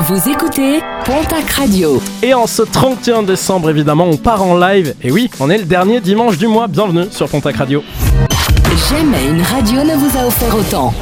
Vous 0.00 0.28
écoutez 0.28 0.80
Pontac 1.06 1.50
Radio. 1.52 2.02
Et 2.22 2.34
en 2.34 2.46
ce 2.46 2.60
31 2.60 3.22
décembre, 3.22 3.70
évidemment, 3.70 4.04
on 4.04 4.18
part 4.18 4.42
en 4.42 4.54
live. 4.54 4.94
Et 5.02 5.10
oui, 5.10 5.30
on 5.40 5.48
est 5.48 5.56
le 5.56 5.64
dernier 5.64 6.02
dimanche 6.02 6.36
du 6.36 6.46
mois. 6.46 6.66
Bienvenue 6.66 7.06
sur 7.10 7.26
Pontac 7.30 7.56
Radio. 7.56 7.82
Jamais 8.90 9.26
une 9.26 9.40
radio 9.40 9.82
ne 9.84 9.94
vous 9.94 10.18
a 10.18 10.26
offert 10.26 10.54
autant. 10.54 10.92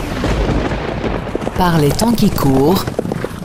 Par 1.58 1.78
les 1.78 1.88
temps 1.88 2.12
qui 2.12 2.30
courent, 2.30 2.84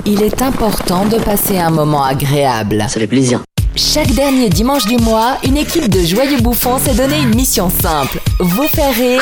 il 0.05 0.21
est 0.21 0.43
important 0.43 1.05
de 1.05 1.17
passer 1.17 1.57
un 1.57 1.71
moment 1.71 2.03
agréable. 2.03 2.85
Ça 2.87 2.99
fait 2.99 3.07
plaisir. 3.07 3.41
Chaque 3.75 4.11
dernier 4.11 4.49
dimanche 4.49 4.85
du 4.85 4.97
mois, 4.97 5.37
une 5.43 5.57
équipe 5.57 5.89
de 5.89 6.01
joyeux 6.05 6.41
bouffons 6.41 6.77
s'est 6.77 6.93
donné 6.93 7.19
une 7.21 7.33
mission 7.33 7.69
simple. 7.71 8.19
Vous 8.39 8.67
faire 8.67 8.93
rire, 8.93 9.21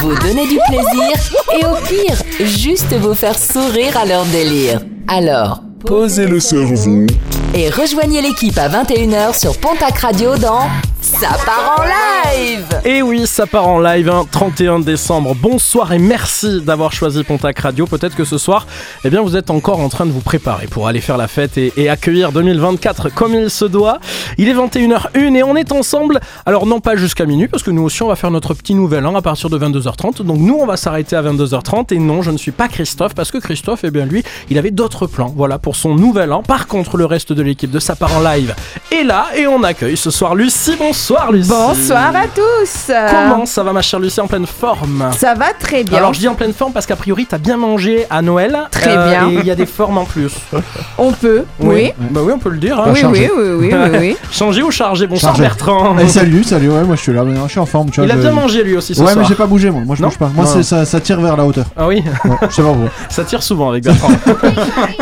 vous 0.00 0.14
donner 0.18 0.46
du 0.46 0.58
plaisir 0.68 1.12
et 1.58 1.64
au 1.64 1.76
pire, 1.86 2.22
juste 2.46 2.92
vous 3.00 3.14
faire 3.14 3.38
sourire 3.38 3.96
à 3.96 4.04
leur 4.04 4.24
délire. 4.26 4.80
Alors, 5.08 5.62
Posez 5.86 6.26
le 6.26 6.40
cerveau. 6.40 7.06
et 7.54 7.70
rejoignez 7.70 8.20
l'équipe 8.20 8.58
à 8.58 8.68
21h 8.68 9.38
sur 9.38 9.56
Pontac 9.58 9.98
Radio 9.98 10.36
dans 10.36 10.62
Ça 11.00 11.28
part 11.46 11.76
en 11.78 11.84
live 11.84 12.66
Et 12.84 13.02
oui, 13.02 13.26
ça 13.26 13.46
part 13.46 13.68
en 13.68 13.78
live, 13.78 14.08
hein, 14.08 14.26
31 14.30 14.80
décembre. 14.80 15.34
Bonsoir 15.34 15.92
et 15.92 15.98
merci 15.98 16.60
d'avoir 16.60 16.92
choisi 16.92 17.22
Pontac 17.22 17.58
Radio. 17.60 17.86
Peut-être 17.86 18.16
que 18.16 18.24
ce 18.24 18.36
soir, 18.36 18.66
eh 19.04 19.10
bien, 19.10 19.22
vous 19.22 19.36
êtes 19.36 19.50
encore 19.50 19.78
en 19.78 19.88
train 19.88 20.06
de 20.06 20.10
vous 20.10 20.20
préparer 20.20 20.66
pour 20.66 20.88
aller 20.88 21.00
faire 21.00 21.16
la 21.16 21.28
fête 21.28 21.56
et, 21.56 21.88
accueillir 21.88 22.32
2024 22.32 23.14
comme 23.14 23.34
il 23.34 23.48
se 23.48 23.64
doit. 23.64 24.00
Il 24.38 24.48
est 24.48 24.54
21h01 24.54 25.36
et 25.36 25.42
on 25.44 25.54
est 25.54 25.70
ensemble. 25.70 26.20
Alors, 26.46 26.66
non 26.66 26.80
pas 26.80 26.96
jusqu'à 26.96 27.26
minuit, 27.26 27.46
parce 27.46 27.62
que 27.62 27.70
nous 27.70 27.82
aussi, 27.82 28.02
on 28.02 28.08
va 28.08 28.16
faire 28.16 28.32
notre 28.32 28.54
petit 28.54 28.74
nouvel 28.74 29.06
an 29.06 29.14
à 29.14 29.22
partir 29.22 29.50
de 29.50 29.58
22h30. 29.58 30.24
Donc, 30.24 30.38
nous, 30.38 30.56
on 30.56 30.66
va 30.66 30.76
s'arrêter 30.76 31.14
à 31.14 31.22
22h30. 31.22 31.94
Et 31.94 31.98
non, 31.98 32.22
je 32.22 32.32
ne 32.32 32.38
suis 32.38 32.52
pas 32.52 32.66
Christophe, 32.68 33.14
parce 33.14 33.30
que 33.30 33.38
Christophe, 33.38 33.80
eh 33.84 33.90
bien, 33.90 34.04
lui, 34.04 34.24
il 34.50 34.58
avait 34.58 34.72
d'autres 34.72 35.06
plans, 35.06 35.32
voilà, 35.34 35.58
pour 35.58 35.76
son 35.76 35.94
nouvel 35.94 36.32
an. 36.32 36.42
Par 36.42 36.66
contre, 36.66 36.96
le 36.96 37.06
reste 37.06 37.32
de 37.32 37.42
l'équipe 37.42 37.70
de 37.70 37.78
Ça 37.78 37.94
en 38.00 38.20
live 38.20 38.54
est 38.92 39.04
là 39.04 39.26
et 39.36 39.46
on 39.46 39.62
accueille 39.62 39.96
ce 39.96 40.10
soir 40.10 40.34
Lucie. 40.34 40.76
Bonsoir, 40.92 41.30
Lucie. 41.32 41.50
Bonsoir 41.50 42.12
à 42.16 42.26
tous. 42.34 42.90
Comment 43.10 43.44
ça 43.44 43.62
va 43.62 43.74
ma 43.74 43.82
chère 43.82 44.00
Lucie 44.00 44.22
en 44.22 44.26
pleine 44.26 44.46
forme? 44.46 45.10
Ça 45.18 45.34
va 45.34 45.52
très 45.52 45.84
bien. 45.84 45.98
Alors 45.98 46.14
je 46.14 46.20
dis 46.20 46.28
en 46.28 46.34
pleine 46.34 46.54
forme 46.54 46.72
parce 46.72 46.86
qu'a 46.86 46.96
priori 46.96 47.26
t'as 47.26 47.36
bien 47.36 47.58
mangé 47.58 48.06
à 48.08 48.22
Noël. 48.22 48.54
Euh, 48.54 48.64
Très 48.70 48.96
bien. 48.96 49.28
Et 49.28 49.34
il 49.34 49.44
y 49.46 49.50
a 49.50 49.54
des 49.54 49.66
formes 49.66 49.98
en 49.98 50.06
plus. 50.06 50.32
On 50.98 51.12
peut. 51.12 51.44
Oui. 51.60 51.92
Bah 51.98 52.20
oui 52.24 52.32
on 52.34 52.38
peut 52.38 52.48
le 52.48 52.56
dire. 52.56 52.80
hein. 52.80 52.86
Oui, 52.94 53.02
oui, 53.04 53.28
oui, 53.36 53.48
oui, 53.58 53.70
oui, 53.74 53.98
oui. 53.98 54.16
Changer 54.32 54.62
ou 54.62 54.70
charger 54.70 55.06
Bonsoir 55.06 55.32
Chargé. 55.36 55.42
Bertrand. 55.42 55.94
Eh, 56.00 56.08
salut, 56.08 56.42
salut, 56.42 56.70
ouais, 56.70 56.84
moi 56.84 56.96
je 56.96 57.02
suis 57.02 57.12
là, 57.12 57.22
je 57.44 57.50
suis 57.50 57.60
en 57.60 57.66
forme, 57.66 57.90
tu 57.90 58.00
vois. 58.00 58.06
Il 58.06 58.10
a 58.12 58.16
bien 58.16 58.32
mangé 58.32 58.64
lui 58.64 58.74
aussi 58.74 58.94
ce 58.94 59.00
Ouais, 59.02 59.08
soir. 59.12 59.18
mais 59.18 59.24
j'ai 59.28 59.34
pas 59.34 59.46
bougé 59.46 59.68
moi, 59.70 59.82
moi 59.84 59.94
je 59.94 60.00
Non 60.00 60.08
bouge 60.08 60.16
pas. 60.16 60.30
Moi 60.34 60.46
ça, 60.46 60.86
ça 60.86 61.00
tire 61.00 61.20
vers 61.20 61.36
la 61.36 61.44
hauteur. 61.44 61.66
Ah 61.76 61.86
oui, 61.86 62.02
Ouais, 62.24 62.30
je 62.48 62.54
sais 62.54 62.62
pas 62.62 62.68
pourquoi. 62.68 62.88
ça 63.10 63.24
tire 63.24 63.42
souvent 63.42 63.68
avec 63.68 63.84
Bertrand. 63.84 64.08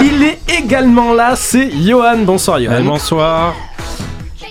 il 0.02 0.24
est 0.24 0.40
également 0.58 1.12
là, 1.14 1.34
c'est 1.36 1.70
Johan. 1.70 2.18
Bonsoir 2.24 2.58
Johan. 2.60 2.74
Eh, 2.80 2.82
bonsoir. 2.82 3.54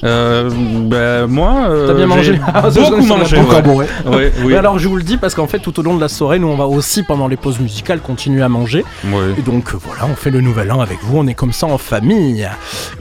Euh, 0.05 0.49
ben, 0.51 1.25
moi, 1.27 1.67
euh, 1.69 1.87
T'as 1.87 1.93
bien 1.95 2.05
mangé 2.05 2.39
j'ai 2.73 2.81
Beaucoup 2.81 3.05
mangé. 3.05 3.37
ouais. 3.37 3.61
bourré. 3.61 3.87
Ouais, 4.05 4.31
oui. 4.39 4.45
Mais 4.49 4.55
alors 4.57 4.77
je 4.77 4.87
vous 4.87 4.97
le 4.97 5.03
dis 5.03 5.17
parce 5.17 5.33
qu'en 5.33 5.47
fait 5.47 5.59
tout 5.59 5.77
au 5.79 5.83
long 5.83 5.95
de 5.95 6.01
la 6.01 6.09
soirée 6.09 6.37
nous 6.39 6.47
on 6.47 6.55
va 6.55 6.65
aussi 6.67 7.03
pendant 7.03 7.27
les 7.27 7.37
pauses 7.37 7.59
musicales 7.59 7.99
continuer 7.99 8.43
à 8.43 8.49
manger 8.49 8.85
Ouais. 9.05 9.33
Et 9.37 9.41
donc 9.41 9.73
euh, 9.73 9.77
voilà, 9.83 10.03
on 10.11 10.15
fait 10.15 10.29
le 10.29 10.41
nouvel 10.41 10.71
an 10.71 10.81
avec 10.81 10.99
vous, 11.03 11.17
on 11.17 11.27
est 11.27 11.33
comme 11.33 11.53
ça 11.53 11.67
en 11.67 11.77
famille. 11.77 12.47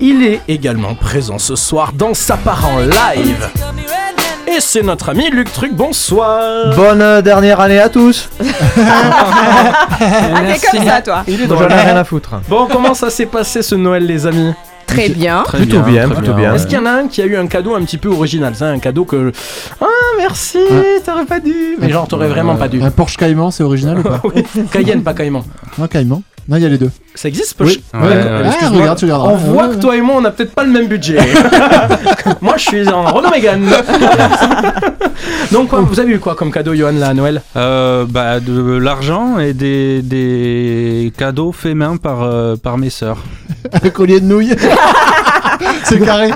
Il 0.01 0.23
est 0.25 0.41
également 0.49 0.95
présent 0.95 1.39
ce 1.39 1.57
soir 1.57 1.93
dans 1.93 2.15
sa 2.15 2.37
part 2.37 2.67
en 2.69 2.79
live. 2.79 3.49
Et 4.47 4.61
c'est 4.61 4.83
notre 4.83 5.09
ami 5.09 5.31
Luc 5.31 5.53
Truc, 5.53 5.75
bonsoir 5.75 6.75
Bonne 6.77 7.03
euh, 7.03 7.23
dernière 7.23 7.61
année 7.61 7.81
à 7.81 7.89
tous 7.89 8.29
Ah, 8.81 9.87
t'es 10.47 10.67
comme 10.77 10.87
ça, 10.87 11.03
toi. 11.03 11.25
Il 11.27 11.41
est 11.41 11.49
J'en 11.49 11.55
drôle. 11.55 11.73
ai 11.73 11.75
rien 11.75 11.97
à 11.97 12.05
foutre. 12.05 12.31
Bon, 12.49 12.69
comment 12.71 12.95
ça 12.95 13.11
s'est 13.11 13.27
passé 13.27 13.63
ce 13.63 13.75
Noël 13.75 14.07
les 14.07 14.27
amis? 14.27 14.53
Très 14.87 15.09
bien. 15.09 15.43
Très 15.45 15.59
Plutôt 15.59 15.81
bien, 15.81 16.09
très 16.09 16.17
plutôt 16.19 16.35
bien. 16.35 16.55
Est-ce 16.55 16.67
qu'il 16.67 16.77
y 16.77 16.81
en 16.81 16.87
a 16.87 16.91
un 16.91 17.09
qui 17.09 17.23
a 17.23 17.27
eu 17.27 17.37
un 17.37 17.47
cadeau 17.47 17.75
un 17.75 17.83
petit 17.83 17.99
peu 17.99 18.09
original 18.09 18.55
ça, 18.55 18.67
Un 18.69 18.79
cadeau 18.79 19.05
que... 19.05 19.33
Ah 19.81 19.86
merci, 20.19 20.58
t'aurais 21.05 21.25
pas 21.27 21.41
dû 21.41 21.77
Mais 21.81 21.91
genre 21.91 22.07
t'aurais 22.08 22.29
vraiment 22.29 22.57
pas 22.57 22.69
dû. 22.69 22.83
Un 22.83 22.91
Porsche 22.91 23.17
Cayman, 23.17 23.51
c'est 23.51 23.63
original 23.63 23.98
ou 23.98 24.03
pas 24.03 24.20
Oui, 24.35 24.42
Cayenne, 24.70 25.03
pas 25.03 25.14
Caïman. 25.14 25.42
Non, 25.79 25.86
Cayman. 25.86 26.23
Non, 26.47 26.57
il 26.59 26.63
y 26.63 26.67
a 26.67 26.69
les 26.69 26.77
deux. 26.79 26.91
Ça 27.15 27.29
existe 27.29 27.57
Oui. 27.61 27.83
Ouais, 27.95 28.01
Ouais. 28.01 28.07
ouais, 28.09 28.51
Ah, 28.61 28.69
regarde, 28.69 28.99
tu 28.99 29.05
regarderas. 29.07 29.31
On 29.31 29.37
voit 29.37 29.69
Ouais, 29.69 29.75
que 29.77 29.81
toi 29.81 29.97
et 29.97 30.01
moi, 30.03 30.17
on 30.19 30.25
a 30.27 30.31
peut-être 30.31 30.55
pas 30.55 30.65
le 30.65 30.71
même 30.73 30.89
budget. 30.89 31.17
moi, 32.43 32.55
je 32.59 32.63
suis 32.63 32.89
en 32.89 33.05
Renault 33.05 33.31
Mégane. 33.31 33.67
Donc, 35.53 35.69
quoi, 35.69 35.81
vous 35.81 35.99
avez 36.01 36.13
eu 36.13 36.19
quoi 36.19 36.35
comme 36.35 36.51
cadeau, 36.53 36.75
Johan, 36.75 36.93
là, 36.93 37.09
à 37.09 37.15
Noël? 37.15 37.41
Euh, 37.57 38.05
bah, 38.09 38.41
de 38.41 38.77
l'argent 38.77 39.39
et 39.39 39.53
des, 39.55 40.03
des 40.03 41.13
cadeaux 41.17 41.53
faits 41.53 41.75
main 41.75 41.97
par, 41.97 42.23
euh, 42.23 42.57
par 42.57 42.77
mes 42.79 42.91
sœurs. 42.91 43.19
Un 43.83 43.89
collier 43.91 44.21
de 44.21 44.27
nouilles. 44.27 44.55
c'est 45.85 46.01
carré. 46.05 46.31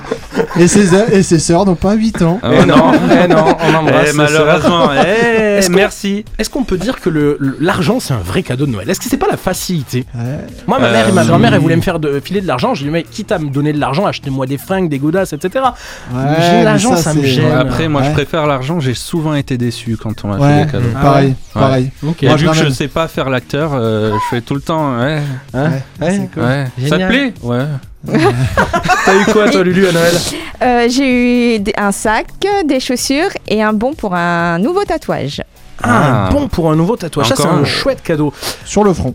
Et 0.58 0.66
ses, 0.68 0.94
et 1.12 1.22
ses 1.22 1.38
sœurs 1.38 1.64
n'ont 1.66 1.74
pas 1.74 1.94
8 1.94 2.22
ans. 2.22 2.40
Ah, 2.42 2.50
Eh 2.52 2.64
non, 2.66 2.92
eh 3.24 3.28
non, 3.28 3.44
on 3.70 3.74
embrasse. 3.74 4.08
Eh, 4.12 4.16
malheureusement, 4.16 4.90
eh, 4.92 5.60
merci. 5.70 6.24
Est-ce 6.38 6.50
qu'on 6.50 6.64
peut 6.64 6.78
dire 6.78 7.00
que 7.00 7.08
le- 7.10 7.36
le- 7.40 7.56
l'argent, 7.60 8.00
c'est 8.00 8.14
un 8.14 8.18
vrai 8.18 8.42
cadeau 8.42 8.66
de 8.66 8.72
Noël? 8.72 8.88
Est-ce 8.90 8.98
que 9.00 9.06
c'est 9.08 9.16
pas 9.18 9.28
la 9.30 9.36
facilité? 9.36 10.04
Ouais. 10.14 10.22
Moi, 10.66 10.78
ma 10.78 10.86
Euh, 10.88 10.92
mère 10.92 11.08
et 11.08 11.12
ma 11.12 11.24
grand-mère, 11.24 11.54
elles 11.54 11.60
voulaient 11.60 11.76
me 11.76 11.82
faire 11.82 11.98
de, 12.00 12.20
filer 12.20 12.40
de 12.40 12.46
l'argent. 12.46 12.74
J'ai 12.74 12.84
dit, 12.86 12.90
mais 12.90 13.02
quitte 13.04 13.30
à 13.32 13.38
me 13.38 13.50
donner 13.50 13.72
de 13.72 13.78
l'argent, 13.80 14.06
achetez-moi 14.06 14.46
des 14.46 14.58
fringues, 14.58 14.88
des 14.88 14.98
godasses, 14.98 15.32
etc. 15.32 15.64
Ouais, 16.12 16.20
J'ai 16.40 16.52
mais 16.52 16.64
l'argent, 16.64 16.96
ça 16.96 17.14
me 17.14 17.22
gêne. 17.22 17.52
Après, 17.52 17.88
moi, 17.88 18.00
Ouais. 18.02 18.08
je 18.08 18.12
préfère 18.12 18.46
l'argent. 18.46 18.80
J'ai 18.80 18.94
souvent 18.94 19.34
été 19.34 19.56
déçu 19.58 19.96
quand 19.96 20.24
on 20.24 20.28
m'a 20.28 20.38
fait 20.38 20.64
des 20.66 20.72
cadeaux. 20.72 20.84
Ah 20.96 21.00
pareil, 21.02 21.28
ouais. 21.28 21.34
pareil. 21.54 21.90
Ok. 22.06 22.22
Et 22.22 22.26
Moi, 22.26 22.36
vu 22.36 22.46
je 22.46 22.50
que 22.62 22.66
je 22.66 22.70
sais 22.70 22.88
pas 22.88 23.08
faire 23.08 23.30
l'acteur, 23.30 23.70
euh, 23.74 24.10
je 24.12 24.36
fais 24.36 24.40
tout 24.42 24.54
le 24.54 24.60
temps. 24.60 24.98
Ouais, 24.98 25.20
Hein 25.54 25.70
Ouais, 26.00 26.06
Ouais. 26.06 26.12
c'est 26.12 26.30
cool. 26.32 26.42
ouais. 26.42 26.88
Ça 26.88 26.98
te 26.98 27.06
plaît? 27.08 27.34
Ouais. 27.42 27.64
T'as 28.06 29.14
eu 29.14 29.24
quoi, 29.32 29.50
toi, 29.50 29.62
Lulu, 29.64 29.88
à 29.88 29.92
Noël? 29.92 30.14
Euh, 30.62 30.88
J'ai 30.88 31.56
eu 31.56 31.62
un 31.76 31.92
sac, 31.92 32.26
des 32.64 32.80
chaussures 32.80 33.30
et 33.48 33.62
un 33.62 33.72
bon 33.72 33.94
pour 33.94 34.14
un 34.14 34.58
nouveau 34.58 34.84
tatouage. 34.84 35.42
Ah, 35.82 36.26
Ah. 36.26 36.28
bon 36.32 36.48
pour 36.48 36.70
un 36.70 36.76
nouveau 36.76 36.96
tatouage. 36.96 37.28
Ça, 37.28 37.34
c'est 37.36 37.46
un 37.46 37.58
un. 37.58 37.64
chouette 37.64 38.02
cadeau. 38.02 38.32
Sur 38.64 38.84
le 38.84 38.92
front, 38.92 39.14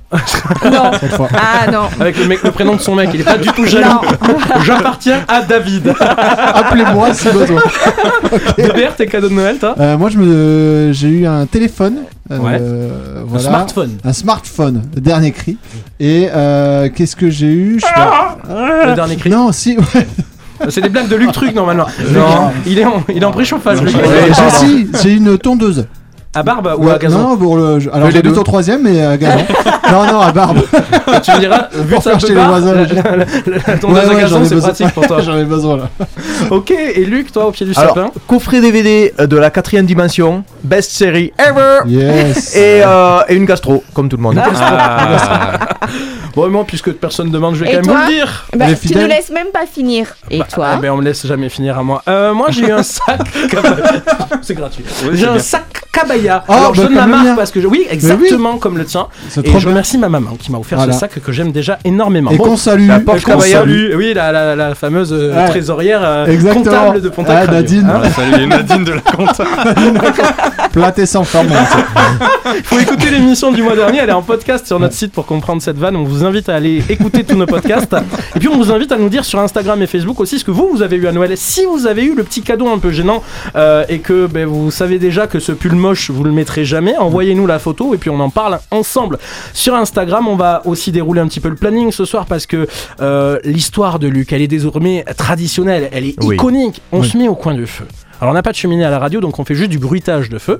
Non. 0.63 0.91
cette 0.99 1.13
fois. 1.15 1.27
Ah 1.33 1.69
non. 1.71 1.89
Avec 1.99 2.17
le, 2.17 2.25
mec, 2.25 2.41
le 2.43 2.51
prénom 2.51 2.75
de 2.75 2.81
son 2.81 2.95
mec, 2.95 3.09
il 3.13 3.21
est 3.21 3.23
pas 3.25 3.37
du 3.37 3.49
tout 3.49 3.65
jaloux. 3.65 3.99
J'appartiens 4.63 5.19
à 5.27 5.41
David. 5.41 5.93
Appelez-moi 5.99 7.13
si 7.13 7.29
besoin. 7.29 7.61
Hubert, 8.57 8.95
tes 8.95 9.07
cadeaux 9.07 9.29
de 9.29 9.33
Noël, 9.33 9.57
toi? 9.57 9.75
Euh, 9.79 9.97
moi, 9.97 10.09
je 10.09 10.17
me, 10.17 10.91
j'ai 10.93 11.09
eu 11.09 11.25
un 11.27 11.45
téléphone. 11.45 11.97
euh, 12.31 12.37
Ouais. 12.39 12.61
voilà. 13.25 13.45
Un 13.45 13.49
smartphone. 13.51 13.97
Un 14.03 14.13
smartphone, 14.13 14.81
dernier 14.95 15.31
cri. 15.31 15.57
Et 15.99 16.29
euh, 16.33 16.89
qu'est-ce 16.93 17.15
que 17.15 17.29
j'ai 17.29 17.47
eu? 17.51 17.79
Je 17.81 17.85
sais 17.85 17.93
pas. 17.93 18.37
Le 18.87 18.95
dernier 18.95 19.15
cri. 19.17 19.29
Non, 19.29 19.51
si. 19.51 19.77
ouais. 19.77 20.07
C'est 20.69 20.81
des 20.81 20.89
blagues 20.89 21.09
de 21.09 21.15
Luc 21.17 21.31
Truc, 21.33 21.53
normalement. 21.53 21.87
Non. 22.11 22.51
Il 22.65 22.79
est 22.79 22.85
en, 22.85 23.03
il 23.09 23.21
est 23.21 23.25
en 23.25 23.31
préchauffage. 23.31 23.79
Euh, 23.81 24.27
j'ai 24.27 24.49
si, 24.65 24.87
j'ai 25.03 25.13
une 25.13 25.37
tondeuse. 25.37 25.85
À 26.35 26.41
barbe 26.41 26.73
ou 26.79 26.85
Ouais, 26.85 26.93
à 26.93 26.97
gazon 26.97 27.19
Non, 27.19 27.37
pour 27.37 27.57
le. 27.57 27.77
Alors 27.93 28.09
j'habite 28.09 28.33
deux. 28.33 28.43
troisième, 28.43 28.81
mais 28.81 29.05
à 29.05 29.17
gazon. 29.17 29.45
non, 29.91 30.05
non, 30.07 30.19
à 30.19 30.31
barbe. 30.31 30.63
Tu 31.21 31.31
me 31.31 31.39
diras, 31.39 31.67
vu 31.73 31.93
Pour 31.93 32.03
que 32.03 32.19
jeter 32.19 32.33
les 32.33 32.41
voisins. 32.43 32.73
la- 32.73 33.77
tondeuse 33.77 34.07
Ouais, 34.09 34.15
à 34.15 34.19
gazon, 34.21 34.37
j'en 34.37 34.43
ai 34.43 34.45
c'est 34.47 34.55
besoin. 34.55 34.69
pratique 34.69 34.91
pour 34.95 35.05
toi. 35.07 35.21
J'en 35.25 35.37
ai 35.37 35.43
besoin 35.45 35.77
là. 35.77 35.89
Ok, 36.49 36.71
et 36.71 37.05
Luc, 37.05 37.31
toi, 37.31 37.45
au 37.47 37.51
pied 37.51 37.65
du 37.67 37.73
Alors, 37.75 37.95
sapin 37.95 38.11
coffret 38.27 38.61
DVD 38.61 39.13
de 39.19 39.37
la 39.37 39.51
quatrième 39.51 39.85
dimension, 39.85 40.43
best 40.63 40.91
série 40.91 41.31
ever 41.37 41.81
Yes. 41.85 42.55
et, 42.55 42.81
euh, 42.83 43.19
et 43.29 43.35
une 43.35 43.45
gastro, 43.45 43.83
comme 43.93 44.09
tout 44.09 44.17
le 44.17 44.23
monde. 44.23 44.41
Ah. 44.43 45.59
Bon, 46.35 46.49
moi, 46.49 46.63
puisque 46.65 46.91
personne 46.93 47.27
ne 47.27 47.31
demande, 47.31 47.53
je 47.53 47.63
vais 47.63 47.71
Et 47.71 47.75
quand 47.75 47.85
même 47.85 47.95
vous 47.95 48.01
le 48.01 48.07
dire. 48.07 48.45
Bah, 48.57 48.65
tu 48.73 48.95
nous 48.97 49.05
laisses 49.07 49.29
même 49.29 49.49
pas 49.53 49.67
finir. 49.71 50.07
Et 50.31 50.39
Bah, 50.39 50.47
toi 50.51 50.67
ah 50.73 50.77
ben, 50.77 50.89
on 50.91 50.97
me 50.97 51.03
laisse 51.03 51.27
jamais 51.27 51.47
finir 51.49 51.77
à 51.77 51.83
moi. 51.83 52.01
Euh, 52.07 52.33
moi, 52.33 52.47
j'ai 52.49 52.67
eu 52.67 52.71
un 52.71 52.81
sac. 52.81 53.19
c'est 54.41 54.55
gratuit. 54.55 54.83
Oui, 55.03 55.09
j'ai 55.13 55.27
un 55.27 55.33
bien. 55.33 55.39
sac 55.41 55.83
Kabaya. 55.93 56.43
Oh, 56.47 56.51
Alors, 56.53 56.73
je 56.73 56.81
bah, 56.81 56.87
donne 56.87 56.95
ma 56.95 57.05
marque 57.07 57.37
parce 57.37 57.51
que 57.51 57.61
je... 57.61 57.67
oui, 57.67 57.85
exactement 57.89 58.57
comme 58.57 58.77
le 58.77 58.83
tien. 58.83 59.07
C'est 59.29 59.45
Et 59.47 59.51
je 59.51 59.57
bien. 59.59 59.67
remercie 59.69 59.97
ma 59.99 60.09
maman 60.09 60.31
qui 60.39 60.51
m'a 60.51 60.57
offert 60.57 60.77
Voilà. 60.79 60.93
ce 60.93 60.99
sac 60.99 61.19
que 61.23 61.31
j'aime 61.31 61.51
déjà 61.51 61.77
énormément. 61.85 62.31
Et 62.31 62.35
Bon, 62.37 62.45
qu'on 62.45 62.57
salue. 62.57 62.87
La 62.87 62.99
Porsche 62.99 63.23
qu'on 63.23 63.33
Cabaya. 63.33 63.59
salue. 63.59 63.93
Oui, 63.95 64.13
la, 64.13 64.31
la, 64.31 64.55
la 64.55 64.75
fameuse 64.75 65.13
euh, 65.13 65.33
Ouais. 65.35 65.49
trésorière 65.49 66.01
euh, 66.03 66.25
Exactement. 66.25 66.63
comptable 66.65 67.01
de 67.01 67.09
Pontac 67.09 67.45
Ah. 67.47 67.51
Nadine. 67.51 67.87
Hein 67.89 68.01
salut 68.15 68.47
Nadine 68.47 68.83
de 68.83 68.91
la 68.93 69.01
compta. 69.01 69.43
Platé 70.73 71.05
sans 71.05 71.23
forme. 71.23 71.49
faut 72.63 72.79
écouter 72.79 73.11
l'émission 73.11 73.51
du 73.51 73.61
mois 73.61 73.75
dernier, 73.75 73.99
elle 73.99 74.09
est 74.09 74.13
en 74.13 74.23
podcast 74.23 74.65
sur 74.65 74.79
notre 74.79 74.95
site 74.95 75.11
pour 75.11 75.25
comprendre 75.27 75.61
cette 75.61 75.77
vanne. 75.77 75.95
On 75.95 76.03
vous 76.03 76.25
invite 76.25 76.49
à 76.49 76.55
aller 76.55 76.83
écouter 76.89 77.23
tous 77.23 77.35
nos 77.35 77.45
podcasts. 77.45 77.95
Et 78.35 78.39
puis 78.39 78.47
on 78.47 78.57
vous 78.57 78.71
invite 78.71 78.91
à 78.91 78.97
nous 78.97 79.09
dire 79.09 79.23
sur 79.25 79.39
Instagram 79.39 79.81
et 79.83 79.87
Facebook 79.87 80.19
aussi 80.19 80.39
ce 80.39 80.45
que 80.45 80.51
vous, 80.51 80.69
vous 80.73 80.81
avez 80.81 80.95
eu 80.95 81.05
à 81.07 81.11
Noël. 81.11 81.31
Si 81.35 81.65
vous 81.65 81.85
avez 81.85 82.03
eu 82.03 82.15
le 82.15 82.23
petit 82.23 82.41
cadeau 82.41 82.67
un 82.69 82.79
peu 82.79 82.91
gênant 82.91 83.21
euh, 83.55 83.83
et 83.89 83.99
que 83.99 84.25
ben, 84.25 84.47
vous 84.47 84.71
savez 84.71 84.97
déjà 84.97 85.27
que 85.27 85.39
ce 85.39 85.51
pull 85.51 85.75
moche, 85.83 86.09
vous 86.09 86.23
le 86.23 86.31
mettrez 86.31 86.63
jamais, 86.65 86.95
envoyez-nous 86.97 87.45
la 87.45 87.59
photo 87.59 87.93
et 87.93 87.97
puis 87.97 88.09
on 88.09 88.19
en 88.21 88.29
parle 88.29 88.59
ensemble. 88.71 89.19
Sur 89.53 89.75
Instagram, 89.75 90.27
on 90.29 90.35
va 90.37 90.61
aussi 90.65 90.91
dérouler 90.93 91.19
un 91.21 91.27
petit 91.27 91.41
peu 91.41 91.49
le 91.49 91.55
planning 91.55 91.91
ce 91.91 92.05
soir 92.05 92.25
parce 92.25 92.45
que 92.45 92.67
euh, 93.01 93.37
l'histoire 93.43 93.99
de 93.99 94.07
Luc, 94.07 94.31
elle 94.31 94.41
est 94.41 94.47
désormais 94.47 95.03
traditionnelle, 95.17 95.89
elle 95.91 96.05
est 96.05 96.15
Oui. 96.23 96.35
iconique. 96.35 96.81
On 96.93 97.01
Oui. 97.01 97.09
se 97.09 97.17
met 97.17 97.27
au 97.27 97.35
coin 97.35 97.53
du 97.53 97.67
feu. 97.67 97.85
Alors 98.23 98.31
on 98.31 98.35
n'a 98.35 98.41
pas 98.41 98.51
de 98.51 98.55
cheminée 98.55 98.85
à 98.85 98.89
la 98.89 98.99
radio, 98.99 99.19
donc 99.19 99.37
on 99.37 99.43
fait 99.43 99.53
juste 99.53 99.69
du 99.69 99.79
bruitage 99.79 100.29
de 100.29 100.37
feu. 100.39 100.57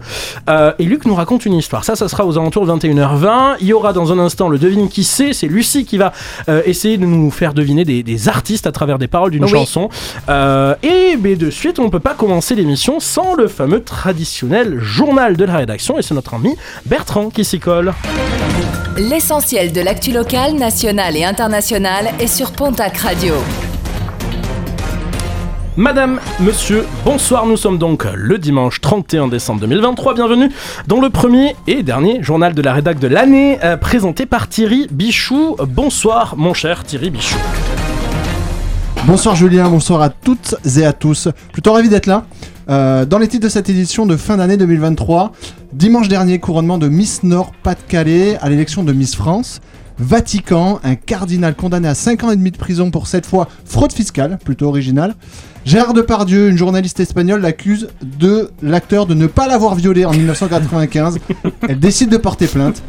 Euh, 0.49 0.73
et 0.79 0.83
Luc 0.83 1.05
nous 1.05 1.15
raconte 1.15 1.45
une 1.45 1.53
histoire. 1.53 1.85
Ça, 1.85 1.95
ça 1.95 2.09
sera 2.09 2.25
aux 2.25 2.37
alentours 2.37 2.65
de 2.65 2.73
21h20. 2.73 3.55
Il 3.61 3.67
y 3.67 3.71
aura 3.71 3.93
dans 3.93 4.11
un 4.11 4.19
instant 4.19 4.49
le 4.49 4.59
devine 4.59 4.89
qui 4.89 5.05
sait. 5.05 5.31
C'est 5.31 5.47
Lucie 5.47 5.85
qui 5.85 5.97
va 5.97 6.11
euh, 6.49 6.61
essayer 6.65 6.97
de 6.97 7.05
nous 7.05 7.31
faire 7.31 7.53
deviner 7.53 7.85
des, 7.85 8.03
des 8.03 8.27
artistes 8.27 8.67
à 8.67 8.73
travers 8.73 8.99
des 8.99 9.07
paroles 9.07 9.31
d'une 9.31 9.45
Oui. 9.45 9.49
chanson. 9.49 9.87
Euh, 10.27 10.75
et 10.83 11.15
de 11.15 11.49
suite, 11.49 11.79
on 11.79 11.85
ne 11.85 11.89
peut 11.89 12.01
pas 12.01 12.15
commencer 12.15 12.53
l'émission 12.53 12.99
sans 12.99 13.33
le 13.33 13.47
fameux 13.47 13.81
traditionnel 13.81 14.79
journal 14.81 15.37
de 15.37 15.45
la 15.45 15.55
rédaction. 15.55 15.97
Et 15.97 16.01
c'est 16.01 16.13
notre 16.13 16.33
ami 16.33 16.57
Bertrand 16.85 17.29
qui 17.29 17.45
s'y 17.45 17.61
colle. 17.61 17.93
L'essentiel 18.97 19.71
de 19.71 19.79
l'actu 19.79 20.11
locale, 20.11 20.55
nationale 20.55 21.15
et 21.15 21.23
internationale 21.23 22.09
est 22.19 22.27
sur 22.27 22.51
Pontac 22.51 22.97
Radio. 22.97 23.35
Madame, 25.75 26.19
monsieur, 26.39 26.85
bonsoir, 27.03 27.47
nous 27.47 27.57
sommes 27.57 27.79
donc 27.79 28.05
le 28.13 28.37
dimanche 28.37 28.79
31 28.79 29.27
décembre 29.27 29.61
2023, 29.61 30.13
bienvenue 30.13 30.51
dans 30.87 31.01
le 31.01 31.09
premier 31.09 31.55
et 31.65 31.81
dernier 31.81 32.21
journal 32.21 32.53
de 32.53 32.61
la 32.61 32.73
rédac 32.73 32.99
de 32.99 33.07
l'année, 33.07 33.57
euh, 33.63 33.75
présenté 33.75 34.27
par 34.27 34.47
Thierry 34.47 34.87
Bichou. 34.91 35.55
Bonsoir 35.67 36.35
mon 36.37 36.53
cher 36.53 36.83
Thierry 36.83 37.09
Bichou. 37.09 37.39
Bonsoir 39.05 39.35
Julien, 39.35 39.67
bonsoir 39.67 40.03
à 40.03 40.09
toutes 40.09 40.53
et 40.77 40.85
à 40.85 40.93
tous. 40.93 41.29
Plutôt 41.51 41.73
ravi 41.73 41.89
d'être 41.89 42.05
là. 42.05 42.25
Euh, 42.69 43.05
dans 43.05 43.17
les 43.17 43.27
titres 43.27 43.45
de 43.45 43.49
cette 43.49 43.67
édition 43.67 44.05
de 44.05 44.15
fin 44.15 44.37
d'année 44.37 44.57
2023, 44.57 45.31
dimanche 45.73 46.07
dernier, 46.07 46.37
couronnement 46.37 46.77
de 46.77 46.87
Miss 46.87 47.23
Nord-Pas-de-Calais 47.23 48.37
à 48.41 48.49
l'élection 48.49 48.83
de 48.83 48.93
Miss 48.93 49.15
France. 49.15 49.59
Vatican, 49.99 50.79
un 50.83 50.95
cardinal 50.95 51.55
condamné 51.55 51.87
à 51.87 51.95
5 51.95 52.23
ans 52.23 52.31
et 52.31 52.35
demi 52.35 52.51
de 52.51 52.57
prison 52.57 52.91
pour 52.91 53.07
cette 53.07 53.25
fois 53.25 53.47
fraude 53.65 53.93
fiscale, 53.93 54.37
plutôt 54.43 54.67
originale. 54.67 55.15
Gérard 55.65 55.93
Depardieu, 55.93 56.49
une 56.49 56.57
journaliste 56.57 56.99
espagnole, 56.99 57.41
l'accuse 57.41 57.87
de 58.01 58.51
l'acteur 58.61 59.05
de 59.05 59.13
ne 59.13 59.27
pas 59.27 59.47
l'avoir 59.47 59.75
violée 59.75 60.05
en 60.05 60.11
1995. 60.11 61.19
Elle 61.69 61.79
décide 61.79 62.09
de 62.09 62.17
porter 62.17 62.47
plainte. 62.47 62.83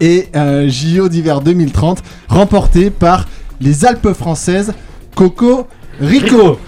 Et 0.00 0.28
euh, 0.34 0.68
JO 0.68 1.08
d'hiver 1.08 1.42
2030, 1.42 2.02
remporté 2.28 2.90
par 2.90 3.28
les 3.60 3.84
Alpes 3.84 4.12
françaises, 4.14 4.72
Coco 5.14 5.66
Rico. 6.00 6.58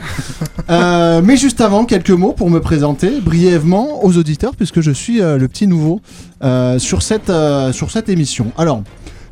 Euh, 0.69 1.23
mais 1.25 1.37
juste 1.37 1.61
avant, 1.61 1.85
quelques 1.85 2.11
mots 2.11 2.33
pour 2.33 2.51
me 2.51 2.61
présenter 2.61 3.21
brièvement 3.21 4.05
aux 4.05 4.17
auditeurs, 4.19 4.55
puisque 4.55 4.81
je 4.81 4.91
suis 4.91 5.21
euh, 5.21 5.39
le 5.39 5.49
petit 5.49 5.67
nouveau 5.67 6.01
euh, 6.45 6.79
sur, 6.79 7.03
cette, 7.03 7.31
euh, 7.31 7.73
sur 7.73 7.91
cette 7.91 8.09
émission. 8.09 8.53
Alors, 8.59 8.83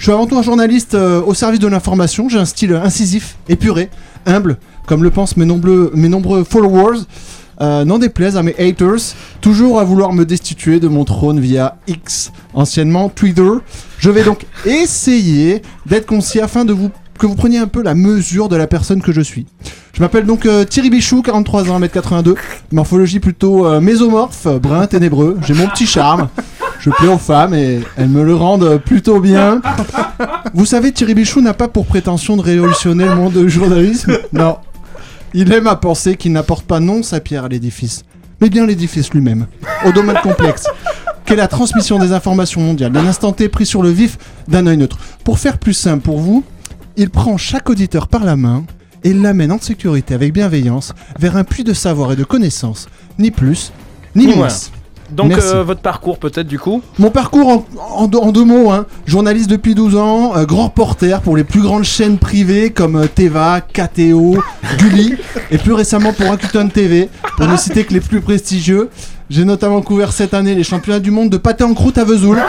je 0.01 0.05
suis 0.05 0.13
avant 0.13 0.27
tout 0.27 0.39
un 0.39 0.43
journaliste 0.43 0.95
euh, 0.95 1.21
au 1.21 1.35
service 1.35 1.61
de 1.61 1.67
l'information, 1.69 2.31
j'ai 2.31 2.39
un 2.39 2.47
style 2.47 2.73
incisif, 2.73 3.37
épuré, 3.51 3.91
humble, 4.25 4.57
comme 4.87 5.03
le 5.03 5.11
pensent 5.11 5.37
mes 5.37 5.45
nombreux, 5.45 5.93
mes 5.95 6.09
nombreux 6.09 6.43
followers. 6.43 7.01
Euh, 7.61 7.85
N'en 7.85 7.99
déplaise 7.99 8.39
à 8.39 8.43
mes 8.43 8.55
haters, 8.59 9.15
toujours 9.43 9.79
à 9.79 9.85
vouloir 9.85 10.15
me 10.15 10.25
destituer 10.25 10.81
de 10.81 10.89
mon 10.89 11.05
trône 11.05 11.39
via 11.39 11.77
X, 11.87 12.33
anciennement 12.55 13.11
Twitter. 13.11 13.51
Je 13.99 14.09
vais 14.09 14.25
donc 14.25 14.47
essayer 14.65 15.61
d'être 15.85 16.07
concis 16.07 16.41
afin 16.41 16.65
de 16.65 16.73
vous 16.73 16.91
que 17.21 17.27
vous 17.27 17.37
preniez 17.37 17.59
un 17.59 17.67
peu 17.67 17.83
la 17.83 17.95
mesure 17.95 18.49
de 18.49 18.57
la 18.57 18.67
personne 18.67 19.03
que 19.03 19.13
je 19.13 19.21
suis. 19.21 19.47
Je 19.93 20.01
m'appelle 20.01 20.25
donc 20.25 20.47
euh, 20.47 20.65
Thierry 20.65 20.89
Bichou, 20.89 21.21
43 21.21 21.71
ans, 21.71 21.79
1m82, 21.79 22.35
morphologie 22.73 23.21
plutôt 23.21 23.67
euh, 23.67 23.79
mésomorphe, 23.81 24.47
brun, 24.47 24.87
ténébreux. 24.87 25.37
J'ai 25.47 25.53
mon 25.53 25.67
petit 25.69 25.87
charme. 25.87 26.29
Je 26.81 26.89
plais 26.89 27.09
aux 27.09 27.19
femmes 27.19 27.53
et 27.53 27.81
elles 27.99 28.09
me 28.09 28.25
le 28.25 28.35
rendent 28.35 28.79
plutôt 28.79 29.21
bien. 29.21 29.61
Vous 30.55 30.65
savez, 30.65 30.93
Thierry 30.93 31.13
Bichou 31.13 31.43
n'a 31.43 31.53
pas 31.53 31.69
pour 31.69 31.85
prétention 31.85 32.39
de 32.39 32.43
révolutionner 32.43 33.05
le 33.05 33.15
monde 33.15 33.35
du 33.35 33.51
journalisme. 33.51 34.19
Non. 34.33 34.57
Il 35.35 35.53
aime 35.53 35.67
à 35.67 35.77
penser 35.77 36.17
qu'il 36.17 36.33
n'apporte 36.33 36.65
pas 36.65 36.81
non 36.81 37.03
sa 37.03 37.21
pierre 37.21 37.45
à 37.45 37.49
l'édifice, 37.49 38.03
mais 38.41 38.49
bien 38.49 38.67
l'édifice 38.67 39.11
lui-même, 39.11 39.47
au 39.85 39.93
domaine 39.93 40.19
complexe, 40.23 40.67
qu'est 41.27 41.37
la 41.37 41.49
transmission 41.49 41.99
des 41.99 42.13
informations 42.13 42.63
mondiales 42.63 42.93
d'un 42.93 43.07
instant 43.07 43.33
T 43.33 43.49
pris 43.51 43.67
sur 43.67 43.83
le 43.83 43.91
vif 43.91 44.17
d'un 44.49 44.67
œil 44.67 44.79
neutre. 44.79 44.99
Pour 45.23 45.39
faire 45.39 45.59
plus 45.59 45.75
simple 45.75 46.03
pour 46.03 46.19
vous, 46.19 46.43
il 46.97 47.11
prend 47.11 47.37
chaque 47.37 47.71
auditeur 47.71 48.09
par 48.09 48.25
la 48.25 48.37
main 48.37 48.65
et 49.05 49.13
l'amène 49.15 49.53
en 49.53 49.59
sécurité 49.61 50.15
avec 50.15 50.33
bienveillance 50.33 50.93
vers 51.19 51.37
un 51.37 51.45
puits 51.45 51.65
de 51.65 51.73
savoir 51.73 52.13
et 52.13 52.17
de 52.17 52.25
connaissances, 52.25 52.89
ni 53.19 53.31
plus, 53.31 53.73
ni 54.15 54.27
moins. 54.27 54.49
Donc 55.11 55.33
euh, 55.33 55.65
votre 55.65 55.81
parcours 55.81 56.19
peut-être 56.19 56.47
du 56.47 56.59
coup? 56.59 56.83
Mon 57.01 57.11
parcours 57.11 57.49
en, 57.49 57.65
en 57.97 58.07
deux- 58.07 58.19
en 58.19 58.31
deux 58.31 58.45
mots, 58.45 58.71
hein. 58.71 58.87
journaliste 59.07 59.51
depuis 59.51 59.75
12 59.75 59.97
ans, 59.97 60.37
euh, 60.37 60.45
grand 60.45 60.67
reporter 60.67 61.21
pour 61.23 61.37
les 61.37 61.43
plus 61.43 61.63
grandes 61.63 61.83
chaînes 61.83 62.17
privées 62.19 62.71
comme 62.71 62.95
euh, 62.95 63.07
Teva, 63.13 63.61
KTO, 63.61 64.37
Gulli, 64.79 65.17
et 65.51 65.59
plus 65.59 65.73
récemment 65.73 66.13
pour 66.13 66.29
Rakuten 66.29 66.71
TV, 66.71 67.09
pour 67.37 67.49
ne 67.49 67.57
citer 67.57 67.85
que 67.85 67.93
les 67.93 68.01
plus 68.01 68.21
prestigieux. 68.21 68.89
J'ai 69.31 69.45
notamment 69.45 69.81
couvert 69.81 70.13
cette 70.13 70.35
année 70.35 70.55
les 70.57 70.65
championnats 70.65 70.99
du 70.99 71.13
monde 71.13 71.31
de 71.31 71.37
pâté 71.37 71.63
en 71.63 71.73
croûte 71.73 71.99
à 71.99 72.05
Vesoul. 72.05 72.43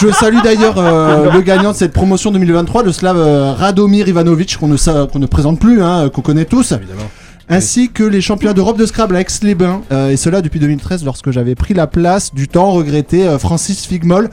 Je 0.00 0.08
salue 0.10 0.38
d'ailleurs 0.42 0.74
euh, 0.78 1.30
le 1.32 1.40
gagnant 1.42 1.70
de 1.70 1.76
cette 1.76 1.92
promotion 1.92 2.32
2023, 2.32 2.82
le 2.82 2.90
Slav 2.92 3.16
euh, 3.16 3.52
Radomir 3.52 4.08
Ivanovic, 4.08 4.56
qu'on 4.58 4.66
ne, 4.68 4.76
sa- 4.76 5.06
qu'on 5.06 5.20
ne 5.20 5.26
présente 5.26 5.60
plus, 5.60 5.80
hein, 5.80 6.08
qu'on 6.12 6.20
connaît 6.22 6.44
tous 6.44 6.72
Évidemment. 6.72 7.02
ainsi 7.48 7.90
que 7.90 8.02
les 8.02 8.20
championnats 8.20 8.52
d'Europe 8.54 8.78
de 8.78 8.86
Scrabble 8.86 9.14
à 9.14 9.20
Aix-les-Bains, 9.20 9.82
euh, 9.92 10.10
et 10.10 10.16
cela 10.16 10.42
depuis 10.42 10.58
2013 10.58 11.04
lorsque 11.04 11.30
j'avais 11.30 11.54
pris 11.54 11.72
la 11.74 11.86
place 11.86 12.34
du 12.34 12.48
temps 12.48 12.70
regretté 12.72 13.26
euh, 13.28 13.38
Francis 13.38 13.86
Figmol, 13.86 14.28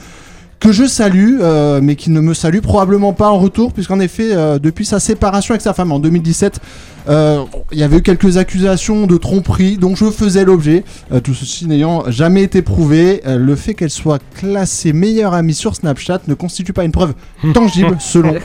que 0.60 0.72
je 0.72 0.86
salue, 0.86 1.38
euh, 1.42 1.80
mais 1.82 1.96
qui 1.96 2.10
ne 2.10 2.20
me 2.20 2.34
salue 2.34 2.60
probablement 2.60 3.14
pas 3.14 3.30
en 3.30 3.40
retour, 3.40 3.72
puisqu'en 3.72 4.00
effet, 4.00 4.30
euh, 4.32 4.60
depuis 4.60 4.86
sa 4.86 5.00
séparation 5.00 5.54
avec 5.54 5.62
sa 5.62 5.74
femme 5.74 5.92
en 5.92 6.00
2017, 6.00 6.60
euh, 7.08 7.44
il 7.72 7.80
y 7.80 7.84
avait 7.84 7.98
eu 7.98 8.02
quelques 8.02 8.38
accusations 8.38 9.08
de 9.08 9.18
tromperie 9.18 9.78
dont 9.78 9.96
je 9.96 10.06
faisais 10.12 10.46
l'objet, 10.46 10.84
euh, 11.12 11.20
tout 11.20 11.34
ceci 11.34 11.66
n'ayant 11.66 12.04
jamais 12.12 12.44
été 12.44 12.62
prouvé. 12.62 13.22
Euh, 13.26 13.38
le 13.38 13.56
fait 13.56 13.74
qu'elle 13.74 13.90
soit 13.90 14.20
classée 14.36 14.94
meilleure 14.94 15.34
amie 15.34 15.54
sur 15.54 15.76
Snapchat 15.76 16.20
ne 16.28 16.34
constitue 16.36 16.74
pas 16.74 16.84
une 16.84 16.92
preuve 16.92 17.14
tangible 17.54 17.98
selon 18.00 18.36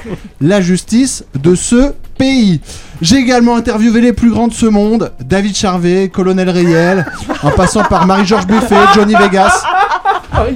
la 0.40 0.60
justice 0.60 1.24
de 1.34 1.54
ce 1.54 1.92
pays. 2.16 2.60
J'ai 3.02 3.16
également 3.16 3.56
interviewé 3.56 4.00
les 4.00 4.12
plus 4.12 4.30
grands 4.30 4.48
de 4.48 4.54
ce 4.54 4.66
monde, 4.66 5.12
David 5.20 5.56
Charvet, 5.56 6.08
Colonel 6.08 6.48
Rayel, 6.48 7.06
en 7.42 7.50
passant 7.50 7.82
par 7.82 8.06
Marie-Georges 8.06 8.46
Buffet, 8.46 8.76
Johnny 8.94 9.14
Vegas, 9.14 9.62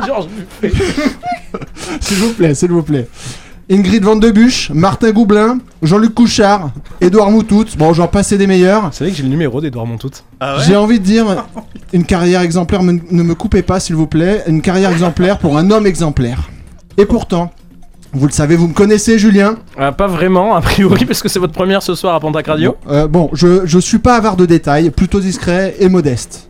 Georges 0.07 0.27
s'il 2.01 2.17
vous 2.19 2.33
plaît, 2.33 2.55
s'il 2.55 2.71
vous 2.71 2.83
plaît. 2.83 3.09
Ingrid 3.71 4.03
Van 4.03 4.17
de 4.17 4.31
Buch, 4.31 4.71
Martin 4.73 5.11
Goublin, 5.11 5.59
Jean-Luc 5.83 6.15
Couchard, 6.15 6.71
Édouard 7.03 7.31
Moutout, 7.31 7.67
bon 7.77 7.93
j'en 7.93 8.09
passais 8.09 8.39
des 8.39 8.47
meilleurs. 8.47 8.89
C'est 8.93 9.05
vrai 9.05 9.11
que 9.11 9.17
j'ai 9.19 9.23
le 9.23 9.29
numéro 9.29 9.61
d'Edouard 9.61 9.85
Montout. 9.87 10.11
J'ai 10.67 10.75
envie 10.75 10.99
de 10.99 11.05
dire, 11.05 11.45
une 11.93 12.05
carrière 12.05 12.41
exemplaire, 12.41 12.83
me- 12.83 12.99
ne 13.11 13.23
me 13.23 13.35
coupez 13.35 13.61
pas 13.63 13.79
s'il 13.79 13.95
vous 13.97 14.07
plaît, 14.07 14.43
une 14.47 14.63
carrière 14.63 14.91
exemplaire 14.91 15.39
pour 15.39 15.59
un 15.59 15.71
homme 15.71 15.87
exemplaire. 15.87 16.49
Et 16.97 17.05
pourtant, 17.05 17.53
vous 18.15 18.27
le 18.27 18.33
savez, 18.33 18.57
vous 18.57 18.69
me 18.69 18.73
connaissez 18.73 19.19
Julien 19.19 19.57
Ah, 19.79 19.93
pas 19.93 20.07
vraiment, 20.07 20.57
a 20.57 20.63
priori, 20.63 21.05
parce 21.05 21.23
que 21.23 21.29
c'est 21.29 21.39
votre 21.39 21.53
première 21.53 21.83
ce 21.83 21.95
soir 21.95 22.15
à 22.15 22.21
Pontac 22.21 22.47
Radio. 22.47 22.75
Euh, 22.89 23.07
bon, 23.07 23.29
je, 23.35 23.67
je 23.67 23.79
suis 23.79 23.99
pas 23.99 24.17
avare 24.17 24.37
de 24.37 24.47
détails, 24.47 24.89
plutôt 24.91 25.21
discret 25.21 25.77
et 25.79 25.91
modeste. 25.91 26.48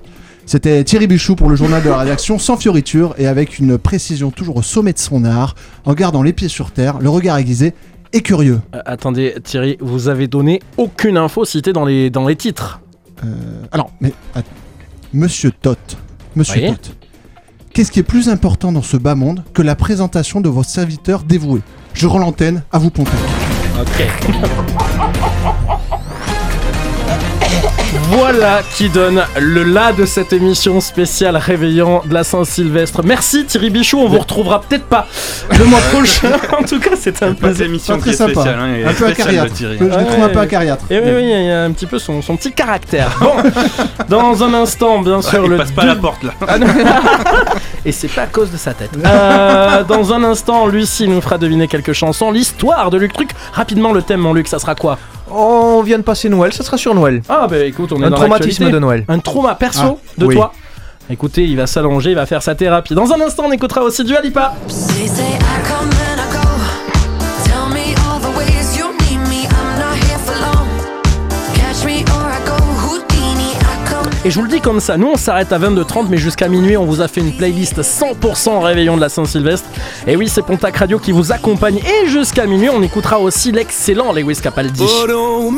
C'était 0.48 0.82
Thierry 0.82 1.06
Bichou 1.06 1.36
pour 1.36 1.50
le 1.50 1.56
journal 1.56 1.82
de 1.82 1.90
la 1.90 1.98
rédaction, 1.98 2.38
sans 2.38 2.56
fioriture 2.56 3.14
et 3.18 3.26
avec 3.26 3.58
une 3.58 3.76
précision 3.76 4.30
toujours 4.30 4.56
au 4.56 4.62
sommet 4.62 4.94
de 4.94 4.98
son 4.98 5.26
art, 5.26 5.54
en 5.84 5.92
gardant 5.92 6.22
les 6.22 6.32
pieds 6.32 6.48
sur 6.48 6.70
terre, 6.70 7.00
le 7.00 7.10
regard 7.10 7.36
aiguisé 7.36 7.74
et 8.14 8.22
curieux. 8.22 8.58
Euh, 8.74 8.80
attendez, 8.86 9.34
Thierry, 9.44 9.76
vous 9.78 10.08
avez 10.08 10.26
donné 10.26 10.62
aucune 10.78 11.18
info 11.18 11.44
citée 11.44 11.74
dans 11.74 11.84
les, 11.84 12.08
dans 12.08 12.26
les 12.26 12.34
titres. 12.34 12.80
Euh, 13.24 13.28
alors, 13.72 13.90
mais 14.00 14.14
Monsieur 15.12 15.50
Tot, 15.50 15.76
Monsieur. 16.34 16.68
Tot, 16.68 16.96
qu'est-ce 17.74 17.92
qui 17.92 18.00
est 18.00 18.02
plus 18.02 18.30
important 18.30 18.72
dans 18.72 18.80
ce 18.80 18.96
bas 18.96 19.14
monde 19.14 19.44
que 19.52 19.60
la 19.60 19.76
présentation 19.76 20.40
de 20.40 20.48
vos 20.48 20.62
serviteurs 20.62 21.24
dévoués? 21.24 21.60
Je 21.92 22.06
rends 22.06 22.20
l'antenne 22.20 22.62
à 22.72 22.78
vous, 22.78 22.88
Pontac. 22.88 23.12
Ok. 23.78 24.06
Voilà 28.10 28.60
qui 28.76 28.88
donne 28.88 29.22
le 29.38 29.62
la 29.64 29.92
de 29.92 30.04
cette 30.04 30.32
émission 30.32 30.80
spéciale 30.80 31.36
réveillant 31.36 32.02
de 32.04 32.12
la 32.14 32.22
Saint-Sylvestre. 32.24 33.02
Merci 33.04 33.44
Thierry 33.46 33.70
Bichou, 33.70 33.98
on 33.98 34.08
vous 34.08 34.18
retrouvera 34.18 34.60
peut-être 34.60 34.84
pas 34.84 35.06
le 35.58 35.64
mois 35.64 35.80
prochain. 35.92 36.30
en 36.58 36.62
tout 36.64 36.78
cas, 36.80 36.90
c'était 36.98 37.24
un 37.24 37.32
Pas 37.34 37.48
plaisir. 37.48 37.66
émission 37.66 37.94
Pas 37.96 38.00
très 38.02 38.12
sympa. 38.12 38.32
spéciale. 38.32 38.58
Hein, 38.60 38.88
Un 38.88 38.92
peu 38.92 39.06
acariâtre. 39.06 39.52
Thierry. 39.54 39.78
Je, 39.78 39.84
Ouais. 39.84 40.04
trouve 40.04 40.24
un 40.24 40.28
peu 40.28 40.40
acariâtres. 40.40 40.84
Et 40.90 40.98
oui, 40.98 41.10
oui, 41.16 41.22
il 41.24 41.46
y 41.46 41.50
a 41.50 41.64
un 41.64 41.72
petit 41.72 41.86
peu 41.86 41.98
son, 41.98 42.20
son 42.22 42.36
petit 42.36 42.52
caractère. 42.52 43.10
Bon, 43.20 43.32
dans 44.08 44.42
un 44.44 44.54
instant, 44.54 45.00
bien 45.00 45.22
sûr, 45.22 45.42
Il 45.44 45.50
le 45.50 45.56
passe 45.56 45.72
pas 45.72 45.84
la 45.86 45.96
porte 45.96 46.22
là. 46.24 46.32
Ah. 46.46 46.56
Et 47.84 47.92
c'est 47.92 48.08
pas 48.08 48.22
à 48.22 48.26
cause 48.26 48.50
de 48.50 48.56
sa 48.56 48.74
tête. 48.74 48.90
Euh, 49.04 49.84
dans 49.84 50.12
un 50.12 50.22
instant, 50.24 50.66
Lucie 50.66 51.08
nous 51.08 51.20
fera 51.20 51.38
deviner 51.38 51.68
quelques 51.68 51.92
chansons. 51.94 52.30
L'histoire 52.30 52.90
de 52.90 52.98
Luc 52.98 53.12
Truc. 53.12 53.30
Rapidement, 53.52 53.92
le 53.92 54.02
thème, 54.02 54.20
mon 54.20 54.34
Luc, 54.34 54.48
ça 54.48 54.58
sera 54.58 54.74
quoi? 54.74 54.98
On 55.30 55.82
vient 55.82 55.98
de 55.98 56.02
passer 56.02 56.28
Noël, 56.28 56.52
ça 56.52 56.62
sera 56.64 56.76
sur 56.76 56.94
Noël. 56.94 57.22
Ah, 57.28 57.46
bah 57.48 57.58
écoute, 57.64 57.92
on 57.92 58.02
est 58.02 58.06
Un 58.06 58.10
dans 58.10 58.16
traumatisme 58.16 58.70
de 58.70 58.78
Noël. 58.78 59.04
Un 59.08 59.18
trauma 59.18 59.54
perso 59.54 59.98
Ah, 60.02 60.12
de 60.18 60.26
oui. 60.26 60.34
toi 60.36 60.52
Écoutez, 61.10 61.44
il 61.44 61.56
va 61.56 61.66
s'allonger, 61.66 62.10
il 62.10 62.16
va 62.16 62.26
faire 62.26 62.42
sa 62.42 62.54
thérapie. 62.54 62.94
Dans 62.94 63.10
un 63.12 63.20
instant, 63.20 63.44
on 63.46 63.52
écoutera 63.52 63.82
aussi 63.82 64.04
du 64.04 64.14
Alipa. 64.14 64.54
Et 74.24 74.30
je 74.30 74.36
vous 74.36 74.42
le 74.42 74.48
dis 74.48 74.60
comme 74.60 74.80
ça, 74.80 74.96
nous 74.96 75.06
on 75.06 75.16
s'arrête 75.16 75.52
à 75.52 75.58
22h30, 75.58 76.06
mais 76.10 76.16
jusqu'à 76.16 76.48
minuit, 76.48 76.76
on 76.76 76.84
vous 76.84 77.00
a 77.00 77.08
fait 77.08 77.20
une 77.20 77.36
playlist 77.36 77.80
100% 77.80 78.60
réveillon 78.60 78.96
de 78.96 79.00
la 79.00 79.08
Saint-Sylvestre. 79.08 79.68
Et 80.06 80.16
oui, 80.16 80.28
c'est 80.28 80.42
Pontac 80.42 80.76
Radio 80.76 80.98
qui 80.98 81.12
vous 81.12 81.32
accompagne. 81.32 81.78
Et 81.78 82.08
jusqu'à 82.08 82.46
minuit, 82.46 82.68
on 82.68 82.82
écoutera 82.82 83.20
aussi 83.20 83.52
l'excellent 83.52 84.12
Lewis 84.12 84.40
Capaldi. 84.42 84.84
Oh. 84.84 85.50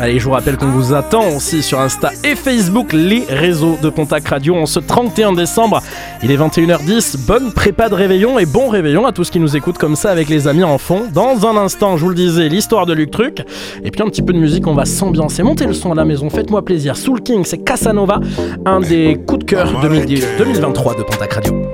Allez, 0.00 0.18
je 0.18 0.24
vous 0.24 0.32
rappelle 0.32 0.56
qu'on 0.56 0.70
vous 0.70 0.92
attend 0.92 1.28
aussi 1.36 1.62
sur 1.62 1.80
Insta 1.80 2.10
et 2.24 2.34
Facebook, 2.34 2.92
les 2.92 3.24
réseaux 3.28 3.78
de 3.80 3.88
Pontac 3.90 4.26
Radio 4.26 4.56
en 4.56 4.66
ce 4.66 4.80
31 4.80 5.34
décembre. 5.34 5.80
Il 6.22 6.32
est 6.32 6.36
21h10, 6.36 7.26
bonne 7.26 7.52
prépa 7.52 7.88
de 7.88 7.94
réveillon 7.94 8.38
et 8.40 8.44
bon 8.44 8.68
réveillon 8.68 9.06
à 9.06 9.12
tous 9.12 9.30
qui 9.30 9.38
nous 9.38 9.56
écoutent 9.56 9.78
comme 9.78 9.94
ça 9.94 10.10
avec 10.10 10.28
les 10.28 10.48
amis 10.48 10.64
en 10.64 10.78
fond. 10.78 11.02
Dans 11.12 11.46
un 11.46 11.56
instant, 11.56 11.96
je 11.96 12.02
vous 12.02 12.08
le 12.08 12.16
disais, 12.16 12.48
l'histoire 12.48 12.86
de 12.86 12.92
Luc 12.92 13.12
Truc. 13.12 13.44
Et 13.84 13.90
puis 13.92 14.02
un 14.02 14.06
petit 14.06 14.22
peu 14.22 14.32
de 14.32 14.38
musique, 14.38 14.66
on 14.66 14.74
va 14.74 14.84
s'ambiancer. 14.84 15.44
Montez 15.44 15.66
le 15.66 15.74
son 15.74 15.92
à 15.92 15.94
la 15.94 16.04
maison, 16.04 16.28
faites-moi 16.28 16.64
plaisir. 16.64 16.96
Soul 16.96 17.22
King, 17.22 17.44
c'est 17.44 17.58
Casanova, 17.58 18.20
un 18.66 18.80
des 18.80 19.20
coups 19.26 19.44
de 19.44 19.44
cœur 19.44 19.80
2010 19.80 20.26
2023 20.38 20.96
de 20.96 21.02
Pontac 21.02 21.34
Radio. 21.34 21.73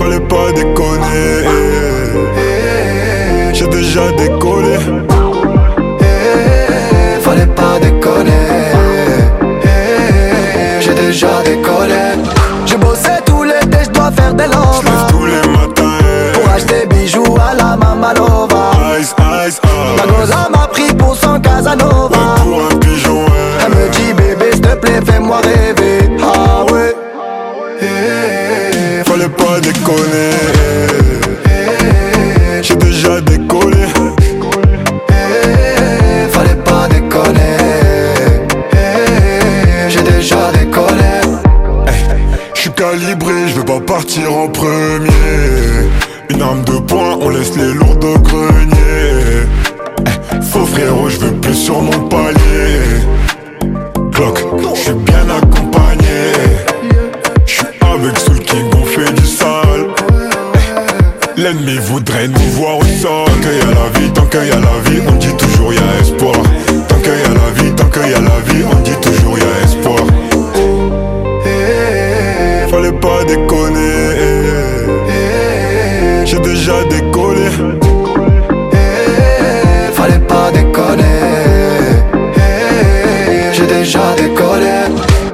Fallait 0.00 0.18
pas 0.18 0.50
déconner. 0.52 1.44
J'ai 3.52 3.66
déjà 3.66 4.10
décollé. 4.12 4.78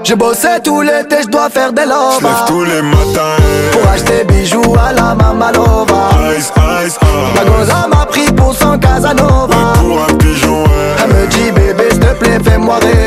J'ai 0.06 0.14
bossé 0.14 0.46
tout 0.62 0.82
l'été, 0.82 1.16
je 1.22 1.26
dois 1.28 1.50
faire 1.50 1.72
des 1.72 1.82
J'lève 1.82 1.90
lovas. 2.22 2.44
tous 2.46 2.62
les 2.62 2.80
matins. 2.80 3.42
Pour 3.72 3.90
acheter 3.90 4.22
bijoux 4.24 4.76
à 4.78 4.92
la 4.92 5.16
Mamalova. 5.16 6.10
Ice, 6.38 6.52
ice, 6.86 6.98
La 7.34 7.42
ice. 7.42 7.48
goza 7.50 7.88
m'a 7.92 8.06
pris 8.06 8.26
pour 8.32 8.54
son 8.54 8.78
Casanova. 8.78 9.56
Pour 9.80 10.02
un 10.08 10.14
pigeon, 10.16 10.62
Elle 11.02 11.12
me 11.12 11.26
dit 11.26 11.50
bébé, 11.50 11.84
s'il 11.90 11.98
te 11.98 12.14
plaît, 12.14 12.38
fais-moi 12.44 12.76
rêver. 12.76 13.05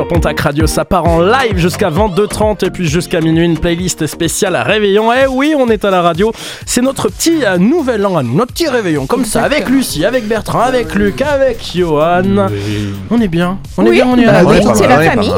Sur 0.00 0.08
Pontac 0.08 0.40
Radio, 0.40 0.66
ça 0.66 0.86
part 0.86 1.04
en 1.04 1.20
live 1.20 1.58
jusqu'à 1.58 1.90
22h30 1.90 2.64
et 2.64 2.70
puis 2.70 2.88
jusqu'à 2.88 3.20
minuit 3.20 3.44
une 3.44 3.58
playlist 3.58 4.06
spéciale 4.06 4.56
à 4.56 4.62
Réveillon. 4.62 5.12
Eh 5.12 5.26
oui, 5.26 5.54
on 5.54 5.68
est 5.68 5.84
à 5.84 5.90
la 5.90 6.00
radio, 6.00 6.32
c'est 6.64 6.80
notre 6.80 7.10
petit 7.10 7.44
euh, 7.44 7.58
nouvel 7.58 8.06
an 8.06 8.16
à 8.16 8.22
nous, 8.22 8.34
notre 8.34 8.54
petit 8.54 8.66
réveillon, 8.66 9.04
comme 9.04 9.26
ça, 9.26 9.42
avec 9.42 9.68
Lucie, 9.68 10.06
avec 10.06 10.26
Bertrand, 10.26 10.60
avec 10.60 10.94
Luc, 10.94 11.20
avec 11.20 11.72
Johan. 11.74 12.48
On 13.10 13.20
est 13.20 13.28
bien, 13.28 13.58
on 13.76 13.84
est 13.84 13.90
Oui, 13.90 13.96
bien, 13.96 14.06
on 14.08 14.16
est 14.16 14.24
à 14.24 14.32
bah 14.32 14.42
la 14.42 14.44
oui, 14.48 14.56
radio. 14.56 14.70
c'est 14.74 14.88
la 14.88 15.00
famille. 15.02 15.32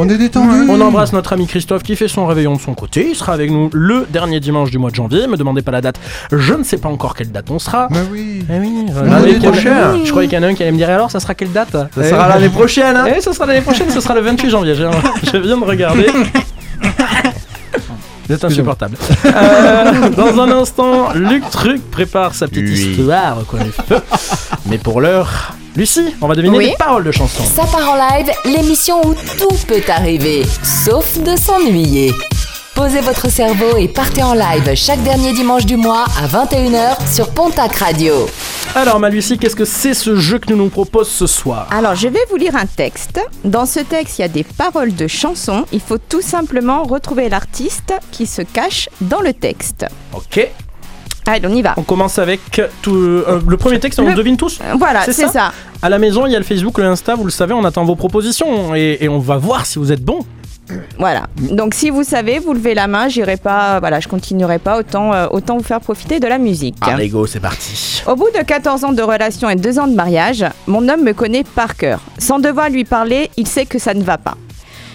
On 0.00 0.08
est 0.08 0.16
détendu. 0.16 0.68
On 0.70 0.80
embrasse 0.80 1.12
notre 1.12 1.32
ami 1.32 1.46
Christophe 1.48 1.82
qui 1.82 1.96
fait 1.96 2.06
son 2.06 2.24
réveillon 2.26 2.54
de 2.54 2.60
son 2.60 2.72
côté. 2.74 3.08
Il 3.10 3.16
sera 3.16 3.32
avec 3.32 3.50
nous 3.50 3.68
le 3.72 4.06
dernier 4.08 4.38
dimanche 4.38 4.70
du 4.70 4.78
mois 4.78 4.90
de 4.90 4.94
janvier. 4.94 5.26
Me 5.26 5.36
demandez 5.36 5.60
pas 5.62 5.72
la 5.72 5.80
date. 5.80 5.96
Je 6.30 6.54
ne 6.54 6.62
sais 6.62 6.78
pas 6.78 6.88
encore 6.88 7.14
quelle 7.16 7.32
date 7.32 7.50
on 7.50 7.58
sera. 7.58 7.88
Bah 7.90 7.98
oui. 8.12 8.44
Eh 8.48 8.58
oui, 8.60 8.86
L'année 9.04 9.36
a- 9.36 9.40
prochaine. 9.40 10.04
Je 10.04 10.10
croyais 10.10 10.28
qu'il 10.28 10.38
y 10.38 10.40
en 10.40 10.44
a 10.44 10.50
un 10.50 10.54
qui 10.54 10.62
allait 10.62 10.70
me 10.72 10.76
dire 10.76 10.88
alors, 10.90 11.10
ça 11.10 11.18
sera 11.18 11.34
quelle 11.34 11.50
date 11.50 11.76
Ça 11.94 12.04
sera 12.10 12.28
l'année 12.28 12.48
prochaine, 12.48 12.96
hein 12.96 13.06
Eh, 13.16 13.20
ce 13.20 13.32
sera 13.32 13.46
l'année 13.46 13.60
prochaine, 13.60 13.90
ce 13.90 14.00
sera 14.00 14.14
le 14.14 14.20
28 14.20 14.50
janvier. 14.50 14.74
Je, 14.76 14.84
je 15.32 15.36
viens 15.38 15.58
de 15.58 15.64
regarder. 15.64 16.06
Vous 18.28 18.34
êtes 18.34 18.44
insupportable. 18.44 18.96
Euh, 19.24 20.10
dans 20.10 20.38
un 20.42 20.50
instant, 20.50 21.12
Luc 21.14 21.48
Truc 21.50 21.80
prépare 21.90 22.34
sa 22.34 22.46
petite 22.46 22.66
Oui. 22.68 22.88
histoire 22.98 23.38
feu. 23.88 23.96
Mais 24.66 24.76
pour 24.76 25.00
l'heure, 25.00 25.54
Lucie, 25.76 26.14
on 26.20 26.26
va 26.26 26.34
deviner 26.34 26.56
Oui. 26.58 26.66
les 26.70 26.76
paroles 26.76 27.04
de 27.04 27.12
chansons. 27.12 27.44
Ça 27.44 27.64
part 27.64 27.90
en 27.90 27.94
live, 27.94 28.30
l'émission 28.44 29.00
où 29.06 29.14
tout 29.38 29.54
peut 29.66 29.82
arriver, 29.88 30.44
sauf 30.62 31.18
de 31.20 31.36
s'ennuyer. 31.36 32.12
Posez 32.74 33.00
votre 33.00 33.28
cerveau 33.30 33.76
et 33.76 33.88
partez 33.88 34.22
en 34.22 34.34
live 34.34 34.72
chaque 34.76 35.02
dernier 35.02 35.32
dimanche 35.32 35.66
du 35.66 35.76
mois 35.76 36.04
à 36.22 36.26
21h 36.28 37.12
sur 37.12 37.28
Pontac 37.30 37.74
Radio. 37.76 38.28
Alors, 38.74 39.00
ma 39.00 39.08
Lucie, 39.08 39.36
qu'est-ce 39.38 39.56
que 39.56 39.64
c'est 39.64 39.94
ce 39.94 40.14
jeu 40.16 40.38
que 40.38 40.50
nous 40.50 40.56
nous 40.56 40.68
propose 40.68 41.08
ce 41.08 41.26
soir 41.26 41.66
Alors, 41.72 41.94
je 41.96 42.06
vais 42.06 42.20
vous 42.30 42.36
lire 42.36 42.54
un 42.54 42.66
texte. 42.66 43.20
Dans 43.44 43.66
ce 43.66 43.80
texte, 43.80 44.18
il 44.18 44.22
y 44.22 44.24
a 44.24 44.28
des 44.28 44.44
paroles 44.44 44.94
de 44.94 45.06
chansons. 45.08 45.64
Il 45.72 45.80
faut 45.80 45.98
tout 45.98 46.22
simplement 46.22 46.84
retrouver 46.84 47.28
l'artiste 47.28 47.94
qui 48.12 48.26
se 48.26 48.42
cache 48.42 48.88
dans 49.00 49.20
le 49.22 49.32
texte. 49.32 49.86
Ok, 50.14 50.48
Allez, 51.26 51.46
on 51.46 51.54
y 51.54 51.62
va. 51.62 51.74
on 51.76 51.82
commence 51.82 52.18
avec 52.18 52.40
tout, 52.82 52.94
euh, 52.94 53.40
le 53.46 53.56
premier 53.56 53.78
texte, 53.80 54.00
on 54.00 54.06
Le- 54.08 54.14
devine 54.14 54.36
tous. 54.36 54.58
Euh, 54.62 54.74
Voilà, 54.78 55.02
C'est 55.04 55.12
c'est 55.12 55.26
ça 55.26 55.32
ça. 55.32 55.52
À 55.82 55.88
la 55.88 55.98
maison, 55.98 56.26
il 56.26 56.32
y 56.32 56.36
a 56.36 56.38
le 56.38 56.44
Facebook, 56.44 56.78
le 56.78 56.84
Insta, 56.86 57.14
vous 57.14 57.24
le 57.24 57.30
savez, 57.30 57.52
on 57.52 57.64
attend 57.64 57.84
vos 57.84 57.96
propositions 57.96 58.74
et, 58.74 58.98
et 59.00 59.08
on 59.08 59.18
va 59.18 59.36
voir 59.36 59.66
si 59.66 59.78
vous 59.78 59.92
êtes 59.92 60.02
bon. 60.02 60.20
Voilà. 60.98 61.26
Donc 61.38 61.72
si 61.72 61.88
vous 61.88 62.02
savez, 62.04 62.38
vous 62.38 62.52
levez 62.52 62.74
la 62.74 62.86
main, 62.88 63.08
j'irai 63.08 63.36
pas, 63.38 63.80
voilà, 63.80 64.00
je 64.00 64.08
continuerai 64.08 64.58
pas, 64.58 64.78
autant, 64.78 65.14
euh, 65.14 65.26
autant 65.30 65.56
vous 65.56 65.62
faire 65.64 65.80
profiter 65.80 66.20
de 66.20 66.26
la 66.26 66.36
musique. 66.38 66.76
Allez, 66.82 67.08
go, 67.08 67.26
c'est 67.26 67.40
parti. 67.40 68.02
Au 68.06 68.14
bout 68.16 68.28
de 68.36 68.42
14 68.44 68.84
ans 68.84 68.92
de 68.92 69.00
relation 69.02 69.48
et 69.48 69.56
2 69.56 69.78
ans 69.78 69.86
de 69.86 69.94
mariage, 69.94 70.44
mon 70.66 70.86
homme 70.88 71.04
me 71.04 71.12
connaît 71.12 71.44
par 71.44 71.74
cœur. 71.76 72.00
Sans 72.18 72.38
devoir 72.38 72.68
lui 72.68 72.84
parler, 72.84 73.30
il 73.38 73.46
sait 73.46 73.64
que 73.64 73.78
ça 73.78 73.94
ne 73.94 74.02
va 74.02 74.18
pas. 74.18 74.34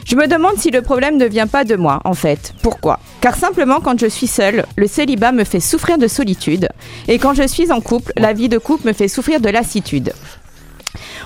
Je 0.06 0.16
me 0.16 0.28
demande 0.28 0.58
si 0.58 0.70
le 0.70 0.82
problème 0.82 1.18
ne 1.18 1.26
vient 1.26 1.48
pas 1.48 1.64
de 1.64 1.76
moi, 1.76 2.02
en 2.04 2.14
fait. 2.14 2.54
Pourquoi? 2.62 3.00
Car 3.22 3.36
simplement, 3.36 3.80
quand 3.80 4.00
je 4.00 4.08
suis 4.08 4.28
seule, 4.28 4.66
le 4.76 4.88
célibat 4.88 5.32
me 5.32 5.46
fait 5.46 5.62
souffrir 5.62 5.98
de 5.98 6.08
solitude. 6.08 6.68
Et 7.08 7.18
quand 7.20 7.34
je 7.34 7.48
suis 7.48 7.72
en 7.72 7.80
couple, 7.80 8.12
la 8.18 8.34
vie 8.34 8.50
de 8.50 8.58
couple 8.58 8.88
me 8.88 8.94
fait 8.94 9.08
souffrir 9.08 9.40
de 9.40 9.50
lassitude. 9.50 10.14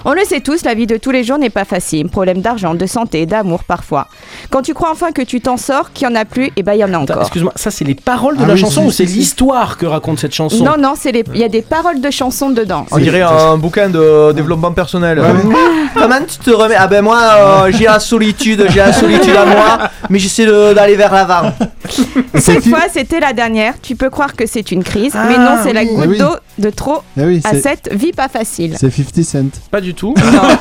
On 0.05 0.13
le 0.13 0.21
sait 0.25 0.41
tous, 0.41 0.63
la 0.63 0.74
vie 0.74 0.88
de 0.88 0.97
tous 0.97 1.12
les 1.12 1.24
jours 1.24 1.38
n'est 1.38 1.50
pas 1.50 1.65
facile. 1.65 2.07
Problème 2.09 2.41
d'argent, 2.41 2.74
de 2.75 2.86
santé, 2.86 3.25
d'amour 3.25 3.63
parfois. 3.63 4.07
Quand 4.50 4.62
tu 4.62 4.74
crois 4.74 4.91
enfin 4.91 5.12
que 5.12 5.21
tu 5.21 5.41
t'en 5.41 5.57
sors, 5.57 5.91
qu'il 5.93 6.07
n'y 6.07 6.13
en 6.13 6.19
a 6.19 6.25
plus, 6.25 6.51
et 6.55 6.63
ben 6.63 6.74
il 6.74 6.79
y 6.79 6.83
en 6.83 6.88
a 6.93 6.97
Attends, 7.01 7.13
encore. 7.13 7.21
Excuse-moi, 7.24 7.51
ça 7.55 7.71
c'est 7.71 7.86
les 7.86 7.95
paroles 7.95 8.38
de 8.38 8.43
Ah 8.43 8.47
la 8.47 8.53
oui, 8.53 8.59
chanson 8.59 8.86
ou 8.86 8.91
c'est 8.91 9.03
l'histoire 9.05 9.77
que 9.77 9.86
raconte 9.86 10.19
cette 10.19 10.33
chanson 10.33 10.63
Non, 10.63 10.75
non, 10.79 10.93
c'est 10.97 11.12
les- 11.12 11.24
il 11.33 11.39
y 11.39 11.43
a 11.43 11.50
des 11.50 11.62
paroles 11.62 12.01
de 12.01 12.09
chansons 12.12 12.50
dedans. 12.50 12.86
On 12.91 12.97
dirait 12.97 13.21
un 13.21 13.57
bouquin 13.57 13.89
de 13.89 14.31
développement 14.33 14.71
personnel. 14.71 15.21
Comment 15.95 16.19
tu 16.27 16.38
te 16.38 16.51
remets? 16.51 16.75
Ah 16.77 16.88
ben 16.88 17.01
moi, 17.03 17.19
euh, 17.21 17.71
j'ai 17.71 17.86
la 17.86 18.00
solitude, 18.00 18.65
j'ai 18.69 18.79
la 18.79 18.93
solitude 18.93 19.36
à 19.36 19.45
moi, 19.45 19.89
mais 20.09 20.19
j'essaie 20.19 20.45
d'aller 20.45 20.95
vers 20.95 21.13
l'avant. 21.13 21.51
Cette 22.36 22.67
fois, 22.67 22.83
c'était 22.91 23.19
la 23.19 23.33
dernière. 23.33 23.75
Tu 23.81 23.95
peux 23.95 24.09
croire 24.09 24.36
que 24.36 24.45
c'est 24.45 24.71
une 24.71 24.83
crise, 24.83 25.13
mais 25.27 25.38
non, 25.38 25.57
c'est 25.63 25.74
la 25.74 25.86
goutte 25.86 26.00
Ah 26.03 26.07
oui. 26.07 26.17
d'eau 26.17 26.36
de 26.59 26.69
trop 26.69 27.00
Eh 27.19 27.24
oui, 27.24 27.41
à 27.43 27.55
cette 27.55 27.89
vie 27.93 28.12
pas 28.12 28.27
facile. 28.27 28.75
c'est 28.79 28.91
50 28.91 29.24
Cent. 29.24 29.57
Pas 29.72 29.82
du 29.82 29.94
tout. 29.94 30.14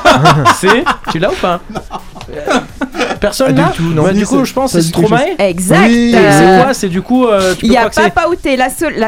c'est. 0.59 0.83
Tu 1.11 1.19
l'as 1.19 1.29
ou 1.31 1.35
pas 1.35 1.59
Personne 3.19 3.55
Pas 3.55 3.61
là 3.61 3.67
du 3.69 3.77
tout, 3.77 3.93
non. 3.93 4.03
Bah, 4.03 4.13
Du 4.13 4.25
coup, 4.27 4.43
je 4.45 4.53
pense 4.53 4.73
que 4.73 4.81
c'est 4.81 4.87
Stromae. 4.89 5.17
Exact. 5.39 5.87
Oui. 5.87 6.13
Et 6.15 6.31
C'est 6.31 6.63
quoi 6.63 6.73
C'est 6.73 6.89
du 6.89 7.01
coup. 7.01 7.25
euh, 7.25 7.55
tu 7.57 7.65
Il 7.65 7.71
n'y 7.71 7.77
a 7.77 7.87
c'est 7.91 8.13
pauté, 8.13 8.55
la, 8.57 8.69
seule- 8.69 8.95
la 8.97 9.07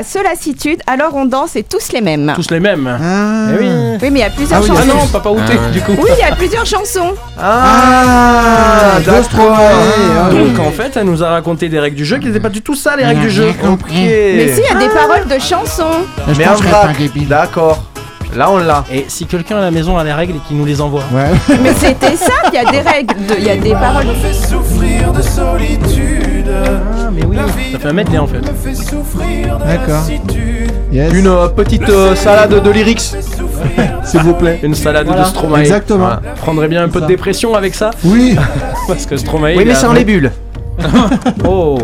alors 0.88 1.14
on 1.16 1.26
danse 1.26 1.56
et 1.56 1.64
tous 1.64 1.92
les 1.94 2.02
mêmes. 2.02 2.32
tous 2.36 2.50
les 2.50 2.60
mêmes. 2.60 2.88
Ah, 2.88 3.48
Eh 3.54 3.60
oui. 3.64 3.70
Oui, 4.02 4.10
mais 4.12 4.20
il 4.20 4.22
y 4.22 4.26
a 4.26 4.30
plusieurs 4.30 4.60
Ah 4.60 4.64
oui, 4.64 4.70
Ah 4.74 4.82
chansons. 4.84 4.98
non, 4.98 5.08
pas 5.08 5.20
pas 5.20 5.32
outé, 5.32 5.54
du 5.74 5.82
coup. 5.82 5.92
Oui, 6.02 6.10
il 6.18 6.20
y 6.20 6.32
a 6.32 6.36
plusieurs 6.36 6.66
chansons. 6.66 7.14
Ah, 7.40 9.00
de 9.00 9.06
d'accord. 9.06 9.24
Stromae, 9.26 9.58
ah, 9.60 10.30
oui. 10.32 10.52
Donc 10.52 10.60
en 10.68 10.72
fait, 10.72 10.92
elle 10.96 11.06
nous 11.06 11.24
a 11.24 11.30
raconté 11.30 11.70
des 11.70 11.80
règles 11.80 11.96
du 11.98 12.06
jeu 12.06 12.18
qui 12.18 12.28
n'étaient 12.28 12.40
pas 12.40 12.50
du 12.50 12.62
tout 12.62 12.76
ça, 12.76 12.96
les 12.96 13.06
règles 13.06 13.22
du 13.22 13.30
jeu. 13.30 13.50
Ok. 13.70 13.82
Mais 13.92 14.54
si, 14.54 14.62
il 14.62 14.74
y 14.74 14.76
a 14.76 14.80
des 14.80 14.90
paroles 14.94 15.28
de 15.28 15.40
chansons. 15.40 16.06
Je 16.28 16.38
Mais 16.38 16.48
en 16.48 16.52
pense 16.52 16.62
que 16.62 16.68
vrac. 16.68 16.82
c'est 16.84 16.90
un 16.90 17.00
débile. 17.08 17.28
D'accord. 17.28 17.84
Là, 18.36 18.50
on 18.52 18.58
l'a. 18.58 18.84
Et 18.92 19.06
si 19.08 19.26
quelqu'un 19.26 19.58
à 19.58 19.62
la 19.62 19.72
maison 19.72 19.98
a 19.98 20.04
les 20.04 20.14
règles 20.14 20.36
et 20.36 20.40
qu'il 20.48 20.58
nous 20.58 20.66
les 20.66 20.80
envoie 20.82 21.04
Ouais. 21.12 21.32
Mais 21.64 21.74
c'était 21.74 22.16
ça, 22.16 22.32
il 22.52 22.56
y 22.56 22.58
a 22.60 22.72
des 22.72 22.82
règles, 22.82 23.16
il 23.38 23.44
y 23.44 23.50
a 23.50 23.56
des 23.58 23.72
paroles. 23.72 24.06
me 24.08 24.14
fait 24.14 24.34
souffrir 24.34 25.12
de 25.12 25.22
solitude. 25.22 26.46
Ah, 26.52 27.10
mais 27.12 27.24
oui, 27.26 27.38
ça 27.72 27.80
fait 27.80 27.88
un 27.88 27.94
medley 27.94 28.18
en 28.18 28.28
fait. 28.28 28.40
Me 28.40 28.54
fait 28.54 28.76
souffrir 28.76 29.58
de 29.60 29.64
D'accord. 29.66 30.04
Yes. 30.92 31.14
Une 31.14 31.28
euh, 31.28 31.48
petite 31.50 31.88
euh, 31.90 32.16
salade 32.16 32.62
de 32.64 32.70
lyrics. 32.72 33.02
S'il 34.04 34.22
vous 34.22 34.34
plaît. 34.34 34.60
Une 34.64 34.74
salade 34.74 35.06
Voilà. 35.08 35.24
de 35.24 35.28
Stromae. 35.28 35.60
Exactement. 35.60 36.06
Voilà. 36.06 36.22
Prendrait 36.38 36.68
bien 36.68 36.84
un 36.84 36.90
peu 36.90 37.02
de 37.02 37.06
dépression 37.06 37.54
avec 37.56 37.76
ça 37.76 37.92
Oui. 38.04 38.36
Parce 38.88 39.06
que 39.06 39.16
Stromae. 39.18 39.56
Oui, 39.58 39.64
mais 39.66 39.76
sans 39.76 39.94
les 39.94 40.04
bulles. 40.06 40.32
Oh, 41.48 41.78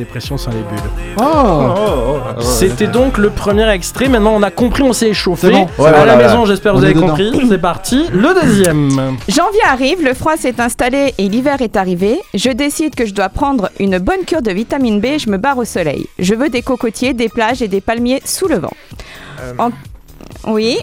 dépression 0.00 0.36
sans 0.36 0.50
les 0.50 0.56
bulles. 0.58 0.90
Oh. 1.18 2.40
C'était 2.40 2.86
donc 2.88 3.16
le 3.18 3.30
premier 3.30 3.68
extrait. 3.70 4.08
Maintenant, 4.08 4.32
on 4.34 4.42
a 4.42 4.50
compris, 4.50 4.82
on 4.82 4.92
s'est 4.92 5.08
échauffé. 5.08 5.46
C'est 5.48 5.52
bon. 5.52 5.60
Ouais, 5.78 5.88
à 5.88 5.92
voilà, 5.92 6.04
la 6.06 6.14
voilà. 6.14 6.28
maison, 6.28 6.46
j'espère 6.46 6.72
que 6.72 6.76
On 6.76 6.80
vous 6.80 6.84
avez 6.86 6.94
dedans. 6.94 7.06
compris. 7.08 7.46
C'est 7.48 7.58
parti. 7.58 8.06
Le 8.12 8.42
deuxième. 8.42 8.88
Janvier 9.28 9.60
arrive, 9.68 10.02
le 10.04 10.14
froid 10.14 10.36
s'est 10.36 10.60
installé 10.60 11.14
et 11.18 11.28
l'hiver 11.28 11.60
est 11.60 11.76
arrivé. 11.76 12.18
Je 12.34 12.50
décide 12.50 12.94
que 12.94 13.06
je 13.06 13.14
dois 13.14 13.28
prendre 13.28 13.70
une 13.78 13.98
bonne 13.98 14.24
cure 14.26 14.42
de 14.42 14.50
vitamine 14.50 15.00
B 15.00 15.04
et 15.06 15.18
je 15.18 15.30
me 15.30 15.36
barre 15.38 15.58
au 15.58 15.64
soleil. 15.64 16.06
Je 16.18 16.34
veux 16.34 16.48
des 16.48 16.62
cocotiers, 16.62 17.12
des 17.14 17.28
plages 17.28 17.62
et 17.62 17.68
des 17.68 17.80
palmiers 17.80 18.20
sous 18.24 18.48
le 18.48 18.58
vent. 18.58 18.72
En- 19.58 19.70
Oui 20.46 20.78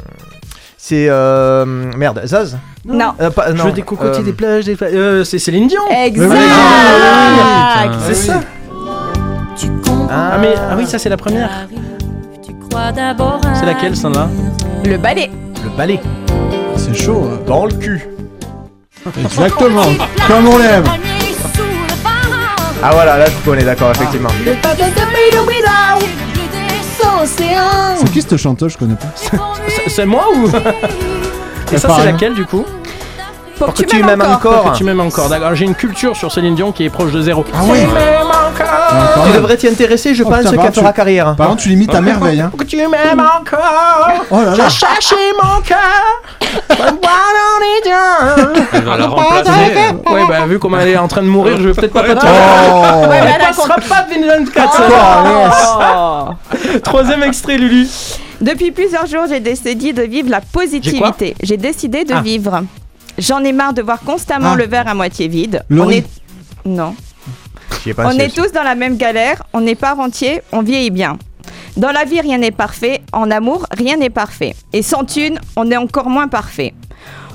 C'est. 0.78 1.08
Euh, 1.10 1.66
merde, 1.98 2.22
Zaz 2.26 2.58
Non. 2.86 3.14
Euh, 3.20 3.30
pas- 3.30 3.54
Je 3.56 3.62
veux 3.62 3.72
des 3.72 3.82
cocotiers, 3.82 4.22
euh, 4.22 4.26
des 4.26 4.34
plages, 4.34 4.66
des. 4.66 4.78
Euh, 4.84 5.24
c'est 5.24 5.40
Céline 5.40 5.68
Dion. 5.68 5.82
Exact 6.06 6.36
Ah, 6.40 7.84
Ah 7.86 7.92
C'est 8.08 8.14
ça. 8.14 8.40
Ah, 10.10 10.38
mais 10.40 10.54
ah 10.58 10.76
oui, 10.78 10.86
ça 10.88 11.00
c'est 11.00 11.10
la 11.10 11.18
première. 11.18 11.50
C'est 13.56 13.66
laquelle, 13.66 13.96
celle-là 13.96 14.28
Le 14.86 14.98
ballet. 14.98 15.30
Le 15.64 15.70
ballet. 15.76 16.00
C'est 16.76 16.94
chaud. 16.96 17.30
hein. 17.34 17.40
Dans 17.46 17.66
le 17.66 17.74
cul. 17.74 18.08
Exactement. 19.20 19.84
Comme 20.28 20.48
on 20.48 20.58
l'aime. 20.58 20.84
Ah 22.84 22.92
voilà, 22.94 23.18
là 23.18 23.26
je 23.26 23.50
connais, 23.50 23.64
d'accord, 23.64 23.92
effectivement. 23.92 24.30
C'est 28.00 28.12
qui 28.12 28.22
cette 28.22 28.38
chanteuse 28.38 28.74
Je 28.74 28.78
connais 28.78 28.96
pas. 28.96 29.08
C'est- 29.88 30.06
moi 30.06 30.26
ou? 30.36 30.48
Et 31.74 31.78
ça, 31.78 31.88
Pas 31.90 31.96
c'est 32.00 32.06
laquelle 32.06 32.34
du 32.34 32.46
coup? 32.46 32.66
Pour 33.58 33.74
que 33.74 33.82
tu 33.84 34.04
m'aimes 34.04 34.22
encore. 34.22 34.72
Que 34.74 34.78
tu 34.78 34.84
m'aimes 34.84 35.00
encore. 35.00 35.28
D'accord, 35.30 35.56
j'ai 35.56 35.66
une 35.66 35.74
culture 35.76 36.16
sur 36.16 36.32
Céline 36.32 36.54
Dion 36.56 36.72
qui 36.72 36.84
est 36.86 36.90
proche 36.90 37.12
de 37.12 37.22
zéro. 37.22 37.44
Ah 37.54 37.62
oui. 37.68 37.80
Tu 39.26 39.34
devrais 39.38 39.58
t'y 39.58 39.68
intéresser, 39.68 40.14
je 40.16 40.24
Oh, 40.24 40.30
pense 40.30 40.50
qu'elle 40.50 40.74
fera 40.74 40.92
tu- 40.92 40.96
carrière. 40.96 41.36
Par 41.36 41.48
contre, 41.50 41.64
tu 41.64 41.70
limites 41.70 41.94
à 41.94 42.02
merveille. 42.02 42.42
Hein. 42.42 42.52
Que 42.58 42.64
tu 42.64 42.78
m'aimes 42.78 43.20
encore. 43.20 44.10
Oh 44.32 44.36
là 44.38 44.56
là. 44.56 44.64
J'ai 44.70 44.70
cherché 44.86 45.16
mon 45.42 45.62
cœur. 45.62 45.78
But 46.70 46.80
why 46.80 47.28
don't 47.36 47.64
it 47.78 47.84
do? 47.86 48.62
Elle 48.74 48.84
va 48.84 48.98
la 48.98 49.08
remplacer. 49.08 49.50
Ouais, 50.10 50.22
bah 50.28 50.46
vu 50.48 50.60
comment 50.60 50.80
elle 50.80 50.90
est 50.90 50.98
en 50.98 51.08
train 51.08 51.22
de 51.22 51.28
mourir, 51.28 51.58
je 51.60 51.70
vais 51.70 51.74
peut-être 51.74 51.94
pas 51.94 52.04
passer. 52.04 52.28
Oh. 52.28 53.08
Ouais, 53.10 53.20
Elle 53.36 53.42
passera 53.48 53.76
pas 53.76 54.04
de 54.04 54.26
24 54.26 54.82
Oh. 55.90 56.80
Troisième 56.84 57.24
extrait, 57.24 57.58
Lulu. 57.58 57.88
Depuis 58.40 58.72
plusieurs 58.72 59.06
jours, 59.08 59.24
j'ai 59.28 59.40
décidé 59.40 59.94
de 59.94 60.04
vivre 60.04 60.30
la 60.30 60.42
positivité. 60.42 61.36
J'ai 61.42 61.58
décidé 61.58 62.04
de 62.06 62.14
Ah. 62.14 62.22
vivre. 62.22 62.62
J'en 63.18 63.44
ai 63.44 63.52
marre 63.52 63.74
de 63.74 63.82
voir 63.82 64.00
constamment 64.06 64.52
Ah. 64.54 64.58
le 64.58 64.66
verre 64.68 64.88
à 64.88 64.94
moitié 64.94 65.28
vide. 65.28 65.64
Laurie. 65.70 66.04
On 66.66 66.70
est... 66.70 66.76
Non. 66.76 66.96
On 67.98 68.12
est 68.12 68.34
tous 68.36 68.52
dans 68.52 68.64
la 68.64 68.76
même 68.76 68.98
galère, 68.98 69.44
on 69.54 69.62
n'est 69.62 69.76
pas 69.76 69.94
rentier, 69.94 70.42
on 70.52 70.62
vieillit 70.62 70.92
bien. 70.92 71.18
Dans 71.78 71.92
la 71.92 72.06
vie, 72.06 72.20
rien 72.22 72.38
n'est 72.40 72.52
parfait, 72.52 73.02
en 73.14 73.30
amour, 73.32 73.66
rien 73.78 73.98
n'est 73.98 74.10
parfait. 74.10 74.56
Et 74.74 74.82
sans 74.82 75.04
thune, 75.06 75.40
on 75.56 75.70
est 75.72 75.78
encore 75.78 76.10
moins 76.10 76.28
parfait. 76.28 76.74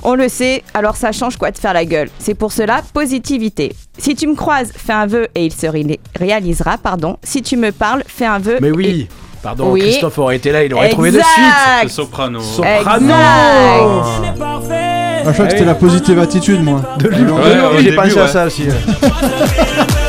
On 0.05 0.15
le 0.15 0.27
sait, 0.27 0.63
alors 0.73 0.97
ça 0.97 1.13
change 1.13 1.37
quoi 1.37 1.49
de 1.51 1.57
faire 1.57 1.73
la 1.73 1.85
gueule. 1.85 2.09
C'est 2.19 2.33
pour 2.33 2.51
cela, 2.51 2.81
positivité. 2.93 3.73
Si 3.97 4.15
tu 4.15 4.27
me 4.27 4.35
croises, 4.35 4.73
fais 4.75 4.91
un 4.91 5.05
vœu 5.07 5.27
et 5.33 5.45
il 5.45 5.53
se 5.53 5.65
ré- 5.65 5.99
réalisera, 6.19 6.77
pardon. 6.77 7.17
Si 7.23 7.41
tu 7.41 7.55
me 7.55 7.71
parles, 7.71 8.03
fais 8.05 8.25
un 8.25 8.39
vœu. 8.39 8.57
Mais 8.61 8.71
oui. 8.71 9.07
Pardon, 9.41 9.71
Oui. 9.71 9.79
Christophe 9.81 10.17
aurait 10.19 10.35
été 10.37 10.51
là, 10.51 10.63
il 10.63 10.73
aurait 10.73 10.85
Exact. 10.87 10.93
trouvé 10.95 11.11
de 11.11 11.19
suite. 11.19 11.53
C'est 11.83 11.89
soprano. 11.89 12.39
Soprano. 12.41 13.05
Exact. 13.05 13.17
Ah, 15.25 15.27
je 15.27 15.31
crois 15.31 15.45
que 15.45 15.51
c'était 15.51 15.65
la 15.65 15.75
positive 15.75 16.19
attitude, 16.19 16.61
moi. 16.63 16.81
De 16.99 17.07
Ouais, 17.09 17.77
au 17.77 17.81
J'ai 17.81 17.95
pensé 17.95 18.17
à 18.19 18.23
ouais. 18.23 18.27
ça 18.27 18.45
aussi. 18.45 18.63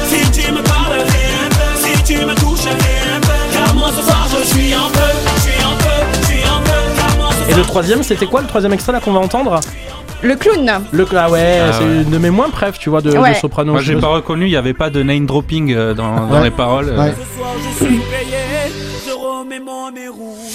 Et 7.55 7.59
le 7.59 7.63
troisième, 7.63 8.03
c'était 8.03 8.27
quoi 8.27 8.41
le 8.41 8.49
troisième 8.49 8.73
extrait 8.73 8.93
là 8.93 9.01
qu'on 9.01 9.13
va 9.13 9.21
entendre? 9.21 9.61
Le 10.23 10.35
clown. 10.35 10.81
Le 10.91 11.07
ah 11.17 11.31
ouais, 11.31 11.59
Ah 11.63 11.73
c'est 11.73 11.85
ouais. 11.85 12.03
une 12.03 12.11
de 12.11 12.19
mes 12.19 12.31
moins 12.31 12.51
préf, 12.51 12.79
tu 12.79 12.91
vois, 12.91 13.01
de, 13.01 13.11
soprano. 13.41 13.73
Moi 13.73 13.81
Je 13.81 13.93
j'ai 13.93 14.01
pas 14.01 14.09
reconnu, 14.09 14.47
il 14.47 14.51
n'y 14.51 14.57
avait 14.57 14.73
pas 14.75 14.91
de 14.91 15.03
name 15.03 15.27
dropping 15.27 15.73
euh, 15.73 15.95
dans, 15.95 16.27
dans 16.27 16.39
Ouais. 16.39 16.45
les 16.45 16.51
paroles. 16.51 16.93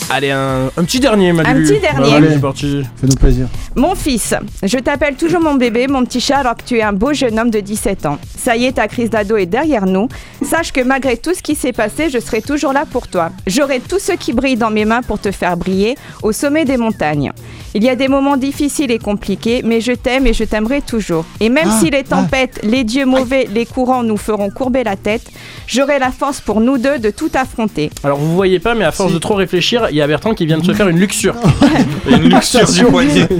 Allez, 0.09 0.31
un, 0.31 0.67
un 0.75 0.83
petit 0.83 0.99
dernier, 0.99 1.31
Manu. 1.33 1.49
Un 1.49 1.63
petit 1.63 1.79
dernier. 1.79 2.13
allez, 2.15 2.29
c'est 2.33 2.41
parti. 2.41 2.83
Fais-nous 2.99 3.15
plaisir. 3.15 3.47
Mon 3.75 3.95
fils, 3.95 4.33
je 4.63 4.77
t'appelle 4.77 5.15
toujours 5.15 5.41
mon 5.41 5.55
bébé, 5.55 5.87
mon 5.87 6.03
petit 6.03 6.19
chat, 6.19 6.37
alors 6.37 6.55
que 6.55 6.63
tu 6.63 6.77
es 6.77 6.81
un 6.81 6.93
beau 6.93 7.13
jeune 7.13 7.39
homme 7.39 7.49
de 7.51 7.59
17 7.59 8.05
ans. 8.05 8.17
Ça 8.37 8.55
y 8.55 8.65
est, 8.65 8.73
ta 8.73 8.87
crise 8.87 9.09
d'ado 9.09 9.37
est 9.37 9.45
derrière 9.45 9.85
nous. 9.85 10.07
Sache 10.43 10.71
que 10.71 10.81
malgré 10.81 11.17
tout 11.17 11.33
ce 11.33 11.41
qui 11.43 11.55
s'est 11.55 11.73
passé, 11.73 12.09
je 12.09 12.19
serai 12.19 12.41
toujours 12.41 12.73
là 12.73 12.85
pour 12.89 13.07
toi. 13.07 13.29
J'aurai 13.47 13.79
tout 13.79 13.99
ce 13.99 14.13
qui 14.13 14.33
brille 14.33 14.57
dans 14.57 14.71
mes 14.71 14.85
mains 14.85 15.01
pour 15.01 15.19
te 15.19 15.31
faire 15.31 15.55
briller 15.57 15.95
au 16.23 16.31
sommet 16.31 16.65
des 16.65 16.77
montagnes. 16.77 17.31
Il 17.75 17.83
y 17.83 17.89
a 17.89 17.95
des 17.95 18.07
moments 18.07 18.35
difficiles 18.37 18.89
et 18.89 18.97
compliqués, 18.97 19.61
mais 19.63 19.79
je 19.79 19.91
t'aime 19.91 20.25
et 20.25 20.33
je 20.33 20.43
t'aimerai 20.43 20.81
toujours. 20.81 21.23
Et 21.39 21.49
même 21.49 21.67
Ah, 21.69 21.77
si 21.79 21.91
les 21.91 21.99
ah. 22.09 22.15
tempêtes, 22.15 22.59
les 22.63 22.83
dieux 22.83 23.05
mauvais, 23.05 23.47
les 23.53 23.67
courants 23.67 24.01
nous 24.01 24.17
feront 24.17 24.49
courber 24.49 24.83
la 24.83 24.95
tête, 24.95 25.21
j'aurai 25.67 25.99
la 25.99 26.11
force 26.11 26.41
pour 26.41 26.61
nous 26.61 26.79
deux 26.79 26.97
de 26.97 27.11
tout 27.11 27.29
affronter. 27.35 27.91
Alors 28.03 28.17
vous 28.17 28.33
voyez 28.33 28.59
pas, 28.59 28.73
mais 28.73 28.78
à 28.85 28.91
force 28.91 29.13
de 29.13 29.17
trop 29.19 29.35
réfléchir, 29.35 29.87
il 29.89 29.95
y 29.95 30.01
a 30.01 30.07
Bertrand 30.07 30.33
qui 30.33 30.45
vient 30.45 30.57
de 30.57 30.65
se 30.65 30.73
faire 30.73 30.87
une 30.89 30.99
luxure. 30.99 31.35
Une 32.09 32.23
luxure 32.29 32.65
du 32.71 32.85
poignet. 32.85 33.27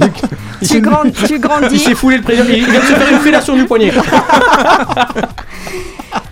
Tu, 0.62 0.80
grand- 0.82 1.04
tu 1.10 1.34
Il 1.36 1.40
grandis. 1.40 1.78
s'est 1.78 1.94
foulé 1.94 2.18
le 2.18 2.22
président, 2.22 2.44
il 2.50 2.64
vient 2.66 2.80
de 2.80 2.84
se 2.84 2.92
faire 2.92 3.10
une 3.10 3.18
fellation 3.20 3.54
du 3.56 3.64
poignet. 3.64 3.90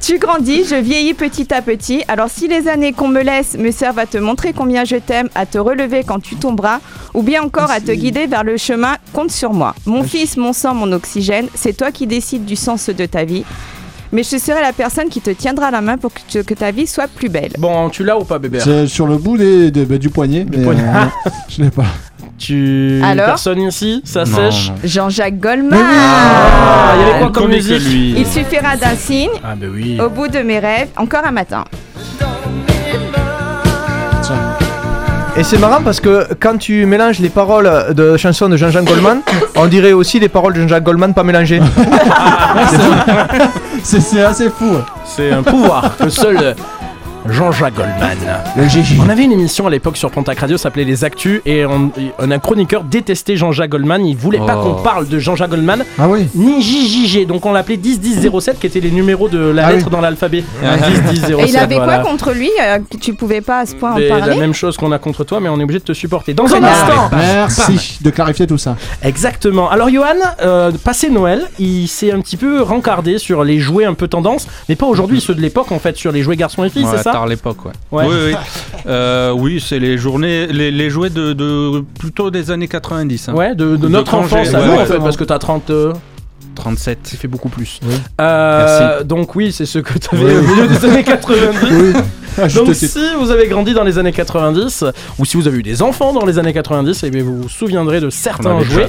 Tu 0.00 0.18
grandis, 0.18 0.64
je 0.68 0.74
vieillis 0.74 1.14
petit 1.14 1.52
à 1.52 1.60
petit. 1.62 2.02
Alors 2.08 2.28
si 2.30 2.48
les 2.48 2.66
années 2.68 2.92
qu'on 2.92 3.08
me 3.08 3.22
laisse 3.22 3.56
me 3.58 3.70
servent 3.70 3.98
à 3.98 4.06
te 4.06 4.16
montrer 4.18 4.52
combien 4.52 4.84
je 4.84 4.96
t'aime, 4.96 5.28
à 5.34 5.44
te 5.46 5.58
relever 5.58 6.02
quand 6.06 6.18
tu 6.20 6.36
tomberas, 6.36 6.80
ou 7.14 7.22
bien 7.22 7.42
encore 7.42 7.70
à 7.70 7.80
te 7.80 7.92
guider 7.92 8.26
vers 8.26 8.42
le 8.44 8.56
chemin, 8.56 8.96
compte 9.12 9.30
sur 9.30 9.52
moi. 9.52 9.74
Mon 9.86 10.02
fils, 10.02 10.36
mon 10.36 10.52
sang, 10.52 10.74
mon 10.74 10.90
oxygène, 10.92 11.46
c'est 11.54 11.76
toi 11.76 11.90
qui 11.92 12.06
décides 12.06 12.44
du 12.44 12.56
sens 12.56 12.88
de 12.90 13.06
ta 13.06 13.24
vie. 13.24 13.44
Mais 14.12 14.22
je 14.22 14.36
serai 14.38 14.60
la 14.60 14.72
personne 14.72 15.08
qui 15.08 15.20
te 15.20 15.30
tiendra 15.30 15.70
la 15.70 15.80
main 15.80 15.96
pour 15.98 16.12
que, 16.12 16.20
tu- 16.28 16.44
que 16.44 16.54
ta 16.54 16.70
vie 16.70 16.86
soit 16.86 17.08
plus 17.08 17.28
belle. 17.28 17.52
Bon, 17.58 17.88
tu 17.90 18.04
l'as 18.04 18.18
ou 18.18 18.24
pas, 18.24 18.38
bébé 18.38 18.60
C'est 18.60 18.86
sur 18.86 19.06
le 19.06 19.16
bout 19.16 19.36
des, 19.38 19.70
des- 19.70 19.84
bah, 19.84 19.98
du 19.98 20.10
poignet. 20.10 20.46
mais, 20.50 20.62
poignet. 20.62 20.82
euh, 20.82 21.30
je 21.48 21.62
l'ai 21.62 21.70
pas. 21.70 21.84
Tu. 22.38 23.00
Alors 23.04 23.26
Personne 23.26 23.60
ici 23.62 24.00
Ça 24.04 24.24
Non, 24.24 24.36
sèche 24.36 24.68
non. 24.70 24.74
Jean-Jacques 24.84 25.40
Goldman 25.40 25.80
Ah, 25.82 26.94
il 26.94 27.00
y 27.00 27.02
avait 27.10 27.18
quoi 27.18 27.28
On 27.28 27.32
comme 27.32 27.42
connaît 27.46 27.58
que 27.58 27.64
musique 27.72 27.88
lui. 27.90 28.14
Il 28.16 28.26
suffira 28.26 28.76
d'un 28.76 28.94
signe, 28.94 29.30
Ah, 29.42 29.54
bah 29.56 29.66
oui. 29.72 29.98
au 30.00 30.08
bout 30.08 30.28
de 30.28 30.38
mes 30.40 30.60
rêves, 30.60 30.88
encore 30.96 31.24
un 31.26 31.32
matin. 31.32 31.64
Et 35.38 35.44
c'est 35.44 35.58
marrant 35.58 35.80
parce 35.84 36.00
que 36.00 36.26
quand 36.40 36.58
tu 36.58 36.84
mélanges 36.84 37.20
les 37.20 37.28
paroles 37.28 37.94
de 37.94 38.16
chansons 38.16 38.48
de 38.48 38.56
Jean-Jacques 38.56 38.86
Goldman, 38.86 39.20
on 39.54 39.66
dirait 39.68 39.92
aussi 39.92 40.18
les 40.18 40.28
paroles 40.28 40.52
de 40.52 40.62
Jean-Jacques 40.62 40.82
Goldman 40.82 41.14
pas 41.14 41.22
mélangées. 41.22 41.60
C'est 43.84 44.00
c'est 44.00 44.22
assez 44.22 44.50
fou. 44.50 44.78
C'est 45.04 45.30
un 45.30 45.44
pouvoir 45.44 45.96
que 45.96 46.08
seul 46.08 46.36
euh, 46.42 46.54
Jean-Jacques 47.30 47.74
Goldman. 47.74 48.16
Le 48.56 48.68
GG. 48.68 48.96
On 49.04 49.08
avait 49.08 49.24
une 49.24 49.32
émission 49.32 49.66
à 49.66 49.70
l'époque 49.70 49.96
sur 49.96 50.10
Pontac 50.10 50.38
Radio, 50.38 50.56
ça 50.56 50.64
s'appelait 50.64 50.84
Les 50.84 51.04
Actus, 51.04 51.40
et 51.46 51.64
on, 51.66 51.90
on- 52.18 52.30
un 52.30 52.38
chroniqueur 52.38 52.84
détestait 52.84 53.36
Jean-Jacques 53.36 53.70
Goldman. 53.70 54.04
Il 54.06 54.16
voulait 54.16 54.38
pas 54.38 54.56
Oh. 54.58 54.62
qu'on 54.74 54.82
parle 54.82 55.08
de 55.08 55.18
Jean-Jacques 55.18 55.50
Goldman, 55.50 55.84
Ah 55.98 56.08
oui. 56.08 56.26
ni 56.34 56.62
JJG. 56.62 57.26
Donc 57.26 57.44
on 57.46 57.52
l'appelait 57.52 57.76
101007, 57.76 58.58
qui 58.58 58.66
étaient 58.66 58.80
les 58.80 58.90
numéros 58.90 59.28
de 59.28 59.38
la 59.38 59.66
Ah 59.66 59.72
lettre 59.72 59.86
oui. 59.86 59.92
dans 59.92 60.00
l'alphabet. 60.00 60.42
101007. 60.62 61.38
Et 61.40 61.50
il 61.50 61.56
avait 61.56 61.76
voilà. 61.76 61.98
quoi 62.00 62.10
contre 62.10 62.32
lui 62.32 62.50
euh, 62.60 62.78
que 62.90 62.96
tu 62.96 63.14
pouvais 63.14 63.40
pas 63.40 63.60
à 63.60 63.66
ce 63.66 63.74
point 63.74 63.92
en 63.92 63.96
Mais 63.96 64.08
la 64.08 64.18
parler 64.18 64.36
même 64.36 64.54
chose 64.54 64.76
qu'on 64.76 64.92
a 64.92 64.98
contre 64.98 65.24
toi, 65.24 65.40
mais 65.40 65.48
on 65.48 65.58
est 65.60 65.62
obligé 65.64 65.80
de 65.80 65.84
te 65.84 65.92
supporter. 65.92 66.34
Dans 66.34 66.52
un 66.54 66.62
instant 66.62 67.10
Merci 67.12 67.98
de 68.00 68.10
clarifier 68.10 68.46
tout 68.46 68.58
ça. 68.58 68.76
Exactement. 69.02 69.70
Alors 69.70 69.88
Johan, 69.90 70.06
euh, 70.42 70.70
passé 70.84 71.10
Noël, 71.10 71.42
il 71.58 71.88
s'est 71.88 72.12
un 72.12 72.20
petit 72.20 72.36
peu 72.36 72.62
rencardé 72.62 73.18
sur 73.18 73.44
les 73.44 73.58
jouets 73.58 73.84
un 73.84 73.94
peu 73.94 74.08
tendance, 74.08 74.46
mais 74.68 74.76
pas 74.76 74.86
aujourd'hui, 74.86 75.20
ceux 75.20 75.34
de 75.34 75.40
l'époque 75.40 75.72
en 75.72 75.78
fait, 75.78 75.96
sur 75.96 76.12
les 76.12 76.22
jouets 76.22 76.36
garçons 76.36 76.64
et 76.64 76.70
filles, 76.70 76.84
Ouais, 76.84 76.92
c'est 76.96 77.02
ça? 77.02 77.12
L'époque, 77.26 77.64
ouais. 77.64 77.72
Ouais. 77.90 78.04
Oui, 78.08 78.14
oui. 78.26 78.34
Euh, 78.86 79.32
oui, 79.32 79.62
c'est 79.66 79.78
les 79.78 79.98
journées, 79.98 80.46
les, 80.46 80.70
les 80.70 80.88
jouets 80.88 81.10
de, 81.10 81.32
de- 81.34 81.80
plutôt 81.98 82.30
des 82.30 82.50
années 82.50 82.68
90. 82.68 83.28
hein. 83.28 83.34
Ouais, 83.34 83.54
de, 83.54 83.76
notre 83.76 84.14
enfance 84.14 84.54
à 84.54 84.64
nous 84.66 84.72
en 84.72 84.86
fait, 84.86 84.98
parce 84.98 85.16
que 85.16 85.24
t'as 85.24 85.38
30... 85.38 85.68
euh, 85.70 85.92
37. 86.54 86.98
Ça 87.04 87.16
fait 87.18 87.28
beaucoup 87.28 87.48
plus. 87.50 87.78
Oui. 87.86 87.94
Euh, 88.20 89.04
donc 89.04 89.34
oui, 89.36 89.52
c'est 89.52 89.66
ce 89.66 89.78
que 89.80 89.98
tu 89.98 90.08
avais 90.14 90.24
Oui. 90.24 90.36
au 90.38 90.42
milieu 90.42 90.66
des 90.68 90.84
années 90.86 91.04
90. 91.04 91.54
Oui. 91.70 91.92
Ah, 92.40 92.46
Donc 92.46 92.72
si 92.72 92.88
vous 93.18 93.32
avez 93.32 93.48
grandi 93.48 93.74
dans 93.74 93.82
les 93.82 93.98
années 93.98 94.12
90, 94.12 94.84
ou 95.18 95.24
si 95.24 95.36
vous 95.36 95.48
avez 95.48 95.58
eu 95.58 95.62
des 95.64 95.82
enfants 95.82 96.12
dans 96.12 96.24
les 96.24 96.38
années 96.38 96.52
90, 96.52 97.02
eh 97.02 97.10
bien, 97.10 97.24
vous 97.24 97.42
vous 97.42 97.48
souviendrez 97.48 98.00
de 98.00 98.10
certains 98.10 98.60
jouets, 98.60 98.88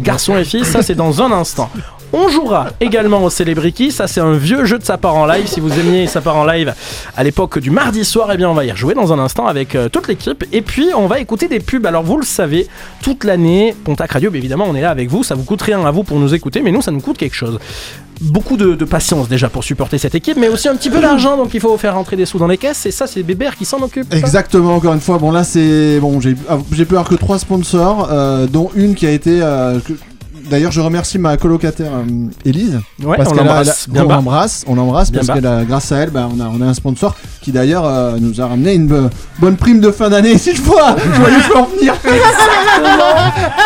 garçons 0.00 0.34
et 0.38 0.44
filles, 0.44 0.64
ça 0.64 0.80
c'est 0.82 0.94
dans 0.94 1.20
un 1.20 1.30
instant. 1.30 1.68
On 2.12 2.28
jouera 2.28 2.68
également 2.80 3.24
au 3.24 3.30
Célébriki, 3.30 3.90
ça 3.90 4.06
c'est 4.06 4.20
un 4.20 4.32
vieux 4.32 4.64
jeu 4.64 4.78
de 4.78 4.84
sa 4.84 4.96
part 4.96 5.16
en 5.16 5.26
live. 5.26 5.46
Si 5.46 5.60
vous 5.60 5.72
aimiez 5.78 6.06
sa 6.06 6.20
part 6.20 6.36
en 6.36 6.44
live 6.44 6.72
à 7.16 7.24
l'époque 7.24 7.58
du 7.58 7.70
mardi 7.70 8.04
soir, 8.04 8.30
eh 8.32 8.36
bien 8.36 8.48
on 8.48 8.54
va 8.54 8.64
y 8.64 8.70
rejouer 8.70 8.94
dans 8.94 9.12
un 9.12 9.18
instant 9.18 9.46
avec 9.46 9.74
euh, 9.74 9.88
toute 9.88 10.08
l'équipe. 10.08 10.44
Et 10.52 10.62
puis 10.62 10.88
on 10.96 11.06
va 11.08 11.18
écouter 11.18 11.48
des 11.48 11.60
pubs. 11.60 11.84
Alors 11.84 12.04
vous 12.04 12.16
le 12.16 12.24
savez, 12.24 12.68
toute 13.02 13.24
l'année, 13.24 13.74
Pontac 13.84 14.12
Radio, 14.12 14.30
bah, 14.30 14.38
évidemment 14.38 14.66
on 14.68 14.74
est 14.74 14.80
là 14.80 14.90
avec 14.90 15.10
vous, 15.10 15.24
ça 15.24 15.34
vous 15.34 15.44
coûte 15.44 15.62
rien 15.62 15.84
à 15.84 15.90
vous 15.90 16.04
pour 16.04 16.18
nous 16.18 16.32
écouter, 16.32 16.62
mais 16.62 16.70
nous 16.70 16.82
ça 16.82 16.90
nous 16.90 17.00
coûte 17.00 17.18
quelque 17.18 17.34
chose. 17.36 17.58
Beaucoup 18.20 18.56
de, 18.56 18.82
patience 18.86 19.28
déjà 19.28 19.50
pour 19.50 19.62
supporter 19.62 19.98
cette 19.98 20.14
équipe, 20.14 20.38
mais 20.38 20.48
aussi 20.48 20.68
un 20.68 20.76
petit 20.76 20.88
peu 20.88 21.00
d'argent, 21.00 21.36
donc 21.36 21.52
il 21.52 21.60
faut 21.60 21.76
faire 21.76 21.94
rentrer 21.94 22.16
des 22.16 22.24
sous 22.24 22.38
dans 22.38 22.46
les 22.46 22.56
caisses, 22.56 22.86
et 22.86 22.90
ça 22.90 23.06
c'est 23.06 23.22
Bébert 23.22 23.56
qui 23.56 23.66
s'en 23.66 23.82
occupe. 23.82 24.14
Exactement, 24.14 24.76
encore 24.76 24.94
une 24.94 25.00
fois. 25.00 25.18
Bon, 25.18 25.30
là, 25.30 25.44
c'est. 25.44 26.00
Bon, 26.00 26.18
j'ai 26.20 26.34
ah, 26.48 26.56
pu 26.72 26.82
avoir 26.82 27.08
que 27.08 27.14
trois 27.14 27.38
sponsors, 27.38 28.08
euh, 28.10 28.46
dont 28.46 28.70
une 28.74 28.94
qui 28.94 29.06
a 29.06 29.10
été. 29.10 29.42
euh, 29.42 29.80
D'ailleurs, 30.48 30.70
je 30.70 30.80
remercie 30.80 31.18
ma 31.18 31.36
colocataire 31.36 31.90
euh, 31.92 32.28
Élise. 32.44 32.80
Ouais, 33.02 33.16
parce 33.16 33.30
on 33.30 33.34
l'embrasse 33.34 33.88
on 33.92 34.02
l'embrasse, 34.08 34.64
on 34.68 34.74
l'embrasse 34.76 35.10
Bien 35.10 35.22
parce 35.26 35.40
que 35.40 35.64
grâce 35.64 35.90
à 35.92 35.96
elle, 35.98 36.10
bah, 36.10 36.28
on, 36.32 36.38
a, 36.40 36.44
on 36.48 36.60
a 36.62 36.66
un 36.66 36.74
sponsor 36.74 37.16
qui 37.42 37.50
d'ailleurs 37.52 37.84
euh, 37.84 38.16
nous 38.20 38.40
a 38.40 38.46
ramené 38.46 38.74
une 38.74 38.86
bo- 38.86 39.10
bonne 39.40 39.56
prime 39.56 39.80
de 39.80 39.90
fin 39.90 40.08
d'année. 40.08 40.38
Si 40.46 40.54
je 40.54 40.62
vois, 40.62 40.94
je 40.96 41.52
vois 41.52 41.62
en 41.62 41.64
venir. 41.64 41.94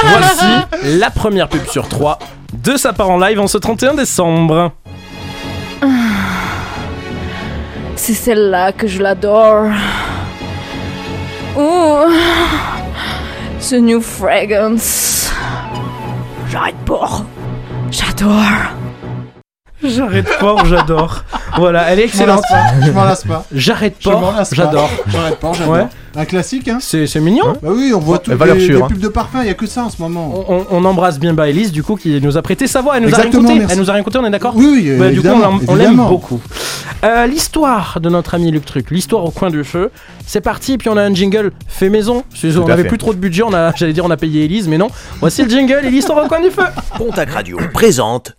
Voici 0.08 0.98
la 0.98 1.10
première 1.10 1.48
pub 1.48 1.66
sur 1.68 1.86
3 1.88 2.18
de 2.64 2.76
sa 2.76 2.92
part 2.94 3.10
en 3.10 3.18
live 3.18 3.38
en 3.40 3.46
ce 3.46 3.58
31 3.58 3.94
décembre. 3.94 4.72
C'est 7.96 8.14
celle-là 8.14 8.72
que 8.72 8.86
je 8.86 9.02
l'adore. 9.02 9.66
Oh, 11.58 12.04
ce 13.58 13.76
new 13.76 14.00
fragrance. 14.00 15.30
J'arrête 16.50 16.76
pas. 16.84 17.24
J'adore. 17.92 18.42
J'arrête 19.82 20.28
pas, 20.38 20.56
j'adore. 20.64 21.24
Voilà, 21.56 21.90
elle 21.90 22.00
est 22.00 22.04
excellente. 22.04 22.42
Je 22.84 22.90
m'en 22.90 23.04
lasse 23.04 23.24
pas. 23.24 23.44
J'arrête 23.52 23.96
pas, 24.02 24.44
j'adore. 24.52 24.90
J'arrête 25.08 25.36
pas, 25.38 25.52
j'adore. 25.52 25.72
Ouais. 25.74 25.86
Un 26.16 26.24
classique, 26.24 26.66
hein. 26.68 26.78
C'est 26.80 27.06
c'est 27.06 27.20
mignon. 27.20 27.52
Bah 27.62 27.68
oui, 27.72 27.92
on 27.94 28.00
voit 28.00 28.18
toutes 28.18 28.34
les, 28.38 28.60
sûre, 28.60 28.76
les 28.76 28.82
hein. 28.82 28.86
pubs 28.88 28.98
de 28.98 29.08
parfum, 29.08 29.42
il 29.42 29.46
y 29.46 29.50
a 29.50 29.54
que 29.54 29.66
ça 29.66 29.84
en 29.84 29.90
ce 29.90 30.02
moment. 30.02 30.44
On, 30.48 30.56
on- 30.56 30.66
on 30.70 30.84
embrasse 30.84 31.18
bien 31.20 31.34
bas 31.34 31.48
Elise, 31.48 31.70
du 31.72 31.82
coup, 31.84 31.94
qui 31.96 32.20
nous 32.20 32.36
a 32.36 32.42
prêté 32.42 32.66
sa 32.66 32.80
voix. 32.82 32.96
Elle 32.96 33.04
nous 33.04 33.08
Exactement, 33.10 33.44
a 33.44 33.46
rien 33.46 33.48
coûté. 33.52 33.58
merci. 33.60 33.72
Elle 33.74 33.80
nous 33.80 33.90
a 33.90 33.94
rien 33.94 34.02
coûté, 34.02 34.18
on 34.18 34.24
est 34.26 34.30
d'accord 34.30 34.52
Oui, 34.56 34.66
oui, 34.72 34.96
Bah, 34.98 35.10
du 35.10 35.22
coup, 35.22 35.28
on 35.68 35.74
l'aime- 35.76 36.00
on 36.00 36.08
beaucoup. 36.08 36.40
Euh, 37.04 37.26
l'histoire 37.26 37.98
de 38.02 38.08
notre 38.10 38.34
ami 38.34 38.50
Luc 38.50 38.64
Truc, 38.66 38.90
l'histoire 38.90 39.24
au 39.24 39.30
coin 39.30 39.50
du 39.50 39.62
feu. 39.64 39.90
C'est 40.26 40.40
parti, 40.42 40.76
puis 40.78 40.88
on 40.90 40.96
a 40.96 41.02
un 41.02 41.14
jingle 41.14 41.52
fait 41.68 41.88
maison. 41.88 42.24
Parce 42.28 42.54
qu'on 42.54 42.66
à 42.68 42.72
avait 42.72 42.82
fait. 42.82 42.88
plus 42.88 42.98
trop 42.98 43.14
de 43.14 43.18
budget, 43.18 43.42
on 43.44 43.54
a, 43.54 43.72
j'allais 43.76 43.92
dire 43.94 44.04
on 44.04 44.10
a 44.10 44.16
payé 44.16 44.44
Elise, 44.44 44.68
mais 44.68 44.78
non. 44.78 44.88
Voici 45.20 45.42
le 45.44 45.48
jingle 45.48 45.80
et 45.84 45.90
l'histoire 45.90 46.24
au 46.24 46.28
coin 46.28 46.40
du 46.42 46.50
feu. 46.50 46.64
Pontac 46.98 47.30
Radio 47.30 47.56
présente 47.72 48.32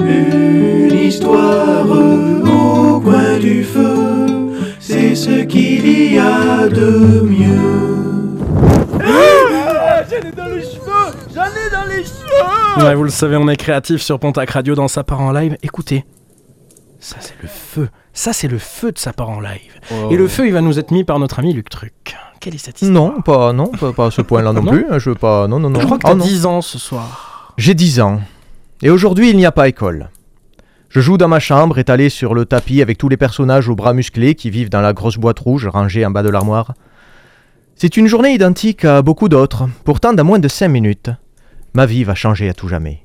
Une 0.00 0.92
histoire 0.92 1.86
au 1.90 3.00
coin 3.00 3.38
du 3.38 3.64
feu, 3.64 4.54
c'est 4.80 5.14
ce 5.14 5.42
qu'il 5.44 6.12
y 6.14 6.18
a 6.18 6.68
de 6.68 7.20
mieux. 7.22 8.38
J'en 10.10 10.16
ai 10.28 10.32
dans 10.32 10.46
les 10.46 10.62
cheveux 10.62 11.12
J'en 11.34 11.42
ai 11.44 11.70
dans 11.70 11.88
les 11.88 12.02
cheveux 12.04 12.84
Ouais, 12.84 12.94
vous 12.94 13.04
le 13.04 13.10
savez, 13.10 13.36
on 13.36 13.48
est 13.48 13.56
créatif 13.56 14.00
sur 14.00 14.18
Pontac 14.18 14.50
Radio 14.50 14.74
dans 14.74 14.88
sa 14.88 15.04
part 15.04 15.20
en 15.20 15.32
live. 15.32 15.56
Écoutez, 15.62 16.04
ça 17.00 17.16
c'est 17.20 17.34
le 17.42 17.48
feu. 17.48 17.88
Ça 18.12 18.32
c'est 18.32 18.48
le 18.48 18.58
feu 18.58 18.92
de 18.92 18.98
sa 18.98 19.12
part 19.12 19.30
en 19.30 19.40
live. 19.40 19.72
Oh. 19.92 20.08
Et 20.10 20.16
le 20.16 20.28
feu, 20.28 20.46
il 20.46 20.52
va 20.52 20.60
nous 20.60 20.78
être 20.78 20.90
mis 20.90 21.04
par 21.04 21.18
notre 21.18 21.38
ami 21.40 21.52
Luc 21.52 21.68
Truc. 21.70 22.16
Quelle 22.40 22.54
est 22.54 22.58
cette 22.58 22.80
histoire? 22.82 22.92
Non, 23.12 23.20
pas, 23.20 23.52
non, 23.52 23.66
pas, 23.66 23.92
pas 23.92 24.06
à 24.06 24.10
ce 24.10 24.22
point-là 24.22 24.52
non, 24.54 24.62
Non? 24.62 24.70
plus. 24.72 24.86
Je 24.98 25.10
veux 25.10 25.16
pas. 25.16 25.48
Non, 25.48 25.58
non, 25.58 25.70
non. 25.70 25.80
Je 25.80 25.84
crois 25.86 25.98
que 25.98 26.02
Ah, 26.06 26.10
t'as 26.10 26.14
non. 26.16 26.24
10 26.24 26.46
ans 26.46 26.62
ce 26.62 26.78
soir. 26.78 27.52
J'ai 27.58 27.74
10 27.74 28.00
ans. 28.00 28.20
Et 28.80 28.90
aujourd'hui, 28.90 29.30
il 29.30 29.36
n'y 29.36 29.46
a 29.46 29.52
pas 29.52 29.68
école. 29.68 30.10
Je 30.88 31.00
joue 31.00 31.18
dans 31.18 31.28
ma 31.28 31.40
chambre, 31.40 31.78
étalé 31.78 32.08
sur 32.08 32.32
le 32.32 32.44
tapis 32.44 32.80
avec 32.80 32.96
tous 32.96 33.08
les 33.08 33.16
personnages 33.16 33.68
aux 33.68 33.74
bras 33.74 33.92
musclés 33.92 34.36
qui 34.36 34.50
vivent 34.50 34.70
dans 34.70 34.80
la 34.80 34.92
grosse 34.92 35.16
boîte 35.16 35.40
rouge 35.40 35.66
rangée 35.66 36.06
en 36.06 36.10
bas 36.10 36.22
de 36.22 36.28
l'armoire. 36.28 36.74
C'est 37.74 37.96
une 37.96 38.06
journée 38.06 38.32
identique 38.32 38.84
à 38.84 39.02
beaucoup 39.02 39.28
d'autres. 39.28 39.68
Pourtant, 39.84 40.12
dans 40.12 40.24
moins 40.24 40.38
de 40.38 40.48
5 40.48 40.68
minutes, 40.68 41.10
ma 41.74 41.86
vie 41.86 42.04
va 42.04 42.14
changer 42.14 42.48
à 42.48 42.54
tout 42.54 42.68
jamais. 42.68 43.04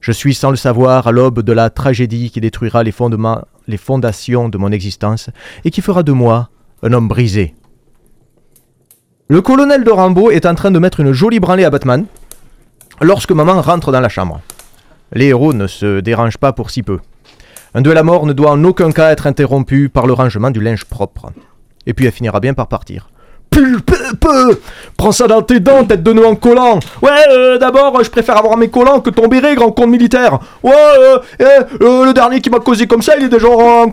Je 0.00 0.12
suis 0.12 0.34
sans 0.34 0.50
le 0.50 0.56
savoir 0.56 1.06
à 1.06 1.12
l'aube 1.12 1.40
de 1.40 1.52
la 1.52 1.70
tragédie 1.70 2.30
qui 2.30 2.40
détruira 2.40 2.82
les, 2.82 2.92
fondements, 2.92 3.42
les 3.66 3.78
fondations 3.78 4.48
de 4.48 4.58
mon 4.58 4.70
existence 4.70 5.30
et 5.64 5.70
qui 5.70 5.80
fera 5.80 6.02
de 6.02 6.12
moi 6.12 6.50
un 6.82 6.92
homme 6.92 7.08
brisé. 7.08 7.54
Le 9.28 9.40
colonel 9.42 9.84
de 9.84 9.90
Rambo 9.90 10.30
est 10.30 10.46
en 10.46 10.54
train 10.54 10.70
de 10.70 10.78
mettre 10.78 11.00
une 11.00 11.12
jolie 11.12 11.40
branlée 11.40 11.64
à 11.64 11.70
Batman 11.70 12.04
lorsque 13.00 13.32
maman 13.32 13.60
rentre 13.60 13.90
dans 13.90 14.00
la 14.00 14.08
chambre. 14.08 14.40
Les 15.12 15.26
héros 15.26 15.52
ne 15.52 15.66
se 15.66 16.00
dérangent 16.00 16.38
pas 16.38 16.52
pour 16.52 16.70
si 16.70 16.82
peu. 16.82 16.98
Un 17.74 17.80
duel 17.82 17.98
à 17.98 18.02
mort 18.02 18.26
ne 18.26 18.32
doit 18.32 18.50
en 18.50 18.64
aucun 18.64 18.90
cas 18.92 19.10
être 19.10 19.26
interrompu 19.26 19.88
par 19.88 20.06
le 20.06 20.12
rangement 20.12 20.50
du 20.50 20.60
linge 20.60 20.84
propre. 20.84 21.30
Et 21.86 21.94
puis 21.94 22.06
elle 22.06 22.12
finira 22.12 22.40
bien 22.40 22.54
par 22.54 22.68
partir. 22.68 23.08
Peu 23.50 24.60
Prends 24.96 25.12
ça 25.12 25.26
dans 25.26 25.42
tes 25.42 25.60
dents, 25.60 25.84
tête 25.84 26.02
de 26.02 26.12
nœud 26.12 26.26
en 26.26 26.36
collant 26.36 26.80
Ouais, 27.02 27.10
euh, 27.30 27.58
d'abord, 27.58 28.02
je 28.04 28.10
préfère 28.10 28.36
avoir 28.36 28.56
mes 28.56 28.68
collants 28.68 29.00
que 29.00 29.10
ton 29.10 29.26
béret, 29.26 29.54
grand 29.54 29.72
con 29.72 29.86
militaire 29.86 30.38
Ouais, 30.62 30.72
euh, 30.74 31.18
eh, 31.38 31.44
euh, 31.82 32.04
le 32.04 32.12
dernier 32.12 32.40
qui 32.40 32.50
m'a 32.50 32.60
causé 32.60 32.86
comme 32.86 33.02
ça, 33.02 33.16
il 33.16 33.24
est 33.24 33.28
déjà 33.28 33.48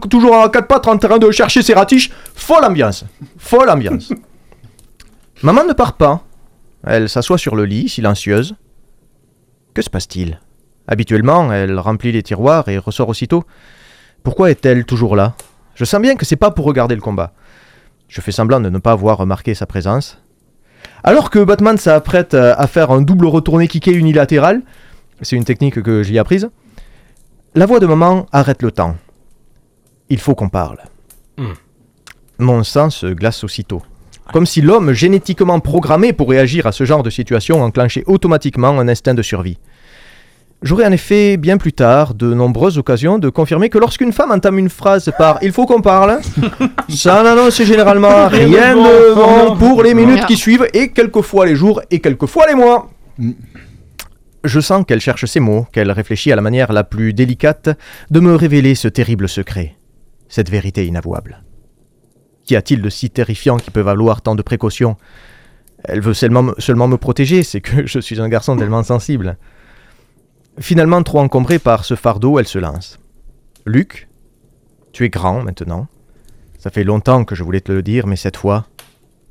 toujours 0.10 0.34
en 0.34 0.50
quatre 0.50 0.68
pattes 0.68 0.88
en 0.88 0.98
train 0.98 1.18
de 1.18 1.32
chercher 1.32 1.62
ses 1.62 1.74
ratiches. 1.74 2.12
Folle 2.34 2.66
ambiance 2.66 3.06
Folle 3.38 3.70
ambiance 3.70 4.12
Maman 5.42 5.64
ne 5.66 5.74
part 5.74 5.94
pas. 5.94 6.22
Elle 6.86 7.10
s'assoit 7.10 7.38
sur 7.38 7.56
le 7.56 7.66
lit, 7.66 7.90
silencieuse. 7.90 8.56
Que 9.74 9.82
se 9.82 9.90
passe-t-il? 9.90 10.40
Habituellement, 10.88 11.52
elle 11.52 11.80
remplit 11.80 12.12
les 12.12 12.24
tiroirs 12.24 12.70
et 12.70 12.78
ressort 12.78 13.10
aussitôt. 13.10 13.44
Pourquoi 14.24 14.52
est-elle 14.52 14.86
toujours 14.86 15.16
là? 15.16 15.36
Je 15.76 15.86
sens 15.86 16.02
bien 16.02 16.16
que 16.16 16.26
c'est 16.26 16.36
pas 16.36 16.52
pour 16.52 16.66
regarder 16.66 16.96
le 16.96 17.02
combat. 17.02 17.34
Je 18.08 18.22
fais 18.22 18.32
semblant 18.32 18.60
de 18.60 18.70
ne 18.70 18.78
pas 18.78 18.92
avoir 18.92 19.18
remarqué 19.18 19.54
sa 19.56 19.66
présence. 19.66 20.22
Alors 21.04 21.30
que 21.30 21.44
Batman 21.44 21.78
s'apprête 21.78 22.34
à 22.34 22.68
faire 22.68 22.92
un 22.92 23.02
double 23.02 23.26
retourné 23.26 23.68
kické 23.68 23.92
unilatéral, 23.92 24.62
c'est 25.22 25.36
une 25.36 25.46
technique 25.46 25.82
que 25.82 26.04
j'y 26.04 26.16
ai 26.16 26.20
apprise, 26.20 26.50
la 27.56 27.66
voix 27.66 27.80
de 27.80 27.86
maman 27.86 28.26
arrête 28.32 28.62
le 28.62 28.72
temps. 28.72 28.98
Il 30.10 30.20
faut 30.20 30.36
qu'on 30.36 30.50
parle. 30.50 30.80
Hmm. 31.38 31.54
Mon 32.38 32.64
sang 32.64 32.90
se 32.90 33.08
glace 33.08 33.44
aussitôt. 33.44 33.82
Comme 34.34 34.46
si 34.46 34.62
l'homme 34.62 34.92
génétiquement 34.92 35.60
programmé 35.60 36.12
pour 36.12 36.30
réagir 36.30 36.66
à 36.66 36.72
ce 36.72 36.84
genre 36.84 37.04
de 37.04 37.10
situation 37.10 37.64
enclenchait 37.64 38.04
automatiquement 38.08 38.80
un 38.80 38.88
instinct 38.88 39.14
de 39.14 39.22
survie. 39.22 39.58
J'aurai 40.62 40.86
en 40.86 40.92
effet 40.92 41.38
bien 41.38 41.58
plus 41.58 41.74
tard 41.74 42.14
de 42.16 42.34
nombreuses 42.34 42.78
occasions 42.78 43.20
de 43.20 43.30
confirmer 43.30 43.70
que 43.70 43.78
lorsqu'une 43.78 44.12
femme 44.12 44.32
entame 44.32 44.58
une 44.58 44.70
phrase 44.70 45.12
par 45.18 45.38
il 45.44 45.52
faut 45.52 45.66
qu'on 45.66 45.82
parle, 45.82 46.20
ça 46.90 47.22
n'annonce 47.24 47.62
généralement 47.62 48.28
rien 48.30 48.76
de 48.76 49.14
bon 49.14 49.56
pour 49.58 49.84
les 49.84 49.94
minutes 49.94 50.26
qui 50.26 50.38
suivent 50.38 50.66
et 50.74 50.90
quelquefois 50.90 51.46
les 51.46 51.56
jours 51.56 51.82
et 51.92 52.00
quelquefois 52.00 52.48
les 52.48 52.56
mois. 52.56 52.90
Je 54.44 54.60
sens 54.60 54.86
qu'elle 54.88 55.02
cherche 55.02 55.26
ses 55.26 55.40
mots, 55.40 55.68
qu'elle 55.72 55.92
réfléchit 55.92 56.32
à 56.32 56.36
la 56.36 56.42
manière 56.42 56.72
la 56.74 56.84
plus 56.84 57.14
délicate 57.14 57.70
de 58.10 58.20
me 58.20 58.36
révéler 58.36 58.76
ce 58.76 58.88
terrible 58.88 59.28
secret, 59.30 59.76
cette 60.30 60.50
vérité 60.50 60.86
inavouable. 60.86 61.44
Qu'y 62.46 62.56
a-t-il 62.56 62.82
de 62.82 62.90
si 62.90 63.10
terrifiant 63.10 63.58
qui 63.58 63.72
peut 63.72 63.82
valoir 63.82 64.22
tant 64.22 64.36
de 64.36 64.42
précautions? 64.44 64.98
Elle 65.84 66.02
veut 66.02 66.14
seulement, 66.14 66.44
me- 66.44 66.56
seulement 66.60 66.88
me 66.88 66.98
protéger, 66.98 67.44
c'est 67.44 67.62
que 67.62 67.86
je 67.88 68.00
suis 68.00 68.22
un 68.22 68.30
garçon 68.30 68.56
tellement 68.56 68.84
sensible. 68.84 69.38
Finalement, 70.60 71.04
trop 71.04 71.20
encombrée 71.20 71.60
par 71.60 71.84
ce 71.86 71.96
fardeau, 71.96 72.40
elle 72.40 72.48
se 72.48 72.60
lance. 72.60 72.98
Luc, 73.66 74.08
tu 74.94 75.04
es 75.06 75.10
grand 75.10 75.42
maintenant. 75.44 75.88
Ça 76.60 76.70
fait 76.70 76.84
longtemps 76.84 77.26
que 77.26 77.36
je 77.36 77.44
voulais 77.44 77.62
te 77.62 77.72
le 77.72 77.82
dire, 77.84 78.08
mais 78.08 78.16
cette 78.16 78.38
fois, 78.38 78.66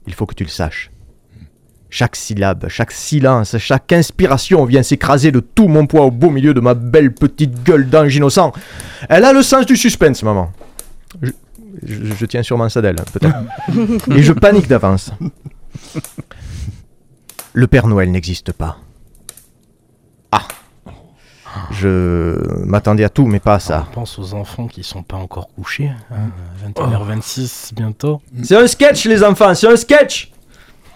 il 0.06 0.14
faut 0.14 0.26
que 0.26 0.34
tu 0.34 0.44
le 0.44 0.50
saches. 0.50 0.90
Chaque 1.90 2.16
syllabe, 2.16 2.66
chaque 2.68 2.90
silence, 2.90 3.56
chaque 3.58 3.92
inspiration 3.92 4.64
vient 4.64 4.82
s'écraser 4.82 5.30
de 5.32 5.40
tout 5.40 5.68
mon 5.68 5.86
poids 5.86 6.04
au 6.04 6.10
beau 6.10 6.28
milieu 6.30 6.52
de 6.52 6.60
ma 6.60 6.74
belle 6.74 7.14
petite 7.14 7.62
gueule 7.62 7.88
d'ange 7.88 8.14
innocent. 8.16 8.52
Elle 9.08 9.24
a 9.24 9.32
le 9.32 9.42
sens 9.42 9.64
du 9.64 9.76
suspense, 9.76 10.22
maman. 10.24 10.52
Je, 11.22 11.30
je- 11.84 12.14
je 12.14 12.26
tiens 12.26 12.42
sûrement 12.42 12.68
ça 12.68 12.82
d'elle, 12.82 12.96
peut-être. 13.12 13.36
Et 14.16 14.22
je 14.22 14.32
panique 14.32 14.66
d'avance. 14.68 15.12
Le 17.52 17.66
Père 17.68 17.86
Noël 17.86 18.10
n'existe 18.10 18.52
pas. 18.52 18.78
Ah. 20.32 20.46
Je 21.70 22.64
m'attendais 22.64 23.04
à 23.04 23.08
tout, 23.08 23.26
mais 23.26 23.40
pas 23.40 23.54
à 23.54 23.58
ça. 23.60 23.86
On 23.90 23.94
pense 23.94 24.18
aux 24.18 24.34
enfants 24.34 24.66
qui 24.66 24.82
sont 24.82 25.02
pas 25.02 25.16
encore 25.16 25.48
couchés. 25.54 25.90
hein, 26.10 26.30
21h26 26.74 27.74
bientôt. 27.74 28.20
C'est 28.42 28.56
un 28.56 28.66
sketch, 28.66 29.04
les 29.06 29.22
enfants, 29.22 29.54
c'est 29.54 29.68
un 29.68 29.76
sketch 29.76 30.30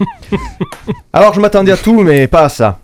Alors 1.13 1.35
je 1.35 1.41
m'attendais 1.41 1.73
à 1.73 1.77
tout, 1.77 2.03
mais 2.03 2.27
pas 2.29 2.43
à 2.45 2.49
ça. 2.49 2.79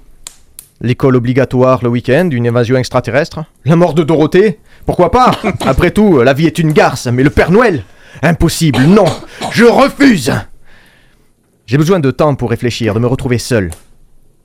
L'école 0.81 1.17
obligatoire 1.17 1.81
le 1.83 1.89
week-end, 1.89 2.29
une 2.31 2.47
évasion 2.47 2.77
extraterrestre, 2.77 3.45
la 3.65 3.77
mort 3.77 3.95
de 3.95 4.03
Dorothée, 4.03 4.59
pourquoi 4.87 5.11
pas 5.11 5.31
Après 5.65 5.91
tout, 5.93 6.21
la 6.21 6.33
vie 6.33 6.47
est 6.47 6.59
une 6.59 6.73
garce, 6.73 7.07
mais 7.07 7.23
le 7.23 7.31
Père 7.31 7.51
Noël? 7.51 7.85
Impossible, 8.23 8.81
non 8.83 9.07
Je 9.53 9.65
refuse 9.65 10.33
J'ai 11.67 11.79
besoin 11.79 12.01
de 12.01 12.11
temps 12.11 12.35
pour 12.35 12.51
réfléchir, 12.51 12.95
de 12.95 12.99
me 13.01 13.07
retrouver 13.07 13.39
seul. 13.39 13.71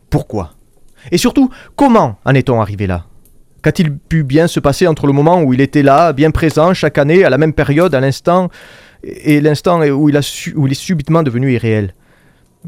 Pourquoi? 0.09 0.53
Et 1.11 1.17
surtout, 1.17 1.49
comment 1.75 2.17
en 2.25 2.33
est-on 2.35 2.61
arrivé 2.61 2.87
là? 2.87 3.05
Qu'a-t-il 3.61 3.97
pu 3.97 4.23
bien 4.23 4.47
se 4.47 4.59
passer 4.59 4.87
entre 4.87 5.05
le 5.07 5.13
moment 5.13 5.41
où 5.41 5.53
il 5.53 5.61
était 5.61 5.83
là, 5.83 6.13
bien 6.13 6.31
présent, 6.31 6.73
chaque 6.73 6.97
année, 6.97 7.23
à 7.23 7.29
la 7.29 7.37
même 7.37 7.53
période, 7.53 7.93
à 7.93 7.99
l'instant, 7.99 8.49
et 9.03 9.41
l'instant 9.41 9.81
où, 9.81 10.09
il 10.09 10.15
est 10.15 10.73
subitement 10.73 11.23
devenu 11.23 11.51
irréel? 11.53 11.93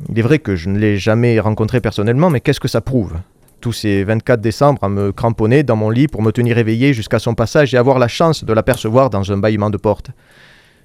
Il 0.09 0.19
est 0.19 0.21
vrai 0.21 0.39
que 0.39 0.55
je 0.55 0.69
ne 0.69 0.77
l'ai 0.77 0.97
jamais 0.97 1.39
rencontré 1.39 1.81
personnellement, 1.81 2.29
mais 2.29 2.39
qu'est-ce 2.39 2.59
que 2.59 2.67
ça 2.67 2.81
prouve? 2.81 3.13
Tous 3.59 3.73
ces 3.73 4.03
24 4.03 4.41
décembre 4.41 4.83
à 4.83 4.89
me 4.89 5.11
cramponner 5.11 5.63
dans 5.63 5.75
mon 5.75 5.89
lit 5.89 6.07
pour 6.07 6.21
me 6.21 6.31
tenir 6.31 6.57
éveillé 6.57 6.93
jusqu'à 6.93 7.19
son 7.19 7.35
passage 7.35 7.73
et 7.73 7.77
avoir 7.77 7.99
la 7.99 8.07
chance 8.07 8.43
de 8.43 8.53
l'apercevoir 8.53 9.09
dans 9.09 9.31
un 9.31 9.37
bâillement 9.37 9.69
de 9.69 9.77
porte. 9.77 10.11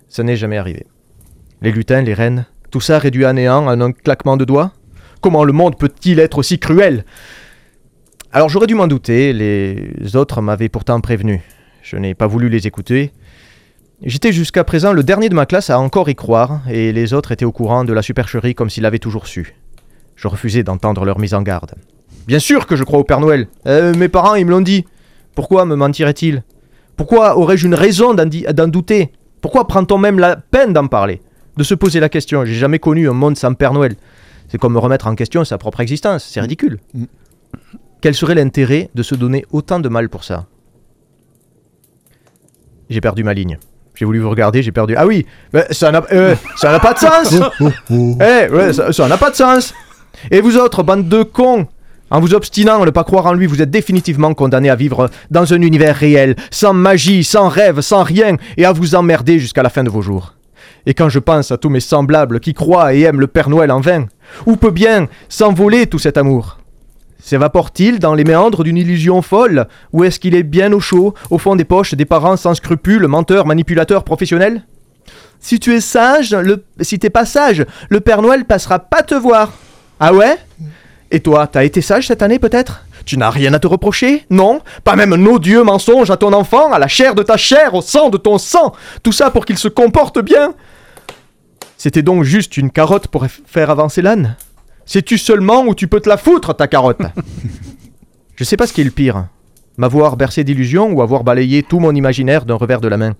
Ça 0.08 0.22
n'est 0.22 0.36
jamais 0.36 0.58
arrivé. 0.58 0.86
Les 1.62 1.72
lutins, 1.72 2.02
les 2.02 2.14
reines, 2.14 2.44
tout 2.70 2.80
ça 2.80 2.98
réduit 2.98 3.24
à 3.24 3.32
néant 3.32 3.66
en 3.66 3.80
un 3.80 3.92
claquement 3.92 4.36
de 4.36 4.44
doigts? 4.44 4.72
Comment 5.22 5.44
le 5.44 5.52
monde 5.52 5.78
peut-il 5.78 6.20
être 6.20 6.38
aussi 6.38 6.58
cruel? 6.58 7.04
Alors 8.36 8.50
j'aurais 8.50 8.66
dû 8.66 8.74
m'en 8.74 8.86
douter, 8.86 9.32
les 9.32 10.14
autres 10.14 10.42
m'avaient 10.42 10.68
pourtant 10.68 11.00
prévenu. 11.00 11.40
Je 11.80 11.96
n'ai 11.96 12.12
pas 12.12 12.26
voulu 12.26 12.50
les 12.50 12.66
écouter. 12.66 13.12
J'étais 14.02 14.30
jusqu'à 14.30 14.62
présent 14.62 14.92
le 14.92 15.02
dernier 15.02 15.30
de 15.30 15.34
ma 15.34 15.46
classe 15.46 15.70
à 15.70 15.80
encore 15.80 16.10
y 16.10 16.14
croire, 16.14 16.60
et 16.68 16.92
les 16.92 17.14
autres 17.14 17.32
étaient 17.32 17.46
au 17.46 17.52
courant 17.52 17.84
de 17.84 17.94
la 17.94 18.02
supercherie 18.02 18.54
comme 18.54 18.68
s'ils 18.68 18.82
l'avaient 18.82 18.98
toujours 18.98 19.26
su. 19.26 19.54
Je 20.16 20.28
refusais 20.28 20.62
d'entendre 20.62 21.06
leur 21.06 21.18
mise 21.18 21.32
en 21.32 21.40
garde. 21.40 21.76
Bien 22.26 22.38
sûr 22.38 22.66
que 22.66 22.76
je 22.76 22.84
crois 22.84 22.98
au 22.98 23.04
Père 23.04 23.20
Noël. 23.20 23.48
Euh, 23.66 23.94
mes 23.94 24.10
parents, 24.10 24.34
ils 24.34 24.44
me 24.44 24.50
l'ont 24.50 24.60
dit. 24.60 24.84
Pourquoi 25.34 25.64
me 25.64 25.74
mentiraient-ils? 25.74 26.42
Pourquoi 26.94 27.38
aurais-je 27.38 27.66
une 27.66 27.74
raison 27.74 28.12
d'en 28.12 28.68
douter? 28.68 29.12
Pourquoi 29.40 29.66
prend-on 29.66 29.96
même 29.96 30.18
la 30.18 30.36
peine 30.36 30.74
d'en 30.74 30.88
parler? 30.88 31.22
De 31.56 31.64
se 31.64 31.72
poser 31.72 32.00
la 32.00 32.10
question. 32.10 32.44
J'ai 32.44 32.52
jamais 32.52 32.80
connu 32.80 33.08
un 33.08 33.14
monde 33.14 33.38
sans 33.38 33.54
Père 33.54 33.72
Noël. 33.72 33.96
C'est 34.48 34.58
comme 34.58 34.74
me 34.74 34.78
remettre 34.78 35.06
en 35.06 35.14
question 35.14 35.42
sa 35.42 35.56
propre 35.56 35.80
existence. 35.80 36.28
C'est 36.30 36.42
ridicule. 36.42 36.80
Quel 38.06 38.14
serait 38.14 38.36
l'intérêt 38.36 38.88
de 38.94 39.02
se 39.02 39.16
donner 39.16 39.44
autant 39.50 39.80
de 39.80 39.88
mal 39.88 40.08
pour 40.08 40.22
ça? 40.22 40.46
J'ai 42.88 43.00
perdu 43.00 43.24
ma 43.24 43.34
ligne. 43.34 43.58
J'ai 43.96 44.04
voulu 44.04 44.20
vous 44.20 44.30
regarder, 44.30 44.62
j'ai 44.62 44.70
perdu. 44.70 44.94
Ah 44.96 45.08
oui, 45.08 45.26
mais 45.52 45.66
ça 45.72 45.90
n'a 45.90 46.04
euh, 46.12 46.36
ça 46.54 46.70
n'a 46.70 46.78
pas 46.78 46.92
de 46.92 47.00
sens. 47.00 47.34
Eh, 47.90 48.48
ouais, 48.48 48.72
ça 48.72 48.92
ça 48.92 49.08
n'a 49.08 49.16
pas 49.16 49.30
de 49.30 49.34
sens. 49.34 49.74
Et 50.30 50.40
vous 50.40 50.56
autres, 50.56 50.84
bande 50.84 51.08
de 51.08 51.24
cons, 51.24 51.66
en 52.08 52.20
vous 52.20 52.32
obstinant 52.32 52.80
à 52.80 52.86
ne 52.86 52.90
pas 52.90 53.02
croire 53.02 53.26
en 53.26 53.32
lui, 53.32 53.46
vous 53.46 53.60
êtes 53.60 53.72
définitivement 53.72 54.34
condamnés 54.34 54.70
à 54.70 54.76
vivre 54.76 55.10
dans 55.32 55.52
un 55.52 55.60
univers 55.60 55.96
réel, 55.96 56.36
sans 56.52 56.74
magie, 56.74 57.24
sans 57.24 57.48
rêve, 57.48 57.80
sans 57.80 58.04
rien, 58.04 58.36
et 58.56 58.64
à 58.64 58.70
vous 58.70 58.94
emmerder 58.94 59.40
jusqu'à 59.40 59.64
la 59.64 59.68
fin 59.68 59.82
de 59.82 59.90
vos 59.90 60.00
jours. 60.00 60.34
Et 60.86 60.94
quand 60.94 61.08
je 61.08 61.18
pense 61.18 61.50
à 61.50 61.56
tous 61.56 61.70
mes 61.70 61.80
semblables 61.80 62.38
qui 62.38 62.54
croient 62.54 62.94
et 62.94 63.00
aiment 63.00 63.18
le 63.18 63.26
Père 63.26 63.50
Noël 63.50 63.72
en 63.72 63.80
vain, 63.80 64.06
où 64.46 64.54
peut 64.54 64.70
bien 64.70 65.08
s'envoler 65.28 65.88
tout 65.88 65.98
cet 65.98 66.16
amour? 66.16 66.58
S'évapore-t-il 67.22 67.98
dans 67.98 68.14
les 68.14 68.24
méandres 68.24 68.62
d'une 68.62 68.76
illusion 68.76 69.22
folle 69.22 69.66
Ou 69.92 70.04
est-ce 70.04 70.20
qu'il 70.20 70.34
est 70.34 70.42
bien 70.42 70.72
au 70.72 70.80
chaud, 70.80 71.14
au 71.30 71.38
fond 71.38 71.56
des 71.56 71.64
poches 71.64 71.94
des 71.94 72.04
parents 72.04 72.36
sans 72.36 72.54
scrupules, 72.54 73.06
menteurs, 73.06 73.46
manipulateurs 73.46 74.04
professionnels? 74.04 74.62
Si 75.40 75.60
tu 75.60 75.74
es 75.74 75.80
sage, 75.80 76.32
le... 76.34 76.64
si 76.80 76.98
t'es 76.98 77.10
pas 77.10 77.24
sage, 77.24 77.64
le 77.88 78.00
Père 78.00 78.22
Noël 78.22 78.44
passera 78.44 78.78
pas 78.78 79.02
te 79.02 79.14
voir. 79.14 79.52
Ah 80.00 80.12
ouais? 80.12 80.36
Et 81.10 81.20
toi, 81.20 81.46
t'as 81.46 81.64
été 81.64 81.80
sage 81.80 82.08
cette 82.08 82.22
année 82.22 82.38
peut-être? 82.38 82.84
Tu 83.04 83.16
n'as 83.16 83.30
rien 83.30 83.54
à 83.54 83.60
te 83.60 83.66
reprocher? 83.68 84.26
Non? 84.30 84.60
Pas 84.82 84.96
même 84.96 85.12
un 85.12 85.26
odieux 85.26 85.62
mensonge 85.62 86.10
à 86.10 86.16
ton 86.16 86.32
enfant, 86.32 86.72
à 86.72 86.78
la 86.78 86.88
chair 86.88 87.14
de 87.14 87.22
ta 87.22 87.36
chair, 87.36 87.74
au 87.74 87.80
sang 87.80 88.10
de 88.10 88.16
ton 88.16 88.38
sang 88.38 88.72
Tout 89.02 89.12
ça 89.12 89.30
pour 89.30 89.44
qu'il 89.44 89.58
se 89.58 89.68
comporte 89.68 90.20
bien? 90.20 90.54
C'était 91.76 92.02
donc 92.02 92.24
juste 92.24 92.56
une 92.56 92.70
carotte 92.70 93.06
pour 93.06 93.26
faire 93.28 93.70
avancer 93.70 94.02
l'âne? 94.02 94.36
Sais-tu 94.86 95.18
seulement 95.18 95.64
où 95.66 95.74
tu 95.74 95.88
peux 95.88 96.00
te 96.00 96.08
la 96.08 96.16
foutre, 96.16 96.54
ta 96.54 96.68
carotte? 96.68 97.02
Je 98.36 98.44
sais 98.44 98.56
pas 98.56 98.66
ce 98.66 98.72
qui 98.72 98.80
est 98.80 98.84
le 98.84 98.90
pire. 98.90 99.26
M'avoir 99.76 100.16
bercé 100.16 100.44
d'illusions 100.44 100.92
ou 100.92 101.02
avoir 101.02 101.24
balayé 101.24 101.62
tout 101.62 101.80
mon 101.80 101.94
imaginaire 101.94 102.46
d'un 102.46 102.54
revers 102.54 102.80
de 102.80 102.88
la 102.88 102.96
main. 102.96 103.14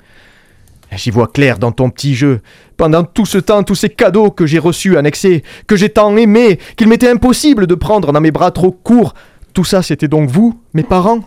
J'y 0.93 1.11
vois 1.11 1.27
clair 1.27 1.59
dans 1.59 1.73
ton 1.73 1.91
petit 1.91 2.15
jeu. 2.15 2.41
Pendant 2.77 3.03
tout 3.03 3.27
ce 3.27 3.39
temps, 3.39 3.65
tous 3.65 3.75
ces 3.75 3.89
cadeaux 3.89 4.31
que 4.31 4.47
j'ai 4.47 4.61
reçus 4.61 4.97
annexés, 4.97 5.43
que 5.67 5.75
j'ai 5.75 5.89
tant 5.89 6.17
aimés, 6.17 6.59
qu'il 6.77 6.89
m'était 6.89 7.11
impossible 7.11 7.67
de 7.67 7.75
prendre 7.75 8.13
dans 8.13 8.21
mes 8.21 8.31
bras 8.31 8.53
trop 8.53 8.71
courts, 8.71 9.15
tout 9.53 9.65
ça 9.65 9.83
c'était 9.83 10.09
donc 10.09 10.31
vous, 10.31 10.61
mes 10.73 10.85
parents? 10.85 11.25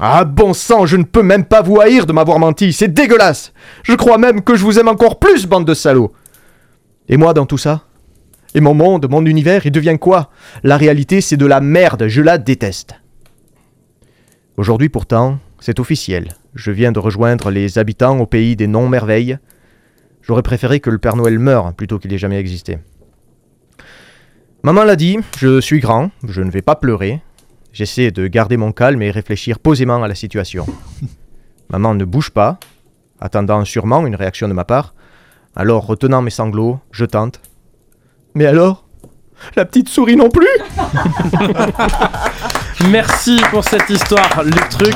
Ah 0.00 0.24
bon 0.24 0.54
sang, 0.54 0.86
je 0.86 0.96
ne 0.96 1.04
peux 1.04 1.22
même 1.22 1.44
pas 1.44 1.62
vous 1.62 1.80
haïr 1.80 2.06
de 2.06 2.12
m'avoir 2.12 2.38
menti, 2.38 2.72
c'est 2.72 2.88
dégueulasse 2.88 3.52
Je 3.84 3.94
crois 3.94 4.18
même 4.18 4.42
que 4.42 4.56
je 4.56 4.64
vous 4.64 4.78
aime 4.78 4.88
encore 4.88 5.18
plus, 5.18 5.46
bande 5.46 5.66
de 5.66 5.74
salauds 5.74 6.12
Et 7.08 7.16
moi 7.16 7.32
dans 7.32 7.46
tout 7.46 7.58
ça? 7.58 7.84
Et 8.54 8.60
mon 8.60 8.74
monde, 8.74 9.08
mon 9.08 9.24
univers, 9.24 9.64
il 9.64 9.72
devient 9.72 9.98
quoi? 10.00 10.30
La 10.62 10.76
réalité 10.76 11.20
c'est 11.20 11.36
de 11.36 11.46
la 11.46 11.60
merde, 11.60 12.08
je 12.08 12.20
la 12.20 12.38
déteste. 12.38 12.94
Aujourd'hui 14.56 14.88
pourtant, 14.88 15.38
c'est 15.60 15.78
officiel. 15.78 16.28
Je 16.54 16.72
viens 16.72 16.90
de 16.90 16.98
rejoindre 16.98 17.50
les 17.50 17.78
habitants 17.78 18.18
au 18.18 18.26
pays 18.26 18.56
des 18.56 18.66
non-merveilles. 18.66 19.38
J'aurais 20.22 20.42
préféré 20.42 20.80
que 20.80 20.90
le 20.90 20.98
Père 20.98 21.16
Noël 21.16 21.38
meure 21.38 21.72
plutôt 21.74 21.98
qu'il 21.98 22.12
ait 22.12 22.18
jamais 22.18 22.38
existé. 22.38 22.78
Maman 24.62 24.84
l'a 24.84 24.96
dit, 24.96 25.18
je 25.38 25.60
suis 25.60 25.80
grand, 25.80 26.10
je 26.26 26.42
ne 26.42 26.50
vais 26.50 26.60
pas 26.60 26.74
pleurer. 26.74 27.22
J'essaie 27.72 28.10
de 28.10 28.26
garder 28.26 28.56
mon 28.56 28.72
calme 28.72 29.00
et 29.00 29.10
réfléchir 29.10 29.58
posément 29.58 30.02
à 30.02 30.08
la 30.08 30.14
situation. 30.14 30.66
Maman 31.70 31.94
ne 31.94 32.04
bouge 32.04 32.30
pas, 32.30 32.58
attendant 33.20 33.64
sûrement 33.64 34.06
une 34.06 34.16
réaction 34.16 34.48
de 34.48 34.52
ma 34.52 34.64
part. 34.64 34.94
Alors, 35.54 35.86
retenant 35.86 36.20
mes 36.20 36.30
sanglots, 36.30 36.80
je 36.90 37.04
tente. 37.04 37.40
Mais 38.34 38.46
alors? 38.46 38.84
La 39.56 39.64
petite 39.64 39.88
souris 39.88 40.16
non 40.16 40.28
plus? 40.28 40.46
Merci 42.90 43.40
pour 43.50 43.64
cette 43.64 43.88
histoire, 43.88 44.42
le 44.44 44.68
truc. 44.68 44.94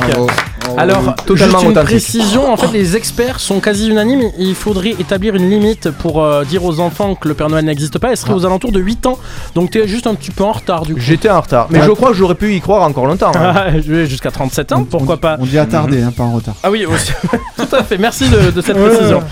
Alors, 0.77 1.15
totalement 1.27 1.59
juste 1.59 1.65
une 1.65 1.71
authentique. 1.71 1.85
précision, 1.85 2.53
en 2.53 2.57
fait, 2.57 2.73
les 2.73 2.97
experts 2.97 3.41
sont 3.41 3.61
quasi 3.61 3.89
unanimes. 3.89 4.31
Il 4.39 4.55
faudrait 4.55 4.91
établir 4.99 5.35
une 5.35 5.49
limite 5.49 5.91
pour 5.91 6.23
euh, 6.23 6.45
dire 6.45 6.65
aux 6.65 6.81
enfants 6.81 7.15
que 7.15 7.29
le 7.29 7.35
Père 7.35 7.49
Noël 7.49 7.65
n'existe 7.65 7.99
pas. 7.99 8.11
Elle 8.11 8.17
serait 8.17 8.33
aux 8.35 8.45
alentours 8.47 8.73
de 8.73 8.81
8 8.81 9.07
ans. 9.07 9.19
Donc, 9.55 9.71
t'es 9.71 9.87
juste 9.87 10.07
un 10.07 10.15
petit 10.15 10.31
peu 10.31 10.45
en 10.45 10.53
retard 10.53 10.85
du 10.85 10.95
coup. 10.95 11.01
J'étais 11.01 11.31
en 11.31 11.41
retard, 11.41 11.67
mais 11.71 11.81
Ouais. 11.81 11.87
je 11.87 11.91
crois 11.93 12.11
que 12.11 12.17
j'aurais 12.17 12.35
pu 12.35 12.55
y 12.55 12.61
croire 12.61 12.83
encore 12.83 13.07
longtemps. 13.07 13.33
hein. 13.35 13.55
Je 13.75 13.93
vais 13.93 14.07
Jusqu'à 14.07 14.31
37 14.31 14.73
ans, 14.73 14.85
pourquoi 14.85 15.17
pas 15.17 15.37
On 15.41 15.45
dit 15.47 15.59
attardé, 15.59 16.03
hein, 16.03 16.13
pas 16.17 16.23
en 16.25 16.33
retard. 16.33 16.55
Ah 16.63 16.71
oui, 16.71 16.85
aussi. 16.87 17.13
tout 17.57 17.75
à 17.77 17.83
fait. 17.83 17.99
Merci 17.99 18.29
de, 18.29 18.51
de 18.51 18.61
cette 18.61 18.77
précision. 18.77 19.23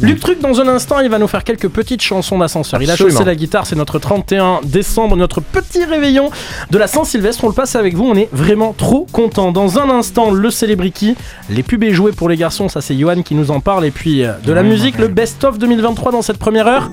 Luc 0.00 0.20
Truc, 0.20 0.40
dans 0.40 0.60
un 0.60 0.68
instant, 0.68 1.00
il 1.00 1.10
va 1.10 1.18
nous 1.18 1.26
faire 1.28 1.44
quelques 1.44 1.68
petites 1.68 2.02
chansons 2.02 2.38
d'ascenseur. 2.38 2.80
Il 2.82 2.88
a 2.90 2.92
Absolument. 2.94 3.18
chaussé 3.18 3.24
la 3.26 3.34
guitare, 3.34 3.66
c'est 3.66 3.76
notre 3.76 3.98
31 3.98 4.60
décembre, 4.64 5.16
notre 5.16 5.40
petit 5.40 5.84
réveillon 5.84 6.30
de 6.70 6.78
la 6.78 6.86
Saint-Sylvestre. 6.86 7.44
On 7.44 7.48
le 7.48 7.54
passe 7.54 7.76
avec 7.76 7.94
vous, 7.94 8.04
on 8.04 8.14
est 8.14 8.28
vraiment 8.32 8.72
trop 8.76 9.06
content. 9.12 9.52
Dans 9.52 9.78
un 9.78 9.90
instant, 9.90 10.30
le 10.30 10.50
Célébriki, 10.80 11.14
les 11.50 11.62
pubs 11.62 11.82
et 11.84 11.92
jouets 11.92 12.12
pour 12.12 12.28
les 12.28 12.36
garçons, 12.36 12.68
ça 12.68 12.80
c'est 12.80 12.96
Johan 12.96 13.22
qui 13.22 13.34
nous 13.34 13.50
en 13.50 13.60
parle. 13.60 13.84
Et 13.84 13.90
puis 13.90 14.24
euh, 14.24 14.32
de 14.44 14.52
la 14.52 14.62
musique, 14.62 14.98
le 14.98 15.08
best-of 15.08 15.58
2023 15.58 16.12
dans 16.12 16.22
cette 16.22 16.38
première 16.38 16.66
heure. 16.66 16.90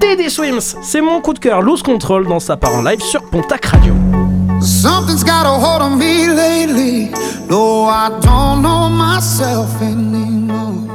TD 0.00 0.28
Swims, 0.28 0.74
c'est 0.82 1.00
mon 1.00 1.20
coup 1.20 1.32
de 1.32 1.38
cœur. 1.38 1.62
Loose 1.62 1.82
Control 1.82 2.26
dans 2.26 2.40
sa 2.40 2.56
part 2.56 2.74
en 2.74 2.82
live 2.82 3.00
sur 3.00 3.22
Pontac 3.30 3.66
Radio. 3.66 3.94
Something's 4.60 5.22
got 5.22 5.46
a 5.46 5.50
hold 5.50 5.80
on 5.80 5.96
me 5.96 6.26
lately. 6.26 7.10
No, 7.48 7.84
I 7.84 8.10
don't 8.20 8.62
know 8.62 8.88
myself 8.88 9.80
anymore. 9.80 10.88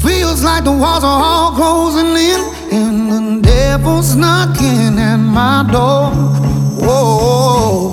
Feels 0.00 0.44
like 0.44 0.64
the 0.64 0.70
walls 0.70 1.02
are 1.02 1.22
all 1.22 1.52
closing 1.52 2.16
in, 2.16 2.40
and 2.72 3.42
the 3.42 3.48
devil's 3.48 4.14
knocking 4.14 4.98
at 4.98 5.16
my 5.16 5.66
door. 5.70 6.10
Whoa, 6.86 7.92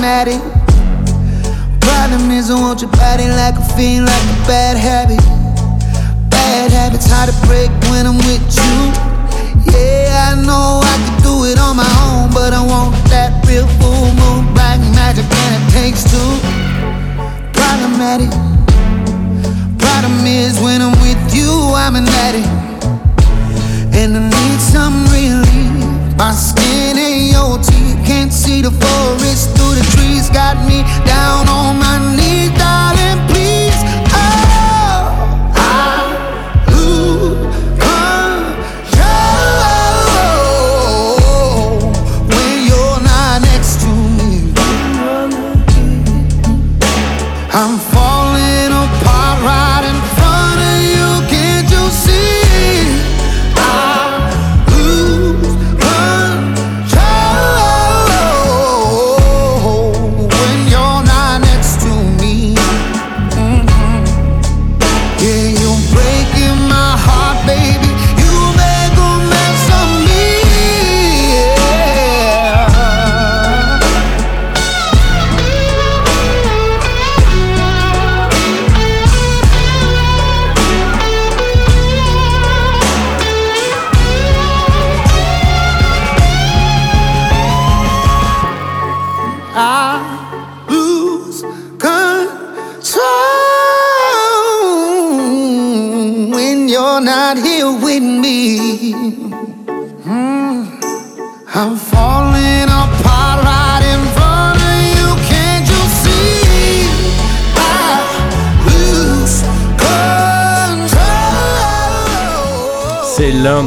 Problematic. 0.00 0.40
Problem 1.82 2.30
is, 2.30 2.48
I 2.48 2.58
want 2.58 2.80
your 2.80 2.90
body 2.92 3.28
like 3.28 3.52
a 3.52 3.64
fiend, 3.76 4.06
like 4.06 4.24
a 4.32 4.38
bad 4.48 4.78
habit. 4.78 5.20
Bad 6.30 6.72
habits 6.72 7.04
hard 7.04 7.28
to 7.28 7.36
break 7.44 7.68
when 7.92 8.06
I'm 8.08 8.16
with 8.16 8.40
you. 8.40 8.76
Yeah, 9.68 10.32
I 10.32 10.40
know 10.40 10.80
I 10.80 10.96
could 11.04 11.20
do 11.20 11.44
it 11.44 11.58
on 11.60 11.76
my 11.76 11.84
own, 12.08 12.32
but 12.32 12.54
I 12.56 12.64
want 12.64 12.96
that 13.12 13.44
real 13.44 13.68
full 13.76 14.08
moon, 14.16 14.48
black 14.56 14.80
magic, 14.96 15.28
and 15.28 15.52
it 15.60 15.68
takes 15.68 16.08
two. 16.08 16.32
Problematic. 17.52 18.32
Problem 19.76 20.24
is, 20.24 20.56
when 20.64 20.80
I'm 20.80 20.96
with 21.04 21.20
you, 21.36 21.52
I'm 21.76 21.94
an 22.00 22.08
addict, 22.24 22.48
and 23.92 24.16
I 24.16 24.22
need 24.32 24.60
some 24.64 25.04
relief. 25.12 26.16
My 26.16 26.32
skin 26.32 26.96
ain't 26.96 27.32
your 27.36 27.60
teeth, 27.60 27.79
can't 28.10 28.32
see 28.32 28.60
the 28.60 28.72
forest 28.72 29.54
through 29.54 29.74
the 29.78 29.86
trees. 29.94 30.28
Got 30.30 30.56
me 30.66 30.82
down 31.06 31.46
on 31.48 31.78
my 31.78 31.96
knees, 32.16 32.50
darling, 32.58 33.18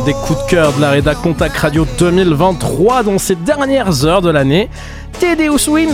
des 0.06 0.14
coups 0.14 0.44
de 0.46 0.50
cœur 0.50 0.74
de 0.74 0.82
la 0.82 0.92
Reda 0.92 1.16
Contact 1.16 1.56
Radio 1.58 1.86
2023 1.98 3.04
dans 3.04 3.18
ces 3.18 3.36
dernières 3.36 4.06
heures 4.06 4.22
de 4.22 4.30
l'année. 4.30 4.70
Of 5.22 5.68
me. 5.68 5.88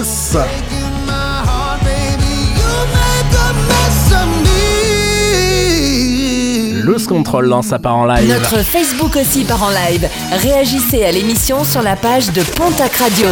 Loose 6.84 7.06
Control 7.08 7.46
lance 7.46 7.68
sa 7.68 7.78
part 7.78 7.98
en 7.98 8.06
live. 8.06 8.28
Notre 8.28 8.64
Facebook 8.64 9.16
aussi 9.16 9.44
part 9.44 9.64
en 9.64 9.70
live. 9.70 10.08
Réagissez 10.42 11.06
à 11.06 11.12
l'émission 11.12 11.64
sur 11.64 11.84
la 11.84 11.96
page 11.96 12.32
de 12.32 12.42
Pontac 12.42 12.96
Radio. 12.96 13.28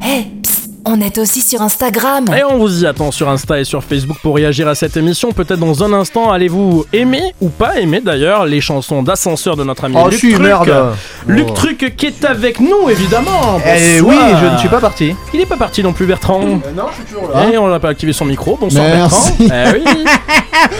Psst, 0.00 0.41
on 0.84 1.00
est 1.00 1.18
aussi 1.18 1.40
sur 1.40 1.62
Instagram. 1.62 2.24
Et 2.36 2.42
on 2.44 2.58
vous 2.58 2.82
y 2.82 2.86
attend 2.86 3.10
sur 3.10 3.28
Insta 3.28 3.58
et 3.60 3.64
sur 3.64 3.82
Facebook 3.84 4.16
pour 4.22 4.34
réagir 4.36 4.66
à 4.68 4.74
cette 4.74 4.96
émission. 4.96 5.32
Peut-être 5.32 5.60
dans 5.60 5.82
un 5.84 5.92
instant, 5.92 6.30
allez-vous 6.32 6.84
aimer 6.92 7.34
ou 7.40 7.48
pas 7.48 7.78
aimer 7.80 8.00
d'ailleurs 8.00 8.46
les 8.46 8.60
chansons 8.60 9.02
d'ascenseur 9.02 9.56
de 9.56 9.64
notre 9.64 9.84
ami 9.84 9.96
Oh, 9.98 10.08
Luc 10.08 10.18
si, 10.20 10.30
Truc. 10.32 10.42
merde. 10.42 10.94
Luc 11.26 11.46
Oh. 11.50 11.52
Truc 11.54 11.94
qui 11.96 12.06
est 12.06 12.24
avec 12.24 12.58
nous 12.60 12.88
évidemment. 12.90 13.60
Eh 13.66 14.00
oui, 14.00 14.16
je 14.40 14.46
ne 14.52 14.58
suis 14.58 14.68
pas 14.68 14.80
parti. 14.80 15.14
Il 15.32 15.40
est 15.40 15.46
pas 15.46 15.56
parti 15.56 15.82
non 15.82 15.92
plus 15.92 16.06
Bertrand. 16.06 16.40
non, 16.40 16.60
je 16.90 16.94
suis 16.96 17.04
toujours 17.12 17.30
là. 17.32 17.48
Et 17.52 17.58
on 17.58 17.68
n'a 17.68 17.78
pas 17.80 17.90
activé 17.90 18.12
son 18.12 18.24
micro. 18.24 18.56
Bonsoir 18.60 18.84
Merci. 18.84 19.32
Bertrand. 19.38 19.56
Eh 19.74 19.78
oui. 19.78 20.04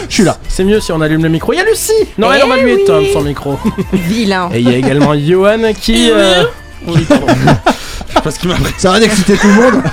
Je 0.07 0.13
suis 0.13 0.23
là. 0.23 0.37
C'est 0.47 0.63
mieux 0.63 0.79
si 0.79 0.91
on 0.93 1.01
allume 1.01 1.23
le 1.23 1.29
micro. 1.29 1.51
Il 1.51 1.57
y 1.57 1.59
a 1.59 1.65
Lucie. 1.65 1.91
Non, 2.17 2.27
Eh 2.31 2.35
elle 2.37 2.43
on 2.45 2.47
va 2.47 2.57
lui 2.57 2.73
oui. 2.73 2.81
éteindre 2.81 3.05
son 3.11 3.21
micro. 3.21 3.57
Vilain. 3.93 4.49
Et 4.53 4.59
il 4.59 4.69
y 4.69 4.73
a 4.73 4.77
également 4.77 5.13
Johan 5.17 5.59
qui. 5.79 6.09
euh, 6.11 6.43
oui, 6.87 7.05
pardon. 8.13 8.23
Parce 8.23 8.37
qu'il 8.37 8.49
m'a 8.49 8.55
Ça 8.77 8.91
va 8.91 8.99
d'exciter 8.99 9.37
tout 9.37 9.47
le 9.47 9.53
monde. 9.53 9.83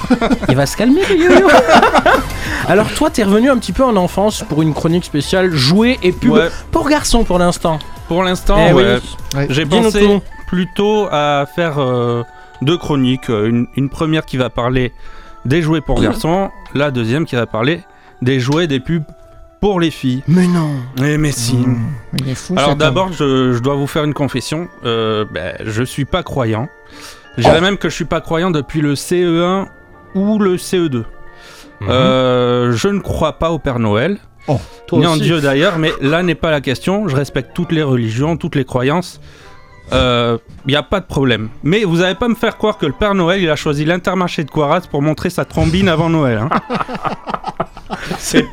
Il 0.48 0.56
va 0.56 0.66
se 0.66 0.76
calmer, 0.76 1.02
le 1.09 1.16
yo-yo. 1.16 1.48
Alors, 2.68 2.88
toi, 2.92 3.11
t'es 3.11 3.22
revenu 3.24 3.50
un 3.50 3.59
petit 3.59 3.72
peu 3.72 3.85
en 3.85 3.96
enfance 3.96 4.44
pour 4.48 4.62
une 4.62 4.74
chronique 4.74 5.04
spéciale 5.04 5.50
jouets 5.52 5.98
et 6.02 6.12
pub 6.12 6.30
Ouais. 6.33 6.48
pour 6.70 6.88
garçons 6.88 7.24
pour 7.24 7.38
l'instant. 7.38 7.78
Pour 8.09 8.22
l'instant, 8.22 8.56
Eh 8.68 8.72
oui. 8.72 8.83
ouais. 8.83 8.98
Ouais. 9.35 9.46
J'ai 9.50 9.64
Dis-nous 9.64 9.83
pensé 9.85 10.00
tout. 10.04 10.20
plutôt 10.46 11.09
à 11.11 11.46
faire 11.54 11.78
euh, 11.80 12.22
deux 12.62 12.76
chroniques. 12.78 13.30
Euh, 13.30 13.48
Une, 13.48 13.66
une 13.76 13.88
première 13.88 14.24
qui 14.26 14.37
va 14.37 14.50
parler 14.50 14.92
des 15.44 15.62
jouets 15.62 15.80
pour 15.80 16.00
garçons, 16.00 16.50
la 16.74 16.90
deuxième 16.90 17.24
qui 17.24 17.35
va 17.37 17.46
parler 17.46 17.83
des 18.22 18.40
jouets 18.40 18.66
des 18.66 18.80
pubs 18.80 19.04
pour 19.61 19.80
les 19.80 19.90
filles. 19.90 20.22
Mais 20.28 20.46
non. 20.46 20.70
Eh 21.02 21.16
mais 21.18 21.33
si. 21.33 21.57
Il 22.18 22.28
est 22.28 22.34
fou, 22.34 22.55
Alors 22.57 22.70
cet 22.70 22.78
d'abord, 22.78 23.12
je, 23.12 23.53
je 23.53 23.59
dois 23.61 23.74
vous 23.74 23.86
faire 23.86 24.05
une 24.05 24.14
confession. 24.14 24.68
Euh, 24.84 25.24
ben, 25.32 25.55
je 25.64 25.82
suis 25.82 26.05
pas 26.05 26.22
croyant. 26.22 26.68
Je 27.37 27.43
dirais 27.43 27.61
même 27.61 27.78
que 27.78 27.89
je 27.89 27.95
suis 27.95 28.05
pas 28.05 28.20
croyant 28.20 28.51
depuis 28.51 28.81
le 28.81 28.95
CE1 28.95 29.66
ou 30.14 30.39
le 30.39 30.57
CE2. 30.57 31.05
Euh, 31.89 32.72
je 32.72 32.89
ne 32.89 33.01
crois 33.01 33.39
pas 33.39 33.51
au 33.51 33.59
Père 33.59 33.78
Noël. 33.78 34.18
Oh, 34.49 34.59
toi 34.87 34.99
ni 34.99 35.07
en. 35.07 35.16
Dieu 35.16 35.41
d'ailleurs, 35.41 35.78
mais 35.78 35.93
là 36.01 36.22
n'est 36.22 36.35
pas 36.35 36.51
la 36.51 36.61
question. 36.61 37.09
Je 37.09 37.16
respecte 37.16 37.53
toutes 37.55 37.72
les 37.72 37.83
religions, 37.83 38.37
toutes 38.37 38.57
les 38.57 38.64
croyances. 38.64 39.20
Il 39.93 40.39
n'y 40.68 40.76
a 40.76 40.83
pas 40.83 41.01
de 41.01 41.07
problème. 41.07 41.49
Mais 41.62 41.85
vous 41.85 41.97
n'allez 41.99 42.14
pas 42.14 42.28
me 42.28 42.35
faire 42.35 42.57
croire 42.59 42.78
que 42.78 42.87
le 42.87 42.93
Père 42.93 43.14
Noël 43.14 43.43
il 43.43 43.51
a 43.51 43.57
choisi 43.57 43.85
l'intermarché 43.85 44.45
de 44.45 44.51
Coiraz 44.51 44.83
pour 44.91 45.03
montrer 45.03 45.31
sa 45.31 45.45
trombine 45.45 45.89
avant 45.89 46.11
Noël. 46.11 46.39
hein. 46.39 46.49
C'est. 48.18 48.47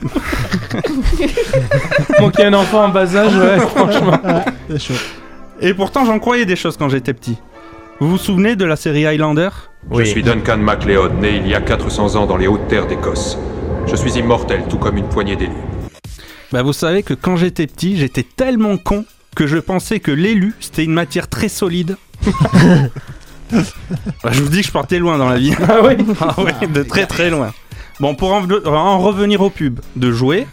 Manquer 2.20 2.46
un 2.46 2.54
enfant 2.54 2.86
en 2.86 2.90
bas 2.90 3.16
âge, 3.16 3.36
ouais, 3.36 3.60
franchement. 3.60 4.20
Et 5.60 5.74
pourtant 5.74 6.06
j'en 6.06 6.20
croyais 6.20 6.46
des 6.46 6.56
choses 6.56 6.78
quand 6.78 6.90
j'étais 6.90 7.14
petit. 7.14 7.38
Vous 8.00 8.10
vous 8.10 8.18
souvenez 8.18 8.56
de 8.56 8.64
la 8.64 8.76
série 8.76 9.08
Highlander? 9.08 9.50
Je 9.92 10.04
suis 10.04 10.22
Duncan 10.22 10.58
MacLeod, 10.58 11.14
né 11.20 11.38
il 11.38 11.48
y 11.48 11.56
a 11.56 11.62
400 11.62 12.16
ans 12.16 12.28
dans 12.28 12.38
les 12.38 12.46
hautes 12.48 12.68
terres 12.68 12.86
d'Écosse. 12.86 13.38
Je 13.88 13.96
suis 13.96 14.12
immortel, 14.20 14.66
tout 14.70 14.78
comme 14.78 14.98
une 14.98 15.08
poignée 15.10 15.36
d'élus. 15.36 15.54
Bah 16.52 16.62
vous 16.62 16.74
savez 16.74 17.02
que 17.02 17.16
quand 17.16 17.38
j'étais 17.38 17.66
petit, 17.66 17.98
j'étais 17.98 18.24
tellement 18.24 18.78
con 18.78 19.04
que 19.36 19.48
je 19.48 19.58
pensais 19.58 20.00
que 20.00 20.12
l'élu 20.12 20.54
c'était 20.60 20.84
une 20.84 20.94
matière 20.94 21.28
très 21.28 21.50
solide. 21.50 21.98
Bah, 23.50 24.32
je 24.34 24.44
vous 24.44 24.50
dis 24.50 24.60
que 24.60 24.68
je 24.68 24.72
partais 24.74 25.00
loin 25.00 25.18
dans 25.18 25.30
la 25.30 25.38
vie. 25.38 25.54
Ah 25.70 25.78
oui 25.82 25.94
Ah 26.20 26.66
de 26.68 26.84
très 26.84 27.06
très 27.06 27.30
loin. 27.30 27.54
Bon, 28.02 28.14
pour 28.14 28.34
en, 28.34 28.44
en 28.66 29.00
revenir 29.00 29.40
aux 29.40 29.50
pubs 29.50 29.80
de 29.96 30.12
jouer, 30.12 30.46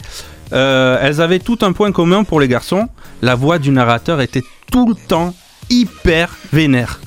euh, 0.53 0.97
elles 1.03 1.21
avaient 1.21 1.41
tout 1.41 1.59
un 1.63 1.73
point 1.73 1.91
commun 1.91 2.23
pour 2.23 2.39
les 2.39 2.47
garçons. 2.47 2.89
La 3.21 3.35
voix 3.35 3.59
du 3.59 3.73
narrateur 3.73 4.21
était 4.21 4.45
tout 4.71 4.87
le 4.89 4.95
temps 4.95 5.35
hyper 5.71 6.37
vénère. 6.53 7.01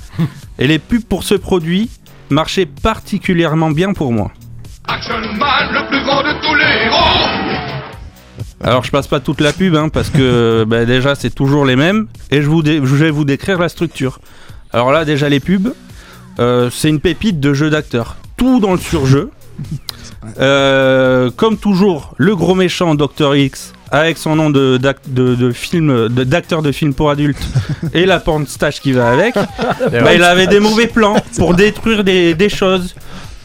Et 0.60 0.68
les 0.68 0.80
pubs 0.80 1.04
pour 1.04 1.24
ce 1.24 1.36
produit 1.36 1.90
marchaient 2.30 2.66
particulièrement 2.66 3.72
bien 3.72 3.94
pour 3.94 4.12
moi. 4.12 4.32
Action 4.88 5.16
Man, 5.20 5.70
le 5.72 5.88
plus 5.88 6.04
grand 6.04 6.24
de 6.24 6.34
tous 6.42 6.56
les 6.56 6.86
héros 6.86 8.08
Alors 8.64 8.84
je 8.84 8.92
passe 8.92 9.08
pas 9.08 9.20
toute 9.20 9.42
la 9.42 9.54
pub 9.54 9.76
hein, 9.76 9.90
parce 9.90 10.10
que 10.10 10.64
bah, 10.68 10.86
déjà 10.86 11.16
c'est 11.16 11.34
toujours 11.34 11.66
les 11.66 11.76
mêmes 11.76 12.08
et 12.32 12.42
je, 12.42 12.48
vous 12.48 12.64
dé- 12.64 12.80
je 12.84 12.96
vais 12.96 13.12
vous 13.12 13.26
décrire 13.26 13.60
la 13.60 13.70
structure. 13.70 14.20
Alors 14.74 14.92
là 14.92 15.06
déjà 15.06 15.30
les 15.30 15.40
pubs, 15.40 15.74
euh, 16.40 16.70
c'est 16.72 16.90
une 16.90 17.00
pépite 17.00 17.40
de 17.40 17.54
jeu 17.54 17.70
d'acteur. 17.70 18.16
Tout 18.38 18.60
dans 18.60 18.72
le 18.74 18.80
surjeu. 18.80 19.32
Euh, 20.40 21.32
comme 21.32 21.58
toujours, 21.58 22.14
le 22.18 22.36
gros 22.36 22.54
méchant 22.54 22.96
Dr 22.96 23.36
X 23.36 23.72
avec 23.92 24.18
son 24.18 24.36
nom 24.36 24.50
de, 24.50 24.78
d'ac- 24.78 24.98
de, 25.08 25.36
de 25.36 25.52
film 25.52 26.10
de- 26.10 26.24
d'acteur 26.24 26.62
de 26.62 26.72
film 26.72 26.94
pour 26.94 27.10
adultes 27.10 27.42
et 27.94 28.06
la 28.06 28.20
porn 28.20 28.46
stage 28.48 28.82
qui 28.82 28.92
va 28.92 29.10
avec. 29.12 29.36
bah, 29.92 30.14
il 30.14 30.24
avait 30.24 30.48
des 30.48 30.60
mauvais 30.60 30.88
plans 30.88 31.16
pour 31.38 31.54
détruire 31.54 32.04
des, 32.04 32.34
des 32.34 32.50
choses, 32.50 32.96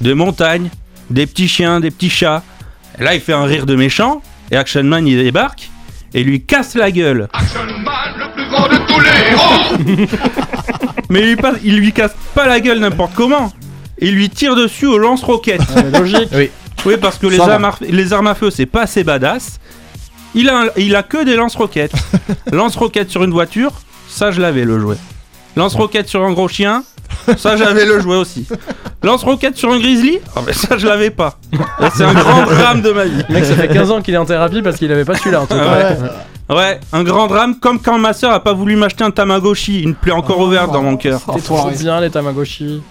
des 0.00 0.14
montagnes, 0.14 0.68
des 1.10 1.26
petits 1.26 1.48
chiens, 1.48 1.80
des 1.80 1.90
petits 1.90 2.10
chats. 2.10 2.42
Et 2.98 3.04
là, 3.04 3.14
il 3.14 3.20
fait 3.20 3.32
un 3.32 3.44
rire 3.44 3.66
de 3.66 3.74
méchant 3.76 4.20
et 4.50 4.56
Action 4.56 4.82
Man 4.84 5.06
il 5.06 5.22
débarque 5.22 5.70
et 6.14 6.22
lui 6.24 6.42
casse 6.42 6.74
la 6.74 6.90
gueule. 6.90 7.28
Action 7.32 7.60
Man, 7.64 8.14
le 8.18 8.32
plus 8.34 8.48
grand 8.50 8.68
de 8.68 8.76
tous 8.86 9.00
les 9.00 9.96
héros 9.96 10.06
Mais 11.08 11.20
il 11.20 11.26
lui, 11.28 11.36
passe- 11.36 11.58
il 11.62 11.76
lui 11.76 11.92
casse 11.92 12.14
pas 12.34 12.46
la 12.46 12.60
gueule 12.60 12.78
n'importe 12.80 13.12
comment. 13.14 13.52
Il 13.98 14.14
lui 14.14 14.28
tire 14.30 14.56
dessus 14.56 14.86
au 14.86 14.98
lance-roquette. 14.98 15.60
logique. 15.92 16.28
Oui. 16.34 16.50
Oui, 16.84 16.94
parce 17.00 17.16
que 17.18 17.28
les 17.28 17.38
armes, 17.38 17.64
à, 17.64 17.74
les 17.88 18.12
armes 18.12 18.26
à 18.26 18.34
feu, 18.34 18.50
c'est 18.50 18.66
pas 18.66 18.82
assez 18.82 19.04
badass. 19.04 19.60
Il 20.34 20.48
a, 20.48 20.66
il 20.76 20.96
a 20.96 21.02
que 21.02 21.24
des 21.24 21.36
lance-roquettes. 21.36 21.92
lance-roquettes 22.52 23.10
sur 23.10 23.22
une 23.24 23.32
voiture, 23.32 23.72
ça 24.08 24.30
je 24.30 24.40
l'avais 24.40 24.64
le 24.64 24.78
jouet. 24.80 24.96
Lance-roquettes 25.56 26.08
sur 26.08 26.22
un 26.22 26.32
gros 26.32 26.48
chien, 26.48 26.84
ça 27.36 27.56
j'avais 27.56 27.84
le 27.84 28.00
jouet 28.00 28.16
aussi. 28.16 28.46
Lance-roquettes 29.02 29.56
sur 29.56 29.70
un 29.70 29.78
grizzly, 29.78 30.18
ah, 30.34 30.40
mais 30.46 30.52
ça 30.52 30.78
je 30.78 30.86
l'avais 30.86 31.10
pas. 31.10 31.38
Et 31.52 31.56
C'est 31.94 32.04
un 32.04 32.14
grand 32.14 32.44
drame 32.44 32.80
de 32.82 32.90
ma 32.92 33.04
vie. 33.04 33.22
Le 33.28 33.34
mec, 33.34 33.44
ça 33.44 33.54
fait 33.54 33.68
15 33.68 33.90
ans 33.90 34.00
qu'il 34.00 34.14
est 34.14 34.18
en 34.18 34.24
thérapie 34.24 34.62
parce 34.62 34.76
qu'il 34.76 34.90
avait 34.90 35.04
pas 35.04 35.16
celui-là 35.16 35.42
en 35.42 35.46
tout 35.46 35.54
cas. 35.54 35.96
Ouais, 36.50 36.80
un 36.92 37.02
grand 37.02 37.28
drame, 37.28 37.58
comme 37.58 37.80
quand 37.80 37.98
ma 37.98 38.12
soeur 38.12 38.32
a 38.32 38.42
pas 38.42 38.52
voulu 38.52 38.76
m'acheter 38.76 39.04
un 39.04 39.10
Tamagotchi, 39.10 39.82
une 39.82 39.94
plaie 39.94 40.12
encore 40.12 40.40
ouverte 40.40 40.72
dans 40.72 40.82
mon 40.82 40.96
cœur. 40.96 41.20
C'était 41.24 41.40
trop 41.40 41.70
bien 41.70 42.00
les 42.00 42.10
Tamagotchi. 42.10 42.82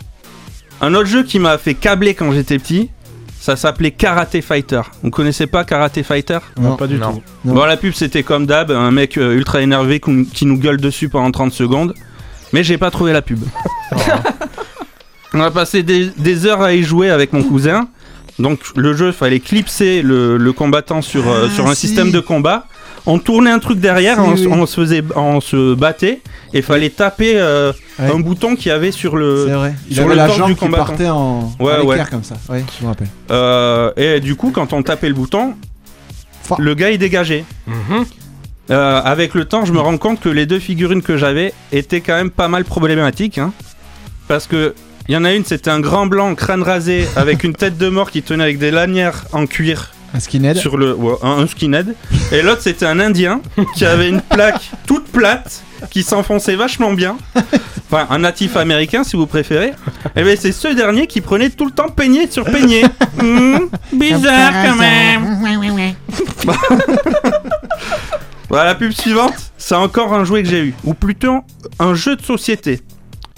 Un 0.80 0.96
autre 0.96 1.06
jeu 1.08 1.24
qui 1.24 1.38
m'a 1.38 1.58
fait 1.60 1.76
câbler 1.76 2.16
quand 2.16 2.32
j'étais 2.32 2.58
petit, 2.58 2.90
ça 3.44 3.56
s'appelait 3.56 3.90
Karate 3.90 4.40
Fighter. 4.42 4.82
Vous 5.02 5.10
connaissez 5.10 5.48
pas 5.48 5.64
Karate 5.64 6.04
Fighter 6.04 6.38
Non. 6.58 6.76
Pas 6.78 6.86
du 6.86 6.96
Non. 7.00 7.14
tout. 7.16 7.22
Non. 7.44 7.54
Bon, 7.56 7.66
la 7.66 7.76
pub 7.76 7.94
c'était 7.94 8.22
comme 8.22 8.46
d'hab, 8.46 8.70
un 8.70 8.92
mec 8.92 9.18
euh, 9.18 9.34
ultra 9.36 9.62
énervé 9.62 10.00
qui 10.00 10.46
nous 10.46 10.58
gueule 10.60 10.78
dessus 10.78 11.10
pendant 11.10 11.32
30 11.32 11.52
secondes. 11.52 11.96
Mais 12.54 12.64
j'ai 12.64 12.78
pas 12.78 12.92
trouvé 12.92 13.14
la 13.14 13.22
pub. 13.24 13.40
On 15.34 15.40
a 15.42 15.50
passé 15.50 15.82
des, 15.84 16.08
des 16.18 16.46
heures 16.46 16.62
à 16.62 16.74
y 16.74 16.84
jouer 16.84 17.10
avec 17.10 17.32
mon 17.34 17.42
cousin. 17.44 17.88
Donc 18.40 18.60
le 18.76 18.94
jeu, 18.96 19.12
fallait 19.12 19.40
clipser 19.40 20.02
le, 20.02 20.38
le 20.38 20.54
combattant 20.54 21.02
sur, 21.02 21.28
euh, 21.30 21.48
Ah, 21.50 21.56
sur 21.56 21.68
un 21.68 21.74
si. 21.76 21.88
système 21.88 22.12
de 22.12 22.20
combat. 22.20 22.66
On 23.06 23.18
tournait 23.20 23.50
un 23.52 23.60
truc 23.60 23.80
derrière, 23.80 24.20
on, 24.20 24.34
oui. 24.36 24.48
on 24.50 24.66
se 24.66 24.76
faisait, 24.76 25.04
on 25.16 25.42
se 25.42 25.74
battait 25.74 26.22
et 26.54 26.62
fallait 26.62 26.90
taper 26.90 27.34
euh, 27.36 27.72
Ouais. 28.00 28.10
un 28.12 28.20
bouton 28.20 28.56
qu'il 28.56 28.70
y 28.70 28.72
avait 28.72 28.92
sur 28.92 29.16
le. 29.18 29.46
C'est 29.48 29.54
vrai. 29.54 29.74
Il 29.90 29.96
sur 29.96 30.06
avait 30.06 30.14
le 30.14 30.18
la 30.18 30.28
jambe 30.28 30.48
du 30.48 30.54
qui 30.56 30.60
combattant. 30.60 30.86
partait 30.86 31.10
en, 31.10 31.52
Ouais, 31.60 31.74
en 31.78 31.86
ouais. 31.86 31.96
éclair 31.96 32.10
comme 32.10 32.24
ça. 32.24 32.36
Oui, 32.50 32.60
je 32.80 32.84
me 32.84 32.90
rappelle. 32.90 33.08
Euh, 33.32 33.92
et 33.98 34.20
du 34.20 34.36
coup, 34.36 34.52
quand 34.52 34.74
on 34.74 34.82
tapait 34.82 35.08
le 35.10 35.14
bouton, 35.14 35.56
le 36.58 36.74
gars 36.74 36.90
il 36.92 36.98
dégageait. 36.98 37.44
Euh, 38.70 39.02
avec 39.04 39.34
le 39.34 39.46
temps, 39.46 39.66
je 39.66 39.74
me 39.74 39.80
rends 39.80 39.98
compte 39.98 40.20
que 40.22 40.30
les 40.30 40.46
deux 40.46 40.60
figurines 40.60 41.02
que 41.02 41.18
j'avais 41.18 41.54
étaient 41.72 42.02
quand 42.02 42.16
même 42.16 42.30
pas 42.32 42.48
mal 42.48 42.64
problématiques. 42.64 43.38
hein. 43.38 43.52
parce 44.28 44.48
que 44.48 44.74
il 45.10 45.14
y 45.14 45.18
en 45.18 45.26
a 45.26 45.34
une, 45.34 45.44
c'était 45.44 45.70
un 45.72 45.80
grand 45.82 46.06
blanc 46.06 46.34
crâne 46.36 46.62
rasé 46.64 47.06
avec 47.16 47.44
une 47.44 47.54
tête 47.54 47.78
de 47.78 47.90
mort 47.90 48.12
qui 48.12 48.22
tenait 48.24 48.44
avec 48.44 48.60
des 48.60 48.72
lanières 48.72 49.26
en 49.34 49.46
cuir 49.48 49.92
Un 50.14 50.20
skinhead. 50.20 50.58
sur 50.58 50.78
le 50.78 50.94
ouais, 50.94 51.16
un, 51.24 51.40
un 51.40 51.48
skinhead. 51.48 51.96
Et 52.32 52.42
l'autre, 52.42 52.62
c'était 52.62 52.86
un 52.86 53.00
indien 53.00 53.42
qui 53.76 53.86
avait 53.86 54.10
une 54.10 54.22
plaque 54.22 54.70
toute 54.86 55.06
plate 55.06 55.64
qui 55.90 56.04
s'enfonçait 56.04 56.56
vachement 56.56 56.94
bien. 56.94 57.18
Enfin, 57.90 58.08
un 58.10 58.20
natif 58.20 58.56
américain 58.56 59.04
si 59.04 59.16
vous 59.16 59.26
préférez. 59.26 59.74
Et 60.16 60.24
bien, 60.24 60.36
c'est 60.38 60.52
ce 60.52 60.68
dernier 60.70 61.08
qui 61.08 61.22
prenait 61.22 61.50
tout 61.50 61.66
le 61.66 61.72
temps 61.72 61.90
peigné 61.90 62.30
sur 62.30 62.44
peigné. 62.46 62.84
Hmm, 63.22 63.68
bizarre 63.94 64.52
quand 64.66 64.76
même. 64.78 65.38
Voilà, 68.50 68.66
la 68.66 68.76
pub 68.76 68.92
suivante, 68.92 69.34
c'est 69.58 69.76
encore 69.76 70.14
un 70.14 70.26
jouet 70.26 70.44
que 70.44 70.50
j'ai 70.50 70.62
eu. 70.62 70.74
Ou 70.84 70.94
plutôt 70.94 71.40
un 71.80 71.94
jeu 71.94 72.16
de 72.18 72.22
société. 72.22 72.82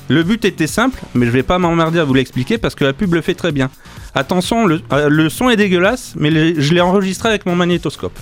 Le 0.09 0.23
but 0.23 0.43
était 0.43 0.67
simple, 0.67 0.99
mais 1.13 1.25
je 1.27 1.31
vais 1.31 1.43
pas 1.43 1.59
m'emmerder 1.59 1.99
à 1.99 2.03
vous 2.03 2.13
l'expliquer 2.13 2.57
parce 2.57 2.75
que 2.75 2.83
la 2.83 2.93
pub 2.93 3.13
le 3.13 3.21
fait 3.21 3.35
très 3.35 3.51
bien. 3.51 3.69
Attention, 4.15 4.65
le, 4.67 4.81
euh, 4.91 5.09
le 5.09 5.29
son 5.29 5.49
est 5.49 5.55
dégueulasse, 5.55 6.13
mais 6.15 6.29
le- 6.29 6.59
je 6.61 6.73
l'ai 6.73 6.81
enregistré 6.81 7.29
avec 7.29 7.45
mon 7.45 7.55
magnétoscope. 7.55 8.17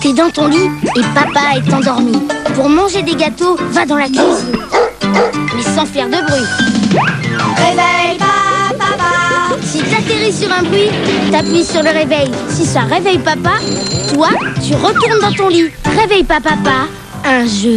T'es 0.00 0.12
dans 0.12 0.30
ton 0.30 0.46
lit 0.48 0.68
et 0.96 1.00
papa 1.14 1.40
est 1.56 1.72
endormi. 1.72 2.12
Pour 2.54 2.68
manger 2.68 3.02
des 3.02 3.16
gâteaux, 3.16 3.56
va 3.72 3.84
dans 3.86 3.96
la 3.96 4.06
cuisine. 4.06 4.56
Mais 5.56 5.62
sans 5.62 5.86
faire 5.86 6.06
de 6.06 6.12
bruit. 6.26 7.00
Réveille 7.56 8.18
papa 8.18 9.56
Si 9.62 9.78
t'atterris 9.78 10.32
sur 10.32 10.52
un 10.52 10.62
bruit, 10.62 10.90
t'appuies 11.32 11.64
sur 11.64 11.82
le 11.82 11.88
réveil. 11.90 12.30
Si 12.50 12.64
ça 12.64 12.82
réveille 12.82 13.18
papa, 13.18 13.54
toi, 14.12 14.28
tu 14.64 14.74
retournes 14.74 15.20
dans 15.20 15.32
ton 15.32 15.48
lit. 15.48 15.70
Réveille 15.98 16.24
pas 16.24 16.40
papa. 16.40 16.86
Un 17.26 17.46
jeu. 17.46 17.76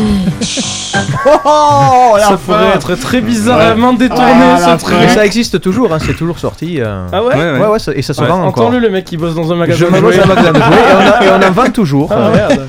Oh, 1.45 2.16
Ça 2.20 2.38
pourrait 2.38 2.68
être 2.76 2.95
très 2.95 3.22
bizarrement 3.22 3.93
détourné 3.93 4.24
Ah, 4.26 4.58
la 4.60 4.78
ce 4.78 4.84
truc. 4.84 4.95
Mais 5.00 5.10
ça 5.10 5.26
existe 5.26 5.62
toujours, 5.62 5.93
hein, 5.93 6.00
c'est 6.06 6.16
toujours 6.16 6.39
sorti. 6.39 6.82
euh. 6.82 7.06
Ah 7.12 7.24
ouais 7.24 7.36
Ouais, 7.36 7.68
ouais, 7.68 7.80
ça- 7.80 7.93
et 7.95 8.02
ça 8.02 8.14
se 8.14 8.22
Ouais, 8.22 8.28
vend 8.28 8.43
encore. 8.45 8.66
Entends-le 8.66 8.80
le 8.80 8.89
mec 8.89 9.06
qui 9.06 9.18
bosse 9.18 9.36
dans 9.36 9.52
un 9.52 9.56
magasin 9.56 9.80
Je 9.80 9.86
de 9.95 10.02
dans 10.02 10.08
un 10.24 10.26
magasin 10.26 10.52
de 10.54 10.58
jouets 10.58 10.76
et 10.76 10.95
on, 10.95 11.00
a- 11.00 11.26
et 11.26 11.30
on 11.43 11.48
en 11.48 11.52
vend 11.52 11.70
toujours. 11.72 12.12
Ah 12.12 12.30
merde. 12.34 12.68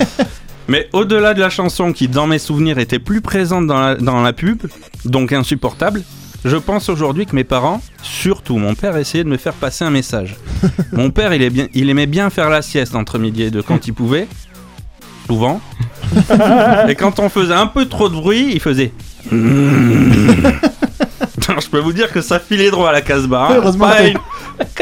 Mais 0.69 0.89
au-delà 0.93 1.35
de 1.35 1.41
la 1.41 1.49
chanson 1.51 1.93
qui, 1.93 2.09
dans 2.09 2.27
mes 2.27 2.39
souvenirs, 2.39 2.79
était 2.79 2.99
plus 2.99 3.23
présente 3.23 3.67
dans 3.67 3.81
la, 3.81 3.95
dans 3.97 4.21
la 4.21 4.33
pub, 4.35 4.63
donc 5.07 5.33
insupportable, 5.33 6.03
je 6.45 6.57
pense 6.57 6.89
aujourd'hui 6.91 7.25
que 7.27 7.35
mes 7.35 7.45
parents, 7.45 7.81
surtout 8.03 8.59
mon 8.59 8.75
père, 8.75 8.97
essayaient 8.97 9.25
de 9.25 9.29
me 9.31 9.39
faire 9.39 9.55
passer 9.55 9.85
un 9.85 9.91
message. 9.91 10.37
mon 10.93 11.11
père, 11.11 11.33
il, 11.33 11.43
est 11.43 11.51
bien, 11.51 11.67
il 11.75 11.89
aimait 11.91 12.07
bien 12.07 12.29
faire 12.31 12.51
la 12.51 12.61
sieste 12.63 12.95
entre 12.95 13.19
midi 13.19 13.45
et 13.45 13.51
deux 13.51 13.63
quand 13.63 13.87
il 13.89 13.95
pouvait, 13.95 14.29
souvent. 15.27 15.61
Et 16.89 16.95
quand 16.95 17.19
on 17.19 17.29
faisait 17.29 17.55
un 17.55 17.67
peu 17.67 17.87
trop 17.87 18.09
de 18.09 18.15
bruit, 18.15 18.51
il 18.53 18.61
faisait. 18.61 18.93
Alors, 21.49 21.61
je 21.61 21.69
peux 21.69 21.79
vous 21.79 21.93
dire 21.93 22.13
que 22.13 22.21
ça 22.21 22.39
filait 22.39 22.71
droit 22.71 22.91
à 22.91 22.93
la 22.93 22.99
hein. 22.99 23.49
Ouais, 23.51 23.57
heureusement 23.57 23.89
Pas, 23.89 24.07
une, 24.07 24.19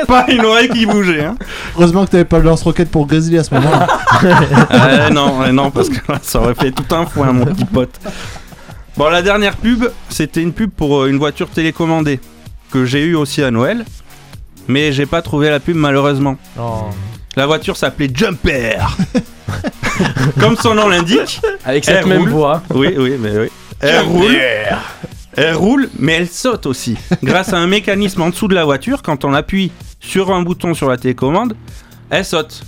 pas 0.06 0.26
une 0.28 0.44
oreille 0.44 0.68
qui 0.68 0.84
bougeait. 0.86 1.24
Hein. 1.24 1.36
Heureusement 1.76 2.04
que 2.04 2.10
t'avais 2.10 2.24
pas 2.24 2.38
le 2.38 2.44
lance-roquette 2.44 2.90
pour 2.90 3.06
Grizzly 3.06 3.38
à 3.38 3.44
ce 3.44 3.54
moment-là. 3.54 3.86
Euh, 4.22 5.10
non, 5.10 5.42
euh, 5.42 5.52
non, 5.52 5.70
parce 5.70 5.90
que 5.90 6.10
là, 6.10 6.18
ça 6.22 6.40
aurait 6.40 6.54
fait 6.54 6.70
tout 6.70 6.94
un 6.94 7.04
foin, 7.04 7.32
mon 7.32 7.44
petit 7.44 7.66
pote. 7.66 8.00
Bon, 8.96 9.10
la 9.10 9.20
dernière 9.20 9.56
pub, 9.56 9.84
c'était 10.08 10.40
une 10.40 10.54
pub 10.54 10.70
pour 10.70 11.02
euh, 11.02 11.08
une 11.08 11.18
voiture 11.18 11.50
télécommandée 11.50 12.18
que 12.72 12.86
j'ai 12.86 13.04
eu 13.04 13.14
aussi 13.14 13.42
à 13.42 13.50
Noël, 13.50 13.84
mais 14.68 14.92
j'ai 14.92 15.04
pas 15.04 15.20
trouvé 15.20 15.50
la 15.50 15.60
pub 15.60 15.76
malheureusement. 15.76 16.36
Oh. 16.58 16.84
La 17.36 17.46
voiture 17.46 17.76
s'appelait 17.76 18.08
Jumper. 18.12 18.78
Comme 20.40 20.56
son 20.56 20.74
nom 20.74 20.88
l'indique. 20.88 21.40
Avec 21.64 21.84
cette 21.84 21.96
elle 21.96 22.06
même 22.06 22.20
roule. 22.22 22.30
voix. 22.30 22.62
Oui, 22.74 22.94
oui, 22.96 23.14
mais 23.18 23.38
oui. 23.38 23.48
Elle 23.80 24.00
roule. 24.00 24.36
Elle 25.36 25.54
roule, 25.54 25.90
mais 25.98 26.14
elle 26.14 26.28
saute 26.28 26.64
aussi. 26.64 26.96
Grâce 27.22 27.52
à 27.52 27.58
un 27.58 27.66
mécanisme 27.66 28.22
en 28.22 28.30
dessous 28.30 28.48
de 28.48 28.54
la 28.54 28.64
voiture, 28.64 29.02
quand 29.02 29.24
on 29.26 29.34
appuie 29.34 29.70
sur 30.00 30.32
un 30.32 30.40
bouton 30.42 30.72
sur 30.72 30.88
la 30.88 30.96
télécommande, 30.96 31.54
elle 32.08 32.24
saute. 32.24 32.62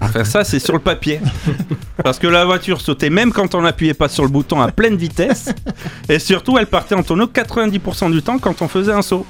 Enfin, 0.00 0.22
ça, 0.24 0.44
c'est 0.44 0.58
sur 0.60 0.74
le 0.74 0.78
papier. 0.80 1.20
Parce 2.02 2.18
que 2.20 2.26
la 2.28 2.44
voiture 2.44 2.80
sautait 2.80 3.10
même 3.10 3.32
quand 3.32 3.54
on 3.56 3.62
n'appuyait 3.62 3.94
pas 3.94 4.08
sur 4.08 4.22
le 4.22 4.28
bouton 4.28 4.60
à 4.60 4.70
pleine 4.70 4.96
vitesse. 4.96 5.48
Et 6.08 6.18
surtout, 6.20 6.58
elle 6.58 6.66
partait 6.66 6.94
en 6.94 7.02
tonneau 7.02 7.26
90% 7.26 8.10
du 8.12 8.22
temps 8.22 8.38
quand 8.38 8.62
on 8.62 8.68
faisait 8.68 8.92
un 8.92 9.02
saut. 9.02 9.26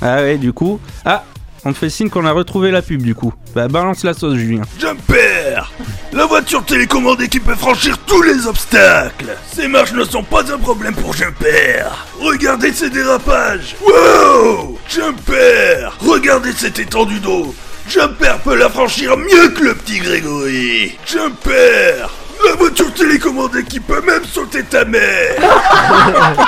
Ah 0.00 0.16
ouais, 0.16 0.38
du 0.38 0.52
coup. 0.52 0.80
Ah, 1.04 1.24
on 1.68 1.72
te 1.74 1.78
fait 1.78 1.90
signe 1.90 2.08
qu'on 2.08 2.24
a 2.24 2.32
retrouvé 2.32 2.70
la 2.70 2.80
pub, 2.80 3.02
du 3.02 3.14
coup. 3.14 3.32
Bah, 3.54 3.68
balance 3.68 4.02
la 4.02 4.14
sauce, 4.14 4.36
Julien. 4.36 4.62
Jumper! 4.78 5.70
La 6.12 6.24
voiture 6.24 6.64
télécommandée 6.64 7.28
qui 7.28 7.40
peut 7.40 7.54
franchir 7.54 7.98
tous 8.06 8.22
les 8.22 8.46
obstacles. 8.46 9.36
Ces 9.52 9.68
marches 9.68 9.92
ne 9.92 10.04
sont 10.04 10.22
pas 10.22 10.50
un 10.50 10.56
problème 10.56 10.94
pour 10.94 11.12
Jumper. 11.12 11.84
Regardez 12.20 12.72
ces 12.72 12.88
dérapages. 12.88 13.76
Wow! 13.82 14.78
Jumper! 14.88 15.90
Regardez 16.00 16.52
cette 16.52 16.78
étendue 16.78 17.20
d'eau. 17.20 17.54
Jumper 17.86 18.38
peut 18.44 18.56
la 18.56 18.70
franchir 18.70 19.18
mieux 19.18 19.48
que 19.50 19.64
le 19.64 19.74
petit 19.74 19.98
Grégory. 19.98 20.96
Jumper 21.06 22.08
La 22.48 22.54
voiture 22.56 22.92
télécommandée 22.94 23.62
qui 23.64 23.78
peut 23.80 24.00
même 24.06 24.22
sauter 24.32 24.62
ta 24.62 24.84
mère 24.84 25.34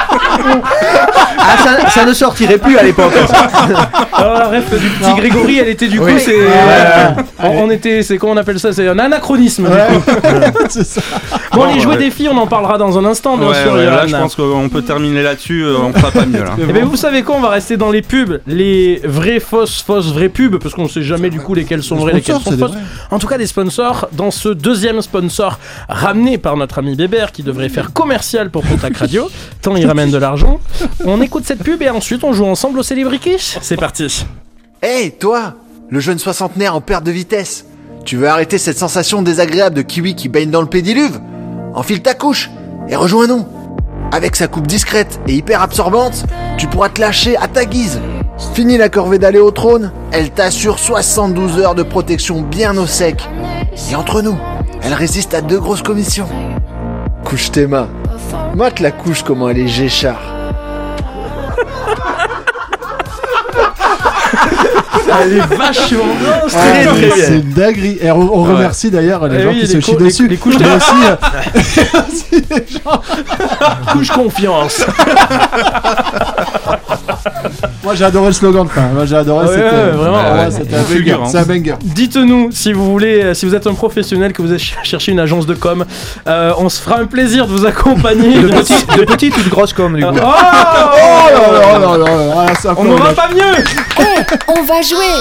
Ah, 1.43 1.57
ça, 1.65 1.91
ça 1.91 2.05
ne 2.05 2.13
sortirait 2.13 2.59
plus 2.59 2.77
à 2.79 2.83
l'époque. 2.83 3.13
Alors 4.13 4.35
la 4.35 4.49
ref 4.49 4.71
du 4.79 4.89
petit 4.89 5.15
Grégory, 5.15 5.59
elle 5.59 5.69
était 5.69 5.89
du 5.89 5.99
coup, 5.99 6.07
Oui. 6.07 6.15
c'est. 6.19 6.35
Euh, 6.39 7.11
on, 7.43 7.65
on 7.65 7.71
était, 7.71 8.03
c'est 8.03 8.19
comment 8.19 8.33
on 8.35 8.37
appelle 8.37 8.61
ça 8.61 8.73
C'est 8.73 8.87
un 8.89 8.99
anachronisme 8.99 9.65
du 9.69 9.71
coup. 10.01 10.11
Bon, 11.53 11.65
les 11.65 11.81
jouets 11.81 11.95
ouais. 11.95 12.05
des 12.05 12.11
filles, 12.13 12.29
on 12.29 12.37
en 12.39 12.47
parlera 12.47 12.79
dans 12.79 12.97
un 12.97 13.05
instant, 13.05 13.37
bien 13.37 13.49
Ouais, 13.49 13.61
sûr. 13.61 13.73
ouais, 13.73 13.85
là, 13.85 14.07
Johan. 14.07 14.09
je 14.09 14.17
pense 14.23 14.35
qu'on 14.37 14.69
peut 14.69 14.83
terminer 14.83 15.25
là-dessus. 15.25 15.65
euh, 15.65 15.79
on 15.83 15.93
fera 15.93 16.13
pas 16.13 16.25
mieux, 16.25 16.45
là. 16.45 16.53
Eh 16.61 16.73
ben, 16.73 16.85
vous 16.85 16.95
savez 16.97 17.23
quoi, 17.25 17.35
on 17.37 17.41
va 17.41 17.49
rester 17.49 17.77
dans 17.77 17.91
les 17.91 18.03
pubs, 18.03 18.41
les 18.47 19.01
vraies 19.03 19.41
fausses, 19.41 19.83
fausses, 19.85 20.13
vraies 20.13 20.29
pubs, 20.29 20.59
parce 20.59 20.75
qu'on 20.75 20.87
sait 20.89 21.03
jamais 21.03 21.29
du 21.29 21.41
coup 21.41 21.55
lesquelles 21.55 21.83
sont 21.83 21.97
vraies, 21.97 22.13
lesquelles 22.13 22.37
sponsors, 22.37 22.45
sont 22.45 22.51
c'est 22.51 22.57
des 22.57 22.63
fausses. 22.63 22.73
vrais. 22.73 23.17
En 23.17 23.19
tout 23.19 23.27
cas, 23.27 23.37
des 23.37 23.49
sponsors 23.49 24.09
dans 24.13 24.31
ce 24.31 24.49
deuxième 24.51 25.03
sponsor 25.03 25.59
ramené 25.91 26.39
par 26.39 26.57
notre 26.57 26.79
ami 26.79 26.95
Bébert 26.95 27.33
qui 27.33 27.43
devrait 27.43 27.69
faire 27.69 27.93
commercial 27.93 28.51
pour 28.51 28.65
Contact 28.67 28.97
Radio, 28.97 29.29
tant 29.63 29.77
il 29.77 29.87
ramène 29.87 30.11
de 30.11 30.19
l'argent. 30.19 30.61
On 31.05 31.21
écoute 31.21 31.45
cette 31.45 31.63
pub 31.63 31.83
et 31.83 31.91
ensuite 31.91 32.25
on 32.25 32.33
joue 32.33 32.47
ensemble 32.47 32.79
au 32.79 32.83
Célébriquiche. 32.83 33.59
C'est 33.61 33.77
parti. 33.77 34.25
Hé, 34.83 35.11
toi 35.11 35.55
Le 35.91 36.01
jeune 36.01 36.19
soixantenaire 36.19 36.75
en 36.75 36.81
perte 36.81 37.05
de 37.05 37.11
vitesse 37.11 37.67
Tu 38.05 38.17
veux 38.17 38.29
arrêter 38.29 38.57
cette 38.59 38.79
sensation 38.79 39.23
désagréable 39.23 39.77
de 39.77 39.83
kiwi 39.83 40.15
qui 40.15 40.29
baigne 40.29 40.51
dans 40.51 40.63
le 40.63 40.69
pédiluve? 40.69 41.21
Enfile 41.75 42.01
ta 42.03 42.15
couche 42.15 42.51
et 42.89 42.97
rejoins-nous 42.97 43.47
Avec 44.13 44.37
sa 44.37 44.49
coupe 44.49 44.67
discrète 44.67 45.21
et 45.27 45.35
hyper 45.35 45.61
absorbante, 45.61 46.25
tu 46.57 46.67
pourras 46.67 46.89
te 46.89 47.01
lâcher 47.01 47.37
à 47.37 47.49
ta 47.49 47.65
guise 47.65 48.01
Fini 48.55 48.79
la 48.79 48.89
corvée 48.89 49.19
d'aller 49.19 49.39
au 49.39 49.51
trône, 49.51 49.93
elle 50.13 50.31
t'assure 50.31 50.79
72 50.79 51.59
heures 51.59 51.75
de 51.75 51.83
protection 51.83 52.41
bien 52.41 52.77
au 52.79 52.87
sec. 52.87 53.23
Et 53.91 53.95
entre 53.95 54.23
nous, 54.23 54.37
elle 54.83 54.95
résiste 54.95 55.35
à 55.35 55.41
deux 55.41 55.59
grosses 55.61 55.83
commissions. 55.83 56.29
Couche 57.25 57.51
tes 57.51 57.67
mains. 57.67 57.89
Mate 58.55 58.81
la 58.81 58.91
couche 58.91 59.23
comment 59.23 59.49
elle 59.49 59.59
est 59.59 59.69
géchard. 59.69 60.21
Elle 65.23 65.33
est 65.39 65.55
vachement 65.57 66.05
bien, 66.21 66.33
Ah, 66.45 66.49
très. 66.49 67.11
C'est 67.17 67.35
une 67.35 67.51
dinguerie. 67.53 67.99
Et 68.01 68.11
on, 68.13 68.33
on 68.33 68.45
Ouais. 68.47 68.53
remercie 68.55 68.91
d'ailleurs 68.93 69.27
les 69.27 69.39
Eh 69.39 69.43
gens 69.43 69.49
oui, 69.49 69.55
qui 69.57 69.61
les 69.63 69.67
se 69.67 69.81
chient 69.81 69.97
les- 69.99 70.05
dessus. 70.05 70.29
les 70.29 70.37
couches 70.37 70.55
Mais 70.59 70.67
aussi, 70.73 70.95
euh, 71.05 71.17
aussi 72.09 72.45
les 72.49 72.67
gens- 72.79 73.03
Couche 73.93 74.11
confiance. 74.11 74.85
Moi 77.83 77.95
j'ai 77.95 78.05
adoré 78.05 78.27
le 78.27 78.33
slogan 78.35 78.67
de 78.67 78.71
fin. 78.71 78.89
Moi 78.93 79.07
j'ai 79.07 79.17
adoré. 79.17 79.47
Ouais, 79.47 79.55
c'était- 79.55 79.63
ouais, 79.65 79.91
vraiment, 79.93 80.17
Ouais, 80.19 80.31
ouais, 80.33 80.39
ouais, 80.45 80.51
c'était 80.51 80.77
un 80.77 80.83
banger. 80.83 81.17
C'est 81.31 81.39
un 81.39 81.43
banger. 81.45 81.75
Dites-nous 81.83 82.51
si 82.53 82.73
vous 82.75 82.85
voulez, 82.91 83.23
euh, 83.23 83.35
si 83.35 83.47
vous 83.47 83.55
êtes 83.55 83.67
un 83.67 83.73
professionnel, 83.75 84.33
que 84.35 84.43
vous 84.43 84.49
ch- 84.49 84.77
cherchez 84.83 85.13
une 85.13 85.21
agence 85.21 85.47
de 85.47 85.55
com, 85.55 85.85
euh, 86.27 86.53
on 86.59 86.69
se 86.69 86.81
fera 86.83 86.99
un 86.99 87.07
plaisir 87.07 87.47
de 87.47 87.53
vous 87.53 87.65
accompagner. 87.67 88.39
De 88.43 88.49
petite, 88.49 88.87
de 88.99 89.05
petite 89.05 89.37
ou 89.39 89.43
de 89.43 89.49
grosse 89.49 89.73
com, 89.73 89.95
du 89.97 90.03
coup. 90.05 90.09
Oh, 90.15 90.19
Oh 90.23 91.53
là 91.53 91.79
là 91.79 91.79
là 91.79 91.97
là 91.97 92.27
là, 92.27 92.47
ah, 92.49 92.53
c'est 92.61 92.69
un 92.69 92.75
On 92.77 92.85
n'aura 92.85 93.13
pas 93.13 93.29
mieux 93.29 93.65
Eh, 93.99 94.03
on 94.49 94.63
va 94.65 94.83
jouer 94.83 95.15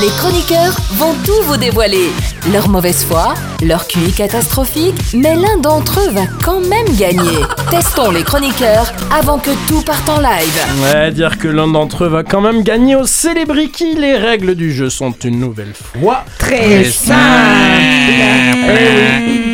Les 0.00 0.08
chroniqueurs 0.18 0.72
vont 0.92 1.14
tout 1.24 1.42
vous 1.46 1.56
dévoiler. 1.56 2.10
Leur 2.52 2.68
mauvaise 2.68 3.04
foi, 3.08 3.34
leur 3.62 3.86
QI 3.86 4.12
catastrophique, 4.12 4.94
mais 5.14 5.34
l'un 5.34 5.58
d'entre 5.60 6.00
eux 6.00 6.10
va 6.10 6.22
quand 6.42 6.60
même 6.60 6.86
gagner. 6.96 7.38
Testons 7.70 8.10
les 8.10 8.22
chroniqueurs 8.22 8.92
avant 9.16 9.38
que 9.38 9.50
tout 9.68 9.82
parte 9.82 10.08
en 10.08 10.20
live. 10.20 10.58
Ouais, 10.82 11.10
dire 11.10 11.38
que 11.44 11.48
l'un 11.50 11.68
d'entre 11.68 12.04
eux 12.04 12.08
va 12.08 12.22
quand 12.22 12.40
même 12.40 12.62
gagner 12.62 12.96
au 12.96 13.04
Célébriki. 13.04 13.96
Les 13.96 14.16
règles 14.16 14.54
du 14.54 14.72
jeu 14.72 14.88
sont 14.88 15.10
une 15.10 15.40
nouvelle 15.40 15.74
fois 15.74 16.24
Très 16.38 16.84
simple. 16.84 17.18
Eh 18.66 19.28
oui. 19.28 19.53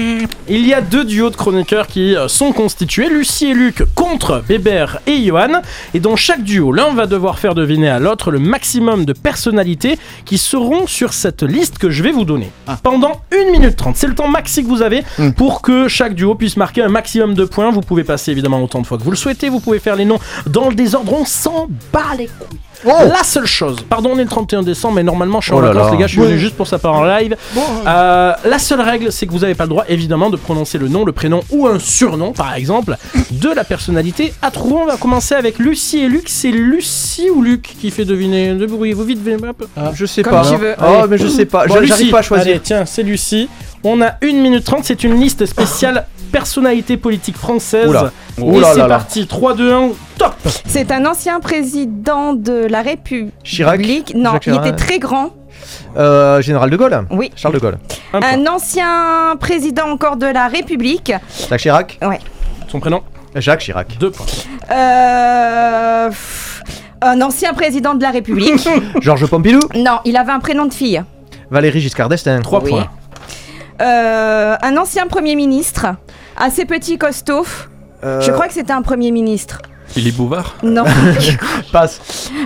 Il 0.52 0.66
y 0.66 0.74
a 0.74 0.80
deux 0.80 1.04
duos 1.04 1.30
de 1.30 1.36
chroniqueurs 1.36 1.86
qui 1.86 2.16
euh, 2.16 2.26
sont 2.26 2.50
constitués, 2.50 3.08
Lucie 3.08 3.50
et 3.50 3.54
Luc 3.54 3.84
contre 3.94 4.42
Bébert 4.48 4.98
et 5.06 5.24
Johan, 5.24 5.62
et 5.94 6.00
dans 6.00 6.16
chaque 6.16 6.42
duo, 6.42 6.72
l'un 6.72 6.92
va 6.92 7.06
devoir 7.06 7.38
faire 7.38 7.54
deviner 7.54 7.88
à 7.88 8.00
l'autre 8.00 8.32
le 8.32 8.40
maximum 8.40 9.04
de 9.04 9.12
personnalités 9.12 9.96
qui 10.24 10.38
seront 10.38 10.88
sur 10.88 11.12
cette 11.12 11.44
liste 11.44 11.78
que 11.78 11.88
je 11.88 12.02
vais 12.02 12.10
vous 12.10 12.24
donner. 12.24 12.50
Pendant 12.82 13.20
1 13.32 13.52
minute 13.52 13.76
30, 13.76 13.94
c'est 13.96 14.08
le 14.08 14.16
temps 14.16 14.26
maxi 14.26 14.64
que 14.64 14.68
vous 14.68 14.82
avez 14.82 15.04
pour 15.36 15.62
que 15.62 15.86
chaque 15.86 16.16
duo 16.16 16.34
puisse 16.34 16.56
marquer 16.56 16.82
un 16.82 16.88
maximum 16.88 17.34
de 17.34 17.44
points. 17.44 17.70
Vous 17.70 17.82
pouvez 17.82 18.02
passer 18.02 18.32
évidemment 18.32 18.60
autant 18.60 18.80
de 18.80 18.88
fois 18.88 18.98
que 18.98 19.04
vous 19.04 19.12
le 19.12 19.16
souhaitez, 19.16 19.50
vous 19.50 19.60
pouvez 19.60 19.78
faire 19.78 19.94
les 19.94 20.04
noms 20.04 20.18
dans 20.46 20.68
le 20.68 20.74
désordre, 20.74 21.12
on 21.12 21.24
s'en 21.24 21.68
bat 21.92 22.16
les 22.18 22.26
couilles. 22.26 22.58
La 22.84 23.22
seule 23.24 23.46
chose, 23.46 23.78
pardon, 23.88 24.10
on 24.14 24.18
est 24.18 24.22
le 24.24 24.28
31 24.28 24.62
décembre, 24.62 24.94
mais 24.96 25.02
normalement 25.02 25.40
je 25.40 25.46
suis 25.46 25.54
en 25.54 25.58
Oh 25.58 25.60
vacances, 25.60 25.86
là. 25.86 25.90
les 25.92 25.96
gars, 25.98 26.06
je 26.06 26.12
suis 26.12 26.20
venu 26.22 26.38
juste 26.38 26.56
pour 26.56 26.66
ça 26.66 26.78
part 26.78 26.94
en 26.94 27.04
live. 27.04 27.36
Euh, 27.86 28.32
la 28.44 28.58
seule 28.58 28.80
règle, 28.80 29.12
c'est 29.12 29.26
que 29.26 29.32
vous 29.32 29.40
n'avez 29.40 29.54
pas 29.54 29.64
le 29.64 29.70
droit, 29.70 29.84
évidemment, 29.88 30.30
de 30.30 30.36
prononcer 30.36 30.78
le 30.78 30.88
nom, 30.88 31.04
le 31.04 31.12
prénom 31.12 31.40
ou 31.50 31.66
un 31.66 31.78
surnom, 31.78 32.32
par 32.32 32.54
exemple, 32.54 32.96
de 33.30 33.48
la 33.50 33.64
personnalité 33.64 34.32
à 34.42 34.50
trouver. 34.50 34.74
On 34.82 34.86
va 34.86 34.96
commencer 34.96 35.34
avec 35.34 35.58
Lucie 35.58 36.00
et 36.00 36.08
Luc. 36.08 36.28
C'est 36.28 36.50
Lucie 36.50 37.28
ou 37.30 37.42
Luc 37.42 37.62
qui 37.80 37.90
fait 37.90 38.04
deviner 38.04 38.54
Débrouillez-vous 38.54 39.04
vite, 39.04 39.20
peu. 39.24 39.66
Je 39.94 40.06
sais 40.06 40.22
Comme 40.22 40.32
pas. 40.32 40.48
tu 40.50 40.56
veux. 40.56 40.74
Oh, 40.82 41.04
mais 41.08 41.18
je 41.18 41.26
sais 41.26 41.46
pas. 41.46 41.66
Bon, 41.66 41.74
J'arrive 41.82 42.10
pas 42.10 42.18
à 42.18 42.22
choisir. 42.22 42.50
Allez, 42.52 42.60
tiens, 42.60 42.84
c'est 42.86 43.02
Lucie. 43.02 43.48
On 43.84 44.00
a 44.02 44.12
1 44.22 44.26
minute 44.42 44.64
30, 44.64 44.84
c'est 44.84 45.04
une 45.04 45.20
liste 45.20 45.46
spéciale 45.46 46.06
personnalité 46.30 46.96
politique 46.96 47.36
française. 47.36 47.88
Oula. 47.88 48.10
Et 48.38 48.64
c'est 48.64 48.78
là 48.78 48.86
là. 48.86 48.96
parti, 48.96 49.26
3, 49.26 49.54
2, 49.54 49.72
1, 49.72 49.88
top 50.18 50.34
C'est 50.66 50.90
un 50.92 51.04
ancien 51.04 51.40
président 51.40 52.32
de 52.34 52.66
la 52.70 52.80
République. 52.82 53.34
Chirac 53.44 53.80
Non, 54.14 54.32
Jacques 54.32 54.46
il 54.46 54.52
Chirac. 54.52 54.66
était 54.66 54.76
très 54.76 54.98
grand. 54.98 55.30
Euh, 55.96 56.40
Général 56.40 56.70
de 56.70 56.76
Gaulle 56.76 57.06
Oui. 57.10 57.30
Charles 57.36 57.54
de 57.54 57.58
Gaulle. 57.60 57.78
Un 58.14 58.20
point. 58.20 58.28
Un 58.32 58.46
ancien 58.46 59.36
président 59.38 59.88
encore 59.90 60.16
de 60.16 60.26
la 60.26 60.48
République. 60.48 61.12
Jacques 61.48 61.60
Chirac 61.60 61.98
Ouais. 62.02 62.18
Son 62.68 62.80
prénom 62.80 63.02
Jacques 63.34 63.60
Chirac. 63.60 63.98
2 63.98 64.10
points. 64.10 64.26
Euh, 64.70 66.10
un 67.02 67.20
ancien 67.20 67.52
président 67.54 67.94
de 67.94 68.02
la 68.02 68.10
République. 68.10 68.68
Georges 69.00 69.26
Pompidou 69.26 69.60
non, 69.74 69.98
il 70.04 70.16
avait 70.16 70.32
un 70.32 70.40
prénom 70.40 70.66
de 70.66 70.72
fille. 70.72 71.02
Valérie 71.50 71.80
Giscard 71.80 72.08
d'Estaing. 72.08 72.40
3 72.42 72.62
Oui. 72.64 72.70
points. 72.70 72.86
Euh, 73.82 74.56
un 74.62 74.76
ancien 74.76 75.06
premier 75.06 75.36
ministre. 75.36 75.86
Assez 76.40 76.64
petit, 76.64 76.96
costaud. 76.96 77.44
Euh, 78.02 78.20
Je 78.22 78.30
crois 78.32 78.46
que 78.48 78.54
c'était 78.54 78.72
un 78.72 78.80
premier 78.80 79.10
ministre. 79.10 79.60
Philippe 79.92 80.16
Bouvard 80.16 80.54
Non. 80.62 80.84
Passe. 81.72 82.00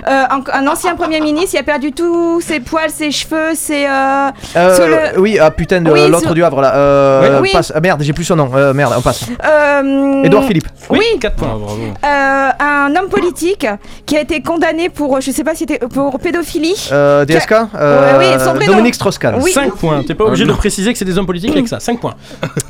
Euh, 0.07 0.23
un, 0.29 0.41
un 0.51 0.67
ancien 0.67 0.95
premier 0.95 1.21
ministre, 1.21 1.51
il 1.55 1.59
a 1.59 1.63
perdu 1.63 1.91
tous 1.91 2.41
ses 2.41 2.59
poils, 2.59 2.89
ses 2.89 3.11
cheveux, 3.11 3.53
ses. 3.55 3.85
euh, 3.85 4.29
Euh, 4.55 5.11
le- 5.13 5.19
Oui, 5.19 5.37
ah 5.39 5.51
putain, 5.51 5.81
de 5.81 5.91
Oui, 5.91 6.07
l'autre 6.07 6.21
sur- 6.25 6.33
du 6.33 6.43
Havre 6.43 6.61
là. 6.61 6.73
Euh, 6.75 7.39
Oui. 7.41 7.49
passe. 7.53 7.71
Ah, 7.75 7.79
merde, 7.81 8.01
j'ai 8.03 8.13
plus 8.13 8.23
son 8.23 8.35
nom. 8.35 8.49
Euh, 8.55 8.73
merde, 8.73 8.93
on 8.97 9.01
passe. 9.01 9.25
euh, 9.45 10.23
Édouard 10.23 10.43
Philippe. 10.45 10.67
Oui, 10.89 11.03
4 11.19 11.35
points. 11.35 11.47
bravo. 11.49 11.77
euh, 12.03 12.49
un 12.59 12.95
homme 12.95 13.09
politique 13.09 13.67
qui 14.05 14.17
a 14.17 14.21
été 14.21 14.41
condamné 14.41 14.89
pour, 14.89 15.21
je 15.21 15.31
sais 15.31 15.43
pas 15.43 15.51
si 15.53 15.59
c'était 15.67 15.79
pour 15.79 16.19
pédophilie. 16.19 16.89
Euh, 16.91 17.25
DSK 17.25 17.53
euh, 17.75 18.17
oui, 18.19 18.25
son 18.43 18.53
prénom. 18.53 18.73
Dominique 18.73 18.95
Strauss-Kahn. 18.95 19.35
Oui. 19.41 19.51
5 19.51 19.75
points. 19.75 20.03
T'es 20.05 20.15
pas 20.15 20.25
obligé 20.25 20.45
de 20.45 20.53
préciser 20.53 20.91
que 20.93 20.99
c'est 20.99 21.05
des 21.05 21.17
hommes 21.17 21.25
politiques 21.27 21.51
avec 21.51 21.67
ça. 21.67 21.79
5 21.79 21.99
points. 21.99 22.15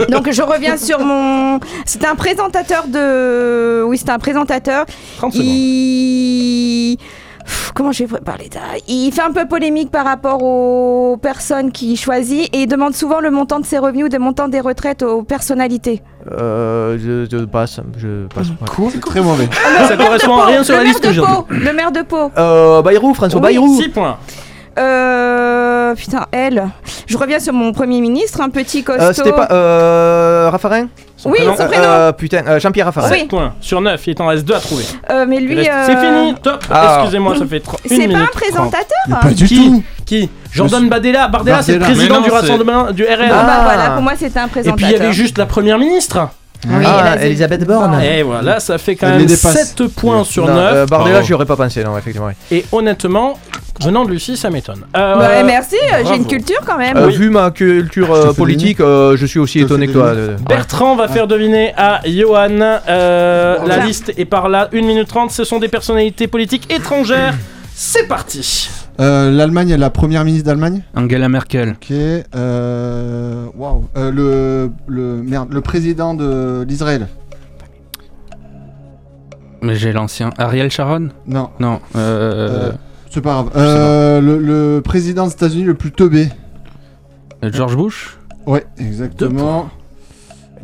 Donc 0.09 0.29
je 0.31 0.41
reviens 0.41 0.77
sur 0.77 0.99
mon. 0.99 1.59
C'était 1.85 2.07
un 2.07 2.15
présentateur 2.15 2.85
de. 2.87 3.83
Oui, 3.83 3.97
c'était 3.97 4.11
un 4.11 4.19
présentateur. 4.19 4.64
30 5.17 5.33
secondes. 5.33 5.45
Il. 5.45 6.97
Pff, 7.45 7.71
Comment 7.75 7.91
je 7.91 8.05
vais 8.05 8.19
parler 8.21 8.49
de 8.49 8.53
ça? 8.55 8.61
Il 8.87 9.11
fait 9.11 9.21
un 9.21 9.31
peu 9.31 9.47
polémique 9.47 9.91
par 9.91 10.03
rapport 10.05 10.41
aux 10.41 11.15
personnes 11.17 11.71
qu'il 11.71 11.95
choisit 11.97 12.49
et 12.55 12.61
il 12.63 12.67
demande 12.67 12.95
souvent 12.95 13.19
le 13.19 13.29
montant 13.29 13.59
de 13.59 13.65
ses 13.65 13.77
revenus 13.77 14.05
ou 14.05 14.09
le 14.11 14.17
montant 14.19 14.47
des 14.47 14.59
retraites 14.61 15.03
aux 15.03 15.21
personnalités. 15.21 16.01
Euh, 16.31 16.97
je, 16.97 17.27
je 17.29 17.45
passe. 17.45 17.79
Je 17.97 18.25
passe. 18.33 18.47
ouais. 18.49 18.55
Cool, 18.71 18.93
très 18.99 19.21
mauvais. 19.21 19.47
Ça 19.87 19.95
correspond 19.95 20.37
à 20.37 20.45
rien 20.47 20.63
sur 20.63 20.73
le 20.73 20.79
la 20.79 20.83
maire 20.85 20.93
liste 20.93 21.03
que 21.03 21.07
de 21.09 21.13
j'ai. 21.13 21.21
Pau, 21.21 21.45
Le 21.49 21.73
maire 21.73 21.91
de 21.91 22.01
Pau. 22.01 22.31
Euh, 22.37 22.81
Bayrou, 22.81 23.13
François 23.13 23.39
Oui, 23.39 23.47
Bayrou. 23.47 23.75
6 23.79 23.89
points. 23.89 24.17
Euh, 24.77 25.91
euh, 25.91 25.95
putain, 25.95 26.25
elle. 26.31 26.67
Je 27.07 27.17
reviens 27.17 27.39
sur 27.39 27.53
mon 27.53 27.71
premier 27.71 28.01
ministre, 28.01 28.41
un 28.41 28.49
petit 28.49 28.83
costaud. 28.83 29.03
Euh, 29.03 29.13
C'était 29.13 29.31
pas. 29.31 29.47
Euh. 29.51 30.49
Raffarin? 30.51 30.87
Oui, 31.25 31.37
prénom? 31.37 31.55
son 31.55 31.65
prénom. 31.67 31.83
Euh, 31.85 32.11
putain, 32.11 32.41
euh, 32.47 32.59
Jean-Pierre 32.59 32.87
Raffarin. 32.87 33.09
Oui. 33.11 33.19
7 33.19 33.27
points 33.29 33.53
sur 33.61 33.81
9, 33.81 34.07
il 34.07 34.15
t'en 34.15 34.27
reste 34.27 34.45
2 34.45 34.53
à 34.55 34.59
trouver. 34.59 34.83
Euh, 35.09 35.25
mais 35.27 35.39
lui. 35.39 35.55
reste- 35.55 35.69
euh, 35.71 35.83
C'est 35.85 35.97
fini, 35.97 36.35
top 36.41 36.63
Ah. 36.69 36.97
Excusez-moi, 36.99 37.35
ça 37.37 37.45
fait 37.45 37.59
3 37.59 37.79
C'est 37.85 38.07
pas 38.07 38.17
un 38.17 38.25
présentateur 38.25 38.83
Mais 39.07 39.15
pas 39.21 39.27
du 39.29 39.45
Qui? 39.45 39.55
tout. 39.55 39.83
Qui? 40.05 40.29
Jordan 40.51 40.89
Bardella. 40.89 41.27
Bardella, 41.27 41.61
c'est 41.61 41.73
le 41.73 41.79
président 41.79 42.15
non, 42.15 42.21
du 42.21 42.31
rassemblement 42.31 42.91
du 42.91 43.03
RN. 43.03 43.09
Bon, 43.21 43.27
bah 43.29 43.45
Ah. 43.47 43.61
voilà, 43.63 43.89
pour 43.91 44.01
moi 44.01 44.13
c'était 44.17 44.39
un 44.39 44.45
Et 44.47 44.49
présentateur. 44.49 44.75
puis 44.87 44.95
il 44.95 44.99
y 44.99 45.01
avait 45.03 45.13
juste 45.13 45.37
la 45.37 45.45
première 45.45 45.77
ministre. 45.79 46.29
Oui, 46.67 46.83
ah, 46.85 47.15
Elisabeth 47.21 47.63
Borne. 47.65 48.01
Et 48.01 48.23
voilà, 48.23 48.59
ça 48.59 48.77
fait 48.79 48.95
quand 48.95 49.05
Elle 49.07 49.13
même 49.13 49.21
les 49.21 49.25
dépasse. 49.27 49.53
7 49.75 49.87
points 49.95 50.23
sur 50.23 50.47
Non, 50.47 50.55
9. 50.55 50.73
euh, 50.73 50.85
Bardella, 50.87 51.21
j'y 51.21 51.33
aurais 51.33 51.45
pas 51.45 51.55
pensé, 51.55 51.83
non, 51.83 51.95
effectivement. 51.97 52.27
oui. 52.27 52.57
Et 52.57 52.65
honnêtement, 52.71 53.37
venant 53.81 54.05
de 54.05 54.11
Lucie, 54.11 54.37
ça 54.37 54.49
m'étonne. 54.49 54.85
Euh, 54.95 55.17
Ouais, 55.19 55.43
merci, 55.43 55.75
euh, 55.93 56.03
j'ai 56.07 56.15
une 56.15 56.25
culture 56.27 56.59
quand 56.65 56.77
même. 56.77 56.95
Euh, 56.97 57.07
Oui. 57.07 57.15
Vu 57.17 57.29
ma 57.29 57.51
culture 57.51 58.11
euh, 58.13 58.33
politique, 58.33 58.79
euh, 58.79 59.15
je 59.17 59.25
suis 59.25 59.39
aussi 59.39 59.59
Je 59.59 59.65
étonné 59.65 59.87
que 59.87 59.93
toi. 59.93 60.13
Bertrand 60.47 60.95
va 60.95 61.07
faire 61.07 61.27
deviner 61.27 61.73
à 61.77 62.01
Johan. 62.05 62.59
euh, 62.61 63.57
la 63.65 63.85
liste 63.85 64.11
est 64.17 64.25
par 64.25 64.49
là, 64.49 64.69
1 64.73 64.81
minute 64.81 65.07
30. 65.07 65.31
Ce 65.31 65.43
sont 65.43 65.59
des 65.59 65.67
personnalités 65.69 66.27
politiques 66.27 66.71
étrangères. 66.73 67.33
C'est 67.77 68.07
parti. 68.07 68.69
Euh, 69.01 69.29
L'Allemagne, 69.31 69.75
la 69.75 69.89
première 69.89 70.23
ministre 70.23 70.45
d'Allemagne? 70.45 70.81
Angela 70.95 71.27
Merkel. 71.27 71.71
Ok. 71.71 71.91
Euh, 72.35 73.45
Waouh. 73.57 73.85
Euh, 73.97 74.11
le, 74.11 74.71
le, 74.87 75.21
merde, 75.21 75.51
le 75.51 75.59
président 75.59 76.13
de 76.13 76.63
l'Israël. 76.65 77.07
Mais 79.61 79.75
j'ai 79.75 79.91
l'ancien. 79.91 80.29
Ariel 80.37 80.69
Sharon? 80.71 81.09
Non. 81.27 81.49
Non. 81.59 81.79
Euh, 81.95 82.69
Euh, 82.69 82.71
C'est 83.15 83.21
pas 83.21 83.31
grave. 83.43 83.51
Euh, 83.55 84.19
le, 84.19 84.37
le 84.39 84.81
président 84.81 85.25
des 85.25 85.31
États-Unis 85.31 85.63
le 85.63 85.73
plus 85.73 85.91
teubé. 85.93 86.27
George 87.43 87.77
Bush 87.77 88.17
Ouais, 88.45 88.65
exactement. 88.77 89.69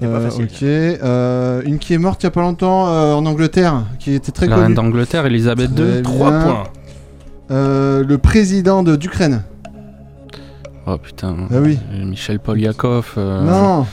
Euh, 0.04 0.30
ok. 0.30 0.64
Euh, 0.64 1.62
une 1.64 1.80
qui 1.80 1.94
est 1.94 1.98
morte 1.98 2.22
il 2.24 2.26
y 2.26 2.28
a 2.28 2.32
pas 2.32 2.42
longtemps 2.42 2.90
euh, 2.90 3.14
en 3.14 3.26
Angleterre, 3.26 3.84
qui 4.00 4.14
était 4.14 4.34
très 4.34 4.48
La 4.48 4.56
reine 4.58 4.64
connue. 4.66 4.76
d'Angleterre, 4.76 5.26
Elisabeth 5.28 5.70
II. 5.72 5.76
Très 5.76 6.02
3 6.02 6.30
bien. 6.32 6.40
points. 6.42 6.64
Euh, 7.52 8.04
le 8.04 8.18
président 8.18 8.84
de- 8.84 8.98
d'Ukraine. 8.98 9.44
Oh 10.88 10.98
putain. 10.98 11.36
Ah 11.52 11.56
oui. 11.62 11.80
Euh, 11.94 12.06
Michel 12.06 12.40
Poliakov. 12.40 13.14
euh, 13.18 13.44
Non. 13.46 13.86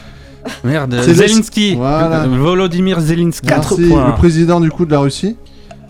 Merde, 0.64 0.94
Zelensky. 1.02 1.74
Voilà. 1.76 2.22
Euh, 2.24 2.26
Volodymyr 2.38 2.98
Zelensky. 3.00 3.46
Quatre 3.46 3.76
Merci. 3.78 3.92
points. 3.92 4.08
Le 4.08 4.14
président 4.14 4.60
du 4.60 4.70
coup 4.70 4.84
de 4.84 4.90
la 4.92 4.98
Russie. 5.00 5.36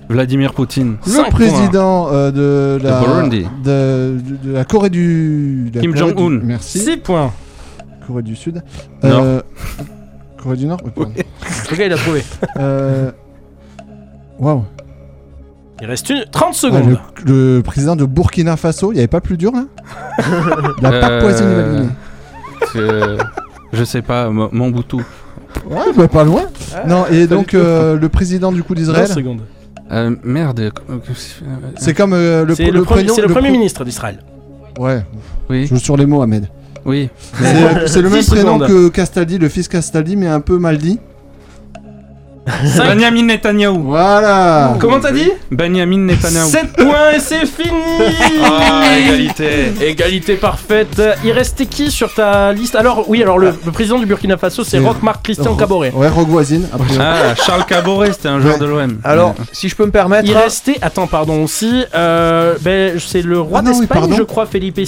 Vladimir 0.08 0.54
Poutine. 0.54 0.96
Cinq 1.02 1.26
le 1.26 1.30
président 1.32 2.08
euh, 2.12 2.30
de, 2.30 2.82
la, 2.82 3.00
De 3.00 3.04
Burundi. 3.04 3.46
de, 3.64 4.16
de- 4.18 4.48
de 4.48 4.52
la 4.52 4.64
Corée 4.64 4.90
du. 4.90 5.70
de 5.70 5.76
la 5.76 5.80
Kim 5.82 5.94
Corée 5.94 6.12
du- 6.14 6.18
Jong-un. 6.22 6.40
Merci. 6.44 6.78
6 6.80 6.96
points. 6.98 7.30
Corée 8.06 8.22
du 8.22 8.34
Sud. 8.36 8.62
Euh, 9.04 9.42
Corée 10.42 10.56
du 10.56 10.66
Nord. 10.66 10.80
Oui, 10.84 10.90
pardon. 10.94 11.12
Le 11.70 11.76
gars, 11.76 11.86
il 11.86 11.92
a 11.92 11.96
trouvé. 11.96 12.22
Euh, 12.56 13.10
Waouh. 14.38 14.64
Il 15.80 15.86
reste 15.86 16.08
une 16.10 16.24
30 16.30 16.48
Ah, 16.50 16.52
secondes. 16.54 16.98
le, 17.26 17.56
le 17.56 17.62
président 17.62 17.94
de 17.96 18.04
Burkina 18.04 18.56
Faso, 18.56 18.90
il 18.92 18.94
n'y 18.94 19.00
avait 19.00 19.06
pas 19.08 19.20
plus 19.20 19.36
dur 19.36 19.52
là? 19.52 19.64
Il 20.78 20.86
a 20.86 20.90
pas 20.90 21.10
Euh, 21.10 21.20
poisonné 21.20 21.54
la 21.56 21.62
Guinée. 21.68 21.88
euh, 22.76 23.18
je 23.72 23.84
sais 23.84 24.02
pas, 24.02 24.28
Mo- 24.30 24.48
Mobutu. 24.50 24.96
Ouais, 24.96 25.92
bah, 25.96 26.08
pas 26.08 26.24
loin. 26.24 26.42
non, 26.86 27.04
et 27.10 27.26
donc 27.28 27.54
euh, 27.54 27.96
le 27.98 28.08
président 28.08 28.50
du 28.50 28.62
coup 28.64 28.74
20 28.74 28.80
d'Israël, 28.80 29.06
secondes. 29.08 29.42
Euh, 29.90 30.14
merde. 30.22 30.60
euh, 30.60 30.70
c'est 31.76 31.94
comme 31.94 32.12
euh, 32.12 32.44
le, 32.44 32.54
C'est 32.54 32.66
le 32.66 32.72
le, 32.72 32.82
premier- 32.82 33.02
prénom. 33.04 33.14
c'est 33.14 33.22
le 33.22 33.28
premier 33.28 33.48
pre- 33.48 33.52
ministre 33.52 33.84
d'Israël. 33.84 34.18
Ouais, 34.78 35.02
Oui, 35.48 35.64
je 35.64 35.68
joue 35.74 35.78
sur 35.80 35.96
les 35.96 36.06
mots, 36.06 36.20
Ahmed. 36.22 36.46
oui. 36.84 37.08
C'est 37.34 37.88
c'est 37.88 38.02
le 38.02 38.10
même 38.10 38.20
10 38.20 38.30
prénom 38.30 38.58
secondes. 38.60 38.68
que 38.68 38.88
Castaldi, 38.90 39.38
le 39.38 39.48
fils 39.48 39.66
Castaldi, 39.68 40.14
mais 40.16 40.26
un 40.26 40.40
peu 40.40 40.58
mal 40.58 40.78
dit. 40.78 40.98
Benjamin 42.76 43.22
Netanyahu. 43.24 43.78
Voilà 43.84 44.74
Comment 44.80 45.00
t'as 45.00 45.12
dit? 45.12 45.30
Benjamin 45.50 45.98
Netanyahu. 45.98 46.46
7 46.48 46.72
points 46.76 47.10
et 47.16 47.20
c'est 47.20 47.46
fini 47.46 47.70
Ah, 48.44 48.82
égalité. 48.98 49.72
Égalité 49.80 50.34
parfaite. 50.36 51.00
Il 51.24 51.32
restait 51.32 51.66
qui 51.66 51.90
sur 51.90 52.12
ta 52.12 52.52
liste? 52.52 52.74
Alors, 52.76 53.04
oui, 53.08 53.22
alors 53.22 53.38
le, 53.38 53.54
le 53.64 53.72
président 53.72 53.98
du 53.98 54.06
Burkina 54.06 54.36
Faso, 54.36 54.64
c'est 54.64 54.78
Roch 54.78 55.02
Marc 55.02 55.22
Christian 55.24 55.54
Caboret. 55.56 55.92
Ouais, 55.94 56.08
Rogue 56.08 56.28
voisine. 56.28 56.66
Après, 56.72 56.94
Ah, 57.00 57.34
Charles 57.34 57.64
Caboret, 57.66 58.12
c'était 58.12 58.28
un 58.28 58.40
joueur 58.40 58.54
Ouais. 58.54 58.60
de 58.60 58.66
l'OM. 58.66 58.98
Alors, 59.04 59.34
si 59.52 59.68
je 59.68 59.76
peux 59.76 59.84
me 59.86 59.90
permettre. 59.90 60.28
Il 60.28 60.36
restait, 60.36 60.76
attends, 60.82 61.06
pardon 61.06 61.42
aussi, 61.44 61.84
euh, 61.94 62.54
ben, 62.62 62.98
c'est 62.98 63.22
le 63.22 63.40
roi 63.40 63.58
Ah 63.60 63.62
non, 63.62 63.72
oui, 63.72 63.80
d'Espagne, 63.80 63.98
pardon. 64.00 64.16
je 64.16 64.22
crois, 64.22 64.46
Felipe 64.46 64.78
VI. 64.78 64.86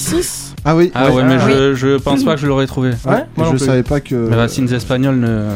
Ah 0.65 0.77
oui. 0.77 0.91
Ah 0.95 1.11
ouais, 1.11 1.23
mais 1.23 1.37
Ah, 1.41 1.49
je, 1.49 1.75
je 1.75 1.97
pense 1.99 2.23
pas 2.25 2.35
que 2.35 2.41
je 2.41 2.47
l'aurais 2.47 2.67
trouvé. 2.67 2.91
Ouais, 3.07 3.25
moi 3.37 3.49
je 3.53 3.57
savais 3.57 3.83
pas 3.83 4.01
que. 4.01 4.29
Les 4.31 4.37
racines 4.37 4.73
espagnoles 4.73 5.17
ne. 5.19 5.49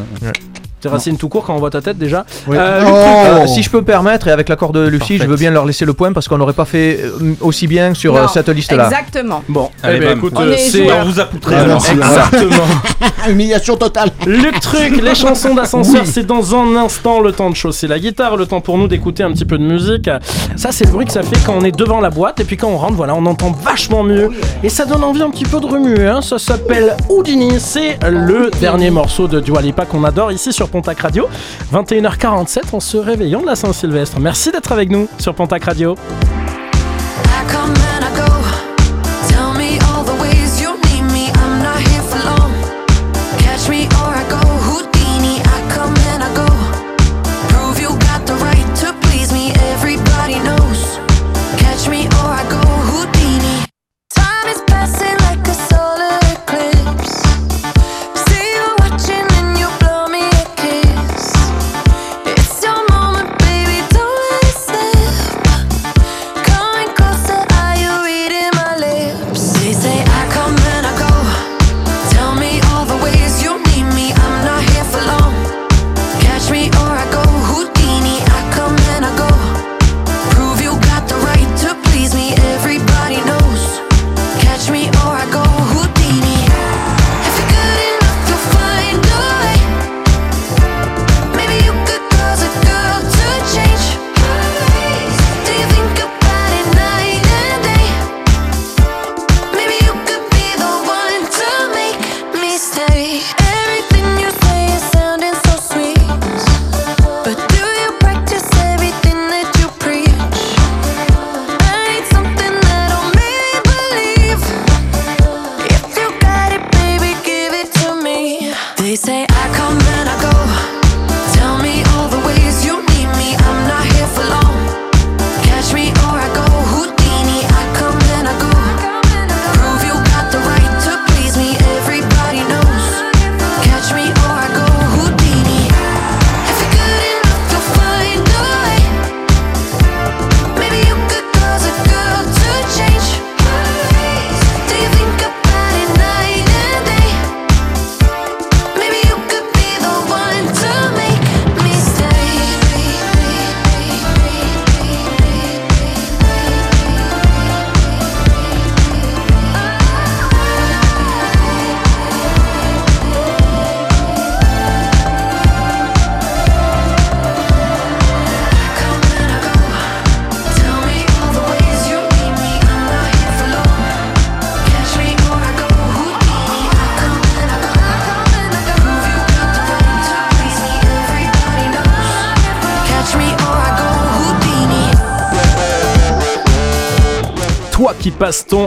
Tes 0.84 0.90
racines 0.90 1.16
tout 1.16 1.30
court 1.30 1.44
quand 1.44 1.54
on 1.54 1.58
voit 1.58 1.70
ta 1.70 1.80
tête 1.80 1.96
déjà. 1.96 2.26
Ouais. 2.46 2.58
Euh, 2.58 2.82
Oh. 2.84 2.90
Euh, 2.94 3.46
si 3.46 3.62
je 3.62 3.70
peux 3.70 3.78
me 3.78 3.84
permettre, 3.84 4.28
et 4.28 4.30
avec 4.32 4.48
l'accord 4.50 4.72
de 4.72 4.86
Lucie, 4.86 5.14
Parfait. 5.14 5.24
je 5.24 5.30
veux 5.30 5.36
bien 5.36 5.50
leur 5.50 5.64
laisser 5.64 5.84
le 5.86 5.94
point 5.94 6.12
parce 6.12 6.28
qu'on 6.28 6.36
n'aurait 6.36 6.52
pas 6.52 6.66
fait 6.66 7.00
euh, 7.02 7.32
aussi 7.40 7.66
bien 7.66 7.94
sur 7.94 8.12
Non, 8.12 8.20
euh, 8.24 8.26
cette 8.28 8.48
liste-là. 8.50 8.84
Exactement. 8.84 9.42
Bon, 9.48 9.70
Allez, 9.82 9.96
eh 9.96 10.00
ben, 10.00 10.08
bam. 10.10 10.18
écoute, 10.18 10.32
On 10.36 10.42
euh, 10.42 10.52
est 10.52 10.58
c'est. 10.58 10.92
On 10.92 11.04
vous 11.04 11.20
a 11.20 11.24
poutré 11.24 11.54
Ah, 11.58 11.74
exactement. 11.76 12.64
Humiliation 13.28 13.76
totale. 13.76 14.10
Luc 14.26 14.60
Truc, 14.60 15.00
les 15.02 15.14
chansons 15.14 15.54
d'ascenseur, 15.54 16.02
c'est 16.04 16.26
dans 16.26 16.54
un 16.54 16.76
instant 16.76 17.20
le 17.20 17.32
temps 17.32 17.48
de 17.50 17.56
chausser 17.56 17.86
la 17.86 17.98
guitare, 17.98 18.36
le 18.36 18.44
temps 18.46 18.60
pour 18.60 18.76
nous 18.76 18.88
d'écouter 18.88 19.22
un 19.22 19.32
petit 19.32 19.46
peu 19.46 19.56
de 19.56 19.64
musique. 19.64 20.10
Ça, 20.56 20.70
c'est 20.72 20.84
le 20.84 20.90
bruit 20.92 21.06
que 21.06 21.12
ça 21.12 21.22
fait 21.22 21.38
quand 21.46 21.54
on 21.58 21.64
est 21.64 21.74
devant 21.76 22.00
la 22.00 22.10
boîte 22.10 22.40
et 22.40 22.44
puis 22.44 22.56
quand 22.58 22.68
on 22.68 22.76
rentre, 22.76 22.94
voilà, 22.94 23.14
on 23.14 23.24
entend 23.26 23.50
vachement 23.52 24.02
mieux 24.02 24.28
et 24.62 24.68
ça 24.68 24.84
donne 24.84 25.02
envie 25.04 25.22
un 25.22 25.30
petit 25.30 25.44
peu 25.44 25.60
de 25.60 25.66
remuer. 25.66 26.06
hein. 26.06 26.20
Ça 26.20 26.38
s'appelle 26.38 26.94
Houdini, 27.08 27.54
c'est 27.58 27.98
le 28.08 28.50
dernier 28.60 28.90
morceau 28.90 29.26
de 29.28 29.40
Dua 29.40 29.62
Lipa 29.62 29.86
qu'on 29.86 30.04
adore 30.04 30.30
ici 30.32 30.52
sur 30.52 30.68
Pontac 30.74 30.98
Radio. 30.98 31.28
21h47 31.72 32.74
en 32.74 32.80
se 32.80 32.96
réveillant 32.96 33.42
de 33.42 33.46
la 33.46 33.54
Saint-Sylvestre. 33.54 34.18
Merci 34.18 34.50
d'être 34.50 34.72
avec 34.72 34.90
nous 34.90 35.08
sur 35.20 35.32
Pontac 35.32 35.62
Radio. 35.62 35.94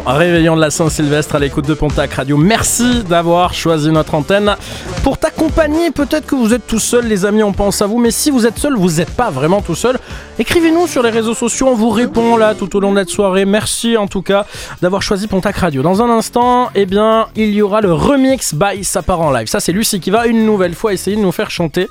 Réveillon 0.06 0.56
de 0.56 0.62
la 0.62 0.70
Saint-Sylvestre 0.70 1.36
à 1.36 1.40
l'écoute 1.40 1.68
de 1.68 1.74
Pontac 1.74 2.14
Radio. 2.14 2.38
Merci 2.38 3.04
d'avoir 3.04 3.54
choisi 3.54 3.90
notre 3.92 4.16
antenne 4.16 4.56
pour 5.04 5.18
t'accompagner. 5.18 5.92
Peut-être 5.92 6.26
que 6.26 6.36
vous 6.36 6.54
êtes 6.54 6.68
tout 6.68 6.80
seul, 6.80 7.08
les 7.08 7.26
amis, 7.26 7.44
on 7.44 7.54
pense 7.54 7.82
à 7.82 7.88
vous. 7.88 7.98
Mais 7.98 8.12
si 8.12 8.32
vous 8.32 8.46
êtes 8.46 8.58
seul, 8.58 8.76
vous 8.76 8.94
n'êtes 8.94 9.12
pas 9.12 9.30
vraiment 9.30 9.62
tout 9.62 9.76
seul. 9.76 9.98
Écrivez-nous 10.40 10.88
sur 10.88 11.04
les 11.04 11.10
réseaux 11.10 11.34
sociaux, 11.34 11.68
on 11.68 11.76
vous 11.76 11.90
répond 11.90 12.38
là 12.38 12.54
tout 12.56 12.76
au 12.76 12.80
long 12.80 12.92
de 12.94 13.00
cette 13.00 13.10
soirée. 13.10 13.46
Merci 13.46 13.98
en 13.98 14.08
tout 14.08 14.22
cas 14.22 14.46
d'avoir 14.82 15.02
choisi 15.02 15.28
Pontac 15.28 15.58
Radio. 15.58 15.82
Dans 15.82 16.02
un 16.02 16.10
instant, 16.10 16.70
eh 16.76 16.86
bien, 16.86 17.28
il 17.36 17.50
y 17.50 17.62
aura 17.62 17.82
le 17.82 17.94
remix 17.94 18.54
by 18.54 18.84
Sapar 18.84 19.22
en 19.22 19.32
live. 19.32 19.48
Ça, 19.48 19.60
c'est 19.60 19.72
Lucie 19.72 20.00
qui 20.00 20.10
va 20.10 20.28
une 20.28 20.46
nouvelle 20.46 20.76
fois 20.76 20.94
essayer 20.94 21.16
de 21.18 21.22
nous 21.22 21.32
faire 21.32 21.52
chanter 21.52 21.90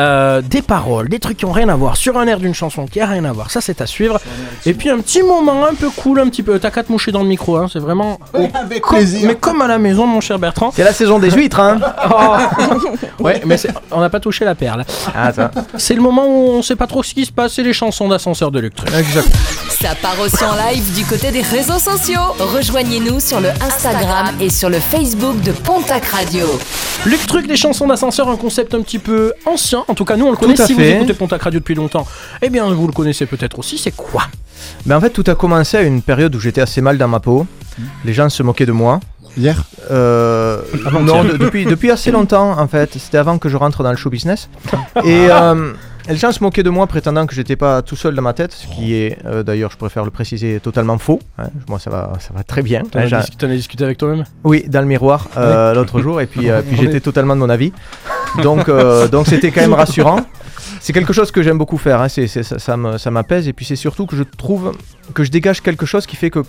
euh, 0.00 0.40
des 0.40 0.62
paroles, 0.62 1.08
des 1.08 1.18
trucs 1.18 1.36
qui 1.36 1.44
ont 1.44 1.52
rien 1.52 1.68
à 1.68 1.76
voir, 1.76 1.96
sur 1.96 2.16
un 2.18 2.26
air 2.26 2.38
d'une 2.38 2.54
chanson 2.54 2.86
qui 2.86 3.00
a 3.00 3.06
rien 3.06 3.24
à 3.24 3.32
voir. 3.32 3.50
Ça, 3.50 3.60
c'est 3.60 3.80
à 3.80 3.86
suivre. 3.86 4.18
Et 4.64 4.74
puis 4.74 4.88
un 4.90 4.98
petit 5.00 5.22
moment 5.22 5.66
un 5.66 5.74
peu 5.74 5.90
cool, 5.90 6.20
un 6.20 6.28
petit 6.28 6.42
peu. 6.42 6.58
T'as 6.58 6.70
qu'à 6.70 6.82
te 6.82 6.90
moucher 6.90 7.12
dans 7.12 7.22
le 7.22 7.28
micro, 7.28 7.56
hein, 7.56 7.66
c'est 7.72 7.78
vraiment. 7.78 8.18
avec 8.32 8.80
Comme- 8.82 8.96
plaisir. 8.98 9.26
Mais 9.28 9.34
comme 9.34 9.60
à 9.62 9.66
la 9.68 9.78
maison, 9.78 10.06
mon 10.06 10.20
cher 10.20 10.38
Bertrand. 10.38 10.72
C'est 10.74 10.84
la 10.84 10.92
saison 10.94 11.18
des 11.18 11.30
huîtres, 11.30 11.60
hein 11.60 11.78
Oh. 12.10 13.22
Ouais, 13.22 13.42
mais 13.44 13.56
on 13.90 14.00
n'a 14.00 14.10
pas 14.10 14.20
touché 14.20 14.44
la 14.44 14.54
perle. 14.54 14.84
Ah. 15.14 15.30
C'est 15.76 15.94
le 15.94 16.00
moment 16.00 16.26
où 16.26 16.48
on 16.50 16.62
sait 16.62 16.76
pas 16.76 16.86
trop 16.86 17.02
ce 17.02 17.14
qui 17.14 17.24
se 17.24 17.32
passe, 17.32 17.54
c'est 17.54 17.62
les 17.62 17.72
chansons 17.72 18.08
d'ascenseur 18.08 18.50
de 18.50 18.60
Luc. 18.60 18.74
Exact. 18.96 19.28
Ça 19.70 19.94
part 20.00 20.18
aussi 20.20 20.42
en 20.44 20.54
live 20.54 20.94
du 20.94 21.04
côté 21.04 21.30
des 21.30 21.42
réseaux 21.42 21.78
sociaux. 21.78 22.20
Rejoignez-nous 22.38 23.20
sur 23.20 23.40
le 23.40 23.48
Instagram 23.60 24.28
et 24.40 24.50
sur 24.50 24.68
le 24.70 24.78
Facebook 24.80 25.40
de 25.42 25.52
Pontac 25.52 26.04
Radio. 26.06 26.46
Luc 27.04 27.26
Truc, 27.26 27.46
les 27.48 27.56
chansons 27.56 27.86
d'ascenseur, 27.86 28.28
un 28.28 28.36
concept 28.36 28.74
un 28.74 28.82
petit 28.82 28.98
peu 28.98 29.32
ancien. 29.46 29.84
En 29.92 29.94
tout 29.94 30.06
cas, 30.06 30.16
nous 30.16 30.24
on 30.24 30.30
le 30.30 30.38
connaît. 30.38 30.56
Si 30.56 30.74
fait. 30.74 30.94
vous 30.94 30.96
écoutez 30.96 31.12
Pontac 31.12 31.42
Radio 31.42 31.60
depuis 31.60 31.74
longtemps, 31.74 32.06
eh 32.40 32.48
bien 32.48 32.64
vous 32.72 32.86
le 32.86 32.94
connaissez 32.94 33.26
peut-être 33.26 33.58
aussi. 33.58 33.76
C'est 33.76 33.94
quoi? 33.94 34.22
Mais 34.86 34.94
en 34.94 35.00
fait, 35.02 35.10
tout 35.10 35.24
a 35.26 35.34
commencé 35.34 35.76
à 35.76 35.82
une 35.82 36.00
période 36.00 36.34
où 36.34 36.40
j'étais 36.40 36.62
assez 36.62 36.80
mal 36.80 36.96
dans 36.96 37.08
ma 37.08 37.20
peau. 37.20 37.46
Les 38.06 38.14
gens 38.14 38.30
se 38.30 38.42
moquaient 38.42 38.64
de 38.64 38.72
moi. 38.72 39.00
Hier? 39.36 39.64
Euh, 39.90 40.62
non, 41.02 41.24
de- 41.24 41.36
depuis, 41.36 41.66
depuis 41.66 41.90
assez 41.90 42.10
longtemps 42.18 42.58
en 42.58 42.66
fait. 42.68 42.94
C'était 42.98 43.18
avant 43.18 43.36
que 43.36 43.50
je 43.50 43.56
rentre 43.58 43.82
dans 43.82 43.90
le 43.90 43.96
show 43.98 44.08
business. 44.08 44.48
Et 45.04 45.26
euh, 45.30 45.72
les 46.08 46.16
gens 46.16 46.32
se 46.32 46.42
moquaient 46.42 46.62
de 46.62 46.70
moi 46.70 46.86
prétendant 46.86 47.26
que 47.26 47.34
j'étais 47.34 47.56
pas 47.56 47.82
tout 47.82 47.96
seul 47.96 48.14
dans 48.14 48.22
ma 48.22 48.32
tête, 48.32 48.52
ce 48.52 48.66
qui 48.74 48.94
est 48.94 49.18
euh, 49.26 49.42
d'ailleurs, 49.42 49.70
je 49.72 49.76
préfère 49.76 50.04
le 50.06 50.10
préciser, 50.10 50.58
totalement 50.60 50.96
faux. 50.96 51.20
hein. 51.38 51.48
Moi, 51.68 51.78
ça 51.78 51.90
va, 51.90 52.12
ça 52.18 52.30
va 52.34 52.42
très 52.44 52.62
bien. 52.62 52.82
T'en 52.90 53.00
as, 53.00 53.28
t'en 53.38 53.48
discuté 53.48 53.84
avec 53.84 53.98
toi-même? 53.98 54.24
Oui, 54.44 54.64
dans 54.68 54.80
le 54.80 54.86
miroir 54.86 55.28
euh, 55.36 55.74
l'autre 55.74 56.00
jour, 56.00 56.20
et 56.22 56.26
puis, 56.26 56.48
euh, 56.50 56.62
puis 56.66 56.76
j'étais 56.78 57.00
totalement 57.00 57.34
de 57.34 57.40
mon 57.40 57.50
avis. 57.50 57.72
Donc, 58.42 58.68
euh, 58.68 59.08
donc 59.08 59.26
c'était 59.26 59.50
quand 59.50 59.60
même 59.62 59.74
rassurant. 59.84 60.20
C'est 60.80 60.92
quelque 60.92 61.12
chose 61.12 61.30
que 61.30 61.42
j'aime 61.42 61.58
beaucoup 61.58 61.78
faire. 61.78 62.00
hein, 62.00 62.08
c'est, 62.08 62.26
c'est- 62.26 62.42
ça, 62.42 62.58
ça 62.58 62.76
me- 62.76 62.98
ça 62.98 63.10
m'apaise, 63.10 63.46
et 63.48 63.52
puis 63.52 63.64
c'est 63.64 63.76
surtout 63.76 64.06
que 64.06 64.16
je 64.16 64.22
trouve 64.22 64.72
que 65.14 65.24
je 65.24 65.30
dégage 65.30 65.60
quelque 65.60 65.86
chose 65.86 66.06
qui 66.06 66.16
fait 66.16 66.30
que 66.30 66.40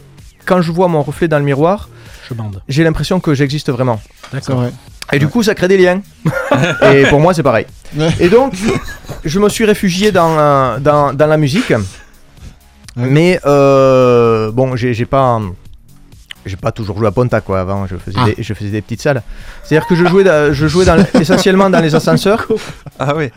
quand 0.45 0.61
je 0.61 0.71
vois 0.71 0.87
mon 0.87 1.01
reflet 1.01 1.27
dans 1.27 1.39
le 1.39 1.45
miroir, 1.45 1.89
Je 2.29 2.33
bande. 2.33 2.61
j'ai 2.67 2.83
l'impression 2.83 3.19
que 3.19 3.33
j'existe 3.33 3.69
vraiment. 3.71 3.99
D'accord. 4.31 4.57
vrai. 4.61 4.71
Et 5.11 5.19
du 5.19 5.27
coup, 5.27 5.43
ça 5.43 5.53
crée 5.55 5.67
des 5.67 5.77
liens. 5.77 6.01
et 6.93 7.05
pour 7.07 7.19
moi, 7.19 7.33
c'est 7.33 7.43
pareil. 7.43 7.65
Ouais. 7.95 8.09
Et 8.19 8.29
donc, 8.29 8.53
je 9.23 9.39
me 9.39 9.49
suis 9.49 9.65
réfugié 9.65 10.11
dans, 10.11 10.37
euh, 10.39 10.79
dans, 10.79 11.13
dans 11.13 11.27
la 11.27 11.37
musique. 11.37 11.73
Mais 12.95 13.39
euh, 13.45 14.51
bon, 14.51 14.75
j'ai 14.75 14.93
j'ai 14.93 15.05
pas. 15.05 15.39
J'ai 16.45 16.57
pas 16.57 16.71
toujours 16.71 16.97
joué 16.97 17.07
à 17.07 17.11
Ponta 17.11 17.39
quoi 17.41 17.61
avant, 17.61 17.87
je 17.87 17.95
faisais, 17.95 18.17
Ah. 18.19 18.25
des, 18.25 18.35
je 18.43 18.53
faisais 18.53 18.69
des 18.71 18.81
petites 18.81 19.01
salles. 19.01 19.21
C'est-à-dire 19.63 19.87
que 19.87 19.95
je 19.95 20.05
jouais, 20.05 20.23
je 20.53 20.67
jouais 20.67 20.85
dans, 20.85 20.97
essentiellement 21.19 21.69
dans 21.69 21.79
les 21.79 21.95
ascenseurs. 21.99 22.47
Ah 22.99 23.13
oui. 23.15 23.29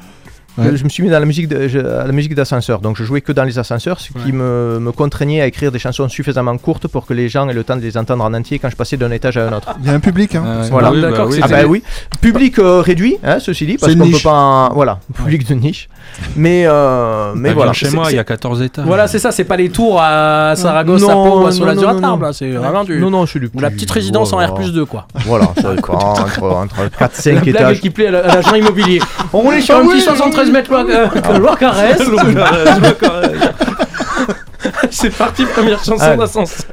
Ouais. 0.58 0.76
Je 0.76 0.84
me 0.84 0.88
suis 0.88 1.02
mis 1.02 1.10
dans 1.10 1.18
la 1.20 1.26
musique 1.26 1.48
de- 1.48 1.68
je- 1.68 1.78
à 1.78 2.06
la 2.06 2.12
musique 2.12 2.34
d'ascenseur, 2.34 2.80
donc 2.80 2.96
je 2.96 3.04
jouais 3.04 3.20
que 3.20 3.32
dans 3.32 3.44
les 3.44 3.58
ascenseurs, 3.58 4.00
ce 4.00 4.08
qui 4.12 4.32
me, 4.32 4.78
me 4.80 4.90
contraignait 4.92 5.40
à 5.42 5.46
écrire 5.46 5.70
des 5.70 5.78
chansons 5.78 6.08
suffisamment 6.08 6.56
courtes 6.56 6.88
pour 6.88 7.04
que 7.06 7.12
les 7.14 7.28
gens 7.28 7.48
aient 7.48 7.52
le 7.54 7.62
temps 7.64 7.76
de 7.76 7.82
les 7.82 7.96
entendre 7.98 8.24
en 8.24 8.32
entier 8.32 8.58
quand 8.58 8.70
je 8.70 8.76
passais 8.76 8.96
d'un 8.96 9.10
étage 9.10 9.36
à 9.36 9.48
un 9.48 9.52
autre. 9.52 9.74
Il 9.82 9.86
y 9.86 9.90
a 9.90 9.92
un 9.94 10.00
public, 10.00 10.34
hein. 10.34 10.44
Ah 10.46 10.60
ouais. 10.62 10.68
Voilà. 10.70 10.90
Oui, 10.92 11.00
bah 11.02 11.10
D'accord, 11.10 11.28
oui. 11.30 11.38
Ah 11.42 11.48
bah 11.48 11.64
oui, 11.68 11.82
public 12.20 12.58
euh, 12.58 12.80
réduit, 12.80 13.16
hein, 13.22 13.38
ceci 13.38 13.66
dit, 13.66 13.76
parce 13.76 13.92
qu'on 13.92 13.98
peut 14.00 14.04
niche. 14.06 14.22
pas, 14.22 14.70
voilà, 14.74 14.98
public 15.14 15.46
de 15.48 15.54
niche. 15.54 15.88
Mais 16.36 16.64
euh, 16.66 17.32
mais 17.34 17.50
Bah, 17.50 17.54
voilà. 17.56 17.72
chez 17.72 17.90
moi, 17.90 18.06
il 18.10 18.16
y 18.16 18.18
a 18.18 18.24
14 18.24 18.62
étages. 18.62 18.84
Voilà, 18.86 19.08
c'est 19.08 19.18
ça, 19.18 19.32
c'est 19.32 19.44
pas 19.44 19.56
les 19.56 19.68
tours 19.70 20.00
à 20.00 20.54
Saragosse, 20.56 21.02
à 21.02 21.06
Non, 21.08 21.24
Pau 21.42 21.50
du 21.50 21.62
Ratard, 21.84 22.00
non. 22.00 22.16
là, 22.18 22.32
c'est 22.32 22.50
vraiment 22.52 22.84
du. 22.84 22.98
Non 22.98 23.10
non, 23.10 23.26
c'est 23.26 23.38
du 23.40 23.50
ou 23.54 23.60
la 23.60 23.70
petite 23.70 23.90
résidence 23.90 24.32
en 24.32 24.36
voilà. 24.36 24.52
R 24.52 24.54
plus 24.54 24.72
2, 24.72 24.84
quoi. 24.86 25.06
Voilà, 25.26 25.44
entre, 25.56 26.42
entre 26.42 26.88
4 26.98 27.10
C'est 27.14 27.32
la 27.32 27.38
5 27.40 27.44
blague 27.44 27.54
étages. 27.56 27.80
qui 27.80 27.90
plaît 27.90 28.06
à 28.06 28.10
la- 28.12 28.22
l'agent 28.26 28.54
immobilier. 28.54 29.00
On 29.32 29.40
roulait 29.40 29.60
sur 29.60 29.74
Ah 29.74 29.78
un 29.78 29.82
oui, 29.82 29.88
petit 30.00 30.08
oui, 30.08 30.16
73 30.16 30.45
euh, 30.54 31.38
loi 31.38 31.56
caresse. 31.56 32.02
C'est 34.90 35.16
parti, 35.16 35.44
première 35.46 35.82
chanson 35.82 36.16
d'ascenseur. 36.16 36.66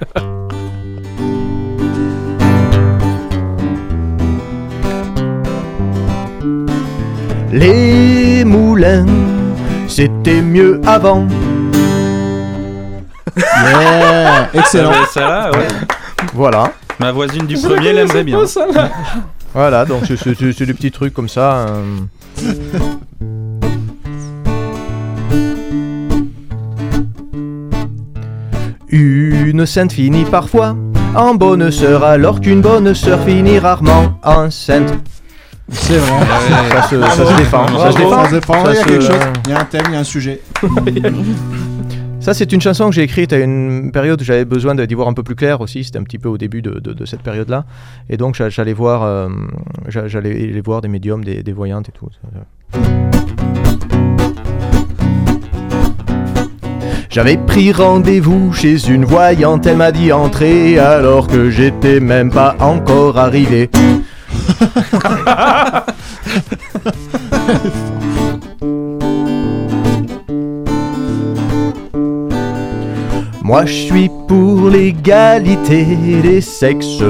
Les 7.51 8.43
moulins, 8.45 9.05
c'était 9.87 10.41
mieux 10.41 10.81
avant. 10.85 11.27
Yeah 13.37 14.49
Excellent. 14.53 14.91
Ah 14.93 14.99
ouais, 15.01 15.07
ça 15.11 15.19
là, 15.21 15.51
ouais. 15.51 15.67
Voilà. 16.33 16.71
Ma 16.99 17.11
voisine 17.11 17.47
du 17.47 17.55
premier 17.57 17.93
l'aimerait 17.93 18.23
bien. 18.23 18.39
Voilà, 19.53 19.85
donc 19.85 20.03
c'est- 20.05 20.17
des 20.65 20.73
petits 20.73 20.91
trucs 20.91 21.13
comme 21.13 21.29
ça. 21.29 21.67
euh. 21.67 21.81
Une 28.95 29.65
sainte 29.65 29.91
finit 29.91 30.23
parfois 30.23 30.75
en 31.15 31.33
bonne 31.33 31.71
sœur, 31.71 32.03
alors 32.03 32.39
qu'une 32.39 32.61
bonne 32.61 32.93
sœur 32.93 33.23
finit 33.23 33.57
rarement 33.57 34.19
en 34.23 34.51
sainte. 34.51 34.93
C'est 35.71 35.97
vrai. 35.97 36.19
Ça 36.71 36.83
se, 36.83 37.01
ça 37.01 37.25
se 37.25 37.37
défend. 37.37 37.67
Ça 37.75 37.91
se 37.91 37.97
défend. 37.97 38.23
Ça 38.23 38.29
se 38.29 38.35
défend, 38.35 38.63
il 38.69 38.75
y 38.75 38.77
a 38.77 38.83
quelque 38.83 39.01
se- 39.01 39.11
chose. 39.11 39.19
Il 39.45 39.51
y 39.51 39.53
a 39.55 39.61
un 39.61 39.65
thème, 39.65 39.81
il 39.87 39.93
y 39.93 39.95
a 39.95 39.99
un 39.99 40.03
sujet. 40.03 40.41
Ça, 42.19 42.35
c'est 42.35 42.51
une 42.53 42.61
chanson 42.61 42.87
que 42.89 42.95
j'ai 42.95 43.01
écrite 43.01 43.33
à 43.33 43.39
une 43.39 43.91
période 43.91 44.21
où 44.21 44.23
j'avais 44.23 44.45
besoin 44.45 44.75
de- 44.75 44.85
d'y 44.85 44.93
voir 44.93 45.07
un 45.07 45.13
peu 45.13 45.23
plus 45.23 45.35
clair 45.35 45.59
aussi. 45.59 45.83
C'était 45.83 45.97
un 45.97 46.03
petit 46.03 46.19
peu 46.19 46.29
au 46.29 46.37
début 46.37 46.61
de, 46.61 46.79
de- 46.79 46.93
de 46.93 47.05
cette 47.05 47.21
période-là. 47.23 47.65
Et 48.11 48.17
donc, 48.17 48.35
j'a- 48.35 48.49
j'allais 48.49 48.73
voir, 48.73 49.01
euh, 49.01 49.27
j'a- 49.87 50.07
j'allais 50.07 50.29
aller 50.51 50.61
voir 50.61 50.81
des 50.81 50.87
médiums, 50.87 51.23
des, 51.23 51.41
des 51.41 51.51
voyantes 51.51 51.89
et 51.89 51.91
tout. 51.91 52.09
J'avais 57.13 57.37
pris 57.37 57.71
rendez-vous 57.71 58.51
chez 58.53 58.89
une 58.89 59.05
voyante, 59.05 59.67
elle 59.67 59.77
m'a 59.77 59.91
dit 59.91 60.11
entrer 60.11 60.79
alors 60.79 61.27
que 61.27 61.51
j'étais 61.51 61.99
même 61.99 62.31
pas 62.31 62.55
encore 62.59 63.19
arrivé. 63.19 63.69
Moi 73.43 73.67
je 73.67 73.73
suis 73.73 74.09
pour 74.27 74.71
l'égalité 74.71 75.85
des 76.23 76.41
sexes. 76.41 77.03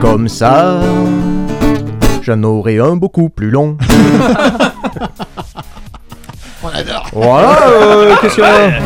Comme 0.00 0.26
ça, 0.26 0.80
j'en 2.22 2.42
aurai 2.42 2.80
un 2.80 2.96
beaucoup 2.96 3.28
plus 3.28 3.50
long. 3.50 3.76
Voilà, 7.20 7.66
euh, 7.68 8.14
qu'est-ce 8.20 8.36
qu'il 8.36 8.44
y 8.44 8.46
a 8.46 8.78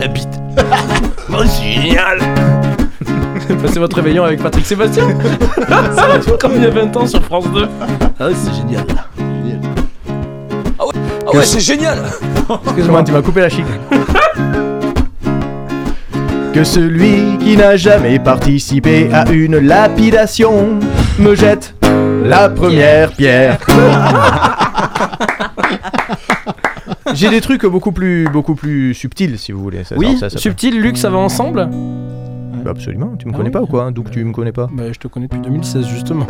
La 0.00 0.08
bite. 0.08 0.28
Oh, 1.38 1.42
c'est 1.44 1.82
génial. 1.82 2.18
Passez 3.62 3.78
votre 3.78 3.96
réveillon 3.96 4.24
avec 4.24 4.42
Patrick 4.42 4.64
Sébastien. 4.64 5.06
Comme 6.40 6.52
il 6.56 6.62
y 6.62 6.66
a 6.66 6.70
20 6.70 6.96
ans 6.96 7.06
sur 7.06 7.22
France 7.22 7.44
2. 7.52 7.68
Ah, 8.18 8.28
c'est 8.32 8.54
génial. 8.54 8.86
Ah 10.78 10.84
ouais, 11.34 11.44
c'est 11.44 11.60
génial 11.60 11.98
Excuse-moi, 12.64 13.02
tu 13.02 13.12
m'as 13.12 13.20
coupé 13.20 13.40
la 13.42 13.48
chic. 13.50 13.66
Que 16.54 16.64
celui 16.64 17.36
qui 17.38 17.58
n'a 17.58 17.76
jamais 17.76 18.18
participé 18.18 19.10
à 19.12 19.28
une 19.30 19.58
lapidation 19.58 20.78
me 21.18 21.34
jette 21.34 21.74
la 22.24 22.48
première 22.48 23.12
pierre. 23.12 23.58
J'ai 27.16 27.30
des 27.30 27.40
trucs 27.40 27.64
beaucoup 27.66 27.92
plus, 27.92 28.28
beaucoup 28.32 28.54
plus 28.54 28.94
subtils, 28.94 29.38
si 29.38 29.52
vous 29.52 29.60
voulez. 29.62 29.84
Ça- 29.84 29.96
Oui, 29.96 30.16
ça- 30.18 30.30
ça- 30.30 30.38
subtil, 30.38 30.80
Luc, 30.80 30.96
ça 30.98 31.10
va 31.10 31.18
ensemble 31.18 31.68
Bah, 32.64 32.70
absolument. 32.70 33.16
Tu 33.18 33.26
me 33.26 33.32
Ah 33.32 33.36
connais 33.36 33.48
oui. 33.48 33.52
pas 33.52 33.62
ou 33.62 33.66
quoi 33.66 33.90
D'où 33.90 34.02
que 34.02 34.10
tu 34.10 34.24
me 34.24 34.32
connais 34.32 34.52
pas 34.52 34.68
Bah, 34.72 34.92
je 34.92 34.98
te 34.98 35.08
connais 35.08 35.26
depuis 35.26 35.40
2016, 35.40 35.86
justement. 35.86 36.26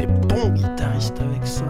Et 0.00 0.06
bon 0.06 0.48
guitariste 0.50 1.20
avec 1.20 1.46
ça. 1.46 1.64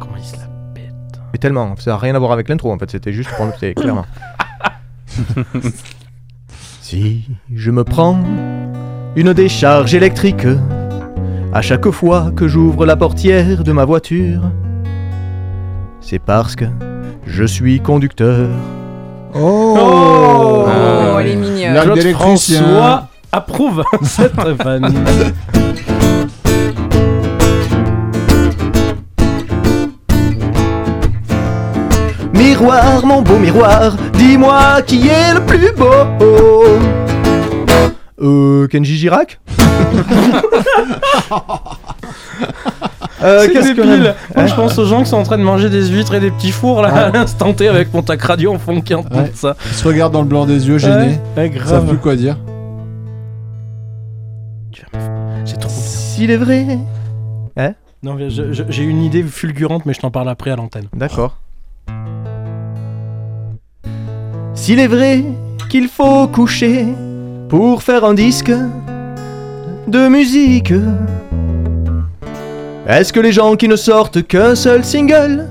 Comment 0.00 0.16
il 0.16 0.24
se 0.24 0.36
la 0.36 0.46
pète 0.74 0.92
Mais 1.32 1.38
tellement. 1.38 1.74
Ça 1.76 1.92
n'a 1.92 1.96
rien 1.98 2.14
à 2.14 2.18
voir 2.18 2.32
avec 2.32 2.48
l'intro, 2.48 2.72
en 2.72 2.78
fait. 2.78 2.90
C'était 2.90 3.12
juste 3.12 3.30
pour 3.36 3.46
noter, 3.46 3.74
clairement. 3.74 4.06
si 6.80 7.24
je 7.54 7.70
me 7.70 7.84
prends 7.84 8.18
une 9.16 9.32
décharge 9.32 9.94
électrique 9.94 10.46
à 11.52 11.62
chaque 11.62 11.90
fois 11.90 12.30
que 12.34 12.48
j'ouvre 12.48 12.86
la 12.86 12.96
portière 12.96 13.64
de 13.64 13.72
ma 13.72 13.84
voiture, 13.84 14.42
c'est 16.00 16.18
parce 16.18 16.54
que 16.56 16.66
Je 17.26 17.44
suis 17.44 17.80
conducteur. 17.80 18.48
Oh, 19.34 19.76
Oh, 19.78 21.18
elle 21.20 21.28
est 21.28 21.36
mignonne. 21.36 21.82
Claude. 21.82 22.12
François 22.12 23.08
approuve 23.32 23.82
cette 24.02 24.34
vanne. 24.36 24.94
Miroir, 32.32 33.04
mon 33.04 33.22
beau 33.22 33.38
miroir, 33.38 33.96
dis-moi 34.14 34.82
qui 34.86 35.08
est 35.08 35.34
le 35.34 35.40
plus 35.40 35.72
beau. 35.72 36.78
Euh, 38.20 38.66
Kenji 38.68 38.96
Girac 38.96 39.38
Euh, 43.22 43.48
qu'est-ce 43.50 43.72
que-. 43.72 44.36
Moi, 44.36 44.46
je 44.46 44.54
pense 44.54 44.78
aux 44.78 44.84
gens 44.84 45.02
qui 45.02 45.08
sont 45.08 45.16
en 45.16 45.22
train 45.22 45.38
de 45.38 45.42
manger 45.42 45.70
des 45.70 45.86
huîtres 45.88 46.14
et 46.14 46.20
des 46.20 46.30
petits 46.30 46.50
fours 46.52 46.82
là, 46.82 47.06
à 47.06 47.10
l'instant 47.10 47.54
T 47.54 47.66
avec 47.66 47.90
Pontac 47.90 48.20
Radio 48.22 48.52
en 48.52 48.58
fond 48.58 48.80
qui 48.82 48.94
Ouais. 48.94 49.02
ça. 49.34 49.56
Il 49.66 49.72
se 49.72 49.88
regarde 49.88 50.12
dans 50.12 50.20
le 50.20 50.28
blanc 50.28 50.44
des 50.44 50.68
yeux, 50.68 50.76
gêné. 50.78 50.94
Ouais, 50.94 51.18
ouais, 51.38 51.46
Ils 51.48 51.54
grave. 51.54 51.68
savent 51.68 51.86
plus 51.88 51.96
quoi 51.98 52.14
dire. 52.14 52.36
C'est 55.46 55.58
trop. 55.58 55.70
S'il 55.70 56.30
est 56.30 56.36
vrai. 56.36 56.66
Hein 57.56 57.72
Non, 58.02 58.16
j'ai 58.18 58.82
une 58.84 59.02
idée 59.02 59.22
fulgurante, 59.22 59.86
mais 59.86 59.94
je 59.94 60.00
t'en 60.00 60.10
parle 60.10 60.28
après 60.28 60.50
à 60.50 60.56
l'antenne. 60.56 60.86
D'accord. 60.94 61.38
S'il 64.54 64.78
est 64.78 64.88
vrai 64.88 65.24
qu'il 65.70 65.88
faut 65.88 66.28
coucher 66.28 66.86
pour 67.48 67.82
faire 67.82 68.04
un 68.04 68.14
disque 68.14 68.52
de 69.86 70.08
musique, 70.08 70.72
est-ce 72.88 73.12
que 73.12 73.20
les 73.20 73.32
gens 73.32 73.56
qui 73.56 73.68
ne 73.68 73.76
sortent 73.76 74.26
qu'un 74.26 74.54
seul 74.54 74.84
single 74.84 75.46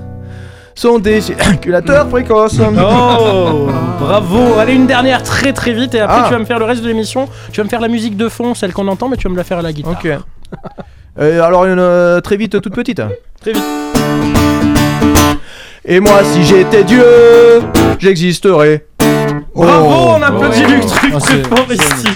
sont 0.74 0.98
des 0.98 1.30
éjaculateurs 1.32 2.06
précoces? 2.08 2.58
Oh, 2.60 3.68
bravo. 4.00 4.58
Allez, 4.58 4.74
une 4.74 4.86
dernière 4.86 5.22
très 5.22 5.52
très 5.52 5.72
vite 5.72 5.94
et 5.94 6.00
après 6.00 6.18
Ah. 6.20 6.24
tu 6.28 6.32
vas 6.34 6.38
me 6.38 6.44
faire 6.44 6.58
le 6.58 6.64
reste 6.66 6.82
de 6.82 6.88
l'émission. 6.88 7.28
Tu 7.52 7.60
vas 7.60 7.64
me 7.64 7.68
faire 7.70 7.80
la 7.80 7.88
musique 7.88 8.16
de 8.16 8.28
fond, 8.28 8.54
celle 8.54 8.72
qu'on 8.72 8.88
entend, 8.88 9.08
mais 9.08 9.16
tu 9.16 9.24
vas 9.24 9.32
me 9.32 9.36
la 9.36 9.44
faire 9.44 9.58
à 9.58 9.62
la 9.62 9.72
guitare. 9.72 9.92
Ok. 9.92 10.08
Euh, 11.18 11.40
alors 11.42 11.64
une 11.64 11.78
euh, 11.78 12.20
très 12.20 12.36
vite, 12.36 12.60
toute 12.60 12.74
petite. 12.74 13.00
Très 13.40 13.52
vite. 13.54 13.62
Et 15.86 15.98
moi, 15.98 16.22
si 16.24 16.44
j'étais 16.44 16.84
Dieu, 16.84 17.02
j'existerais. 17.98 18.84
Bravo, 19.56 19.88
Oh. 19.88 20.14
on 20.18 20.22
applaudit 20.22 20.60
Ouais. 20.64 20.68
Luc 20.68 20.86
Truc 20.86 21.12
très 21.12 21.20
c'est- 21.20 21.46
fort 21.48 21.66
ici. 21.72 22.08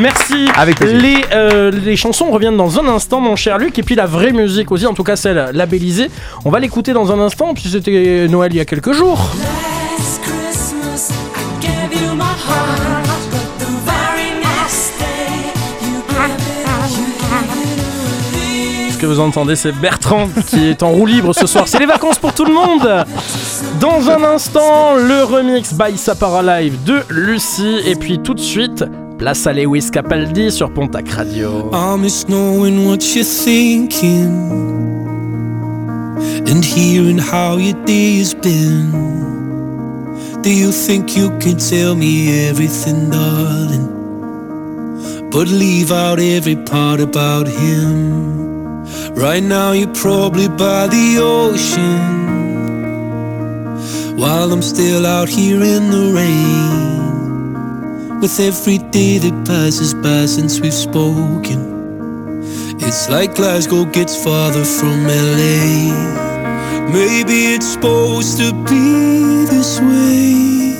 Merci. 0.00 0.48
Avec 0.56 0.76
plaisir. 0.76 1.00
Les, 1.00 1.24
euh, 1.32 1.70
les 1.70 1.96
chansons 1.96 2.30
reviennent 2.30 2.56
dans 2.56 2.78
un 2.78 2.86
instant, 2.88 3.20
mon 3.20 3.36
cher 3.36 3.58
Luc, 3.58 3.78
et 3.78 3.82
puis 3.82 3.94
la 3.94 4.06
vraie 4.06 4.32
musique 4.32 4.70
aussi, 4.72 4.86
en 4.86 4.94
tout 4.94 5.02
cas 5.04 5.16
celle 5.16 5.50
labellisée. 5.52 6.10
On 6.44 6.50
va 6.50 6.58
l'écouter 6.60 6.92
dans 6.92 7.12
un 7.12 7.18
instant, 7.20 7.54
puis 7.54 7.68
c'était 7.70 8.26
Noël 8.28 8.52
il 8.52 8.56
y 8.56 8.60
a 8.60 8.64
quelques 8.64 8.92
jours. 8.92 9.18
Last 9.98 10.20
Christmas, 10.22 11.10
I 11.10 11.66
gave 11.66 12.00
you 12.02 12.14
my 12.14 12.22
heart, 12.22 13.08
but 13.30 13.58
the 13.58 13.68
very 13.84 14.30
next 14.40 14.92
day, 14.98 15.52
you 15.82 16.02
gave 16.08 16.30
it, 16.30 16.96
you 16.96 17.04
gave 17.20 18.86
it 18.88 18.92
Ce 18.92 18.98
que 18.98 19.06
vous 19.06 19.20
entendez, 19.20 19.56
c'est 19.56 19.72
Bertrand 19.72 20.28
qui 20.48 20.68
est 20.68 20.82
en 20.82 20.90
roue 20.90 21.06
libre 21.06 21.32
ce 21.34 21.46
soir. 21.46 21.64
C'est 21.66 21.78
les 21.78 21.86
vacances 21.86 22.18
pour 22.18 22.32
tout 22.32 22.44
le 22.44 22.52
monde. 22.54 23.04
Dans 23.80 24.10
un 24.10 24.22
instant, 24.24 24.96
le 24.96 25.24
remix 25.24 25.74
by 25.74 25.96
Sapara 25.96 26.42
Live 26.42 26.82
de 26.84 27.02
Lucie, 27.10 27.80
et 27.86 27.94
puis 27.94 28.18
tout 28.18 28.34
de 28.34 28.40
suite, 28.40 28.84
place 29.18 29.46
à 29.46 29.52
Lewis 29.52 29.90
Capaldi 29.90 30.50
sur 30.50 30.72
Pontac 30.72 31.08
Radio. 31.10 31.70
I 31.72 31.96
miss 31.98 32.26
knowing 32.28 32.86
what 32.86 32.98
you're 33.14 33.24
thinking 33.24 34.28
and 36.46 36.64
hearing 36.64 37.18
how 37.18 37.58
your 37.58 37.76
day's 37.84 38.34
been. 38.34 38.92
Do 40.42 40.50
you 40.50 40.70
think 40.72 41.16
you 41.16 41.30
can 41.38 41.56
tell 41.56 41.94
me 41.94 42.48
everything, 42.48 43.10
darling? 43.10 43.88
But 45.30 45.48
leave 45.48 45.92
out 45.92 46.18
every 46.18 46.56
part 46.56 47.00
about 47.00 47.46
him. 47.46 48.84
Right 49.14 49.42
now, 49.42 49.72
you're 49.72 49.94
probably 49.94 50.48
by 50.48 50.88
the 50.88 51.18
ocean 51.20 52.29
while 54.16 54.52
I'm 54.52 54.62
still 54.62 55.06
out 55.06 55.28
here 55.28 55.62
in 55.62 55.90
the 55.90 56.12
rain. 56.14 57.00
With 58.20 58.38
every 58.40 58.78
day 58.78 59.18
that 59.18 59.46
passes 59.46 59.94
by 59.94 60.26
since 60.26 60.60
we've 60.60 60.74
spoken. 60.74 61.70
It's 62.80 63.08
like 63.08 63.34
Glasgow 63.34 63.84
gets 63.84 64.16
farther 64.22 64.64
from 64.64 65.06
LA. 65.06 65.92
Maybe 66.92 67.54
it's 67.54 67.72
supposed 67.74 68.38
to 68.38 68.52
be 68.64 69.44
this 69.46 69.80
way. 69.80 70.74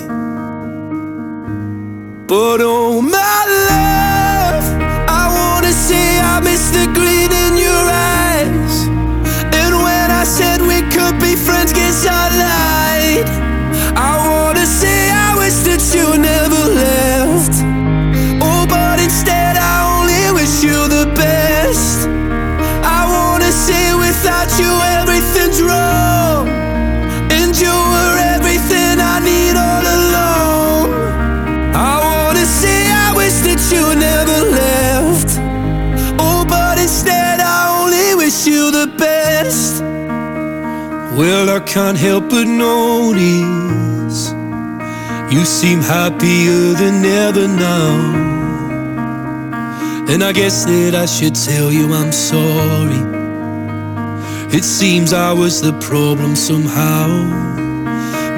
But 2.27 2.61
oh 2.63 3.01
my 3.01 3.43
love, 3.71 4.65
I 5.09 5.25
wanna 5.39 5.73
say 5.73 6.21
I 6.21 6.41
miss 6.41 6.71
the 6.71 6.87
green 6.99 7.31
in 7.45 7.57
your 7.67 7.85
eyes. 8.19 8.87
And 9.61 9.75
when 9.85 10.11
I 10.11 10.25
said 10.25 10.61
we 10.61 10.83
could 10.95 11.19
be 11.21 11.37
friends, 11.37 11.73
guess 11.73 12.07
I 12.07 12.29
lied. 12.39 13.00
Well, 41.21 41.51
I 41.51 41.61
can't 41.61 41.99
help 41.99 42.31
but 42.31 42.47
notice 42.47 43.90
you 45.31 45.45
seem 45.45 45.81
happier 45.81 46.75
than 46.75 47.05
ever 47.05 47.47
now. 47.47 48.31
And 50.09 50.25
I 50.25 50.33
guess 50.33 50.65
that 50.65 50.95
I 50.95 51.07
should 51.07 51.37
tell 51.37 51.71
you 51.71 51.93
I'm 51.95 52.11
sorry. 52.11 53.03
It 54.53 54.65
seems 54.65 55.13
I 55.13 55.33
was 55.33 55.63
the 55.63 55.73
problem 55.79 56.35
somehow. 56.35 57.07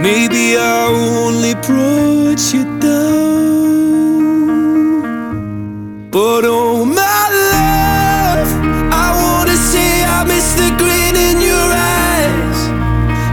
Maybe 0.02 0.58
I 0.58 0.86
only 0.88 1.54
brought 1.66 2.42
you 2.52 2.64
down. 2.78 3.32
But 6.10 6.44
oh 6.44 6.84
my 6.84 7.24
love, 7.54 8.48
I 8.92 9.08
wanna 9.22 9.56
say 9.56 10.04
I 10.04 10.24
miss 10.24 10.52
the 10.60 10.68
green 10.76 11.16
in 11.16 11.40
your 11.40 11.68
eyes. 11.96 12.58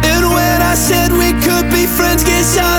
And 0.10 0.32
when 0.34 0.62
I 0.62 0.76
said 0.76 1.12
we 1.12 1.34
could 1.44 1.70
be 1.70 1.86
friends, 1.88 2.24
guess 2.24 2.58
I 2.58 2.79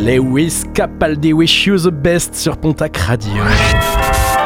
Lewis 0.00 0.62
Capaldi 0.72 1.34
Wish 1.34 1.66
You 1.66 1.76
the 1.76 1.90
Best 1.90 2.34
sur 2.34 2.56
Pontac 2.56 2.96
Radio. 2.96 3.42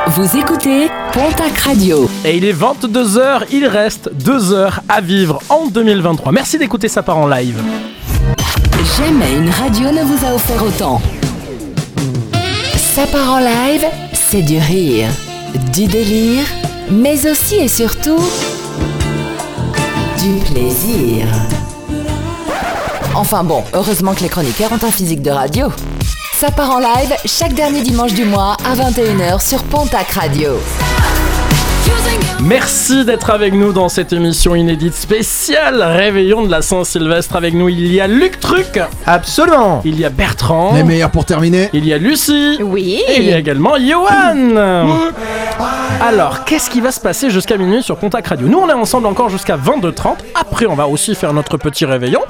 Vous 0.08 0.36
écoutez 0.36 0.88
Pontac 1.12 1.56
Radio. 1.58 2.10
Et 2.24 2.38
il 2.38 2.44
est 2.44 2.52
22h, 2.52 3.42
il 3.52 3.66
reste 3.66 4.10
2 4.12 4.52
heures 4.52 4.80
à 4.88 5.00
vivre 5.00 5.40
en 5.48 5.66
2023. 5.66 6.32
Merci 6.32 6.58
d'écouter 6.58 6.88
ça 6.88 7.04
part 7.04 7.18
en 7.18 7.28
live. 7.28 7.62
Jamais 8.98 9.32
une 9.36 9.48
radio 9.48 9.92
ne 9.92 10.02
vous 10.02 10.26
a 10.26 10.34
offert 10.34 10.60
autant. 10.60 11.00
Ça 12.76 13.06
part 13.06 13.34
en 13.34 13.38
live, 13.38 13.84
c'est 14.12 14.42
du 14.42 14.58
rire, 14.58 15.08
du 15.72 15.86
délire, 15.86 16.46
mais 16.90 17.30
aussi 17.30 17.56
et 17.56 17.68
surtout 17.68 18.18
du 20.18 20.52
plaisir. 20.52 21.28
Enfin 23.16 23.44
bon, 23.44 23.62
heureusement 23.72 24.12
que 24.12 24.22
les 24.22 24.28
chroniqueurs 24.28 24.72
ont 24.72 24.84
un 24.84 24.90
physique 24.90 25.22
de 25.22 25.30
radio. 25.30 25.68
Ça 26.32 26.50
part 26.50 26.70
en 26.70 26.80
live 26.80 27.14
chaque 27.24 27.54
dernier 27.54 27.80
dimanche 27.82 28.12
du 28.12 28.24
mois 28.24 28.56
à 28.64 28.74
21h 28.74 29.40
sur 29.40 29.62
Pontac 29.62 30.10
Radio. 30.10 30.58
Merci 32.40 33.04
d'être 33.04 33.30
avec 33.30 33.54
nous 33.54 33.72
dans 33.72 33.88
cette 33.88 34.12
émission 34.12 34.56
inédite 34.56 34.94
spéciale 34.94 35.80
Réveillon 35.80 36.42
de 36.42 36.50
la 36.50 36.60
Saint-Sylvestre. 36.60 37.36
Avec 37.36 37.54
nous, 37.54 37.68
il 37.68 37.86
y 37.92 38.00
a 38.00 38.08
Luc 38.08 38.40
Truc. 38.40 38.80
Absolument. 39.06 39.80
Il 39.84 39.98
y 39.98 40.04
a 40.04 40.10
Bertrand. 40.10 40.74
Les 40.74 40.82
meilleurs 40.82 41.10
pour 41.10 41.24
terminer. 41.24 41.70
Il 41.72 41.86
y 41.86 41.92
a 41.92 41.98
Lucie. 41.98 42.58
Oui. 42.62 43.00
Et 43.08 43.18
il 43.18 43.24
y 43.28 43.32
a 43.32 43.38
également 43.38 43.76
Johan. 43.78 44.56
Alors, 46.02 46.44
qu'est-ce 46.44 46.68
qui 46.68 46.80
va 46.80 46.90
se 46.90 47.00
passer 47.00 47.30
jusqu'à 47.30 47.56
minuit 47.56 47.82
sur 47.82 47.96
Pontac 47.96 48.26
Radio? 48.26 48.48
Nous, 48.48 48.58
on 48.58 48.68
est 48.68 48.72
ensemble 48.72 49.06
encore 49.06 49.28
jusqu'à 49.28 49.56
22h30. 49.56 50.16
Après, 50.34 50.66
on 50.66 50.74
va 50.74 50.88
aussi 50.88 51.14
faire 51.14 51.32
notre 51.32 51.56
petit 51.58 51.84
réveillon. 51.84 52.20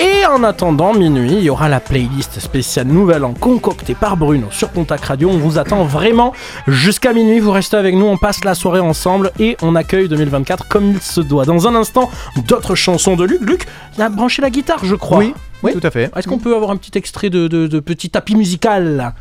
Et 0.00 0.24
en 0.26 0.44
attendant 0.44 0.94
minuit, 0.94 1.32
il 1.32 1.42
y 1.42 1.50
aura 1.50 1.68
la 1.68 1.80
playlist 1.80 2.38
spéciale 2.38 2.86
Nouvel 2.86 3.24
An 3.24 3.34
concoctée 3.34 3.94
par 3.96 4.16
Bruno 4.16 4.46
sur 4.50 4.68
Pontac 4.68 5.00
Radio. 5.04 5.28
On 5.28 5.38
vous 5.38 5.58
attend 5.58 5.82
vraiment 5.84 6.32
jusqu'à 6.68 7.12
minuit. 7.12 7.40
Vous 7.40 7.50
restez 7.50 7.76
avec 7.76 7.96
nous, 7.96 8.06
on 8.06 8.16
passe 8.16 8.44
la 8.44 8.54
soirée 8.54 8.78
ensemble 8.80 9.32
et 9.40 9.56
on 9.60 9.74
accueille 9.74 10.08
2024 10.08 10.68
comme 10.68 10.92
il 10.92 11.00
se 11.00 11.20
doit. 11.20 11.44
Dans 11.44 11.66
un 11.66 11.74
instant, 11.74 12.10
d'autres 12.46 12.76
chansons 12.76 13.16
de 13.16 13.24
Luc. 13.24 13.40
Luc, 13.40 13.66
il 13.96 14.02
a 14.02 14.08
branché 14.08 14.40
la 14.40 14.50
guitare, 14.50 14.84
je 14.84 14.94
crois. 14.94 15.18
Oui, 15.18 15.34
oui, 15.64 15.72
tout 15.72 15.84
à 15.84 15.90
fait. 15.90 16.10
Est-ce 16.14 16.28
qu'on 16.28 16.38
peut 16.38 16.54
avoir 16.54 16.70
un 16.70 16.76
petit 16.76 16.96
extrait 16.96 17.28
de, 17.30 17.48
de- 17.48 17.66
de 17.66 17.80
petit 17.80 18.08
tapis 18.10 18.36
musical? 18.36 18.96
Là 18.96 19.14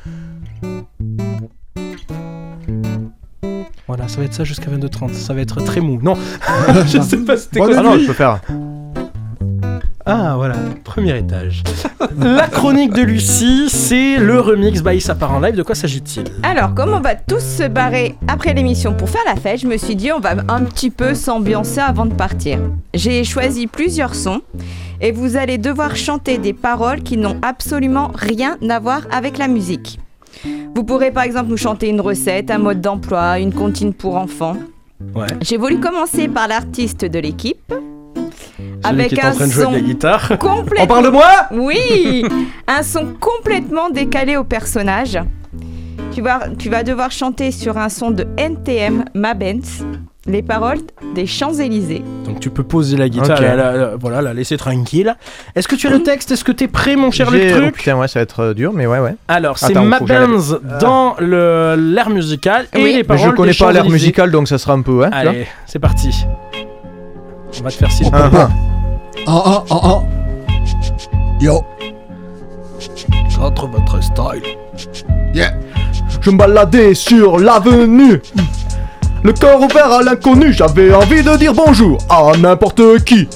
Voilà, 3.87 4.07
ça 4.09 4.17
va 4.17 4.25
être 4.25 4.33
ça 4.33 4.43
jusqu'à 4.43 4.69
22h30. 4.69 5.13
Ça 5.13 5.33
va 5.33 5.41
être 5.41 5.61
très 5.61 5.79
mou. 5.79 5.99
Non, 6.03 6.15
je 6.85 6.99
sais 7.01 7.17
pas 7.17 7.37
c'était 7.37 7.59
quoi. 7.61 7.69
Ah 7.77 7.81
non, 7.81 7.97
je 7.97 8.05
peux 8.05 8.13
faire. 8.13 8.41
Ah 10.09 10.35
voilà, 10.37 10.55
premier 10.85 11.17
étage. 11.17 11.63
La 12.17 12.47
chronique 12.47 12.93
de 12.93 13.01
Lucie, 13.01 13.67
c'est 13.69 14.15
le 14.15 14.39
remix 14.39 14.81
by 14.81 15.01
Ça 15.01 15.15
part 15.15 15.33
en 15.33 15.41
live. 15.41 15.55
De 15.55 15.63
quoi 15.63 15.75
s'agit-il? 15.75 16.23
Alors, 16.43 16.73
comme 16.73 16.93
on 16.93 17.01
va 17.01 17.15
tous 17.15 17.41
se 17.41 17.67
barrer 17.67 18.15
après 18.29 18.53
l'émission 18.53 18.93
pour 18.93 19.09
faire 19.09 19.21
la 19.25 19.35
fête, 19.35 19.59
je 19.59 19.67
me 19.67 19.75
suis 19.75 19.97
dit 19.97 20.13
on 20.13 20.21
va 20.21 20.35
un 20.47 20.63
petit 20.63 20.91
peu 20.91 21.13
s'ambiancer 21.13 21.81
avant 21.81 22.05
de 22.05 22.13
partir. 22.13 22.59
J'ai 22.93 23.25
choisi 23.25 23.67
plusieurs 23.67 24.15
sons 24.15 24.39
et 25.01 25.11
vous 25.11 25.35
allez 25.35 25.57
devoir 25.57 25.97
chanter 25.97 26.37
des 26.37 26.53
paroles 26.53 27.03
qui 27.03 27.17
n'ont 27.17 27.35
absolument 27.41 28.09
rien 28.15 28.55
à 28.69 28.79
voir 28.79 29.01
avec 29.11 29.37
la 29.37 29.49
musique. 29.49 29.99
Vous 30.73 30.85
pourrez 30.85 31.11
par 31.11 31.23
exemple 31.23 31.49
nous 31.49 31.57
chanter 31.57 31.89
une 31.89 31.99
recette, 31.99 32.49
un 32.49 32.59
mode 32.59 32.79
d'emploi, 32.79 33.39
une 33.39 33.51
comptine 33.51 33.93
pour 33.93 34.15
enfants. 34.15 34.55
Ouais. 35.13 35.27
J'ai 35.41 35.57
voulu 35.57 35.81
commencer 35.81 36.29
par 36.29 36.47
l'artiste 36.47 37.03
de 37.03 37.19
l'équipe. 37.19 37.73
Celui 38.89 39.07
qui 39.07 39.15
est 39.15 39.25
en 39.25 39.31
train 39.33 39.47
de 39.47 39.51
jouer 39.51 39.65
de 39.67 39.73
la 39.73 39.79
guitare. 39.81 40.27
complètement- 40.39 40.83
On 40.83 40.87
parle 40.87 41.05
de 41.05 41.09
moi 41.09 41.29
Oui 41.51 42.25
Un 42.67 42.83
son 42.83 43.07
complètement 43.19 43.89
décalé 43.89 44.37
au 44.37 44.43
personnage. 44.43 45.19
Tu 46.13 46.21
vas, 46.21 46.41
tu 46.57 46.69
vas 46.69 46.83
devoir 46.83 47.11
chanter 47.11 47.51
sur 47.51 47.77
un 47.77 47.89
son 47.89 48.11
de 48.11 48.25
NTM 48.37 49.05
Mabens 49.13 49.83
les 50.29 50.41
paroles 50.41 50.79
des 51.15 51.25
Champs-Élysées. 51.25 52.03
Donc 52.25 52.41
tu 52.41 52.49
peux 52.49 52.63
poser 52.63 52.97
la 52.97 53.07
guitare, 53.07 53.37
Ok. 53.37 53.45
la, 53.45 53.55
la- 53.55 53.71
la- 53.77 53.95
voilà, 53.95 54.21
la 54.21 54.33
laisser 54.33 54.57
tranquille. 54.57 55.15
Est-ce 55.55 55.69
que 55.69 55.75
tu 55.75 55.87
as 55.87 55.89
le 55.89 56.03
texte? 56.03 56.31
Est-ce 56.31 56.43
que 56.43 56.51
t'es 56.51 56.67
prêt, 56.67 56.97
mon 56.97 57.11
cher 57.11 57.29
J'ai- 57.31 57.53
oh, 57.53 57.57
Truc? 57.61 57.75
putain, 57.75 57.95
ouais, 57.97 58.09
ça 58.09 58.19
va 58.19 58.23
être 58.23 58.39
euh, 58.41 58.53
dur, 58.53 58.73
mais 58.73 58.87
ouais, 58.87 58.99
ouais. 58.99 59.15
Alors, 59.29 59.57
c'est 59.57 59.67
Attends, 59.67 59.89
faut 59.89 60.03
que 60.03 60.07
j'aille- 60.13 60.27
Mabens 60.27 60.59
dans 60.81 61.15
le- 61.19 61.75
l'air 61.77 62.09
musical 62.09 62.65
et 62.73 62.77
les 62.83 62.93
Mais 62.97 63.03
paroles 63.05 63.29
je 63.29 63.35
connais 63.35 63.51
des 63.53 63.57
pas 63.57 63.71
l'air 63.71 63.83
Champs-Élysées. 63.83 63.93
musical, 64.07 64.31
donc 64.31 64.49
ça 64.49 64.57
sera 64.57 64.73
un 64.73 64.81
peu, 64.81 65.05
hein. 65.05 65.11
tu 65.13 65.21
vois. 65.21 65.29
Allez, 65.31 65.47
c'est 65.65 65.79
parti. 65.79 66.09
On 67.59 67.63
va 67.63 67.69
te 67.71 67.75
faire 67.75 67.91
signe. 67.91 68.09
Ah, 68.11 68.29
ah. 68.33 68.49
Oh 69.25 69.43
oh 69.45 69.63
oh 69.69 69.81
oh. 69.83 70.03
Yo. 71.39 71.63
Contre 73.37 73.67
votre 73.67 74.01
style. 74.01 74.43
Yeah. 75.33 75.53
Je 76.21 76.31
me 76.31 76.37
baladais 76.37 76.93
sur 76.93 77.39
l'avenue. 77.39 78.21
Le 79.23 79.33
corps 79.33 79.61
ouvert 79.61 79.91
à 79.91 80.01
l'inconnu, 80.03 80.53
j'avais 80.53 80.93
envie 80.93 81.23
de 81.23 81.35
dire 81.37 81.53
bonjour 81.53 81.97
à 82.09 82.37
n'importe 82.37 83.03
qui. 83.03 83.27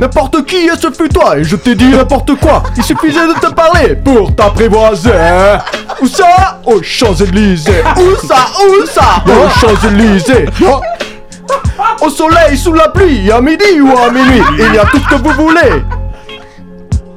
N'importe 0.00 0.44
qui, 0.46 0.56
et 0.56 0.76
ce 0.80 0.90
fut 0.90 1.08
toi, 1.08 1.38
et 1.38 1.44
je 1.44 1.54
t'ai 1.54 1.74
dit 1.74 1.90
n'importe 1.90 2.34
quoi. 2.36 2.62
Il 2.76 2.82
suffisait 2.82 3.28
de 3.28 3.34
te 3.34 3.52
parler 3.52 3.94
pour 3.94 4.34
t'apprivoiser. 4.34 5.10
Où 6.00 6.06
ça? 6.06 6.60
Aux 6.64 6.82
Champs-Élysées. 6.82 7.84
Où 7.96 8.26
ça? 8.26 8.46
Où 8.60 8.86
ça? 8.86 9.22
Aux 9.26 9.48
Champs-Élysées. 9.60 10.46
Au 12.00 12.10
soleil, 12.10 12.56
sous 12.56 12.72
la 12.72 12.88
pluie, 12.88 13.30
à 13.30 13.40
midi 13.40 13.80
ou 13.80 13.96
à 13.96 14.10
minuit, 14.10 14.42
il 14.58 14.74
y 14.74 14.78
a 14.78 14.84
tout 14.84 14.98
ce 14.98 15.14
que 15.14 15.22
vous 15.22 15.34
voulez. 15.42 15.82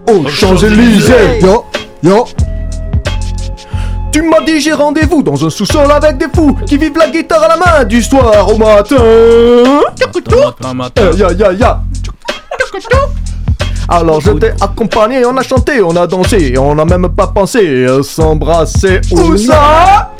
Aux 0.08 0.28
Champs-Élysées. 0.28 1.40
Yo. 1.42 1.66
Yo. 2.04 2.26
Tu 4.12 4.22
m'as 4.22 4.42
dit 4.46 4.62
j'ai 4.62 4.74
rendez-vous 4.74 5.24
dans 5.24 5.44
un 5.46 5.50
sous-sol 5.50 5.92
avec 5.92 6.18
des 6.18 6.28
fous 6.34 6.56
qui 6.66 6.78
vivent 6.78 6.98
la 6.98 7.10
guitare 7.10 7.44
à 7.44 7.48
la 7.50 7.58
main 7.58 7.84
du 7.84 8.02
soir 8.02 8.48
au 8.48 8.58
matin. 8.58 8.96
Eh, 10.98 11.18
ya, 11.18 11.32
ya, 11.34 11.52
ya. 11.52 11.82
Alors 13.90 14.22
je 14.22 14.32
t'ai 14.32 14.52
accompagné, 14.62 15.26
on 15.26 15.36
a 15.38 15.44
chanté, 15.44 15.82
on 15.82 15.96
a 15.96 16.08
dansé, 16.08 16.58
on 16.58 16.76
n'a 16.76 16.86
même 16.86 17.10
pas 17.10 17.28
pensé 17.28 17.86
à 17.86 18.02
s'embrasser. 18.04 19.02
Où 19.12 19.36
ça? 19.38 20.12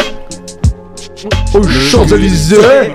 Aux 1.54 1.64
Champs-Élysées. 1.64 2.92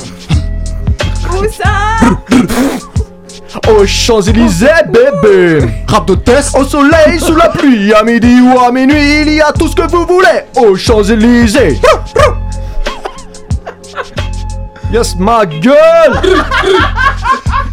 Aux 3.69 3.87
Champs-Élysées, 3.87 4.67
bébé. 4.89 5.67
Rap 5.89 6.07
de 6.07 6.15
test 6.15 6.57
Au 6.57 6.65
soleil, 6.65 7.19
sous 7.19 7.35
la 7.35 7.49
pluie, 7.49 7.93
à 7.93 8.03
midi 8.03 8.41
ou 8.41 8.59
à 8.59 8.71
minuit, 8.71 9.23
il 9.23 9.33
y 9.35 9.41
a 9.41 9.53
tout 9.53 9.69
ce 9.69 9.77
que 9.77 9.91
vous 9.91 10.07
voulez. 10.07 10.45
Aux 10.57 10.77
Champs-Élysées 10.77 11.81
Yes, 14.93 15.15
ma 15.17 15.47
gueule. 15.47 16.21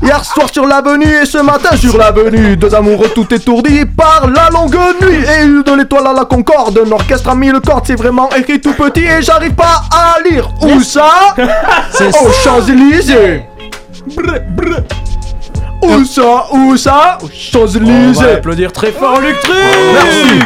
Hier 0.04 0.24
soir 0.24 0.48
sur 0.52 0.66
l'avenue 0.68 1.12
et 1.24 1.26
ce 1.26 1.40
matin 1.40 1.76
sur 1.76 1.98
l'avenue 1.98 2.56
Deux 2.56 2.74
amoureux 2.76 3.10
tout 3.16 3.26
étourdis 3.34 3.84
par 3.86 4.28
la 4.28 4.50
longue 4.52 4.78
nuit 5.02 5.24
Et 5.26 5.46
de 5.48 5.76
l'étoile 5.76 6.06
à 6.08 6.14
la 6.14 6.26
concorde, 6.26 6.80
un 6.86 6.92
orchestre 6.92 7.30
a 7.30 7.36
mis 7.36 7.50
le 7.50 7.60
corde 7.60 7.84
C'est 7.88 7.96
vraiment 7.96 8.30
écrit 8.38 8.62
tout 8.62 8.74
petit 8.74 9.04
et 9.06 9.22
j'arrive 9.24 9.56
pas 9.56 9.82
à 9.92 10.18
lire 10.30 10.48
Où 10.62 10.80
ça. 10.82 11.10
Aux 12.00 12.32
Champs-Élysées. 12.44 13.44
Où 15.82 16.06
ça 16.06 16.46
Où 16.54 16.78
ça? 16.78 17.18
Aux 17.22 17.26
On 17.26 17.28
va 17.28 17.34
Champs-Élysées. 17.34 18.32
applaudir 18.34 18.72
très 18.72 18.92
fort 18.92 19.20
Luc 19.20 19.40
Truc. 19.42 19.56
Merci. 19.94 20.40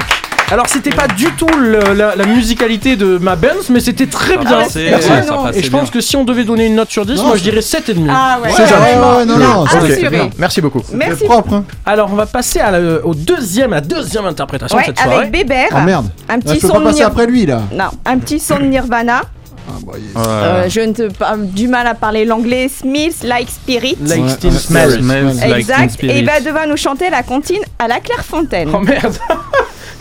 Alors 0.52 0.68
c'était 0.68 0.90
pas 0.90 1.08
du 1.08 1.32
tout 1.38 1.48
le- 1.58 1.94
la, 1.94 2.16
la 2.16 2.26
musicalité 2.26 2.98
de 2.98 3.18
ma 3.18 3.36
Benz, 3.38 3.70
mais 3.70 3.80
c'était 3.80 4.06
très 4.08 4.34
Ça 4.34 4.40
bien. 4.42 4.50
passait, 4.64 4.90
Merci. 4.90 5.10
ouais, 5.10 5.24
ça 5.24 5.34
passait 5.34 5.60
Et 5.60 5.64
je 5.64 5.72
pense 5.72 5.84
bien. 5.84 5.92
que 5.92 6.02
si 6.02 6.16
on 6.18 6.26
devait 6.26 6.44
donner 6.44 6.66
une 6.68 6.76
note 6.76 6.90
sur 6.92 7.06
10, 7.06 7.16
Non, 7.18 7.28
moi 7.28 7.38
je 7.38 7.44
dirais 7.44 7.62
7,5. 7.62 8.08
Ah 8.10 8.38
ouais. 8.44 8.50
C'est. 8.54 8.64
Ouais, 8.64 8.70
ouais, 9.18 9.26
non, 9.26 9.38
non. 9.38 9.62
Ok. 9.64 9.70
c'est- 9.72 9.94
Assuré. 10.06 10.30
Merci 10.38 10.60
beaucoup. 10.62 10.82
Merci. 10.94 11.20
C'est 11.20 11.26
propre. 11.26 11.54
Hein. 11.54 11.64
Alors 11.86 12.10
on 12.12 12.16
va 12.16 12.26
passer 12.26 12.60
à 12.60 12.72
la- 12.72 13.06
au 13.06 13.16
deuxième, 13.16 13.72
la 13.72 13.82
deuxième 13.82 14.26
interprétation 14.26 14.78
Ouais, 14.78 14.84
de 14.84 14.88
cette 14.88 15.00
soirée. 15.00 15.16
avec 15.16 15.32
Bébert. 15.32 15.70
Oh 15.74 15.78
merde. 15.86 16.08
Un 16.28 16.34
Là, 16.36 16.40
petit 16.42 16.56
je 16.56 16.60
peux 16.62 16.68
son 16.68 16.74
pas 16.74 16.80
de 16.80 16.84
passer 16.86 16.98
Nir- 17.00 17.08
après 17.08 17.26
lui 17.28 17.46
là. 17.46 17.62
Non, 17.74 17.86
un 18.06 18.18
petit 18.18 18.40
son 18.40 18.58
de 18.58 18.64
Nirvana. 18.64 19.22
Ah, 19.70 19.72
bah, 19.86 19.94
Euh, 20.18 20.66
je 20.68 20.82
ne 20.82 20.92
te 20.92 21.04
parle 21.14 21.46
du 21.48 21.70
mal 21.70 21.88
à 21.88 21.94
parler 21.94 22.26
l'anglais. 22.26 22.68
Smells 22.68 23.14
like 23.24 23.48
spirit. 23.50 23.96
Like 24.06 24.24
Ouais, 24.24 24.30
Still 24.30 24.52
Smells. 24.60 25.00
Smells 25.00 25.24
like 25.28 25.40
Teen 25.42 25.54
Exact. 25.54 26.04
Et 26.04 26.20
il 26.20 26.26
va 26.26 26.42
devoir 26.42 26.68
nous 26.68 26.76
chanter 26.78 27.10
la 27.10 27.24
comptine 27.24 27.62
à 27.80 27.88
la 27.88 28.00
Clairefontaine. 28.02 28.70
Oh 28.74 28.80
merde 28.80 29.16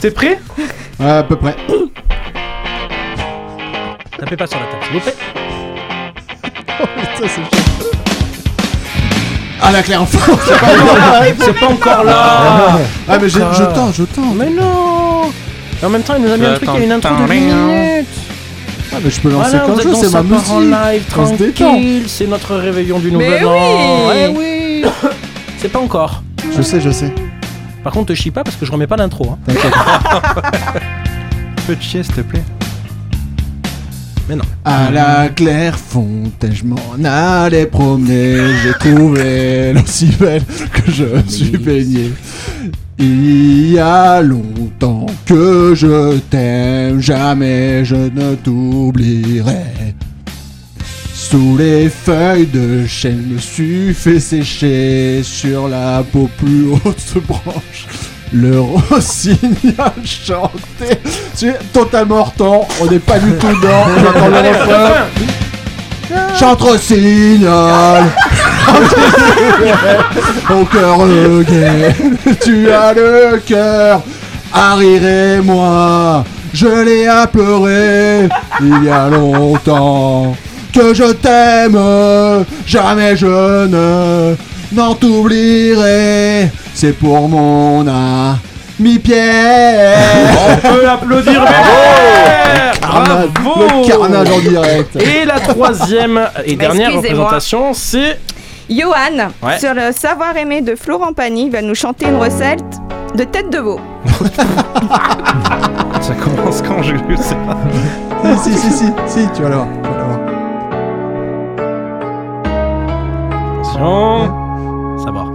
T'es 0.01 0.11
prêt 0.11 0.39
Ouais, 0.99 1.11
à 1.11 1.23
peu 1.23 1.37
près. 1.37 1.55
Tapez 4.19 4.37
pas 4.37 4.47
sur 4.47 4.59
la 4.59 4.67
table, 4.67 4.83
s'il 4.85 4.93
vous 4.95 5.01
plaît. 5.01 5.15
Oh, 6.83 6.87
putain, 6.97 7.29
c'est. 7.29 7.59
Ah 9.63 9.71
la 9.73 9.83
claire 9.83 10.01
enfin 10.01 10.19
C'est 11.39 11.53
pas 11.61 11.67
encore 11.67 12.03
là 12.05 12.79
Ah 13.07 13.19
mais 13.21 13.29
j'ai- 13.29 13.41
je 13.41 13.65
tends, 13.75 13.93
je 13.93 14.05
tends. 14.05 14.33
Mais 14.35 14.49
non 14.49 15.31
Et 15.83 15.85
En 15.85 15.91
même 15.91 16.03
temps, 16.03 16.15
il 16.17 16.23
nous 16.25 16.33
a 16.33 16.37
mis 16.39 16.47
un 16.47 16.55
truc, 16.55 16.69
il 16.75 16.79
y 16.81 16.83
a 16.83 16.85
une 16.87 16.93
intro 16.93 17.15
de 17.15 17.31
8 17.31 17.41
minutes 17.41 18.07
Ah 18.93 18.97
mais 19.05 19.11
je 19.11 19.21
peux 19.21 19.29
lancer 19.29 19.51
Voilà, 19.59 19.67
quand 19.67 19.83
je 19.83 19.89
veux, 19.89 19.95
c'est 19.95 20.11
ma 20.13 20.21
en 20.21 20.23
musique. 20.25 20.73
live, 20.73 21.05
tranquille, 21.11 22.05
c'est 22.09 22.27
notre 22.27 22.57
réveillon 22.57 22.99
du 23.01 23.11
Mais 23.11 23.25
nouvel 23.25 23.45
oui. 23.45 23.51
an. 23.51 24.11
Eh 24.15 24.29
oui 24.29 24.85
C'est 25.59 25.69
pas 25.71 25.79
encore. 25.81 26.23
Je 26.57 26.63
sais, 26.63 26.81
je 26.81 26.91
sais. 26.91 27.13
Par 27.83 27.93
contre, 27.93 28.07
te 28.07 28.15
chie 28.15 28.31
pas 28.31 28.45
parce 28.45 28.57
que 28.57 28.67
je 28.67 28.73
remets 28.73 28.87
pas 28.87 28.97
l'intro. 28.97 29.31
Hein. 29.31 29.39
Peu 31.67 31.77
de 31.77 31.81
chier, 31.83 32.03
s'il 32.03 32.15
te 32.15 32.21
plaît. 32.21 32.43
Mais 34.29 34.37
non. 34.37 34.45
À 34.65 34.91
la 34.91 35.29
Clairefontaine, 35.29 36.53
je 36.53 36.65
m'en 36.65 36.77
allais 37.05 37.67
promener. 37.67 38.37
J'ai 38.63 38.75
trouvé 38.75 39.73
l'eau 39.73 39.81
si 39.87 40.07
belle 40.07 40.45
que 40.73 40.91
je 40.91 41.05
me 41.05 41.23
suis 41.27 41.57
baigné. 41.57 42.13
Il 42.99 43.73
y 43.73 43.79
a 43.79 44.21
longtemps 44.21 45.07
que 45.25 45.73
je 45.75 46.19
t'aime, 46.19 47.01
jamais 47.01 47.83
je 47.85 47.97
ne 47.97 48.35
t'oublierai. 48.35 49.95
Sous 51.31 51.57
les 51.57 51.89
feuilles 51.89 52.47
de 52.47 52.85
chêne, 52.89 53.25
me 53.35 53.39
suis 53.39 53.95
fait 53.95 54.19
sécher 54.19 55.21
sur 55.23 55.69
la 55.69 56.03
peau 56.03 56.29
plus 56.39 56.73
haute 56.73 57.23
branche. 57.29 57.87
Le 58.33 58.59
rossignol 58.59 59.39
chantait. 60.05 61.01
C'est 61.33 61.73
totalement 61.73 62.17
hors 62.17 62.33
temps, 62.33 62.67
on 62.81 62.87
n'est 62.87 62.99
pas 62.99 63.21
du 63.21 63.31
tout. 63.35 63.47
On 63.47 64.09
attend 64.09 64.29
le 64.29 64.39
refrain. 64.39 65.07
Chante 66.37 66.63
rossignol 66.63 68.03
Au 70.51 70.65
cœur 70.65 70.99
gai 71.45 71.95
Tu 72.43 72.69
as 72.73 72.93
le 72.93 73.39
cœur 73.47 74.03
à 74.53 74.75
rire 74.75 75.07
et 75.07 75.41
moi 75.41 76.25
Je 76.53 76.67
l'ai 76.85 77.07
à 77.07 77.29
pleurer 77.29 78.29
Il 78.61 78.85
y 78.85 78.89
a 78.91 79.09
longtemps 79.09 80.35
Que 80.81 80.95
je 80.95 81.13
t'aime 81.13 81.79
Jamais 82.67 83.15
je 83.15 83.27
ne 83.67 84.35
N'en 84.73 84.95
t'oublierai 84.95 86.49
C'est 86.73 86.93
pour 86.93 87.29
mon 87.29 87.87
ami 87.87 88.99
Pierre 88.99 89.99
On 90.49 90.57
peut 90.57 90.89
applaudir 90.89 91.43
Bébert 91.43 92.73
Carnage, 92.81 93.29
Bravo 93.35 93.61
le 93.83 93.87
carnage 93.87 94.31
en 94.31 94.39
direct. 94.39 94.97
Et 94.97 95.27
la 95.27 95.39
troisième 95.41 96.19
et 96.47 96.57
dernière 96.57 96.89
Excusez-moi. 96.89 97.25
représentation, 97.27 97.75
c'est 97.75 98.19
Johan, 98.71 99.29
Ouais. 99.43 99.59
sur 99.59 99.75
le 99.75 99.93
savoir-aimer 99.93 100.63
de 100.63 100.75
Florent 100.77 101.13
Pagny, 101.13 101.51
va 101.51 101.61
nous 101.61 101.75
chanter 101.75 102.07
une 102.07 102.17
recette 102.17 102.65
de 103.15 103.25
tête 103.25 103.51
de 103.53 103.59
veau. 103.59 103.81
Ça 106.01 106.15
commence 106.15 106.63
quand 106.63 106.83
je 106.83 106.95
sais 107.23 107.35
pas. 107.47 107.59
si, 108.43 108.53
si, 108.55 108.59
si, 108.59 108.73
si, 108.73 108.85
si, 109.07 109.29
tu 109.37 109.43
vas 109.43 109.49
le 109.51 109.55
voir. 109.57 109.67
Attention. 113.81 114.99
Savoir. 114.99 115.33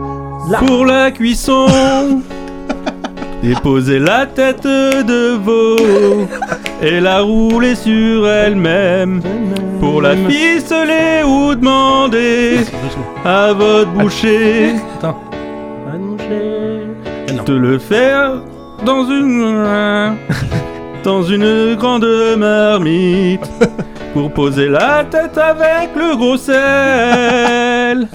Pour 0.68 0.86
la 0.86 1.10
cuisson, 1.10 1.66
déposer 3.44 3.98
la 3.98 4.28
tête 4.28 4.64
de 4.64 5.36
veau 5.38 6.28
et 6.82 7.00
la 7.00 7.22
rouler 7.22 7.74
sur 7.76 8.28
elle-même. 8.28 9.22
Pour 9.80 10.02
la 10.02 10.16
ficeler 10.16 11.24
ou 11.26 11.56
demander 11.56 12.60
à 13.24 13.52
votre 13.54 13.92
boucher 13.92 14.76
Attends. 15.00 15.20
de 17.46 17.54
le 17.54 17.80
faire 17.80 18.42
dans 18.86 19.06
une 19.06 20.16
dans 21.04 21.24
une 21.24 21.76
grande 21.76 22.08
marmite 22.38 23.50
pour 24.16 24.32
poser 24.32 24.70
la 24.70 25.04
tête 25.04 25.38
avec 25.38 25.90
le 25.94 26.16
gros 26.16 26.38
sel. 26.38 28.08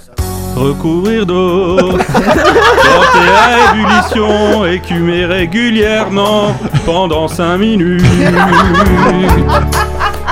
Recouvrir 0.57 1.27
d'eau, 1.27 1.77
porter 1.99 3.29
à 3.37 3.75
ébullition, 3.75 4.65
écumer 4.65 5.27
régulièrement 5.27 6.57
pendant 6.87 7.29
5 7.29 7.59
minutes. 7.59 8.03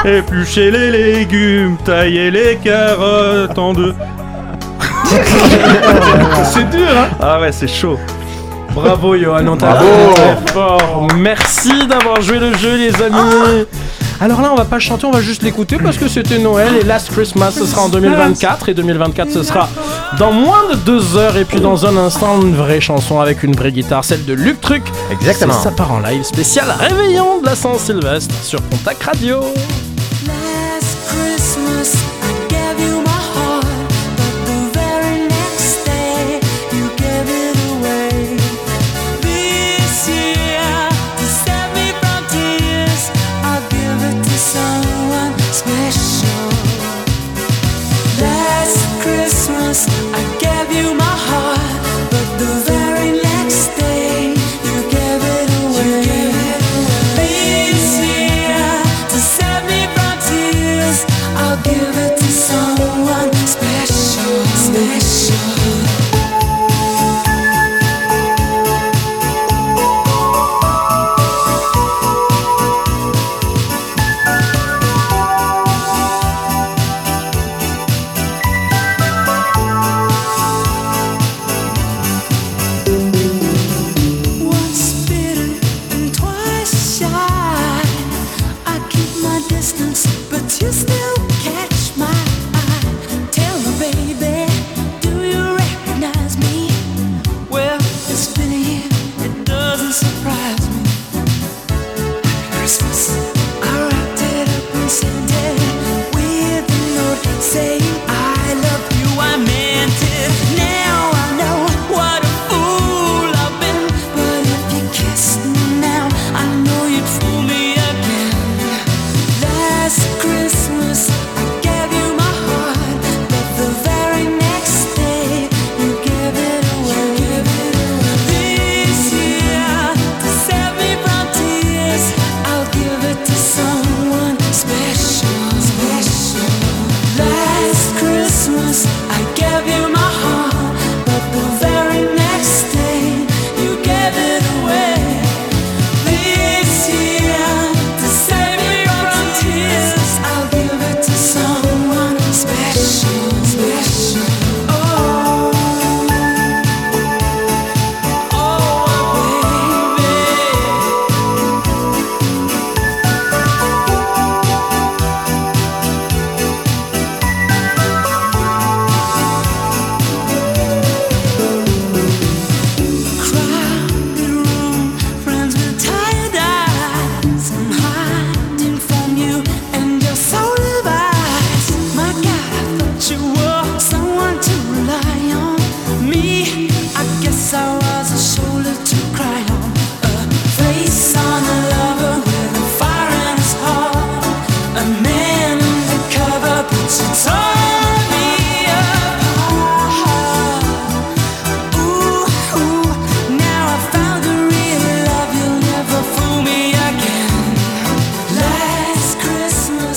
Éplucher 0.07 0.71
les 0.71 0.91
légumes, 0.91 1.77
tailler 1.85 2.31
les 2.31 2.57
carottes 2.57 3.59
en 3.59 3.75
deux. 3.75 3.95
c'est 6.45 6.71
dur, 6.71 6.89
hein 6.97 7.09
Ah 7.21 7.41
ouais, 7.41 7.53
c'est 7.53 7.69
chaud. 7.69 7.99
Bravo 8.75 9.17
Johan, 9.19 9.47
on 9.47 9.57
t'a 9.57 9.73
Bravo. 9.73 10.15
très 10.15 10.53
fort. 10.55 11.09
Merci 11.15 11.87
d'avoir 11.87 12.23
joué 12.23 12.39
le 12.39 12.55
jeu 12.57 12.75
les 12.79 13.03
amis. 13.03 13.67
Alors 14.21 14.41
là, 14.41 14.53
on 14.53 14.57
va 14.57 14.65
pas 14.65 14.81
chanter, 14.81 15.07
on 15.07 15.13
va 15.13 15.21
juste 15.21 15.43
l'écouter 15.43 15.77
parce 15.79 15.97
que 15.97 16.09
c'était 16.09 16.39
Noël 16.39 16.75
et 16.81 16.85
Last 16.85 17.11
Christmas, 17.11 17.53
ce 17.53 17.67
sera 17.67 17.83
en 17.83 17.89
2024 17.89 18.69
et 18.69 18.75
2024, 18.75 19.31
ce 19.31 19.43
sera 19.45 19.69
dans 20.19 20.33
moins 20.33 20.69
de 20.71 20.75
deux 20.77 21.17
heures 21.17 21.37
et 21.37 21.45
puis 21.45 21.61
dans 21.61 21.87
un 21.87 21.97
instant, 21.97 22.43
une 22.43 22.57
vraie 22.57 22.81
chanson 22.81 23.21
avec 23.21 23.45
une 23.45 23.55
vraie 23.55 23.71
guitare, 23.71 24.05
celle 24.05 24.25
de 24.25 24.33
Luc 24.33 24.61
Truc. 24.61 24.83
Exactement. 25.13 25.53
Ça 25.53 25.71
part 25.71 25.93
en 25.93 26.01
live 26.01 26.25
spécial 26.25 26.67
réveillon 26.81 27.41
de 27.41 27.47
la 27.47 27.55
Saint-Sylvestre 27.55 28.35
sur 28.43 28.61
Pontac 28.63 29.01
Radio. 29.03 29.41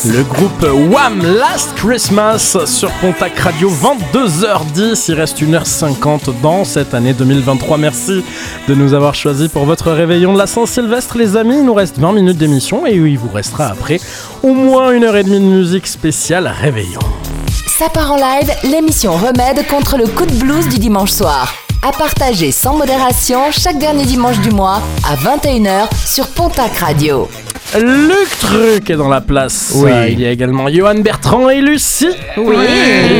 Le 0.03 0.23
groupe 0.23 0.65
Wham! 0.89 1.21
Last 1.21 1.75
Christmas 1.75 2.57
sur 2.65 2.89
Pontac 2.93 3.37
Radio, 3.37 3.69
22h10. 3.69 5.05
Il 5.09 5.13
reste 5.13 5.39
1h50 5.39 6.41
dans 6.41 6.65
cette 6.65 6.95
année 6.95 7.13
2023. 7.13 7.77
Merci 7.77 8.23
de 8.67 8.73
nous 8.73 8.95
avoir 8.95 9.13
choisis 9.13 9.47
pour 9.47 9.65
votre 9.65 9.91
réveillon 9.91 10.33
de 10.33 10.39
la 10.39 10.47
Saint-Sylvestre, 10.47 11.19
les 11.19 11.37
amis. 11.37 11.57
Il 11.57 11.65
nous 11.65 11.75
reste 11.75 11.99
20 11.99 12.13
minutes 12.13 12.37
d'émission 12.39 12.87
et 12.87 12.95
il 12.95 13.19
vous 13.19 13.29
restera 13.29 13.67
après 13.67 13.99
au 14.41 14.53
moins 14.55 14.91
une 14.91 15.03
heure 15.03 15.17
et 15.17 15.23
demie 15.23 15.39
de 15.39 15.45
musique 15.45 15.85
spéciale 15.85 16.47
réveillon. 16.47 17.01
Ça 17.67 17.87
part 17.89 18.13
en 18.13 18.15
live, 18.15 18.51
l'émission 18.63 19.11
Remède 19.13 19.67
contre 19.67 19.97
le 19.97 20.07
coup 20.07 20.25
de 20.25 20.33
blues 20.33 20.67
du 20.67 20.79
dimanche 20.79 21.11
soir. 21.11 21.53
À 21.87 21.91
partager 21.91 22.51
sans 22.51 22.75
modération 22.75 23.51
chaque 23.51 23.77
dernier 23.77 24.05
dimanche 24.05 24.39
du 24.39 24.49
mois 24.49 24.81
à 25.07 25.15
21h 25.15 25.89
sur 26.07 26.27
Pontac 26.27 26.75
Radio. 26.77 27.27
Luc 27.79 28.29
Truc 28.39 28.89
est 28.89 28.97
dans 28.97 29.07
la 29.07 29.21
place. 29.21 29.71
Oui. 29.75 29.89
Euh, 29.91 30.07
Il 30.09 30.19
y 30.19 30.25
a 30.25 30.31
également 30.31 30.67
Johan 30.67 30.95
Bertrand 30.99 31.49
et 31.49 31.61
Lucie. 31.61 32.09
Oui. 32.37 32.55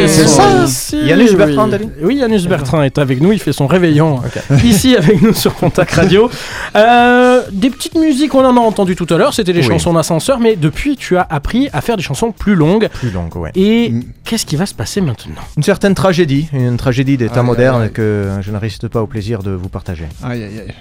C'est 0.08 0.28
ça. 0.28 0.64
ici. 0.66 0.98
Yannis 1.06 1.36
Bertrand, 1.36 1.70
Oui, 2.02 2.16
Yannis 2.18 2.48
Bertrand 2.48 2.82
est 2.84 2.98
avec 2.98 3.22
nous. 3.22 3.32
Il 3.32 3.40
fait 3.40 3.54
son 3.54 3.66
réveillon 3.68 4.22
ici 4.64 4.96
avec 4.98 5.22
nous 5.22 5.34
sur 5.34 5.56
Contact 5.56 5.92
Radio. 5.94 6.30
Euh, 6.74 7.42
des 7.52 7.70
petites 7.70 7.96
musiques, 7.96 8.34
on 8.34 8.46
en 8.46 8.56
a 8.56 8.60
entendu 8.60 8.96
tout 8.96 9.06
à 9.14 9.18
l'heure. 9.18 9.34
C'était 9.34 9.52
des 9.52 9.60
Oui. 9.60 9.68
chansons 9.68 9.92
d'ascenseur. 9.94 10.40
Mais 10.40 10.56
depuis, 10.56 10.96
tu 10.96 11.18
as 11.18 11.28
appris 11.30 11.70
à 11.74 11.82
faire 11.82 11.98
des 11.98 12.04
chansons 12.04 12.32
plus 12.32 12.56
longues. 12.56 12.88
Plus 12.94 13.12
longue, 13.12 13.36
ouais. 13.36 13.52
Et 13.56 13.94
qu'est-ce 14.24 14.46
qui 14.46 14.56
va 14.56 14.66
se 14.66 14.74
passer 14.74 15.02
maintenant? 15.02 15.36
Une 15.58 15.64
certaine 15.64 15.94
tragédie, 15.96 16.48
une 16.54 16.78
tragédie 16.78 17.18
des 17.18 17.28
temps 17.28 17.44
modernes 17.44 17.84
aïe. 17.84 17.92
que 17.92 18.30
je 18.42 18.52
ne 18.52 18.58
résiste 18.58 18.88
pas 18.88 19.02
au 19.02 19.08
plaisir 19.08 19.44
de 19.44 19.52
vous 19.52 19.68
partager. 19.70 20.06
Aïe 20.24 20.44
aïe 20.44 20.60
aïe. 20.60 20.74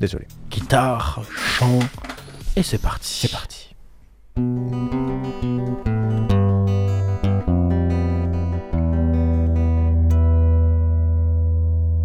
Désolé. 0.00 0.24
Guitare, 0.50 1.20
chant. 1.58 1.80
Et 2.58 2.62
c'est 2.62 2.80
parti. 2.80 3.18
C'est 3.20 3.30
parti. 3.30 3.74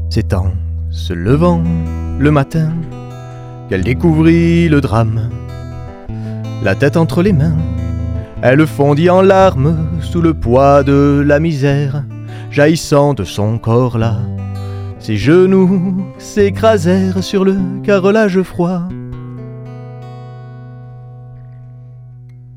C'est 0.10 0.34
en 0.34 0.52
se 0.90 1.14
levant 1.14 1.64
le 2.20 2.32
matin 2.32 2.74
qu'elle 3.70 3.84
découvrit 3.84 4.68
le 4.68 4.82
drame. 4.82 5.30
La 6.64 6.76
tête 6.76 6.98
entre 6.98 7.22
les 7.22 7.32
mains, 7.32 7.56
elle 8.42 8.68
fondit 8.68 9.10
en 9.10 9.22
larmes 9.22 9.88
sous 10.02 10.22
le 10.22 10.34
poids 10.34 10.84
de 10.84 11.24
la 11.26 11.40
misère 11.40 12.04
jaillissant 12.50 13.14
de 13.14 13.24
son 13.24 13.58
corps 13.58 13.98
là. 13.98 14.18
Ses 15.00 15.16
genoux 15.16 16.06
s'écrasèrent 16.18 17.24
sur 17.24 17.46
le 17.46 17.58
carrelage 17.84 18.42
froid. 18.42 18.90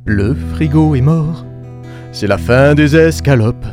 Le 0.06 0.35
frigo 0.35 0.94
est 0.94 1.01
mort, 1.01 1.47
c'est 2.12 2.26
la 2.26 2.36
fin 2.36 2.74
des 2.74 2.94
escalopes. 2.94 3.64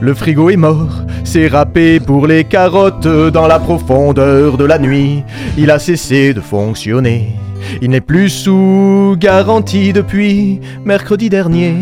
Le 0.00 0.14
frigo 0.14 0.48
est 0.48 0.56
mort, 0.56 1.02
c'est 1.24 1.48
râpé 1.48 1.98
pour 1.98 2.28
les 2.28 2.44
carottes 2.44 3.08
dans 3.32 3.48
la 3.48 3.58
profondeur 3.58 4.56
de 4.56 4.64
la 4.64 4.78
nuit. 4.78 5.24
Il 5.58 5.72
a 5.72 5.80
cessé 5.80 6.34
de 6.34 6.40
fonctionner. 6.40 7.34
Il 7.80 7.90
n'est 7.90 8.00
plus 8.00 8.28
sous 8.28 9.16
garantie 9.18 9.92
depuis 9.92 10.60
mercredi 10.84 11.28
dernier. 11.28 11.74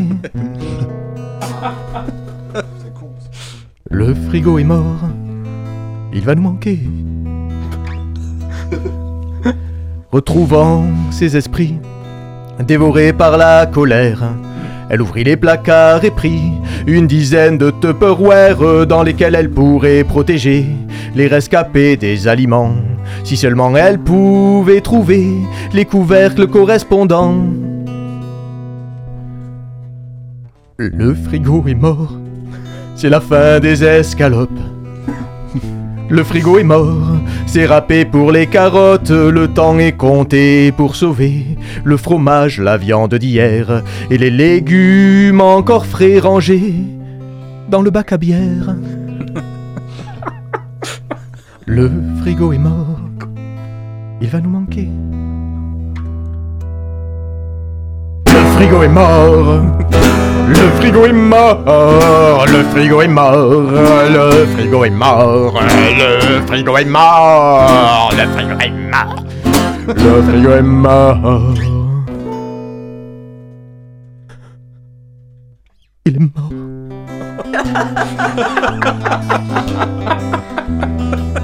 Le 3.90 4.14
frigo 4.14 4.58
est 4.58 4.64
mort, 4.64 5.10
il 6.14 6.22
va 6.22 6.34
nous 6.34 6.42
manquer. 6.42 6.80
Retrouvant 10.10 10.86
ses 11.10 11.36
esprits, 11.36 11.78
dévorés 12.62 13.12
par 13.12 13.36
la 13.36 13.66
colère, 13.66 14.22
elle 14.88 15.02
ouvrit 15.02 15.24
les 15.24 15.36
placards 15.36 16.04
et 16.04 16.10
prit 16.10 16.52
une 16.86 17.06
dizaine 17.06 17.58
de 17.58 17.70
Tupperware 17.70 18.86
dans 18.86 19.02
lesquels 19.02 19.36
elle 19.36 19.50
pourrait 19.50 20.04
protéger 20.04 20.66
les 21.14 21.28
rescapés 21.28 21.96
des 21.96 22.26
aliments. 22.26 22.74
Si 23.22 23.36
seulement 23.36 23.76
elle 23.76 23.98
pouvait 23.98 24.80
trouver 24.80 25.28
les 25.72 25.84
couvercles 25.84 26.48
correspondants. 26.48 27.44
Le 30.78 31.14
frigo 31.14 31.64
est 31.68 31.74
mort, 31.74 32.18
c'est 32.96 33.10
la 33.10 33.20
fin 33.20 33.60
des 33.60 33.84
escalopes. 33.84 34.50
Le 36.10 36.24
frigo 36.24 36.58
est 36.58 36.64
mort, 36.64 37.20
c'est 37.46 37.66
râpé 37.66 38.04
pour 38.04 38.32
les 38.32 38.48
carottes, 38.48 39.10
le 39.10 39.46
temps 39.46 39.78
est 39.78 39.92
compté 39.92 40.72
pour 40.72 40.96
sauver 40.96 41.56
le 41.84 41.96
fromage, 41.96 42.60
la 42.60 42.76
viande 42.76 43.14
d'hier 43.14 43.84
et 44.10 44.18
les 44.18 44.30
légumes 44.30 45.40
encore 45.40 45.86
frais 45.86 46.18
rangés 46.18 46.74
dans 47.68 47.80
le 47.80 47.90
bac 47.90 48.12
à 48.12 48.16
bière. 48.16 48.74
Le 51.66 51.88
frigo 52.20 52.52
est 52.52 52.58
mort, 52.58 52.98
il 54.20 54.28
va 54.28 54.40
nous 54.40 54.50
manquer. 54.50 54.88
Le 58.26 58.40
frigo 58.56 58.82
est 58.82 58.88
mort, 58.88 59.62
le 60.50 60.70
frigo 60.78 61.06
est 61.06 61.12
mort, 61.12 62.44
le 62.46 62.62
frigo 62.70 63.02
est 63.02 63.08
mort, 63.08 63.70
le 64.10 64.46
frigo 64.46 64.84
est 64.84 64.90
mort, 64.90 65.60
le 65.62 66.40
frigo 66.46 66.76
est 66.76 66.84
mort, 66.84 68.10
le 68.12 68.26
frigo 68.34 68.58
est 68.60 68.70
mort, 68.70 69.24
le 69.86 70.22
frigo 70.22 70.50
est 70.50 70.62
mort. 70.62 71.54
Il 76.06 76.16
est 76.16 76.20
mort. 76.20 76.50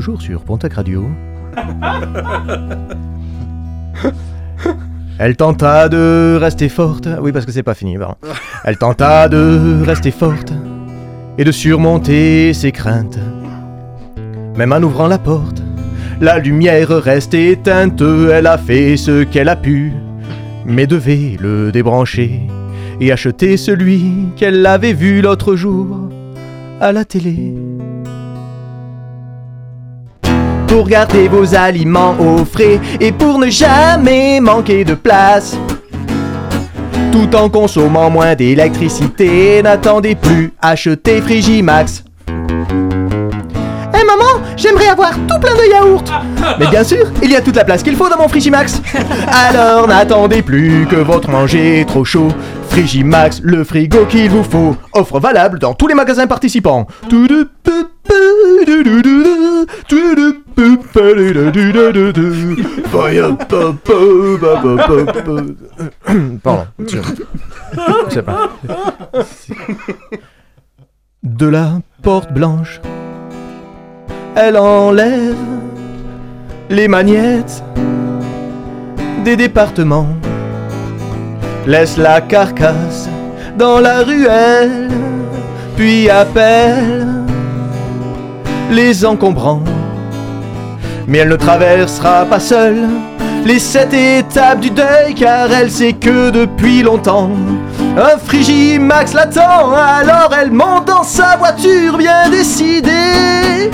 toujours 0.00 0.22
sur 0.22 0.44
Pontac 0.44 0.72
Radio. 0.72 1.10
Elle 5.18 5.36
tenta 5.36 5.90
de 5.90 6.38
rester 6.40 6.70
forte. 6.70 7.06
Oui, 7.20 7.32
parce 7.32 7.44
que 7.44 7.52
c'est 7.52 7.62
pas 7.62 7.74
fini. 7.74 7.98
Elle 8.64 8.78
tenta 8.78 9.28
de 9.28 9.82
rester 9.84 10.10
forte 10.10 10.54
et 11.36 11.44
de 11.44 11.52
surmonter 11.52 12.54
ses 12.54 12.72
craintes. 12.72 13.18
Même 14.56 14.72
en 14.72 14.80
ouvrant 14.80 15.06
la 15.06 15.18
porte, 15.18 15.62
la 16.22 16.38
lumière 16.38 16.88
reste 16.88 17.34
éteinte. 17.34 18.00
Elle 18.00 18.46
a 18.46 18.56
fait 18.56 18.96
ce 18.96 19.24
qu'elle 19.24 19.50
a 19.50 19.56
pu, 19.56 19.92
mais 20.64 20.86
devait 20.86 21.36
le 21.38 21.72
débrancher 21.72 22.48
et 23.02 23.12
acheter 23.12 23.58
celui 23.58 24.30
qu'elle 24.34 24.64
avait 24.64 24.94
vu 24.94 25.20
l'autre 25.20 25.56
jour 25.56 26.08
à 26.80 26.90
la 26.90 27.04
télé. 27.04 27.52
Pour 30.70 30.86
garder 30.86 31.26
vos 31.26 31.54
aliments 31.56 32.14
au 32.20 32.44
frais 32.44 32.78
et 33.00 33.10
pour 33.10 33.40
ne 33.40 33.50
jamais 33.50 34.38
manquer 34.38 34.84
de 34.84 34.94
place. 34.94 35.56
Tout 37.10 37.34
en 37.34 37.48
consommant 37.48 38.08
moins 38.08 38.36
d'électricité, 38.36 39.62
n'attendez 39.64 40.14
plus, 40.14 40.52
achetez 40.62 41.20
Frigimax. 41.22 42.04
Eh 42.28 44.04
maman, 44.06 44.40
j'aimerais 44.56 44.86
avoir 44.86 45.10
tout 45.10 45.40
plein 45.40 45.56
de 45.56 45.72
yaourts. 45.72 46.04
Mais 46.60 46.68
bien 46.68 46.84
sûr, 46.84 47.04
il 47.20 47.32
y 47.32 47.36
a 47.36 47.40
toute 47.40 47.56
la 47.56 47.64
place 47.64 47.82
qu'il 47.82 47.96
faut 47.96 48.08
dans 48.08 48.18
mon 48.18 48.28
Frigimax. 48.28 48.80
Alors 49.26 49.88
n'attendez 49.88 50.40
plus 50.40 50.86
que 50.88 50.94
votre 50.94 51.28
manger 51.30 51.80
est 51.80 51.84
trop 51.84 52.04
chaud. 52.04 52.28
Frigimax, 52.68 53.40
le 53.42 53.64
frigo 53.64 54.06
qu'il 54.08 54.30
vous 54.30 54.44
faut. 54.44 54.76
Offre 54.94 55.18
valable 55.18 55.58
dans 55.58 55.74
tous 55.74 55.88
les 55.88 55.94
magasins 55.94 56.28
participants. 56.28 56.86
Pardon. 66.42 66.66
Sais 68.08 68.22
pas. 68.22 68.50
De 71.22 71.46
la 71.46 71.80
porte 72.02 72.32
blanche, 72.32 72.80
elle 74.36 74.56
enlève 74.56 75.36
les 76.70 76.88
magnettes 76.88 77.62
des 79.24 79.36
départements. 79.36 80.08
Laisse 81.66 81.96
la 81.98 82.20
carcasse 82.22 83.08
dans 83.58 83.80
la 83.80 84.02
ruelle, 84.02 84.88
puis 85.76 86.08
appelle 86.08 87.06
les 88.70 89.04
encombrants. 89.04 89.62
Mais 91.06 91.18
elle 91.18 91.28
ne 91.28 91.36
traversera 91.36 92.24
pas 92.24 92.40
seule 92.40 92.88
les 93.44 93.58
sept 93.58 93.92
étapes 93.94 94.60
du 94.60 94.70
deuil 94.70 95.14
car 95.16 95.50
elle 95.50 95.70
sait 95.70 95.94
que 95.94 96.30
depuis 96.30 96.82
longtemps 96.82 97.30
un 97.96 98.18
Frigimax 98.18 99.14
l'attend. 99.14 99.72
Alors 99.72 100.30
elle 100.40 100.50
monte 100.52 100.86
dans 100.86 101.02
sa 101.02 101.36
voiture 101.36 101.96
bien 101.96 102.28
décidée 102.30 103.70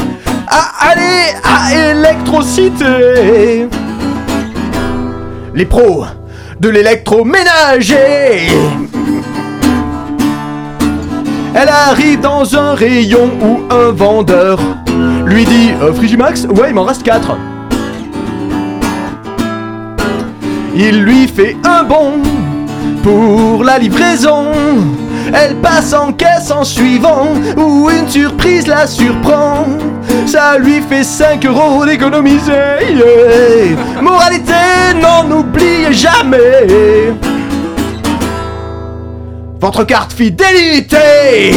à 0.46 0.90
aller 0.90 1.34
à 1.42 1.90
Électrocité. 1.92 3.68
Les 5.54 5.66
pros 5.66 6.06
de 6.60 6.68
l'électroménager. 6.68 8.48
Elle 11.54 11.68
arrive 11.68 12.20
dans 12.20 12.56
un 12.56 12.74
rayon 12.74 13.30
où 13.42 13.72
un 13.72 13.90
vendeur 13.90 14.58
lui 15.26 15.44
dit 15.44 15.70
euh, 15.82 15.92
Frigimax 15.92 16.44
Ouais, 16.44 16.68
il 16.68 16.74
m'en 16.74 16.84
reste 16.84 17.02
4. 17.02 17.36
Il 20.74 21.02
lui 21.02 21.26
fait 21.26 21.56
un 21.64 21.84
bon 21.84 22.12
pour 23.02 23.64
la 23.64 23.78
livraison. 23.78 24.44
Elle 25.32 25.56
passe 25.56 25.92
en 25.92 26.12
caisse 26.12 26.50
en 26.50 26.64
suivant 26.64 27.28
où 27.56 27.90
une 27.90 28.08
surprise 28.08 28.66
la 28.66 28.86
surprend. 28.86 29.66
Ça 30.26 30.58
lui 30.58 30.80
fait 30.82 31.04
5 31.04 31.44
euros 31.46 31.84
d'économiser. 31.84 32.52
Moralité, 34.00 34.52
n'en 35.00 35.30
oubliez 35.30 35.92
jamais. 35.92 37.14
Votre 39.60 39.84
carte 39.84 40.12
fidélité. 40.12 41.52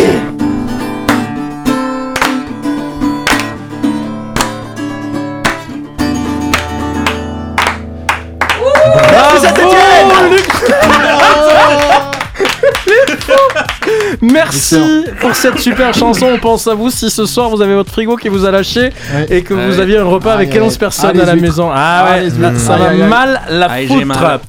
Merci 14.31 14.77
pour 15.21 15.35
cette 15.35 15.57
super 15.59 15.93
chanson. 15.93 16.27
On 16.33 16.37
pense 16.39 16.67
à 16.67 16.73
vous 16.73 16.89
si 16.89 17.09
ce 17.09 17.25
soir 17.25 17.49
vous 17.49 17.61
avez 17.61 17.73
votre 17.75 17.91
frigo 17.91 18.15
qui 18.15 18.27
vous 18.29 18.45
a 18.45 18.51
lâché 18.51 18.89
et 19.29 19.41
que 19.41 19.53
vous 19.53 19.79
aviez 19.79 19.97
un 19.97 20.03
repas 20.05 20.33
avec 20.33 20.49
Aïe, 20.49 20.57
aïe, 20.57 20.63
15 20.63 20.73
aïe. 20.73 20.79
personnes 20.79 21.11
Ah, 21.19 21.21
à 21.23 21.25
la 21.25 21.33
huîtres. 21.33 21.41
maison. 21.45 21.69
Ah 21.73 22.05
Ah, 22.07 22.11
ouais, 22.15 22.29
là, 22.39 22.51
ça 22.57 22.77
va 22.77 22.93
mal 22.93 23.41
la 23.49 23.69
foutre. 23.69 24.05
mal. 24.05 24.39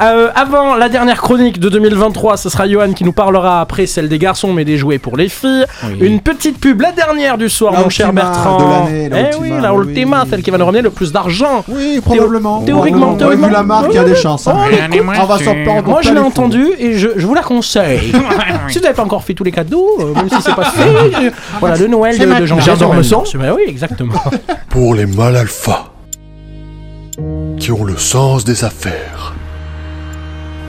Euh, 0.00 0.28
avant 0.34 0.74
la 0.74 0.88
dernière 0.88 1.20
chronique 1.20 1.58
de 1.60 1.68
2023, 1.68 2.36
ce 2.36 2.48
sera 2.48 2.68
Johan 2.68 2.92
qui 2.92 3.04
nous 3.04 3.12
parlera 3.12 3.60
après 3.60 3.86
celle 3.86 4.08
des 4.08 4.18
garçons 4.18 4.52
mais 4.52 4.64
des 4.64 4.76
jouets 4.76 4.98
pour 4.98 5.16
les 5.16 5.28
filles. 5.28 5.64
Une 6.00 6.20
petite 6.20 6.58
pub, 6.60 6.80
la 6.80 6.92
dernière 6.92 7.38
du 7.38 7.48
soir, 7.48 7.72
La 7.72 7.80
mon 7.80 7.88
cher 7.88 8.12
Bertrand. 8.12 8.58
de 8.58 8.64
l'année, 8.90 9.08
la 9.08 9.20
eh 9.20 9.24
ultima, 9.26 9.40
oui, 9.40 9.62
la 9.62 9.74
oui, 9.74 9.86
ultima, 9.88 10.24
celle 10.28 10.42
qui 10.42 10.50
va 10.50 10.58
nous 10.58 10.64
ramener 10.66 10.82
le 10.82 10.90
plus 10.90 11.12
d'argent. 11.12 11.64
Oui, 11.68 12.00
probablement. 12.04 12.62
Théoriquement, 12.62 13.06
Probablement. 13.06 13.12
Ouais, 13.12 13.18
théoriquement. 13.18 13.46
Vu 13.48 13.52
la 13.52 13.62
marque, 13.62 13.86
il 13.90 13.94
y 13.94 13.98
a 13.98 14.04
des 14.04 14.14
chances. 14.16 14.46
On 14.48 15.24
va 15.26 15.38
s'en 15.38 15.54
prendre 15.64 15.88
Moi, 15.88 16.00
je 16.02 16.12
l'ai 16.12 16.18
entendu 16.20 16.66
et 16.78 16.98
je, 16.98 17.08
je 17.16 17.26
vous 17.26 17.34
la 17.34 17.42
conseille. 17.42 18.12
si 18.68 18.78
vous 18.78 18.82
n'avez 18.84 18.94
pas 18.94 19.02
encore 19.04 19.22
fait 19.28 19.34
tous 19.34 19.44
les 19.44 19.52
cadeaux, 19.52 19.98
euh, 20.00 20.14
même 20.14 20.30
si 20.30 20.40
c'est 20.40 20.54
pas 20.54 20.70
fait, 20.70 20.88
euh, 21.26 21.30
voilà, 21.60 21.76
le 21.76 21.86
Noël 21.86 22.18
de, 22.18 22.24
de 22.24 22.46
Jean 22.46 22.56
Dormesson. 22.76 23.24
Dormesson. 23.24 23.54
Oui, 23.54 23.62
exactement. 23.66 24.14
Pour 24.70 24.94
les 24.94 25.04
mâles 25.04 25.36
alpha, 25.36 25.92
qui 27.58 27.70
ont 27.70 27.84
le 27.84 27.98
sens 27.98 28.44
des 28.44 28.64
affaires, 28.64 29.34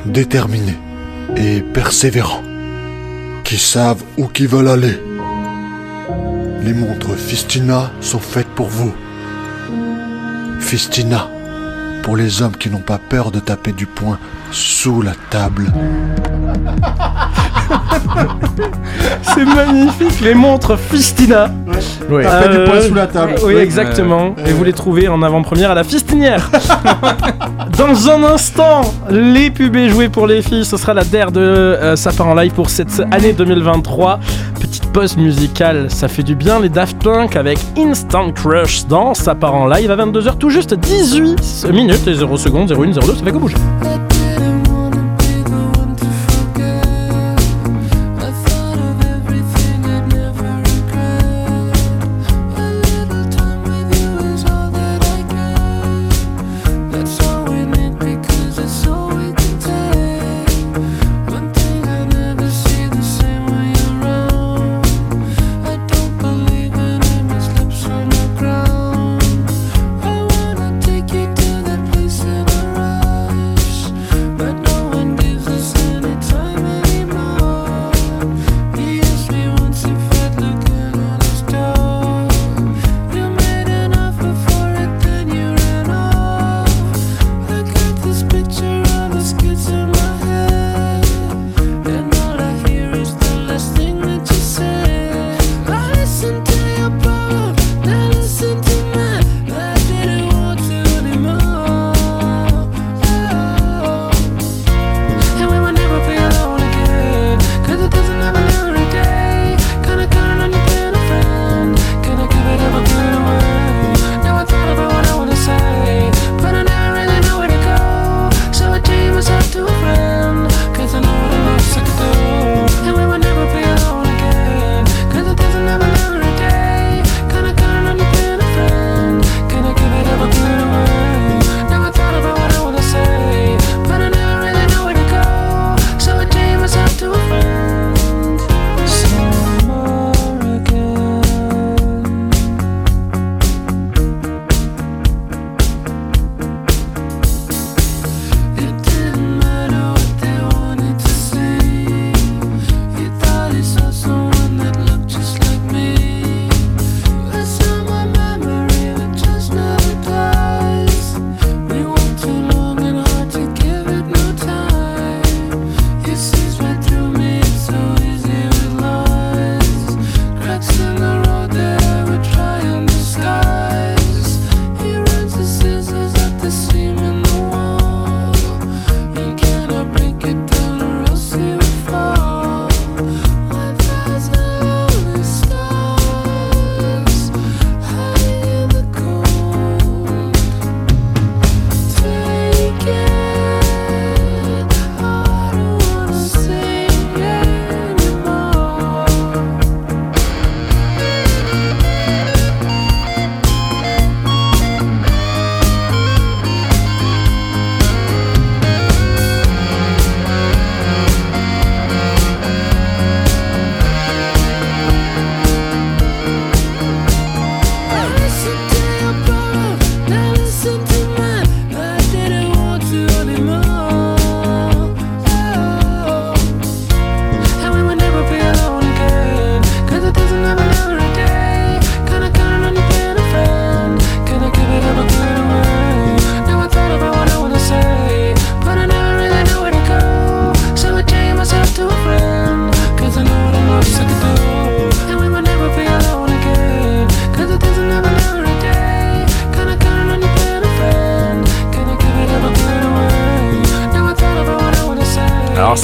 déterminés 0.06 0.78
et 1.38 1.62
persévérants, 1.62 2.44
qui 3.46 3.58
savent 3.58 4.04
où 4.18 4.28
qu'ils 4.28 4.50
veulent 4.50 4.68
aller. 4.68 5.00
Les 6.62 6.74
montres 6.74 7.16
Fistina 7.16 7.92
sont 8.02 8.20
faites 8.20 8.50
pour 8.50 8.68
vous. 8.68 8.94
Fistina, 10.60 11.30
pour 12.10 12.18
les 12.18 12.42
hommes 12.42 12.58
qui 12.58 12.72
n'ont 12.72 12.80
pas 12.80 12.98
peur 12.98 13.30
de 13.30 13.40
taper 13.40 13.72
du 13.72 13.86
poing 13.86 14.18
sous 14.52 15.04
la 15.04 15.12
table. 15.30 15.72
C'est 19.22 19.46
magnifique, 19.46 20.20
les 20.22 20.34
montres 20.34 20.76
Fistina. 20.76 21.52
Oui. 22.10 22.24
Taper 22.24 22.50
du 22.50 22.56
Euh, 22.58 22.66
poing 22.66 22.82
sous 22.82 22.94
la 22.96 23.06
table. 23.06 23.36
Oui, 23.44 23.54
Oui. 23.54 23.62
exactement. 23.62 24.34
Et 24.44 24.54
vous 24.54 24.64
les 24.64 24.74
trouvez 24.74 25.08
en 25.08 25.22
avant-première 25.22 25.70
à 25.70 25.76
la 25.76 25.84
Fistinière. 25.84 26.50
Dans 27.78 28.10
un 28.10 28.24
instant, 28.24 28.82
les 29.12 29.52
pubs 29.52 29.78
joués 29.90 30.10
pour 30.10 30.26
les 30.26 30.42
filles, 30.42 30.66
ce 30.66 30.78
sera 30.78 30.96
la 30.96 31.04
DER 31.04 31.32
de 31.32 31.40
euh, 31.40 31.96
Sapin 31.96 32.24
en 32.24 32.34
live 32.34 32.54
pour 32.54 32.72
cette 32.72 33.04
année 33.12 33.34
2023. 33.34 34.20
Pause 34.94 35.18
musicale, 35.18 35.90
ça 35.90 36.08
fait 36.08 36.24
du 36.24 36.36
bien 36.36 36.60
les 36.60 36.70
Daft 36.70 37.02
Punk 37.04 37.36
avec 37.36 37.60
Instant 37.78 38.32
Crush 38.32 38.86
dans 38.88 39.14
Sapin 39.14 39.50
en 39.50 39.68
live 39.68 39.92
à 39.92 39.96
22h, 39.96 40.38
tout 40.38 40.50
juste 40.50 40.74
18 40.74 41.72
minutes 41.72 42.08
et 42.08 42.14
0 42.16 42.38
secondes, 42.38 42.72
01, 42.72 42.92
02, 42.92 43.02
ça 43.02 43.24
fait 43.24 43.32
que 43.32 43.38
bouger. 43.38 43.56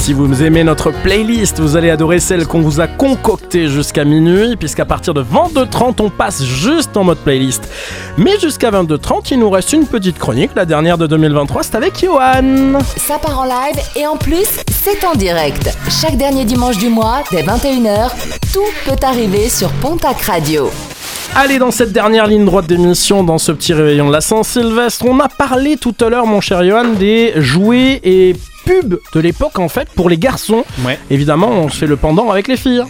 Si 0.06 0.12
vous 0.12 0.44
aimez 0.44 0.62
notre 0.62 0.92
playlist, 0.92 1.58
vous 1.58 1.74
allez 1.74 1.90
adorer 1.90 2.20
celle 2.20 2.46
qu'on 2.46 2.60
vous 2.60 2.80
a 2.80 2.86
concoctée 2.86 3.66
jusqu'à 3.66 4.04
minuit, 4.04 4.54
puisqu'à 4.54 4.84
partir 4.84 5.14
de 5.14 5.20
22h30, 5.20 6.00
on 6.00 6.10
passe 6.10 6.44
juste 6.44 6.96
en 6.96 7.02
mode 7.02 7.18
playlist. 7.18 7.68
Mais 8.16 8.38
jusqu'à 8.38 8.70
22h30, 8.70 9.26
il 9.32 9.40
nous 9.40 9.50
reste 9.50 9.72
une 9.72 9.84
petite 9.84 10.16
chronique, 10.16 10.52
la 10.54 10.64
dernière 10.64 10.96
de 10.96 11.08
2023, 11.08 11.64
c'est 11.64 11.74
avec 11.74 12.00
Johan. 12.00 12.78
Ça 12.96 13.18
part 13.18 13.40
en 13.40 13.44
live 13.46 13.82
et 13.96 14.06
en 14.06 14.16
plus, 14.16 14.46
c'est 14.70 15.04
en 15.04 15.16
direct. 15.16 15.76
Chaque 15.90 16.16
dernier 16.16 16.44
dimanche 16.44 16.78
du 16.78 16.88
mois, 16.88 17.24
dès 17.32 17.42
21h, 17.42 18.10
tout 18.52 18.60
peut 18.84 19.04
arriver 19.04 19.48
sur 19.48 19.70
Pontac 19.72 20.20
Radio. 20.22 20.70
Allez, 21.38 21.58
dans 21.58 21.70
cette 21.70 21.92
dernière 21.92 22.26
ligne 22.26 22.46
droite 22.46 22.66
d'émission, 22.66 23.22
dans 23.22 23.36
ce 23.36 23.52
petit 23.52 23.74
réveillon 23.74 24.06
de 24.06 24.12
la 24.12 24.22
Saint-Sylvestre, 24.22 25.04
on 25.06 25.20
a 25.20 25.28
parlé 25.28 25.76
tout 25.76 25.94
à 26.00 26.08
l'heure, 26.08 26.24
mon 26.24 26.40
cher 26.40 26.64
Johan, 26.64 26.94
des 26.98 27.34
jouets 27.36 28.00
et 28.04 28.34
pubs 28.64 28.98
de 29.12 29.20
l'époque, 29.20 29.58
en 29.58 29.68
fait, 29.68 29.86
pour 29.94 30.08
les 30.08 30.16
garçons. 30.16 30.64
Ouais. 30.82 30.98
Évidemment, 31.10 31.50
on 31.50 31.68
se 31.68 31.76
fait 31.76 31.86
le 31.86 31.96
pendant 31.96 32.30
avec 32.30 32.48
les 32.48 32.56
filles. 32.56 32.84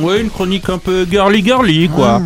Ouais, 0.00 0.20
une 0.20 0.30
chronique 0.30 0.68
un 0.68 0.78
peu 0.78 1.06
girly 1.08 1.44
girly 1.44 1.88
quoi. 1.88 2.20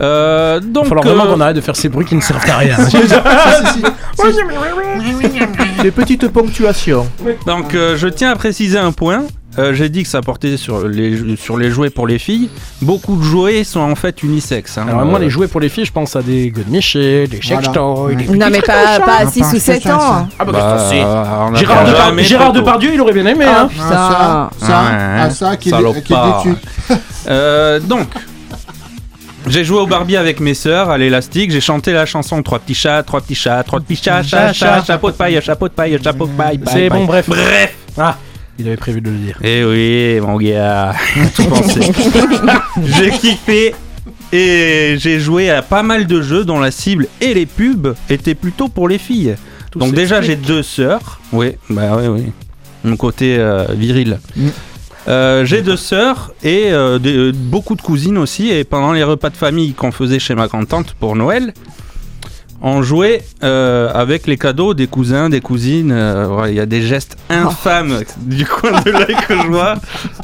Euh, 0.00 0.58
donc, 0.58 0.86
Il 0.86 0.88
va 0.88 0.96
falloir 0.96 1.04
vraiment 1.04 1.30
euh, 1.30 1.34
qu'on 1.34 1.40
arrête 1.40 1.56
de 1.56 1.60
faire 1.60 1.76
ces 1.76 1.88
bruits 1.88 2.06
qui 2.06 2.16
ne 2.16 2.22
servent 2.22 2.50
à 2.50 2.56
rien. 2.56 2.76
Des 5.82 5.90
petites 5.92 6.26
ponctuations. 6.28 7.06
Donc 7.46 7.74
euh, 7.74 7.96
je 7.96 8.08
tiens 8.08 8.30
à 8.30 8.36
préciser 8.36 8.78
un 8.78 8.90
point. 8.90 9.22
Euh, 9.58 9.74
J'ai 9.74 9.88
dit 9.90 10.02
que 10.02 10.08
ça 10.08 10.22
portait 10.22 10.56
sur 10.56 10.88
les, 10.88 11.36
sur 11.36 11.58
les 11.58 11.70
jouets 11.70 11.90
pour 11.90 12.06
les 12.06 12.18
filles. 12.18 12.48
Beaucoup 12.80 13.16
de 13.16 13.22
jouets 13.22 13.64
sont 13.64 13.80
en 13.80 13.94
fait 13.94 14.22
unisexes. 14.22 14.78
hein. 14.78 14.86
Alors 14.88 15.04
moi, 15.04 15.18
Euh, 15.18 15.22
les 15.22 15.30
jouets 15.30 15.46
pour 15.48 15.60
les 15.60 15.68
filles, 15.68 15.84
je 15.84 15.92
pense 15.92 16.16
à 16.16 16.22
des 16.22 16.48
godemichés, 16.50 17.26
des 17.26 17.42
sextoys, 17.42 18.14
des 18.16 18.26
Non, 18.28 18.46
mais 18.50 18.62
pas, 18.62 18.98
pas 19.00 19.06
ça. 19.06 19.16
à 19.18 19.26
6 19.26 19.52
ou 19.54 19.58
7 19.58 19.86
ans. 19.88 20.26
Ah 20.38 20.44
bah, 20.44 20.52
Bah, 20.52 20.78
ça, 20.78 20.88
si. 20.88 20.96
on 20.96 21.54
Gérard, 21.54 21.84
pas 21.84 21.90
Depar- 21.90 21.96
jamais 22.06 22.24
Gérard. 22.24 22.52
Depardieu, 22.54 22.90
il 22.94 23.00
aurait 23.02 23.12
bien 23.12 23.26
aimé. 23.26 23.44
Ah, 23.46 23.60
hein. 23.62 23.68
putain. 23.68 23.88
Ça, 23.88 24.50
ça, 24.58 24.66
Ouais, 24.82 24.88
ah, 25.20 25.30
ça, 25.30 25.56
qui 25.58 25.68
est, 25.68 26.02
qui 26.02 26.12
est 26.14 26.16
déçu. 26.44 26.56
Euh, 27.28 27.78
donc, 27.78 28.08
j'ai 29.46 29.64
joué 29.64 29.78
au 29.78 29.86
Barbie 29.86 30.16
avec 30.16 30.40
mes 30.40 30.54
sœurs 30.54 30.90
à 30.90 30.98
l'élastique. 30.98 31.50
J'ai 31.52 31.60
chanté 31.60 31.92
la 31.92 32.06
chanson 32.06 32.42
Trois 32.42 32.58
petits 32.58 32.74
chats, 32.74 33.02
trois 33.04 33.20
petits 33.20 33.34
chats, 33.34 33.62
trois 33.62 33.80
petits 33.80 33.96
chats, 34.02 34.22
chat, 34.22 34.52
chat, 34.52 34.82
chapeau 34.84 35.10
de 35.10 35.16
paille, 35.16 35.40
chapeau 35.42 35.68
de 35.68 35.72
paille, 35.74 35.98
chapeau 36.02 36.26
de 36.26 36.32
paille. 36.32 36.58
paille, 36.58 36.72
C'est 36.74 36.88
bon, 36.88 37.04
bref. 37.04 37.28
Bref. 37.28 37.74
Ah, 37.98 38.16
il 38.58 38.66
avait 38.66 38.76
prévu 38.76 39.00
de 39.00 39.10
le 39.10 39.16
dire. 39.16 39.38
Eh 39.42 39.64
oui, 39.64 40.20
mon 40.20 40.36
gars, 40.36 40.94
tout 41.36 41.44
pensé. 41.44 41.80
j'ai 42.84 43.10
kiffé 43.10 43.74
et 44.32 44.96
j'ai 44.98 45.20
joué 45.20 45.50
à 45.50 45.62
pas 45.62 45.82
mal 45.82 46.06
de 46.06 46.22
jeux 46.22 46.44
dont 46.44 46.60
la 46.60 46.70
cible 46.70 47.08
et 47.20 47.34
les 47.34 47.46
pubs 47.46 47.94
étaient 48.08 48.34
plutôt 48.34 48.68
pour 48.68 48.88
les 48.88 48.98
filles. 48.98 49.36
Tout 49.70 49.78
Donc 49.78 49.94
déjà 49.94 50.20
j'ai 50.20 50.36
deux 50.36 50.62
sœurs. 50.62 51.20
Oui, 51.32 51.56
bah 51.70 51.96
oui, 51.96 52.06
oui. 52.08 52.32
Mon 52.84 52.96
côté 52.96 53.36
euh, 53.38 53.66
viril. 53.74 54.18
Mm. 54.36 54.48
Euh, 55.08 55.44
j'ai 55.44 55.62
deux 55.62 55.76
sœurs 55.76 56.32
et 56.44 56.70
euh, 56.70 56.98
euh, 57.04 57.32
beaucoup 57.34 57.74
de 57.74 57.82
cousines 57.82 58.18
aussi. 58.18 58.50
Et 58.50 58.64
pendant 58.64 58.92
les 58.92 59.02
repas 59.02 59.30
de 59.30 59.36
famille 59.36 59.74
qu'on 59.74 59.92
faisait 59.92 60.18
chez 60.18 60.34
ma 60.34 60.46
grand-tante 60.46 60.94
pour 60.94 61.16
Noël, 61.16 61.54
on 62.64 62.80
jouait 62.82 63.22
euh, 63.42 63.90
avec 63.92 64.26
les 64.28 64.36
cadeaux 64.38 64.72
des 64.72 64.86
cousins, 64.86 65.28
des 65.28 65.40
cousines. 65.40 65.90
euh, 65.92 66.44
Il 66.48 66.54
y 66.54 66.60
a 66.60 66.66
des 66.66 66.80
gestes 66.82 67.16
infâmes 67.28 68.00
du 68.18 68.44
coin 68.46 68.80
de 68.80 68.90
l'œil 68.90 69.16
que 69.28 69.34
je 69.36 69.46
vois. 69.48 69.74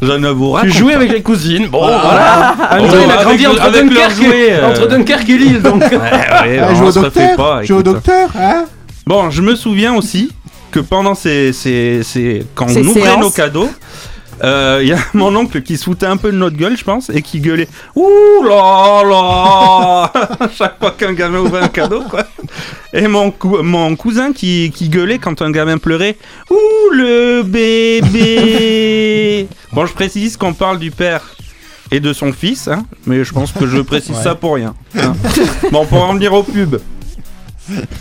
Je 0.00 0.12
ne 0.12 0.28
vous 0.28 0.56
Tu 0.62 0.70
jouais 0.70 0.92
pas. 0.92 0.98
avec 0.98 1.12
les 1.12 1.22
cousines. 1.22 1.66
Bon, 1.68 1.80
Voilà. 1.80 2.54
Oh, 2.80 2.84
il 2.84 2.94
a 3.10 3.14
avec 3.14 3.20
grandi 3.26 3.46
entre 3.46 3.62
avec 3.62 3.82
leurs 3.92 4.08
Dunkerque, 4.08 4.22
et, 4.34 4.52
euh. 4.52 4.68
entre 4.70 4.86
Dunkerque 4.88 5.28
et 5.30 5.38
Lille, 5.38 5.62
donc. 5.62 5.82
Ouais, 5.82 5.96
ouais, 5.96 5.98
Ah, 6.62 6.68
on 6.76 6.86
au 6.86 6.92
se 6.92 7.00
docteur 7.00 7.36
pas, 7.36 7.62
Joue 7.64 7.74
au 7.76 7.80
écoute. 7.80 7.92
docteur, 7.94 8.28
hein 8.38 8.66
Bon, 9.06 9.30
je 9.30 9.42
me 9.42 9.54
souviens 9.56 9.94
aussi 9.94 10.30
que 10.70 10.80
pendant 10.80 11.14
ces, 11.14 11.52
ces, 11.52 12.02
ces- 12.04 12.46
quand 12.54 12.68
Ces 12.68 12.80
on 12.86 12.88
ouvrait 12.90 13.00
séances. 13.02 13.20
nos 13.20 13.30
cadeaux, 13.30 13.70
il 14.42 14.86
y 14.88 14.92
a 14.92 14.98
mon 15.14 15.34
oncle 15.36 15.62
qui 15.62 15.76
se 15.76 15.84
foutait 15.84 16.06
un 16.06 16.16
peu 16.16 16.30
de 16.32 16.36
notre 16.36 16.56
gueule, 16.56 16.76
je 16.76 16.84
pense, 16.84 17.10
et 17.10 17.22
qui 17.22 17.40
gueulait 17.40 17.68
Ouh 17.96 18.42
là 18.44 19.02
là 19.04 20.12
Chaque 20.56 20.78
fois 20.78 20.92
qu'un 20.92 21.12
gamin 21.12 21.40
ouvrait 21.40 21.62
un 21.62 21.68
cadeau, 21.68 22.02
quoi. 22.02 22.24
Et 22.92 23.06
mon, 23.08 23.30
cou- 23.30 23.62
mon 23.62 23.94
cousin 23.96 24.32
qui, 24.32 24.70
qui 24.74 24.88
gueulait 24.88 25.18
quand 25.18 25.42
un 25.42 25.50
gamin 25.50 25.78
pleurait 25.78 26.16
Ouh 26.50 26.90
le 26.92 27.42
bébé 27.42 29.48
Bon, 29.72 29.86
je 29.86 29.92
précise 29.92 30.36
qu'on 30.36 30.54
parle 30.54 30.78
du 30.78 30.90
père 30.90 31.22
et 31.90 32.00
de 32.00 32.12
son 32.12 32.32
fils, 32.32 32.68
hein, 32.68 32.84
mais 33.06 33.24
je 33.24 33.32
pense 33.32 33.52
que 33.52 33.66
je 33.66 33.78
précise 33.80 34.16
ça 34.16 34.34
pour 34.34 34.54
rien. 34.56 34.74
hein. 34.98 35.14
Bon, 35.72 35.86
pour 35.86 36.02
en 36.04 36.12
venir 36.14 36.32
aux 36.34 36.42
pubs. 36.42 36.76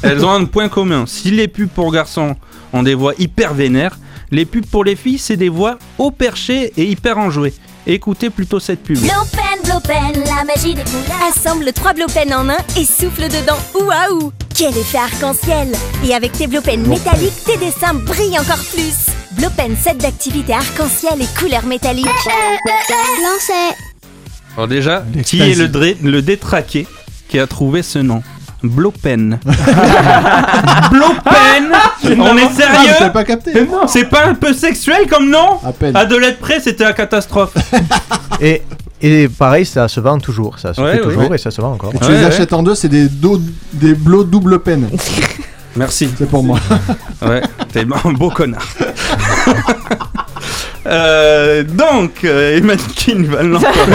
Elles 0.02 0.24
ont 0.26 0.32
un 0.32 0.46
point 0.46 0.70
commun. 0.70 1.06
Si 1.08 1.32
les 1.32 1.48
pubs 1.48 1.70
pour 1.70 1.92
garçons 1.92 2.36
ont 2.74 2.84
des 2.84 2.96
voix 2.96 3.14
hyper 3.18 3.54
vénères, 3.54 3.98
les 4.32 4.46
pubs 4.46 4.66
pour 4.66 4.84
les 4.84 4.96
filles, 4.96 5.18
c'est 5.20 5.38
des 5.38 5.50
voix 5.50 5.78
haut 5.98 6.12
perchées 6.12 6.74
et 6.78 6.86
hyper 6.86 7.18
enjouées. 7.18 7.54
Écoutez 7.86 8.30
plutôt 8.30 8.60
cette 8.60 8.84
pub. 8.84 8.98
Blopen, 8.98 9.64
Blopen, 9.64 10.24
la 10.26 10.44
magie 10.44 10.76
des 10.76 10.84
couleurs. 10.84 11.24
Assemble 11.30 11.72
trois 11.72 11.94
Blopen 11.94 12.34
en 12.34 12.50
un 12.50 12.58
et 12.78 12.84
souffle 12.84 13.30
dedans. 13.30 13.58
Waouh 13.76 14.34
Quel 14.54 14.76
effet 14.78 14.98
arc-en-ciel 14.98 15.70
Et 16.06 16.14
avec 16.14 16.34
tes 16.34 16.48
Blopen 16.48 16.86
métalliques, 16.86 17.44
tes 17.46 17.56
dessins 17.58 17.94
brillent 17.94 18.38
encore 18.40 18.64
plus. 18.74 19.06
Blopen, 19.38 19.78
set 19.78 20.00
d'activité 20.00 20.52
arc-en-ciel 20.52 21.22
et 21.22 21.40
couleurs 21.40 21.66
métalliques. 21.66 22.08
Lancez. 23.24 23.76
Alors 24.58 24.68
déjà, 24.68 25.06
qui 25.26 25.40
est 25.42 25.56
le, 25.56 25.68
dré- 25.70 25.98
le 26.04 26.22
détraqué 26.22 26.88
qui 27.30 27.40
a 27.40 27.48
trouvé 27.48 27.84
ce 27.84 28.00
nom? 28.00 28.22
Blopen. 28.64 29.40
Blopen 30.92 32.20
On 32.20 32.38
est 32.38 32.44
Ah, 32.44 32.50
je 32.52 32.56
sérieux 32.56 32.92
t'avais 32.98 33.12
pas 33.14 33.24
capté. 33.24 33.52
C'est 33.88 34.06
pas 34.06 34.26
un 34.28 34.34
peu 34.34 34.54
sexuel 34.54 35.08
comme 35.10 35.30
nom 35.30 35.60
À 35.66 35.72
peine. 35.72 35.96
À 35.96 36.06
de 36.06 36.16
l'être 36.16 36.40
près, 36.40 36.60
c'était 36.60 36.84
la 36.84 36.94
catastrophe. 36.94 37.54
Et, 38.42 38.62
et 39.02 39.28
pareil, 39.30 39.66
ça 39.66 39.88
se 39.88 40.00
vend 40.00 40.20
toujours. 40.20 40.60
Ça 40.60 40.74
se 40.74 40.82
Ouais, 40.82 40.94
fait 40.94 40.98
ouais, 41.00 41.04
toujours 41.06 41.30
ouais. 41.30 41.36
et 41.36 41.40
ça 41.40 41.50
se 41.50 41.60
vend 41.60 41.74
encore. 41.74 41.92
Et 41.96 41.98
tu 41.98 42.06
Ouais, 42.06 42.12
les 42.14 42.20
ouais. 42.20 42.26
achètes 42.26 42.54
en 42.54 42.62
deux, 42.62 42.76
c'est 42.76 42.88
des, 42.90 43.08
des 43.74 43.94
blots 43.96 44.24
double 44.24 44.60
peine. 44.60 44.90
Merci. 45.76 46.10
C'est 46.18 46.30
pour 46.30 46.44
moi. 46.44 46.60
Ouais, 47.24 47.42
un 48.06 48.12
beau 48.14 48.30
connard. 48.30 48.66
Euh, 50.90 51.64
donc, 51.64 52.24
euh, 52.24 52.58
Emmanuel 52.58 53.26
va 53.26 53.44
le 53.44 53.50
lancer. 53.50 53.68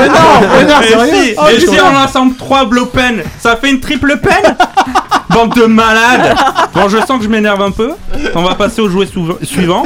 Mais 0.00 0.08
non, 0.08 0.14
mais 0.40 0.64
non, 0.64 0.80
Et 0.80 0.86
sérieux 0.86 1.12
si, 1.12 1.34
Oh, 1.36 1.42
et 1.50 1.60
si 1.60 1.78
on 1.78 1.96
assemble 1.98 2.36
3 2.36 2.64
blopen, 2.64 3.22
ça 3.38 3.56
fait 3.56 3.70
une 3.70 3.80
triple 3.80 4.16
peine 4.16 4.56
Bande 5.28 5.54
de 5.54 5.66
malades 5.66 6.34
Bon, 6.72 6.88
je 6.88 6.96
sens 6.98 7.18
que 7.18 7.24
je 7.24 7.28
m'énerve 7.28 7.60
un 7.60 7.70
peu. 7.70 7.92
On 8.34 8.42
va 8.42 8.54
passer 8.54 8.80
au 8.80 8.88
jouet 8.88 9.06
suivant. 9.42 9.84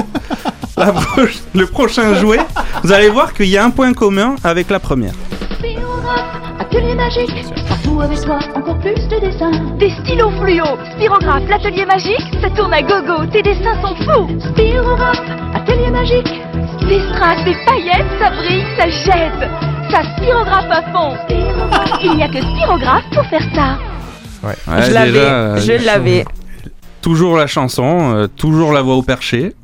La 0.77 0.95
le 1.55 1.67
prochain 1.67 2.15
jouet, 2.15 2.39
vous 2.85 2.93
allez 2.93 3.09
voir 3.09 3.35
qu'il 3.35 3.49
y 3.49 3.59
a 3.59 3.65
un 3.65 3.71
point 3.71 3.93
commun 3.93 4.37
avec 4.45 4.71
la 4.71 4.79
première. 4.79 5.15
Atelier 6.61 6.95
magique, 6.95 7.31
partout 7.69 8.01
avec 8.01 8.21
toi, 8.21 8.39
encore 8.55 8.79
plus 8.79 8.95
de 9.09 9.21
dessins. 9.21 9.51
Des 9.79 9.91
stylos 9.91 10.31
fluo, 10.41 10.65
spirographe, 10.97 11.43
l'atelier 11.49 11.87
magique, 11.87 12.25
ça 12.43 12.51
tourne 12.51 12.73
à 12.75 12.83
gogo, 12.83 13.25
tes 13.33 13.43
dessins 13.43 13.81
sont 13.81 13.95
fous. 13.97 14.29
Spirographe, 14.51 15.21
atelier 15.55 15.91
magique, 15.91 16.41
des 16.89 17.01
strass, 17.13 17.45
des 17.45 17.55
paillettes, 17.67 18.07
ça 18.21 18.31
brille, 18.31 18.65
ça 18.77 18.89
jette. 18.89 19.51
Ça 19.91 20.03
spirographe 20.17 20.71
à 20.71 20.83
fond. 20.93 21.17
Il 22.03 22.17
n'y 22.17 22.23
a 22.23 22.29
que 22.29 22.41
spirographe 22.43 23.05
pour 23.15 23.25
faire 23.27 23.45
ça. 23.55 23.79
Ouais, 24.47 24.55
je 24.87 24.93
l'avais, 24.93 25.19
euh, 25.19 25.57
je 25.57 25.85
l'avais. 25.85 26.25
Toujours 27.01 27.37
la 27.37 27.47
chanson, 27.47 28.13
euh, 28.15 28.27
toujours 28.27 28.73
la 28.73 28.83
voix 28.83 28.97
au 28.97 29.03
perché. 29.03 29.55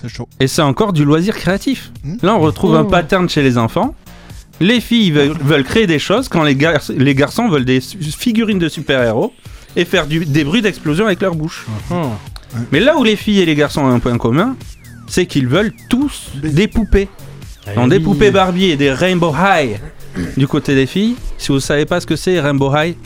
C'est 0.00 0.08
chaud. 0.08 0.26
Et 0.40 0.48
c'est 0.48 0.62
encore 0.62 0.92
du 0.92 1.04
loisir 1.04 1.36
créatif. 1.36 1.92
Là, 2.22 2.34
on 2.34 2.40
retrouve 2.40 2.74
un 2.74 2.80
Oh. 2.82 2.88
pattern 2.88 3.28
chez 3.28 3.42
les 3.42 3.56
enfants. 3.56 3.94
Les 4.62 4.80
filles 4.80 5.10
veulent, 5.10 5.36
veulent 5.40 5.64
créer 5.64 5.86
des 5.86 5.98
choses 5.98 6.28
quand 6.28 6.42
les, 6.44 6.54
gar- 6.54 6.80
les 6.96 7.14
garçons 7.14 7.48
veulent 7.48 7.64
des 7.64 7.80
figurines 7.80 8.58
de 8.60 8.68
super-héros 8.68 9.32
et 9.76 9.84
faire 9.84 10.06
du- 10.06 10.24
des 10.24 10.44
bruits 10.44 10.62
d'explosion 10.62 11.06
avec 11.06 11.20
leur 11.20 11.34
bouche. 11.34 11.66
Mais 12.70 12.80
là 12.80 12.96
où 12.98 13.02
les 13.04 13.16
filles 13.16 13.40
et 13.40 13.46
les 13.46 13.54
garçons 13.54 13.80
ont 13.80 13.92
un 13.92 13.98
point 13.98 14.16
commun, 14.18 14.56
c'est 15.08 15.26
qu'ils 15.26 15.48
veulent 15.48 15.72
tous 15.88 16.30
des 16.42 16.68
poupées. 16.68 17.08
Donc 17.76 17.90
des 17.90 17.98
poupées 18.00 18.30
Barbie 18.30 18.66
et 18.70 18.76
des 18.76 18.92
Rainbow 18.92 19.34
High 19.36 19.78
du 20.36 20.46
côté 20.46 20.74
des 20.74 20.86
filles. 20.86 21.16
Si 21.38 21.48
vous 21.52 21.60
savez 21.60 21.86
pas 21.86 22.00
ce 22.00 22.06
que 22.06 22.16
c'est 22.16 22.38
Rainbow 22.40 22.72
High, 22.76 22.96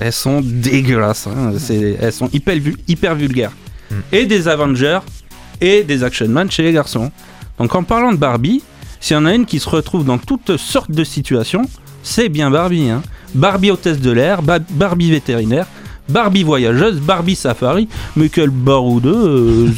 elles 0.00 0.12
sont 0.12 0.40
dégueulasses. 0.42 1.26
hein. 1.26 1.52
Elles 2.00 2.12
sont 2.12 2.28
hyper, 2.32 2.54
vul- 2.56 2.76
hyper 2.88 3.14
vulgaires. 3.14 3.52
Et 4.12 4.24
des 4.26 4.48
Avengers 4.48 5.00
et 5.60 5.82
des 5.84 6.02
Action 6.04 6.28
Man 6.28 6.50
chez 6.50 6.62
les 6.62 6.72
garçons. 6.72 7.10
Donc 7.58 7.74
en 7.74 7.82
parlant 7.82 8.12
de 8.12 8.16
Barbie, 8.16 8.62
s'il 9.02 9.16
y 9.16 9.20
en 9.20 9.26
a 9.26 9.34
une 9.34 9.44
qui 9.44 9.58
se 9.58 9.68
retrouve 9.68 10.04
dans 10.06 10.16
toutes 10.16 10.56
sortes 10.56 10.90
de 10.90 11.04
situations, 11.04 11.62
c'est 12.02 12.30
bien 12.30 12.50
Barbie. 12.50 12.88
hein. 12.88 13.02
Barbie 13.34 13.70
hôtesse 13.70 14.00
de 14.00 14.10
l'air, 14.10 14.42
Ba- 14.42 14.58
Barbie 14.70 15.10
vétérinaire, 15.10 15.66
Barbie 16.08 16.42
voyageuse, 16.42 17.00
Barbie 17.00 17.36
safari, 17.36 17.88
mais 18.16 18.28
quel 18.28 18.50
baroudeux 18.50 19.70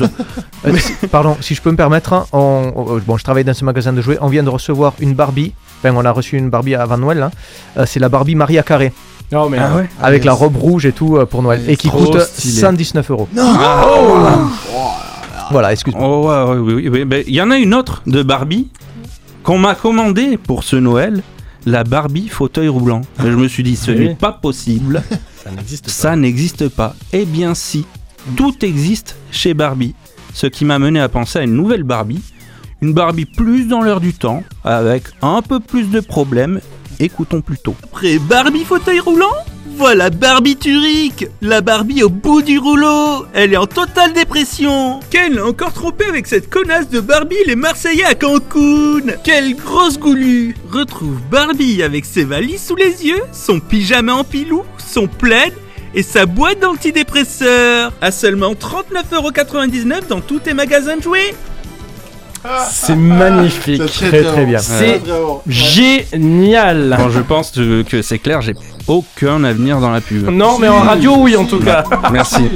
Euh, 0.66 0.72
Pardon, 1.10 1.36
si 1.40 1.54
je 1.54 1.60
peux 1.62 1.70
me 1.70 1.76
permettre, 1.76 2.12
hein, 2.12 2.26
on- 2.32 2.72
on- 2.74 2.98
bon, 3.06 3.16
je 3.16 3.24
travaille 3.24 3.44
dans 3.44 3.52
ce 3.54 3.64
magasin 3.64 3.92
de 3.92 4.00
jouets. 4.00 4.18
On 4.20 4.28
vient 4.28 4.42
de 4.42 4.48
recevoir 4.48 4.94
une 5.00 5.14
Barbie. 5.14 5.52
Enfin, 5.78 5.94
on 5.96 6.04
a 6.04 6.10
reçu 6.10 6.36
une 6.38 6.48
Barbie 6.50 6.74
avant 6.74 6.96
Noël. 6.98 7.22
hein. 7.22 7.30
Euh, 7.76 7.84
c'est 7.86 8.00
la 8.00 8.08
Barbie 8.08 8.34
Maria 8.34 8.62
Carré. 8.62 8.92
Non, 9.32 9.48
mais. 9.48 9.58
Ah 9.58 9.76
ouais? 9.76 9.88
Avec 10.02 10.20
yes. 10.20 10.26
la 10.26 10.32
robe 10.32 10.56
rouge 10.56 10.86
et 10.86 10.92
tout 10.92 11.16
euh, 11.16 11.26
pour 11.26 11.42
Noël. 11.42 11.62
Et 11.68 11.76
qui 11.76 11.88
coûte 11.88 12.18
stylé. 12.20 12.60
119 12.60 13.10
euros. 13.10 13.28
Non 13.34 13.52
Ah, 13.58 13.84
Oh 13.86 14.90
Voilà, 15.50 15.72
excuse-moi. 15.72 16.02
Oh, 16.08 16.28
ouais, 16.28 16.58
oui, 16.58 16.74
oui, 16.74 16.88
oui. 16.88 17.04
Ben, 17.04 17.22
Il 17.26 17.34
y 17.34 17.40
en 17.42 17.50
a 17.50 17.56
une 17.58 17.74
autre 17.74 18.02
de 18.06 18.22
Barbie 18.22 18.68
qu'on 19.44 19.58
m'a 19.58 19.74
commandée 19.76 20.36
pour 20.38 20.64
ce 20.64 20.74
Noël, 20.76 21.22
la 21.66 21.84
Barbie 21.84 22.28
fauteuil 22.28 22.68
roulant. 22.68 23.02
Et 23.24 23.30
je 23.30 23.36
me 23.36 23.46
suis 23.46 23.62
dit, 23.62 23.76
ce 23.76 23.90
Oui. 23.92 24.08
n'est 24.08 24.14
pas 24.14 24.32
possible. 24.32 25.02
Ça 25.44 25.50
n'existe 25.50 25.84
pas. 25.84 25.90
Ça 25.92 26.16
n'existe 26.16 26.68
pas. 26.70 26.96
Eh 27.12 27.24
bien 27.26 27.54
si, 27.54 27.86
tout 28.36 28.64
existe 28.64 29.16
chez 29.30 29.54
Barbie. 29.54 29.94
Ce 30.32 30.46
qui 30.46 30.64
m'a 30.64 30.78
mené 30.78 30.98
à 30.98 31.08
penser 31.08 31.38
à 31.38 31.42
une 31.42 31.54
nouvelle 31.54 31.84
Barbie. 31.84 32.22
Une 32.80 32.92
Barbie 32.92 33.26
plus 33.26 33.66
dans 33.68 33.80
l'heure 33.82 34.00
du 34.00 34.12
temps, 34.14 34.42
avec 34.64 35.04
un 35.22 35.40
peu 35.42 35.60
plus 35.60 35.90
de 35.90 36.00
problèmes. 36.00 36.60
Écoutons 36.98 37.40
plutôt. 37.40 37.74
Après 37.84 38.18
Barbie 38.18 38.64
fauteuil 38.64 39.00
roulant 39.00 39.32
voilà 39.76 40.10
Barbie 40.10 40.56
Turic 40.56 41.26
La 41.42 41.60
Barbie 41.60 42.02
au 42.02 42.08
bout 42.08 42.42
du 42.42 42.58
rouleau. 42.58 43.26
Elle 43.34 43.52
est 43.52 43.56
en 43.56 43.66
totale 43.66 44.12
dépression. 44.12 45.00
Ken 45.10 45.34
l'a 45.34 45.46
encore 45.46 45.72
trompé 45.72 46.04
avec 46.06 46.26
cette 46.26 46.48
connasse 46.48 46.88
de 46.88 47.00
Barbie 47.00 47.36
les 47.46 47.56
Marseillais 47.56 48.04
à 48.04 48.14
Cancun. 48.14 49.12
Quelle 49.24 49.56
grosse 49.56 49.98
goulue. 49.98 50.56
Retrouve 50.70 51.18
Barbie 51.30 51.82
avec 51.82 52.04
ses 52.04 52.24
valises 52.24 52.64
sous 52.64 52.76
les 52.76 53.04
yeux, 53.04 53.20
son 53.32 53.60
pyjama 53.60 54.14
en 54.14 54.24
pilou, 54.24 54.62
son 54.78 55.06
plaid 55.06 55.52
et 55.94 56.02
sa 56.02 56.26
boîte 56.26 56.60
d'antidépresseurs. 56.60 57.92
À 58.00 58.10
seulement 58.10 58.52
39,99€ 58.52 60.08
dans 60.08 60.20
tous 60.20 60.40
tes 60.40 60.54
magasins 60.54 60.96
de 60.96 61.02
jouets. 61.02 61.34
C'est 62.70 62.96
magnifique. 62.96 63.82
C'est 63.90 64.08
très, 64.08 64.22
très 64.22 64.46
bon. 64.46 64.58
C'est 64.60 65.00
génial. 65.46 66.94
Bon, 66.98 67.08
je 67.08 67.20
pense 67.20 67.50
que 67.52 67.82
que 67.82 68.02
c'est 68.02 68.18
clair, 68.18 68.42
j'ai 68.42 68.54
aucun 68.88 69.44
avenir 69.44 69.80
dans 69.80 69.90
la 69.90 70.00
pub. 70.00 70.28
Non, 70.28 70.58
mais 70.58 70.68
en 70.68 70.80
radio, 70.80 71.14
oui, 71.18 71.36
en 71.36 71.44
tout 71.44 71.58
cas. 71.60 71.84
Merci. 72.12 72.50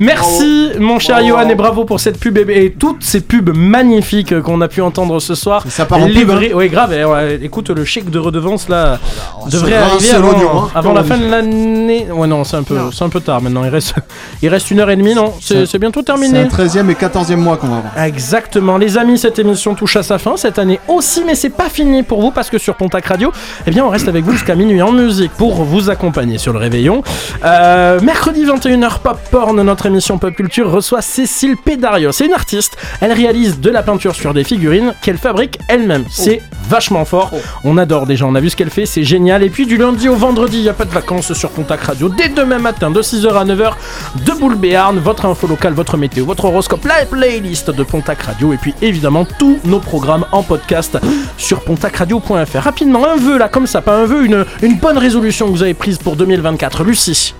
Merci, 0.00 0.70
mon 0.80 0.98
cher 0.98 1.24
Johan, 1.24 1.48
et 1.48 1.54
bravo 1.54 1.84
pour 1.84 2.00
cette 2.00 2.18
pub 2.18 2.36
et, 2.38 2.64
et 2.64 2.72
toutes 2.72 3.02
ces 3.02 3.20
pubs 3.20 3.50
magnifiques 3.54 4.40
qu'on 4.40 4.60
a 4.60 4.68
pu 4.68 4.80
entendre 4.80 5.20
ce 5.20 5.34
soir. 5.34 5.64
Ça 5.68 5.86
part 5.86 5.98
en 6.02 6.06
pub, 6.06 6.14
Livrées- 6.16 6.50
hein. 6.52 6.56
Oui, 6.56 6.68
grave. 6.68 6.92
et 6.92 7.04
ouais, 7.04 7.38
écoute, 7.42 7.70
le 7.70 7.84
chèque 7.84 8.10
de 8.10 8.18
redevance 8.18 8.68
là 8.68 8.98
on 9.40 9.46
devrait 9.48 9.74
arriver 9.74 10.10
avant, 10.12 10.70
hein, 10.74 10.94
la 10.94 11.04
fin 11.04 11.18
de 11.18 11.26
l'année. 11.26 12.06
Ouais, 12.12 12.26
non, 12.26 12.44
c'est 12.44 12.56
un 12.56 12.62
peu, 12.62 12.76
c'est 12.92 13.04
un 13.04 13.08
peu 13.08 13.20
tard 13.20 13.40
maintenant. 13.42 13.64
Il 13.64 13.70
reste, 13.70 13.94
il 14.42 14.48
reste 14.48 14.70
une 14.70 14.80
heure 14.80 14.90
et 14.90 14.96
demie, 14.96 15.14
non? 15.14 15.32
C'est 15.40 15.66
c'est 15.66 15.78
bientôt 15.78 16.00
C'est 16.00 16.06
terminé. 16.06 16.40
un 16.40 16.46
13e 16.46 16.88
et 16.90 16.94
14e 16.94 17.36
mois 17.36 17.56
qu'on 17.56 17.68
va 17.68 17.76
avoir. 17.78 18.04
Exactement, 18.04 18.78
les 18.78 18.98
amis, 18.98 19.18
cette 19.18 19.38
émission 19.38 19.74
touche 19.74 19.96
à 19.96 20.02
sa 20.02 20.18
fin 20.18 20.36
cette 20.36 20.58
année 20.58 20.80
aussi, 20.88 21.22
mais 21.24 21.34
c'est 21.34 21.50
pas 21.50 21.68
fini 21.68 22.02
pour 22.02 22.20
vous 22.20 22.30
parce 22.30 22.50
que 22.50 22.58
sur 22.58 22.74
Pontac 22.74 23.06
Radio, 23.06 23.30
eh 23.66 23.70
bien, 23.70 23.84
on 23.84 23.88
reste 23.88 24.08
avec 24.08 24.24
vous 24.24 24.32
jusqu'à 24.32 24.54
minuit 24.54 24.82
en 24.82 24.92
musique 24.92 25.32
pour 25.32 25.51
vous 25.54 25.90
accompagner 25.90 26.38
sur 26.38 26.52
le 26.52 26.58
réveillon. 26.58 27.02
Euh, 27.44 28.00
mercredi 28.00 28.44
21h, 28.44 29.00
Pop 29.00 29.18
Porn, 29.30 29.60
notre 29.62 29.86
émission 29.86 30.18
Pop 30.18 30.34
Culture 30.34 30.70
reçoit 30.70 31.02
Cécile 31.02 31.56
Pédario. 31.56 32.12
C'est 32.12 32.26
une 32.26 32.32
artiste, 32.32 32.76
elle 33.00 33.12
réalise 33.12 33.60
de 33.60 33.70
la 33.70 33.82
peinture 33.82 34.14
sur 34.14 34.34
des 34.34 34.44
figurines 34.44 34.94
qu'elle 35.02 35.18
fabrique 35.18 35.58
elle-même. 35.68 36.04
C'est 36.10 36.42
vachement 36.68 37.04
fort, 37.04 37.30
on 37.64 37.76
adore 37.76 38.06
déjà, 38.06 38.26
on 38.26 38.34
a 38.34 38.40
vu 38.40 38.50
ce 38.50 38.56
qu'elle 38.56 38.70
fait, 38.70 38.86
c'est 38.86 39.04
génial. 39.04 39.42
Et 39.42 39.50
puis 39.50 39.66
du 39.66 39.76
lundi 39.76 40.08
au 40.08 40.14
vendredi, 40.14 40.58
il 40.58 40.62
n'y 40.62 40.68
a 40.68 40.74
pas 40.74 40.84
de 40.84 40.90
vacances 40.90 41.32
sur 41.32 41.50
Pontac 41.50 41.82
Radio. 41.82 42.08
Dès 42.08 42.28
demain 42.28 42.58
matin, 42.58 42.90
de 42.90 43.02
6h 43.02 43.28
à 43.34 43.44
9h, 43.44 43.72
de 44.24 44.32
Boule 44.32 44.56
Béarn, 44.56 44.98
votre 44.98 45.26
info 45.26 45.46
locale, 45.46 45.74
votre 45.74 45.96
météo, 45.96 46.24
votre 46.24 46.46
horoscope, 46.46 46.84
la 46.84 47.04
playlist 47.04 47.70
de 47.70 47.82
Pontac 47.82 48.22
Radio. 48.22 48.52
Et 48.52 48.56
puis 48.56 48.74
évidemment, 48.80 49.26
tous 49.38 49.58
nos 49.64 49.80
programmes 49.80 50.24
en 50.32 50.42
podcast 50.42 50.98
sur 51.36 51.60
pontacradio.fr. 51.60 52.58
Rapidement, 52.58 53.06
un 53.06 53.16
vœu 53.16 53.38
là, 53.38 53.48
comme 53.48 53.66
ça, 53.66 53.82
pas 53.82 53.96
un 53.96 54.04
vœu, 54.04 54.24
une 54.62 54.76
bonne 54.78 54.98
résolution 54.98 55.41
que 55.46 55.50
vous 55.52 55.62
avez 55.62 55.74
prise 55.74 55.98
pour 55.98 56.16
2024. 56.16 56.84
Lucie, 56.84 57.34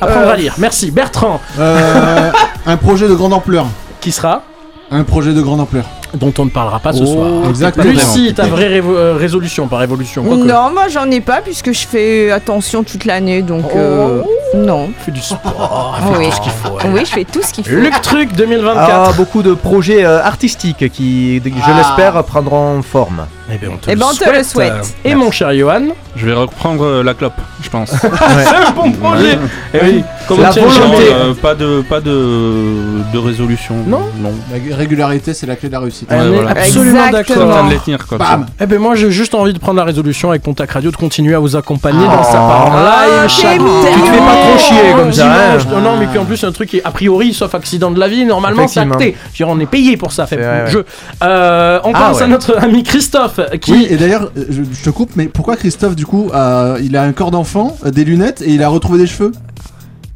apprendre 0.00 0.28
Euh. 0.28 0.32
à 0.32 0.36
lire. 0.36 0.54
Merci. 0.58 0.90
Bertrand, 0.90 1.40
Euh, 1.58 2.30
un 2.66 2.76
projet 2.76 3.08
de 3.08 3.14
grande 3.14 3.32
ampleur. 3.32 3.66
qui 4.00 4.12
sera 4.12 4.42
Un 4.90 5.04
projet 5.04 5.32
de 5.34 5.40
grande 5.42 5.60
ampleur. 5.60 5.84
dont 6.14 6.32
on 6.38 6.46
ne 6.46 6.50
parlera 6.50 6.78
pas 6.80 6.92
ce 6.94 7.02
Oh, 7.02 7.06
soir. 7.06 7.50
exactement. 7.50 7.84
Lucie, 7.92 8.32
ta 8.32 8.46
vraie 8.46 8.68
révo- 8.80 8.96
euh, 8.96 9.14
résolution, 9.18 9.66
pas 9.68 9.76
révolution. 9.76 10.24
quoique. 10.24 10.44
Non, 10.44 10.70
moi 10.72 10.88
j'en 10.88 11.10
ai 11.10 11.20
pas 11.20 11.42
puisque 11.42 11.72
je 11.72 11.86
fais 11.86 12.30
attention 12.30 12.82
toute 12.84 13.04
l'année 13.04 13.42
donc 13.42 13.64
euh, 13.76 14.22
non. 14.54 14.90
Fais 15.04 15.10
du 15.12 15.20
sport, 15.20 15.98
fais 16.00 16.18
oui. 16.18 16.26
tout 16.26 16.32
ce 16.36 16.40
qu'il 16.40 16.52
faut. 16.52 16.78
elle. 16.82 16.90
Oui, 16.92 17.00
je 17.04 17.10
fais 17.12 17.24
tout 17.24 17.42
ce 17.42 17.52
qu'il 17.52 17.64
faut. 17.64 17.74
Luc 17.76 18.00
Truc 18.00 18.32
2024. 18.34 18.88
Ah, 18.90 19.12
beaucoup 19.16 19.42
de 19.42 19.54
projets 19.54 20.04
euh, 20.04 20.22
artistiques 20.22 20.90
qui, 20.92 21.40
je 21.44 21.50
Ah. 21.64 21.76
l'espère, 21.76 22.24
prendront 22.24 22.82
forme. 22.82 23.26
Eh 23.52 23.56
bien, 23.56 23.70
on 23.72 23.76
te 23.78 23.90
Eh 23.90 23.96
ben, 23.96 24.06
on 24.10 24.14
te 24.14 24.28
le 24.30 24.42
souhaite. 24.44 24.94
Et 25.04 25.14
mon 25.14 25.30
cher 25.30 25.54
Johan, 25.54 25.82
Je 26.16 26.26
vais 26.26 26.34
reprendre 26.34 26.84
euh, 26.84 27.02
la 27.02 27.14
clope, 27.14 27.32
je 27.62 27.70
pense. 27.70 27.90
c'est 28.00 28.06
un 28.06 28.70
bon 28.72 28.92
projet. 28.92 29.38
Eh 29.72 29.78
oui, 29.82 30.04
comme 30.26 30.40
La 30.42 30.50
volonté. 30.50 30.78
Non, 30.78 30.82
jamais. 30.92 31.08
euh, 31.12 31.34
pas 31.34 31.54
de 31.54 31.80
pas 31.88 32.00
de, 32.00 33.02
de 33.12 33.18
résolution. 33.18 33.74
Non 33.86 34.02
non. 34.18 34.32
La 34.52 34.76
régularité, 34.76 35.32
c'est 35.32 35.46
la 35.46 35.56
clé 35.56 35.68
de 35.68 35.74
la 35.74 35.80
réussite. 35.80 36.08
On 36.10 36.20
est 36.20 36.28
voilà. 36.28 36.50
absolument 36.50 37.06
Exactement. 37.06 37.46
D'accord. 37.46 37.64
de 37.64 37.70
les 37.70 37.78
tenir 37.78 38.06
quoi. 38.06 38.18
Bam 38.18 38.46
Eh 38.60 38.66
ben 38.66 38.78
moi 38.78 38.94
j'ai 38.96 39.10
juste 39.10 39.34
envie 39.34 39.52
de 39.54 39.58
prendre 39.58 39.78
la 39.78 39.84
résolution 39.84 40.28
avec 40.30 40.42
Pontac 40.42 40.70
Radio 40.72 40.90
de 40.90 40.96
continuer 40.96 41.34
à 41.34 41.38
vous 41.38 41.56
accompagner 41.56 42.04
Oh. 42.06 42.16
dans 42.16 42.24
sa 42.24 42.32
part 42.38 42.66
en 42.66 42.76
live. 42.76 43.20
Ah, 43.24 43.28
chaque. 43.28 43.58
Tu 43.58 44.00
te 44.00 44.06
fais 44.06 44.18
pas 44.18 44.37
trop 44.40 44.58
chier 44.58 44.92
comme 44.96 45.12
ça, 45.12 45.22
Dimanche. 45.22 45.66
hein. 45.76 45.80
Non, 45.82 45.96
mais 45.98 46.06
puis 46.06 46.18
en 46.18 46.24
plus 46.24 46.36
c'est 46.36 46.46
un 46.46 46.52
truc 46.52 46.68
qui 46.70 46.78
est 46.78 46.84
a 46.84 46.90
priori, 46.90 47.32
sauf 47.32 47.54
accident 47.54 47.90
de 47.90 47.98
la 48.00 48.08
vie, 48.08 48.24
normalement 48.24 48.66
c'est 48.68 48.80
acté. 48.80 49.16
Je 49.34 49.44
veux 49.44 49.46
dire, 49.46 49.48
on 49.48 49.60
est 49.60 49.66
payé 49.66 49.96
pour 49.96 50.12
ça, 50.12 50.26
fait 50.26 50.36
vrai, 50.36 50.64
ouais. 50.64 50.70
jeu. 50.70 50.84
Euh, 51.22 51.80
on 51.84 51.92
Ah, 51.94 52.08
pense 52.08 52.18
ouais. 52.18 52.22
à 52.24 52.26
notre 52.26 52.56
ami 52.62 52.82
Christophe 52.82 53.40
qui 53.60 53.72
Oui, 53.72 53.86
et 53.90 53.96
d'ailleurs, 53.96 54.30
euh, 54.36 54.44
je, 54.50 54.62
je 54.72 54.84
te 54.84 54.90
coupe, 54.90 55.10
mais 55.16 55.26
pourquoi 55.26 55.56
Christophe, 55.56 55.96
du 55.96 56.06
coup, 56.06 56.30
euh, 56.34 56.78
il 56.82 56.96
a 56.96 57.02
un 57.02 57.12
corps 57.12 57.30
d'enfant, 57.30 57.76
euh, 57.84 57.90
des 57.90 58.04
lunettes 58.04 58.42
et 58.42 58.50
il 58.50 58.62
a 58.62 58.68
retrouvé 58.68 58.98
des 58.98 59.06
cheveux? 59.06 59.32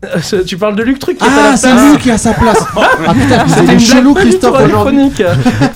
tu 0.46 0.56
parles 0.56 0.74
de 0.74 0.82
Luc 0.82 0.98
Truc 0.98 1.18
qui 1.18 1.24
est 1.24 1.28
à 1.28 1.30
Ah, 1.32 1.50
la 1.52 1.56
c'est 1.56 1.70
place. 1.70 1.90
lui 1.92 1.98
qui 1.98 2.10
a 2.10 2.18
sa 2.18 2.32
place 2.32 2.58
Ah 2.76 3.14
putain, 3.14 3.44
C'était 3.46 3.74
est 3.74 3.78
chelou 3.78 4.14
Christophe 4.14 4.60
aujourd'hui. 4.64 5.10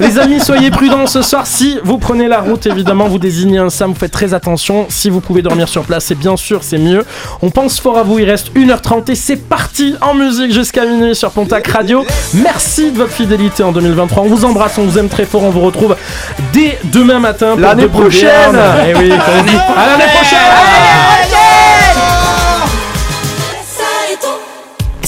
Les 0.00 0.18
amis, 0.18 0.40
soyez 0.40 0.70
prudents 0.70 1.06
ce 1.06 1.22
soir. 1.22 1.46
Si 1.46 1.78
vous 1.84 1.98
prenez 1.98 2.26
la 2.26 2.40
route, 2.40 2.66
évidemment, 2.66 3.06
vous 3.06 3.18
désignez 3.18 3.58
un 3.58 3.70
Sam, 3.70 3.90
vous 3.92 3.98
faites 3.98 4.10
très 4.10 4.34
attention. 4.34 4.86
Si 4.88 5.10
vous 5.10 5.20
pouvez 5.20 5.42
dormir 5.42 5.68
sur 5.68 5.84
place, 5.84 6.06
c'est 6.06 6.18
bien 6.18 6.36
sûr, 6.36 6.60
c'est 6.64 6.78
mieux. 6.78 7.04
On 7.42 7.50
pense 7.50 7.78
fort 7.78 7.98
à 7.98 8.02
vous, 8.02 8.18
il 8.18 8.28
reste 8.28 8.52
1h30 8.56 9.10
et 9.10 9.14
c'est 9.14 9.36
parti 9.36 9.94
en 10.00 10.14
musique 10.14 10.52
jusqu'à 10.52 10.84
minuit 10.84 11.14
sur 11.14 11.30
Pontac 11.30 11.66
Radio. 11.68 12.04
Merci 12.34 12.90
de 12.90 12.96
votre 12.98 13.12
fidélité 13.12 13.62
en 13.62 13.70
2023. 13.72 14.24
On 14.24 14.26
vous 14.28 14.44
embrasse, 14.44 14.76
on 14.78 14.82
vous 14.82 14.98
aime 14.98 15.08
très 15.08 15.24
fort. 15.24 15.44
On 15.44 15.50
vous 15.50 15.60
retrouve 15.60 15.94
dès 16.52 16.78
demain 16.84 17.20
matin 17.20 17.52
pour 17.52 17.60
L'année 17.60 17.86
beaux 17.86 18.00
prochaine. 18.02 18.28
Béarn. 18.52 18.58
Eh 18.88 18.94
oui. 18.96 19.12
À 19.12 19.86
l'année 19.86 20.10
prochaine 20.12 21.45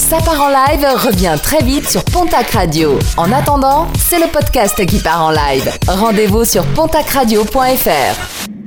Ça 0.09 0.17
part 0.21 0.41
en 0.41 0.49
live 0.49 0.87
revient 1.05 1.35
très 1.39 1.63
vite 1.63 1.87
sur 1.87 2.03
Pontac 2.03 2.49
Radio. 2.49 2.97
En 3.15 3.31
attendant, 3.31 3.87
c'est 3.95 4.17
le 4.17 4.25
podcast 4.25 4.83
qui 4.87 4.97
part 4.97 5.23
en 5.23 5.29
live. 5.29 5.71
Rendez-vous 5.87 6.45
sur 6.45 6.65
pontacradio.fr. 6.73 8.58